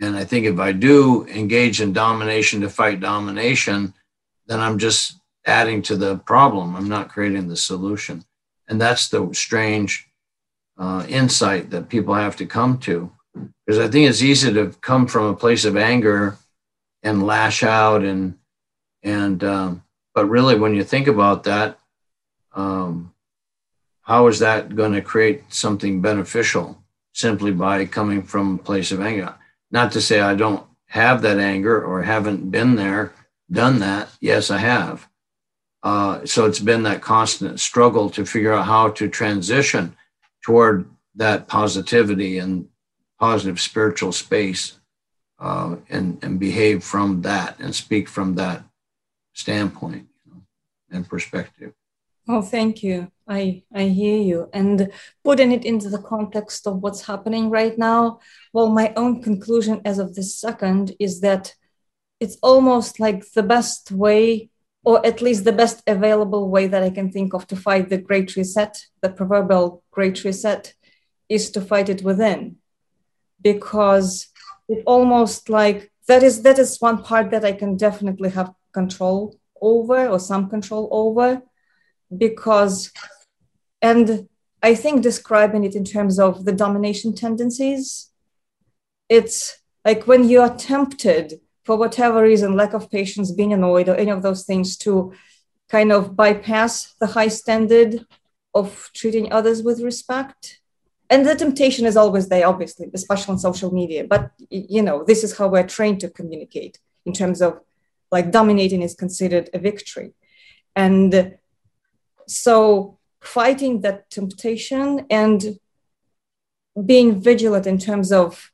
And 0.00 0.16
I 0.16 0.24
think 0.24 0.46
if 0.46 0.58
I 0.58 0.72
do 0.72 1.24
engage 1.28 1.80
in 1.80 1.92
domination 1.92 2.62
to 2.62 2.68
fight 2.68 2.98
domination, 2.98 3.94
then 4.48 4.58
I'm 4.58 4.78
just 4.78 5.20
adding 5.46 5.80
to 5.82 5.96
the 5.96 6.16
problem. 6.18 6.74
I'm 6.74 6.88
not 6.88 7.08
creating 7.08 7.46
the 7.46 7.56
solution. 7.56 8.24
And 8.72 8.80
that's 8.80 9.08
the 9.08 9.30
strange 9.34 10.08
uh, 10.78 11.04
insight 11.06 11.68
that 11.72 11.90
people 11.90 12.14
have 12.14 12.36
to 12.36 12.46
come 12.46 12.78
to. 12.78 13.12
Because 13.34 13.78
I 13.78 13.86
think 13.86 14.08
it's 14.08 14.22
easy 14.22 14.50
to 14.50 14.68
come 14.80 15.06
from 15.06 15.26
a 15.26 15.36
place 15.36 15.66
of 15.66 15.76
anger 15.76 16.38
and 17.02 17.26
lash 17.26 17.62
out 17.62 18.02
and 18.02 18.38
and 19.02 19.44
um, 19.44 19.82
but 20.14 20.24
really 20.24 20.58
when 20.58 20.74
you 20.74 20.84
think 20.84 21.06
about 21.06 21.44
that 21.44 21.78
um, 22.54 23.12
how 24.00 24.26
is 24.28 24.38
that 24.38 24.74
going 24.74 24.92
to 24.92 25.02
create 25.02 25.52
something 25.52 26.00
beneficial 26.00 26.82
simply 27.12 27.52
by 27.52 27.84
coming 27.84 28.22
from 28.22 28.54
a 28.54 28.62
place 28.62 28.90
of 28.90 29.02
anger? 29.02 29.34
Not 29.70 29.92
to 29.92 30.00
say 30.00 30.22
i 30.22 30.34
don't 30.34 30.64
have 30.86 31.20
that 31.20 31.38
anger 31.38 31.84
or 31.84 32.04
haven't 32.04 32.50
been 32.50 32.76
there 32.76 33.12
done 33.50 33.80
that. 33.80 34.08
Yes 34.18 34.50
i 34.50 34.56
have 34.56 35.10
uh, 35.82 36.24
so 36.24 36.46
it's 36.46 36.60
been 36.60 36.84
that 36.84 37.02
constant 37.02 37.58
struggle 37.58 38.08
to 38.10 38.24
figure 38.24 38.52
out 38.52 38.66
how 38.66 38.88
to 38.90 39.08
transition 39.08 39.96
toward 40.44 40.88
that 41.14 41.48
positivity 41.48 42.38
and 42.38 42.68
positive 43.18 43.60
spiritual 43.60 44.12
space 44.12 44.78
uh, 45.38 45.76
and, 45.90 46.22
and 46.22 46.38
behave 46.38 46.84
from 46.84 47.22
that 47.22 47.58
and 47.58 47.74
speak 47.74 48.08
from 48.08 48.34
that 48.36 48.62
standpoint 49.32 50.06
and 50.90 51.08
perspective. 51.08 51.72
Oh, 52.28 52.42
thank 52.42 52.82
you. 52.84 53.10
I, 53.26 53.64
I 53.74 53.84
hear 53.84 54.22
you. 54.22 54.48
And 54.52 54.92
putting 55.24 55.50
it 55.50 55.64
into 55.64 55.88
the 55.88 56.02
context 56.02 56.66
of 56.68 56.80
what's 56.80 57.06
happening 57.06 57.50
right 57.50 57.76
now, 57.76 58.20
well, 58.52 58.68
my 58.68 58.92
own 58.94 59.22
conclusion 59.22 59.80
as 59.84 59.98
of 59.98 60.14
this 60.14 60.36
second 60.38 60.94
is 61.00 61.20
that 61.22 61.54
it's 62.20 62.36
almost 62.42 63.00
like 63.00 63.32
the 63.32 63.42
best 63.42 63.90
way 63.90 64.50
or 64.84 65.04
at 65.06 65.22
least 65.22 65.44
the 65.44 65.52
best 65.52 65.82
available 65.86 66.48
way 66.48 66.66
that 66.66 66.82
I 66.82 66.90
can 66.90 67.10
think 67.10 67.34
of 67.34 67.46
to 67.48 67.56
fight 67.56 67.88
the 67.88 67.98
great 67.98 68.34
reset, 68.36 68.84
the 69.00 69.10
proverbial 69.10 69.82
great 69.90 70.24
reset, 70.24 70.74
is 71.28 71.50
to 71.52 71.60
fight 71.60 71.88
it 71.88 72.02
within. 72.02 72.56
Because 73.40 74.28
it 74.68 74.82
almost 74.86 75.48
like 75.48 75.92
that 76.08 76.22
is 76.22 76.42
that 76.42 76.58
is 76.58 76.78
one 76.80 77.02
part 77.02 77.30
that 77.30 77.44
I 77.44 77.52
can 77.52 77.76
definitely 77.76 78.30
have 78.30 78.52
control 78.72 79.36
over 79.60 80.08
or 80.08 80.18
some 80.18 80.48
control 80.48 80.88
over 80.90 81.42
because 82.16 82.90
and 83.80 84.28
I 84.62 84.74
think 84.74 85.02
describing 85.02 85.64
it 85.64 85.74
in 85.74 85.84
terms 85.84 86.20
of 86.20 86.44
the 86.44 86.52
domination 86.52 87.14
tendencies, 87.14 88.10
it's 89.08 89.58
like 89.84 90.06
when 90.06 90.28
you 90.28 90.40
are 90.40 90.56
tempted 90.56 91.40
for 91.64 91.76
whatever 91.76 92.22
reason, 92.22 92.56
lack 92.56 92.72
of 92.74 92.90
patience, 92.90 93.30
being 93.32 93.52
annoyed, 93.52 93.88
or 93.88 93.94
any 93.94 94.10
of 94.10 94.22
those 94.22 94.44
things, 94.44 94.76
to 94.78 95.12
kind 95.68 95.92
of 95.92 96.16
bypass 96.16 96.94
the 97.00 97.06
high 97.06 97.28
standard 97.28 98.04
of 98.54 98.90
treating 98.94 99.32
others 99.32 99.62
with 99.62 99.80
respect. 99.80 100.60
And 101.08 101.26
the 101.26 101.34
temptation 101.34 101.86
is 101.86 101.96
always 101.96 102.28
there, 102.28 102.46
obviously, 102.48 102.90
especially 102.94 103.32
on 103.32 103.38
social 103.38 103.72
media. 103.72 104.04
But 104.04 104.32
you 104.50 104.82
know, 104.82 105.04
this 105.04 105.24
is 105.24 105.36
how 105.36 105.48
we're 105.48 105.66
trained 105.66 106.00
to 106.00 106.10
communicate 106.10 106.78
in 107.04 107.12
terms 107.12 107.42
of 107.42 107.60
like 108.10 108.30
dominating 108.30 108.82
is 108.82 108.94
considered 108.94 109.48
a 109.54 109.58
victory. 109.58 110.12
And 110.76 111.36
so 112.26 112.98
fighting 113.20 113.82
that 113.82 114.10
temptation 114.10 115.06
and 115.10 115.58
being 116.84 117.20
vigilant 117.20 117.66
in 117.66 117.78
terms 117.78 118.12
of 118.12 118.50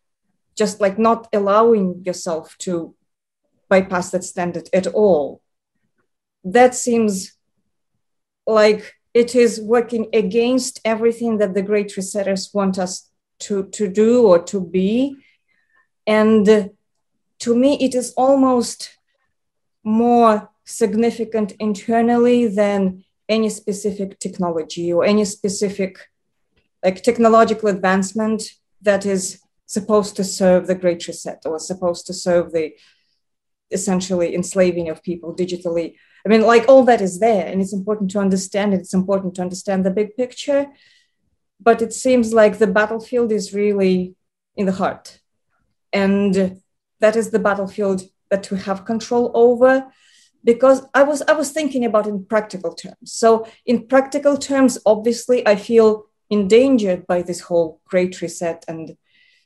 just 0.56 0.80
like 0.80 0.98
not 0.98 1.28
allowing 1.32 2.02
yourself 2.04 2.56
to 2.58 2.94
bypass 3.68 4.10
that 4.10 4.24
standard 4.24 4.68
at 4.72 4.86
all. 4.86 5.42
That 6.44 6.74
seems 6.74 7.32
like 8.46 8.94
it 9.14 9.34
is 9.34 9.60
working 9.60 10.08
against 10.12 10.80
everything 10.84 11.38
that 11.38 11.54
the 11.54 11.62
great 11.62 11.88
resetters 11.96 12.54
want 12.54 12.78
us 12.78 13.10
to, 13.40 13.64
to 13.68 13.88
do 13.88 14.26
or 14.26 14.42
to 14.44 14.60
be. 14.60 15.16
And 16.06 16.70
to 17.40 17.54
me, 17.54 17.78
it 17.80 17.94
is 17.94 18.12
almost 18.16 18.96
more 19.84 20.50
significant 20.64 21.52
internally 21.58 22.46
than 22.46 23.04
any 23.28 23.48
specific 23.48 24.18
technology 24.18 24.92
or 24.92 25.04
any 25.04 25.24
specific 25.24 25.98
like 26.82 27.02
technological 27.02 27.68
advancement 27.68 28.42
that 28.82 29.04
is 29.04 29.40
supposed 29.66 30.16
to 30.16 30.24
serve 30.24 30.66
the 30.66 30.74
great 30.74 31.06
reset 31.06 31.42
or 31.44 31.58
supposed 31.58 32.06
to 32.06 32.14
serve 32.14 32.52
the 32.52 32.72
essentially 33.70 34.34
enslaving 34.34 34.88
of 34.88 35.02
people 35.02 35.34
digitally. 35.34 35.94
I 36.24 36.28
mean, 36.28 36.42
like 36.42 36.68
all 36.68 36.84
that 36.84 37.00
is 37.00 37.20
there, 37.20 37.46
and 37.46 37.60
it's 37.60 37.72
important 37.72 38.10
to 38.12 38.18
understand 38.18 38.74
it. 38.74 38.80
It's 38.80 38.94
important 38.94 39.34
to 39.36 39.42
understand 39.42 39.84
the 39.84 39.90
big 39.90 40.16
picture. 40.16 40.66
But 41.60 41.82
it 41.82 41.92
seems 41.92 42.32
like 42.32 42.58
the 42.58 42.66
battlefield 42.66 43.32
is 43.32 43.52
really 43.52 44.14
in 44.56 44.66
the 44.66 44.72
heart. 44.72 45.20
And 45.92 46.60
that 47.00 47.16
is 47.16 47.30
the 47.30 47.38
battlefield 47.38 48.02
that 48.30 48.50
we 48.50 48.58
have 48.58 48.84
control 48.84 49.32
over. 49.34 49.86
Because 50.44 50.86
I 50.94 51.02
was 51.02 51.20
I 51.22 51.32
was 51.32 51.50
thinking 51.50 51.84
about 51.84 52.06
in 52.06 52.24
practical 52.24 52.72
terms. 52.72 53.12
So 53.12 53.46
in 53.66 53.86
practical 53.86 54.36
terms, 54.36 54.78
obviously 54.86 55.46
I 55.46 55.56
feel 55.56 56.06
endangered 56.30 57.06
by 57.06 57.22
this 57.22 57.40
whole 57.40 57.80
great 57.86 58.20
reset 58.20 58.64
and 58.68 58.96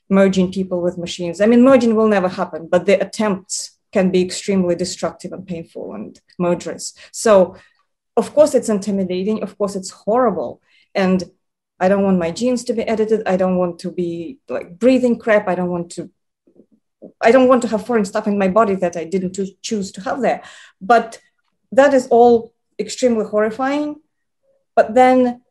merging 0.09 0.51
people 0.51 0.81
with 0.81 0.97
machines. 0.97 1.41
I 1.41 1.45
mean, 1.45 1.63
merging 1.63 1.95
will 1.95 2.07
never 2.07 2.27
happen, 2.27 2.67
but 2.69 2.85
the 2.85 3.01
attempts 3.01 3.72
can 3.93 4.09
be 4.09 4.21
extremely 4.21 4.75
destructive 4.75 5.31
and 5.31 5.47
painful 5.47 5.93
and 5.93 6.19
murderous. 6.39 6.93
So, 7.11 7.55
of 8.17 8.33
course, 8.33 8.53
it's 8.53 8.69
intimidating. 8.69 9.43
Of 9.43 9.57
course, 9.57 9.75
it's 9.75 9.91
horrible. 9.91 10.61
And 10.93 11.23
I 11.79 11.87
don't 11.87 12.03
want 12.03 12.19
my 12.19 12.31
genes 12.31 12.63
to 12.65 12.73
be 12.73 12.83
edited. 12.83 13.27
I 13.27 13.37
don't 13.37 13.57
want 13.57 13.79
to 13.79 13.91
be 13.91 14.39
like 14.49 14.79
breathing 14.79 15.19
crap. 15.19 15.47
I 15.47 15.55
don't 15.55 15.69
want 15.69 15.91
to. 15.91 16.11
I 17.21 17.31
don't 17.31 17.49
want 17.49 17.61
to 17.63 17.67
have 17.67 17.85
foreign 17.85 18.05
stuff 18.05 18.27
in 18.27 18.37
my 18.37 18.47
body 18.47 18.75
that 18.75 18.95
I 18.95 19.03
didn't 19.03 19.37
choose 19.61 19.91
to 19.91 20.01
have 20.01 20.21
there. 20.21 20.41
But 20.79 21.19
that 21.71 21.93
is 21.93 22.07
all 22.07 22.53
extremely 22.79 23.25
horrifying. 23.25 23.97
But 24.75 24.95
then, 24.95 25.41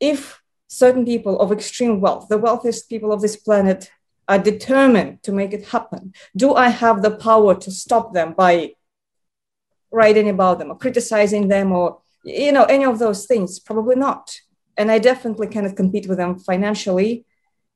if 0.00 0.42
certain 0.66 1.04
people 1.04 1.38
of 1.38 1.52
extreme 1.52 2.00
wealth, 2.00 2.28
the 2.28 2.38
wealthiest 2.38 2.88
people 2.88 3.12
of 3.12 3.20
this 3.20 3.36
planet, 3.36 3.90
are 4.28 4.38
determined 4.38 5.22
to 5.24 5.32
make 5.32 5.52
it 5.52 5.66
happen, 5.68 6.12
do 6.36 6.54
I 6.54 6.68
have 6.68 7.02
the 7.02 7.10
power 7.10 7.54
to 7.54 7.70
stop 7.70 8.14
them 8.14 8.34
by 8.34 8.74
writing 9.90 10.28
about 10.28 10.58
them 10.58 10.70
or 10.70 10.78
criticizing 10.78 11.48
them 11.48 11.72
or 11.72 11.98
you 12.24 12.52
know 12.52 12.64
any 12.64 12.84
of 12.84 12.98
those 12.98 13.26
things? 13.26 13.58
Probably 13.58 13.96
not. 13.96 14.38
And 14.76 14.90
I 14.90 14.98
definitely 14.98 15.48
cannot 15.48 15.76
compete 15.76 16.06
with 16.08 16.18
them 16.18 16.38
financially. 16.38 17.24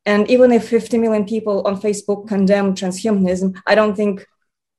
And 0.06 0.30
even 0.30 0.52
if 0.52 0.68
50 0.68 0.98
million 0.98 1.26
people 1.26 1.66
on 1.66 1.80
Facebook 1.80 2.28
condemn 2.28 2.74
transhumanism, 2.74 3.60
I 3.66 3.74
don't 3.74 3.96
think 3.96 4.24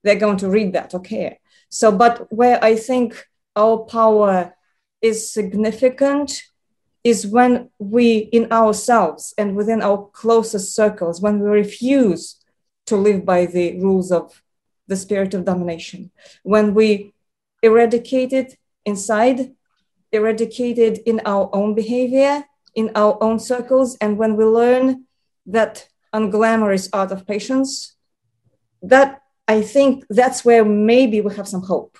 they're 0.03 0.15
going 0.15 0.38
to 0.38 0.49
read 0.49 0.73
that 0.73 0.94
or 0.94 1.02
care. 1.02 1.38
So, 1.69 1.91
but 1.91 2.31
where 2.31 2.64
I 2.64 2.76
think 2.76 3.26
our 3.56 3.80
power 3.80 4.56
is 5.02 5.31
significant 5.31 6.44
is 7.03 7.28
when 7.28 7.69
we, 7.80 8.18
in 8.18 8.52
ourselves 8.52 9.34
and 9.38 9.56
within 9.56 9.82
our 9.82 10.10
closest 10.14 10.76
circles, 10.76 11.22
when 11.22 11.40
we 11.40 11.49
refuse 11.49 12.38
to 12.86 12.95
live 12.95 13.26
by 13.26 13.45
the 13.45 13.80
rules 13.80 14.11
of 14.11 14.44
the 14.88 14.95
spirit 14.95 15.34
of 15.34 15.45
domination, 15.45 16.11
when 16.44 16.74
we 16.74 17.14
eradicate 17.61 18.34
it 18.34 18.57
inside, 18.86 19.53
eradicate 20.11 20.78
it 20.78 20.99
in 21.06 21.22
our 21.26 21.49
own 21.53 21.76
behavior, 21.76 22.45
in 22.76 22.91
our 22.95 23.18
own 23.22 23.40
circles, 23.40 23.98
and 23.99 24.18
when 24.18 24.36
we 24.36 24.45
learn 24.45 25.06
that 25.45 25.88
unglamorous 26.14 26.90
art 26.94 27.11
of 27.11 27.26
patience, 27.26 27.95
that 28.82 29.22
I 29.48 29.61
think 29.61 30.06
that's 30.10 30.45
where 30.45 30.64
maybe 30.64 31.22
we 31.22 31.34
have 31.36 31.48
some 31.48 31.64
hope. 31.64 31.98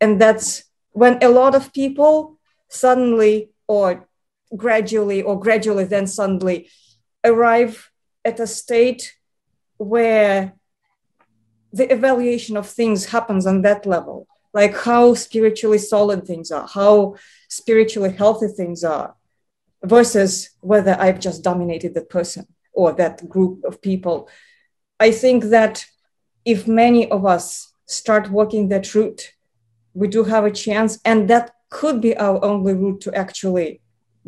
And 0.00 0.20
that's 0.20 0.64
when 0.92 1.22
a 1.22 1.28
lot 1.28 1.54
of 1.54 1.72
people 1.72 2.38
suddenly 2.68 3.50
or 3.66 4.08
gradually 4.56 5.22
or 5.22 5.38
gradually 5.38 5.84
then 5.84 6.06
suddenly 6.06 6.68
arrive 7.24 7.90
at 8.24 8.40
a 8.40 8.46
state 8.46 9.14
where 9.78 10.54
the 11.72 11.92
evaluation 11.92 12.56
of 12.56 12.68
things 12.68 13.06
happens 13.06 13.46
on 13.46 13.62
that 13.62 13.84
level. 13.84 14.26
Like 14.52 14.76
how 14.76 15.14
spiritually 15.14 15.78
solid 15.78 16.26
things 16.26 16.52
are 16.52 16.68
how 16.68 17.16
spiritually 17.48 18.12
healthy 18.12 18.46
things 18.46 18.84
are 18.84 19.16
versus 19.82 20.50
whether 20.60 20.96
i've 21.00 21.18
just 21.18 21.42
dominated 21.42 21.92
that 21.94 22.08
person 22.08 22.46
or 22.72 22.92
that 22.92 23.28
group 23.28 23.64
of 23.64 23.82
people. 23.82 24.28
I 25.00 25.10
think 25.10 25.44
that 25.44 25.86
if 26.44 26.68
many 26.68 27.10
of 27.10 27.26
us 27.26 27.72
start 27.86 28.30
walking 28.30 28.68
that 28.68 28.94
route 28.94 29.32
we 29.94 30.08
do 30.08 30.24
have 30.24 30.44
a 30.44 30.50
chance 30.50 30.98
and 31.04 31.30
that 31.30 31.52
could 31.74 32.00
be 32.00 32.16
our 32.16 32.38
only 32.44 32.72
route 32.72 33.00
to 33.00 33.12
actually 33.22 33.80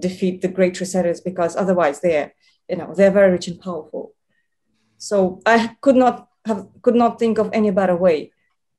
defeat 0.07 0.43
the 0.43 0.49
great 0.49 0.75
resetters 0.75 1.23
because 1.23 1.55
otherwise 1.55 2.01
they're 2.01 2.35
you 2.69 2.77
know 2.77 2.93
they're 2.97 3.19
very 3.19 3.31
rich 3.31 3.47
and 3.49 3.61
powerful. 3.61 4.05
So 4.99 5.17
i 5.47 5.57
could 5.85 5.99
not 6.05 6.17
have 6.49 6.67
could 6.83 6.99
not 7.03 7.19
think 7.21 7.39
of 7.39 7.51
any 7.53 7.71
better 7.71 7.97
way 8.07 8.19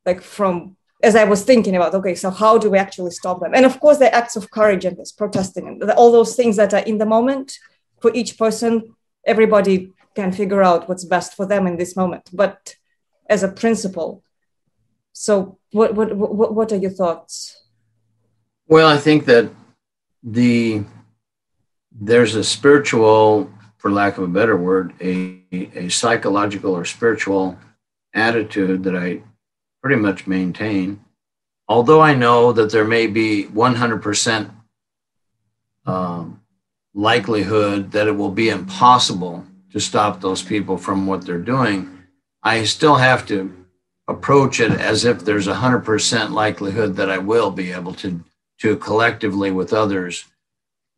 like 0.08 0.22
from 0.36 0.76
as 1.08 1.16
i 1.22 1.26
was 1.34 1.42
thinking 1.44 1.76
about 1.78 1.96
okay 2.00 2.16
so 2.24 2.30
how 2.44 2.54
do 2.58 2.68
we 2.70 2.78
actually 2.86 3.14
stop 3.20 3.40
them? 3.40 3.54
And 3.58 3.66
of 3.66 3.80
course 3.80 4.00
the 4.00 4.14
acts 4.20 4.36
of 4.36 4.52
courage 4.60 4.84
and 4.86 4.98
this 4.98 5.14
protesting 5.22 5.66
and 5.68 5.92
all 6.00 6.12
those 6.12 6.36
things 6.36 6.56
that 6.58 6.74
are 6.74 6.88
in 6.92 6.98
the 6.98 7.12
moment 7.18 7.48
for 8.02 8.12
each 8.20 8.32
person 8.44 8.72
everybody 9.34 9.76
can 10.18 10.32
figure 10.42 10.64
out 10.70 10.90
what's 10.90 11.06
best 11.16 11.36
for 11.38 11.46
them 11.46 11.68
in 11.68 11.76
this 11.78 11.96
moment. 12.02 12.26
But 12.34 12.76
as 13.30 13.44
a 13.44 13.56
principle 13.62 14.12
so 15.26 15.58
what 15.72 15.90
what 15.98 16.08
what, 16.18 16.54
what 16.58 16.72
are 16.74 16.84
your 16.86 16.96
thoughts 17.02 17.67
well 18.68 18.88
i 18.88 18.98
think 18.98 19.26
that 19.26 19.50
the 20.24 20.84
there's 22.00 22.36
a 22.36 22.44
spiritual, 22.44 23.52
for 23.78 23.92
lack 23.92 24.18
of 24.18 24.24
a 24.24 24.28
better 24.28 24.56
word, 24.56 24.94
a, 25.02 25.42
a 25.52 25.90
psychological 25.90 26.76
or 26.76 26.86
spiritual 26.86 27.58
attitude 28.14 28.84
that 28.84 28.96
I 28.96 29.22
pretty 29.82 30.00
much 30.00 30.28
maintain. 30.28 31.04
Although 31.68 32.02
I 32.02 32.14
know 32.14 32.52
that 32.54 32.72
there 32.72 32.86
may 32.86 33.08
be 33.08 33.46
100% 33.46 34.52
um, 35.86 36.42
likelihood 36.94 37.92
that 37.92 38.08
it 38.08 38.12
will 38.12 38.32
be 38.32 38.50
impossible 38.50 39.46
to 39.72 39.80
stop 39.80 40.22
those 40.22 40.42
people 40.42 40.78
from 40.78 41.08
what 41.08 41.26
they're 41.26 41.38
doing, 41.40 42.04
I 42.44 42.64
still 42.64 42.96
have 42.96 43.26
to 43.28 43.54
approach 44.08 44.60
it 44.60 44.72
as 44.72 45.04
if 45.04 45.26
there's 45.26 45.48
a 45.48 45.56
100% 45.56 46.32
likelihood 46.32 46.96
that 46.96 47.10
I 47.10 47.18
will 47.18 47.52
be 47.52 47.72
able 47.72 47.94
to, 47.96 48.24
to 48.60 48.76
collectively 48.78 49.52
with 49.52 49.74
others 49.74 50.26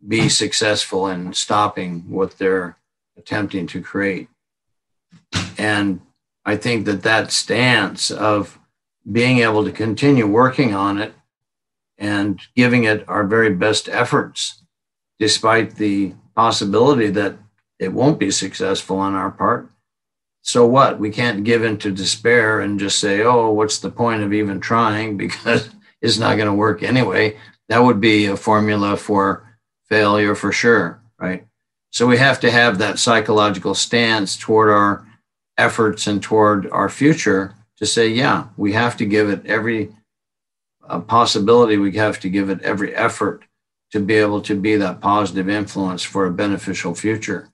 be 0.05 0.29
successful 0.43 1.07
in 1.07 1.33
stopping 1.33 2.09
what 2.09 2.37
they're 2.37 2.77
attempting 3.17 3.67
to 3.67 3.81
create. 3.81 4.29
And 5.57 6.01
I 6.45 6.55
think 6.55 6.85
that 6.85 7.03
that 7.03 7.31
stance 7.31 8.09
of 8.09 8.57
being 9.09 9.39
able 9.39 9.63
to 9.65 9.71
continue 9.71 10.25
working 10.25 10.73
on 10.73 10.97
it 10.99 11.13
and 11.97 12.39
giving 12.55 12.85
it 12.85 13.07
our 13.09 13.25
very 13.25 13.53
best 13.53 13.89
efforts, 13.89 14.63
despite 15.19 15.75
the 15.75 16.13
possibility 16.35 17.09
that 17.09 17.37
it 17.77 17.93
won't 17.93 18.19
be 18.19 18.31
successful 18.31 18.97
on 18.97 19.15
our 19.15 19.31
part. 19.31 19.69
So 20.41 20.65
what? 20.65 20.99
We 20.99 21.09
can't 21.09 21.43
give 21.43 21.63
into 21.63 21.91
despair 21.91 22.61
and 22.61 22.79
just 22.79 22.99
say, 22.99 23.21
oh, 23.21 23.51
what's 23.51 23.79
the 23.79 23.91
point 23.91 24.23
of 24.23 24.33
even 24.33 24.59
trying 24.59 25.17
because 25.25 25.69
it's 26.01 26.17
not 26.17 26.35
going 26.35 26.47
to 26.47 26.53
work 26.53 26.83
anyway. 26.83 27.37
That 27.67 27.83
would 27.83 28.01
be 28.01 28.25
a 28.25 28.37
formula 28.37 28.97
for 28.97 29.45
failure 29.87 30.35
for 30.35 30.51
sure, 30.51 31.01
right? 31.19 31.45
So 31.91 32.07
we 32.07 32.17
have 32.17 32.39
to 32.41 32.51
have 32.51 32.77
that 32.77 32.99
psychological 32.99 33.75
stance 33.75 34.37
toward 34.37 34.69
our 34.69 35.05
efforts 35.57 36.07
and 36.07 36.21
toward 36.21 36.69
our 36.71 36.89
future 36.89 37.55
to 37.77 37.85
say, 37.85 38.07
yeah, 38.07 38.45
we 38.57 38.73
have 38.73 38.97
to 38.97 39.05
give 39.05 39.29
it 39.29 39.45
every 39.45 39.95
uh, 40.87 40.99
possibility, 40.99 41.77
we 41.77 41.93
have 41.93 42.19
to 42.21 42.29
give 42.29 42.49
it 42.49 42.61
every 42.61 42.95
effort 42.95 43.43
to 43.91 43.99
be 43.99 44.15
able 44.15 44.41
to 44.41 44.55
be 44.55 44.75
that 44.75 45.01
positive 45.01 45.49
influence 45.49 46.03
for 46.03 46.25
a 46.25 46.31
beneficial 46.31 46.93
future 46.93 47.49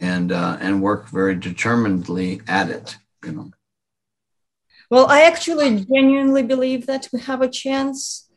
and 0.00 0.30
uh, 0.32 0.56
and 0.60 0.82
work 0.82 1.08
very 1.08 1.34
determinedly 1.34 2.40
at 2.46 2.70
it 2.70 2.96
you 3.24 3.32
know 3.32 3.50
well 4.90 5.06
i 5.06 5.22
actually 5.22 5.84
genuinely 5.84 6.42
believe 6.42 6.86
that 6.86 7.08
we 7.12 7.20
have 7.20 7.42
a 7.42 7.48
chance 7.48 8.28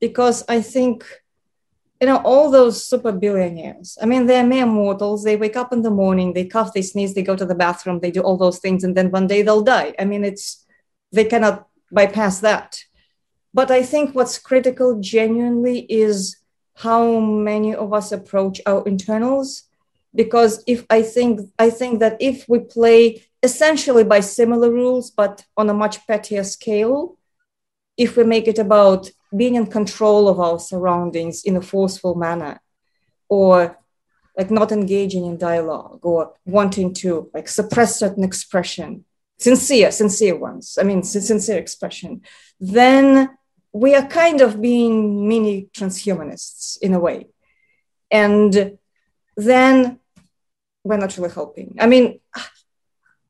because 0.00 0.44
i 0.48 0.60
think 0.60 1.04
you 2.00 2.06
know, 2.06 2.18
all 2.18 2.50
those 2.50 2.86
super 2.86 3.12
billionaires, 3.12 3.96
I 4.00 4.06
mean, 4.06 4.26
they're 4.26 4.46
mere 4.46 4.66
mortals. 4.66 5.24
They 5.24 5.36
wake 5.36 5.56
up 5.56 5.72
in 5.72 5.82
the 5.82 5.90
morning, 5.90 6.32
they 6.32 6.44
cough, 6.44 6.74
they 6.74 6.82
sneeze, 6.82 7.14
they 7.14 7.22
go 7.22 7.36
to 7.36 7.46
the 7.46 7.54
bathroom, 7.54 8.00
they 8.00 8.10
do 8.10 8.20
all 8.20 8.36
those 8.36 8.58
things, 8.58 8.84
and 8.84 8.94
then 8.94 9.10
one 9.10 9.26
day 9.26 9.42
they'll 9.42 9.62
die. 9.62 9.94
I 9.98 10.04
mean, 10.04 10.24
it's, 10.24 10.66
they 11.12 11.24
cannot 11.24 11.68
bypass 11.90 12.40
that. 12.40 12.84
But 13.54 13.70
I 13.70 13.82
think 13.82 14.14
what's 14.14 14.38
critical 14.38 15.00
genuinely 15.00 15.80
is 15.90 16.36
how 16.74 17.18
many 17.18 17.74
of 17.74 17.94
us 17.94 18.12
approach 18.12 18.60
our 18.66 18.86
internals. 18.86 19.62
Because 20.14 20.62
if 20.66 20.84
I 20.90 21.00
think, 21.02 21.40
I 21.58 21.70
think 21.70 22.00
that 22.00 22.18
if 22.20 22.46
we 22.48 22.58
play 22.58 23.24
essentially 23.50 24.04
by 24.04 24.20
similar 24.20 24.70
rules, 24.70 25.06
but 25.10 25.34
on 25.56 25.70
a 25.70 25.80
much 25.82 25.96
pettier 26.06 26.44
scale, 26.44 27.16
if 27.96 28.10
we 28.16 28.24
make 28.24 28.46
it 28.52 28.58
about 28.58 29.10
being 29.40 29.54
in 29.54 29.66
control 29.66 30.28
of 30.28 30.38
our 30.38 30.58
surroundings 30.58 31.36
in 31.44 31.56
a 31.56 31.62
forceful 31.62 32.14
manner 32.14 32.60
or 33.28 33.78
like 34.36 34.50
not 34.50 34.70
engaging 34.70 35.24
in 35.24 35.38
dialogue 35.38 36.00
or 36.02 36.34
wanting 36.44 36.92
to 37.02 37.30
like 37.34 37.48
suppress 37.48 37.98
certain 37.98 38.22
expression 38.22 39.04
sincere 39.38 39.90
sincere 39.90 40.36
ones 40.48 40.78
i 40.80 40.84
mean 40.84 41.02
sincere 41.02 41.58
expression 41.58 42.22
then 42.60 43.28
we 43.76 43.94
are 43.94 44.06
kind 44.06 44.40
of 44.40 44.60
being 44.62 45.28
mini 45.28 45.68
transhumanists 45.76 46.78
in 46.80 46.94
a 46.94 46.98
way. 46.98 47.26
And 48.10 48.78
then 49.36 50.00
we're 50.82 50.96
not 50.96 51.16
really 51.18 51.34
helping. 51.34 51.76
I 51.78 51.86
mean 51.86 52.20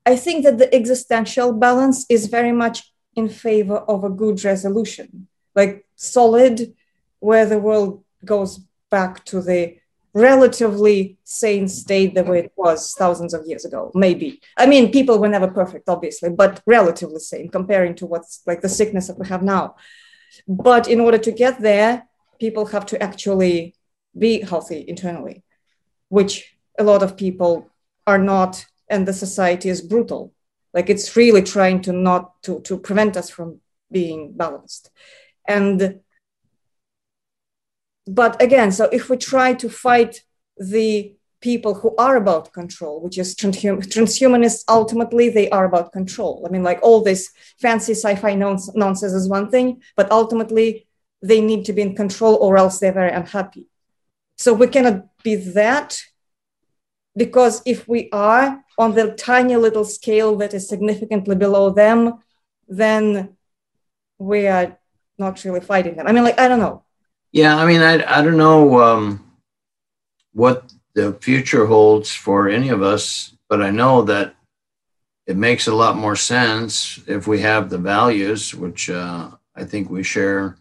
i 0.06 0.16
think 0.16 0.44
that 0.44 0.58
the 0.58 0.74
existential 0.74 1.52
balance 1.52 2.06
is 2.08 2.26
very 2.26 2.52
much 2.52 2.92
in 3.16 3.28
favor 3.28 3.78
of 3.78 4.04
a 4.04 4.10
good 4.10 4.44
resolution. 4.44 5.26
Like 5.54 5.86
solid, 5.96 6.74
where 7.18 7.46
the 7.46 7.58
world 7.58 8.04
goes 8.24 8.60
back 8.90 9.24
to 9.24 9.40
the 9.40 9.78
relatively 10.12 11.18
sane 11.24 11.68
state 11.68 12.14
the 12.14 12.24
way 12.24 12.38
it 12.40 12.52
was 12.56 12.94
thousands 12.94 13.34
of 13.34 13.46
years 13.46 13.66
ago 13.66 13.90
maybe. 13.94 14.40
I 14.56 14.66
mean 14.66 14.90
people 14.90 15.18
were 15.18 15.28
never 15.28 15.48
perfect 15.48 15.90
obviously 15.90 16.30
but 16.30 16.62
relatively 16.66 17.20
sane 17.20 17.50
comparing 17.50 17.94
to 17.96 18.06
what's 18.06 18.40
like 18.46 18.62
the 18.62 18.68
sickness 18.68 19.08
that 19.08 19.18
we 19.18 19.26
have 19.26 19.42
now. 19.42 19.76
But 20.48 20.88
in 20.88 21.00
order 21.00 21.18
to 21.18 21.32
get 21.32 21.60
there 21.60 22.08
people 22.40 22.64
have 22.66 22.86
to 22.86 23.02
actually 23.02 23.74
be 24.16 24.40
healthy 24.40 24.86
internally 24.88 25.42
which 26.08 26.56
a 26.78 26.84
lot 26.84 27.02
of 27.02 27.18
people 27.18 27.68
are 28.06 28.18
not 28.18 28.64
and 28.88 29.06
the 29.06 29.12
society 29.12 29.68
is 29.68 29.80
brutal. 29.80 30.32
Like 30.72 30.90
it's 30.90 31.16
really 31.16 31.42
trying 31.42 31.80
to 31.82 31.92
not 31.92 32.42
to 32.42 32.60
to 32.62 32.78
prevent 32.78 33.16
us 33.16 33.30
from 33.30 33.60
being 33.90 34.32
balanced. 34.32 34.90
And 35.46 36.00
but 38.06 38.40
again 38.40 38.70
so 38.72 38.84
if 38.92 39.08
we 39.08 39.16
try 39.16 39.54
to 39.54 39.68
fight 39.68 40.22
the 40.56 41.14
people 41.40 41.74
who 41.74 41.94
are 41.96 42.16
about 42.16 42.52
control 42.52 43.00
which 43.00 43.18
is 43.18 43.34
transhumanists 43.34 44.64
ultimately 44.68 45.28
they 45.28 45.48
are 45.50 45.64
about 45.64 45.92
control. 45.92 46.44
I 46.46 46.50
mean 46.50 46.62
like 46.62 46.80
all 46.82 47.02
this 47.02 47.30
fancy 47.60 47.92
sci-fi 47.92 48.34
nonsense 48.34 49.02
is 49.02 49.28
one 49.28 49.50
thing 49.50 49.82
but 49.96 50.10
ultimately 50.10 50.86
they 51.22 51.40
need 51.40 51.64
to 51.64 51.72
be 51.72 51.82
in 51.82 51.96
control 51.96 52.36
or 52.36 52.56
else 52.56 52.78
they're 52.78 52.92
very 52.92 53.12
unhappy. 53.12 53.66
So 54.36 54.52
we 54.52 54.66
cannot 54.68 55.06
be 55.22 55.34
that 55.34 55.98
because 57.16 57.62
if 57.64 57.88
we 57.88 58.08
are 58.12 58.62
on 58.78 58.94
the 58.94 59.12
tiny 59.12 59.56
little 59.56 59.84
scale 59.84 60.36
that 60.36 60.54
is 60.54 60.68
significantly 60.68 61.34
below 61.34 61.70
them 61.70 62.18
then 62.68 63.36
we 64.18 64.46
are 64.46 64.78
not 65.18 65.42
really 65.44 65.60
fighting 65.60 65.96
them. 65.96 66.06
I 66.06 66.12
mean, 66.12 66.24
like, 66.24 66.38
I 66.38 66.48
don't 66.48 66.58
know. 66.58 66.84
Yeah, 67.32 67.56
I 67.56 67.66
mean, 67.66 67.82
I, 67.82 68.18
I 68.18 68.22
don't 68.22 68.36
know 68.36 68.80
um, 68.80 69.32
what 70.32 70.72
the 70.94 71.12
future 71.20 71.66
holds 71.66 72.12
for 72.12 72.48
any 72.48 72.70
of 72.70 72.82
us, 72.82 73.34
but 73.48 73.62
I 73.62 73.70
know 73.70 74.02
that 74.02 74.34
it 75.26 75.36
makes 75.36 75.66
a 75.66 75.74
lot 75.74 75.96
more 75.96 76.16
sense 76.16 77.00
if 77.06 77.26
we 77.26 77.40
have 77.40 77.68
the 77.68 77.78
values, 77.78 78.54
which 78.54 78.88
uh, 78.88 79.30
I 79.54 79.64
think 79.64 79.90
we 79.90 80.02
share 80.02 80.56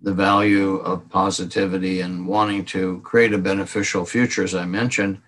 the 0.00 0.12
value 0.12 0.76
of 0.76 1.08
positivity 1.08 2.00
and 2.00 2.26
wanting 2.26 2.64
to 2.66 3.00
create 3.00 3.32
a 3.32 3.38
beneficial 3.38 4.04
future, 4.04 4.42
as 4.42 4.54
I 4.54 4.64
mentioned. 4.64 5.20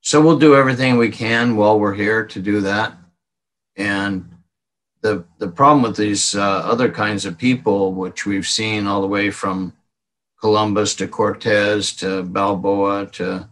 So 0.00 0.20
we'll 0.20 0.38
do 0.38 0.54
everything 0.54 0.96
we 0.96 1.10
can 1.10 1.56
while 1.56 1.78
we're 1.78 1.94
here 1.94 2.24
to 2.26 2.40
do 2.40 2.60
that. 2.62 2.96
And 3.76 4.30
the 5.00 5.24
the 5.38 5.48
problem 5.48 5.82
with 5.82 5.96
these 5.96 6.34
uh, 6.34 6.40
other 6.64 6.90
kinds 6.90 7.24
of 7.24 7.38
people, 7.38 7.94
which 7.94 8.26
we've 8.26 8.46
seen 8.46 8.86
all 8.86 9.00
the 9.00 9.06
way 9.06 9.30
from 9.30 9.72
Columbus 10.40 10.94
to 10.96 11.08
Cortez 11.08 11.92
to 11.96 12.22
Balboa 12.22 13.06
to 13.12 13.48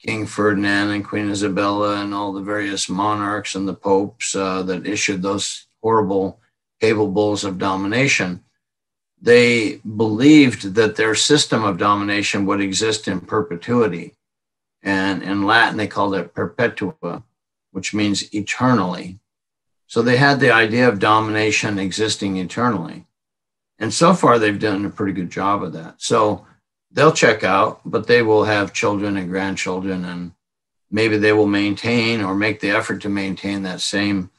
King 0.00 0.26
Ferdinand 0.26 0.90
and 0.90 1.04
Queen 1.04 1.30
Isabella 1.30 2.02
and 2.02 2.14
all 2.14 2.32
the 2.32 2.42
various 2.42 2.88
monarchs 2.88 3.54
and 3.54 3.66
the 3.66 3.74
popes 3.74 4.34
uh, 4.34 4.62
that 4.62 4.86
issued 4.86 5.22
those 5.22 5.66
horrible 5.82 6.40
papal 6.80 7.08
bulls 7.08 7.44
of 7.44 7.58
domination, 7.58 8.44
they 9.20 9.76
believed 9.76 10.74
that 10.74 10.96
their 10.96 11.14
system 11.14 11.64
of 11.64 11.78
domination 11.78 12.44
would 12.46 12.60
exist 12.60 13.08
in 13.08 13.20
perpetuity. 13.20 14.12
And 14.82 15.22
in 15.22 15.44
Latin, 15.44 15.76
they 15.76 15.86
called 15.86 16.14
it 16.14 16.34
perpetua, 16.34 17.22
which 17.72 17.94
means 17.94 18.32
eternally. 18.34 19.18
So 19.86 20.02
they 20.02 20.16
had 20.16 20.40
the 20.40 20.50
idea 20.50 20.88
of 20.88 20.98
domination 20.98 21.78
existing 21.78 22.36
eternally. 22.36 23.06
And 23.78 23.92
so 23.92 24.14
far, 24.14 24.38
they've 24.38 24.58
done 24.58 24.84
a 24.84 24.90
pretty 24.90 25.12
good 25.12 25.30
job 25.30 25.62
of 25.62 25.72
that. 25.74 25.96
So 25.98 26.46
they'll 26.90 27.12
check 27.12 27.44
out, 27.44 27.80
but 27.84 28.06
they 28.06 28.22
will 28.22 28.44
have 28.44 28.72
children 28.72 29.16
and 29.16 29.28
grandchildren, 29.28 30.04
and 30.04 30.32
maybe 30.90 31.18
they 31.18 31.32
will 31.32 31.46
maintain 31.46 32.22
or 32.22 32.34
make 32.34 32.60
the 32.60 32.70
effort 32.70 33.02
to 33.02 33.08
maintain 33.08 33.62
that 33.62 33.80
same 33.80 34.30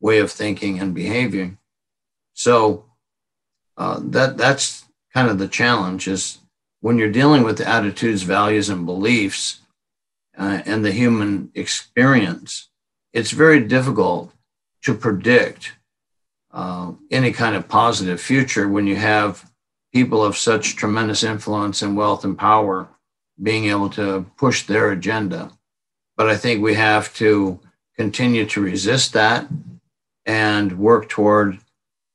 way 0.00 0.18
of 0.18 0.30
thinking 0.30 0.78
and 0.78 0.94
behaving. 0.94 1.58
So 2.34 2.84
uh, 3.76 4.00
that 4.02 4.36
that's 4.36 4.84
kind 5.12 5.28
of 5.28 5.38
the 5.38 5.48
challenge 5.48 6.08
is 6.08 6.38
when 6.80 6.98
you're 6.98 7.10
dealing 7.10 7.42
with 7.42 7.60
attitudes, 7.60 8.22
values, 8.22 8.68
and 8.68 8.86
beliefs 8.86 9.60
uh, 10.38 10.62
and 10.66 10.84
the 10.84 10.92
human 10.92 11.50
experience, 11.54 12.68
it's 13.12 13.30
very 13.30 13.60
difficult 13.60 14.32
to 14.82 14.94
predict 14.94 15.72
uh, 16.52 16.92
any 17.10 17.32
kind 17.32 17.56
of 17.56 17.68
positive 17.68 18.20
future 18.20 18.68
when 18.68 18.86
you 18.86 18.96
have 18.96 19.50
people 19.92 20.22
of 20.22 20.36
such 20.36 20.76
tremendous 20.76 21.22
influence 21.22 21.82
and 21.82 21.96
wealth 21.96 22.24
and 22.24 22.38
power 22.38 22.88
being 23.42 23.66
able 23.66 23.90
to 23.90 24.26
push 24.36 24.64
their 24.64 24.90
agenda. 24.90 25.50
But 26.16 26.28
I 26.28 26.36
think 26.36 26.62
we 26.62 26.74
have 26.74 27.14
to 27.14 27.60
continue 27.96 28.46
to 28.46 28.60
resist 28.60 29.12
that 29.12 29.46
and 30.24 30.78
work 30.78 31.08
toward 31.08 31.58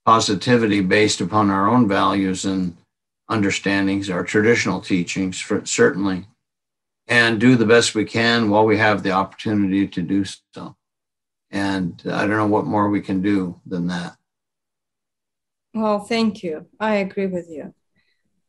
positivity 0.06 0.82
based 0.82 1.22
upon 1.22 1.50
our 1.50 1.70
own 1.70 1.88
values 1.88 2.46
and 2.46 2.76
understandings, 3.30 4.10
our 4.10 4.24
traditional 4.24 4.82
teachings, 4.82 5.40
for, 5.40 5.66
certainly, 5.66 6.26
and 7.12 7.42
do 7.42 7.58
the 7.58 7.66
best 7.66 7.94
we 7.94 8.06
can 8.06 8.50
while 8.50 8.66
we 8.66 8.78
have 8.78 9.04
the 9.04 9.12
opportunity 9.12 9.86
to 9.86 10.02
do 10.02 10.24
so. 10.56 10.78
And 11.52 12.02
I 12.06 12.22
don't 12.26 12.38
know 12.38 12.48
what 12.48 12.66
more 12.66 12.90
we 12.90 13.02
can 13.02 13.22
do 13.22 13.60
than 13.66 13.88
that. 13.88 14.16
Well, 15.74 16.00
thank 16.00 16.42
you. 16.42 16.68
I 16.80 16.96
agree 16.96 17.28
with 17.28 17.48
you. 17.50 17.74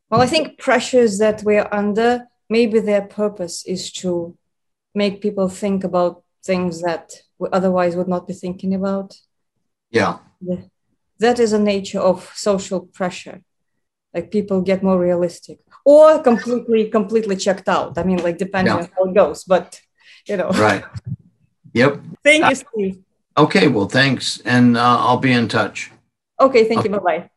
Well, 0.09 0.21
I 0.21 0.27
think 0.27 0.59
pressures 0.59 1.17
that 1.17 1.43
we're 1.43 1.67
under, 1.73 2.27
maybe 2.49 2.79
their 2.79 3.01
purpose 3.01 3.65
is 3.65 3.91
to 4.03 4.37
make 4.95 5.21
people 5.21 5.49
think 5.49 5.83
about 5.83 6.23
things 6.45 6.81
that 6.83 7.11
we 7.37 7.49
otherwise 7.51 7.97
would 7.97 8.07
not 8.07 8.27
be 8.27 8.33
thinking 8.33 8.73
about. 8.73 9.13
Yeah. 9.89 10.19
That 11.19 11.39
is 11.39 11.51
a 11.51 11.59
nature 11.59 11.99
of 11.99 12.31
social 12.33 12.79
pressure. 12.81 13.41
Like 14.13 14.31
people 14.31 14.61
get 14.61 14.83
more 14.83 14.99
realistic 14.99 15.59
or 15.85 16.19
completely, 16.19 16.89
completely 16.89 17.35
checked 17.35 17.67
out. 17.67 17.97
I 17.97 18.03
mean, 18.03 18.23
like 18.23 18.37
depending 18.37 18.73
yeah. 18.73 18.81
on 18.81 18.89
how 18.95 19.03
it 19.05 19.13
goes, 19.13 19.43
but 19.43 19.79
you 20.27 20.37
know. 20.37 20.49
Right. 20.49 20.83
Yep. 21.73 22.01
Thank 22.23 22.49
you, 22.49 22.55
Steve. 22.55 23.03
Okay. 23.37 23.67
Well, 23.67 23.87
thanks. 23.87 24.39
And 24.45 24.77
uh, 24.77 24.97
I'll 24.99 25.17
be 25.17 25.31
in 25.31 25.47
touch. 25.47 25.91
Okay. 26.39 26.67
Thank 26.67 26.81
okay. 26.81 26.89
you. 26.89 26.99
Bye 26.99 27.03
bye. 27.19 27.29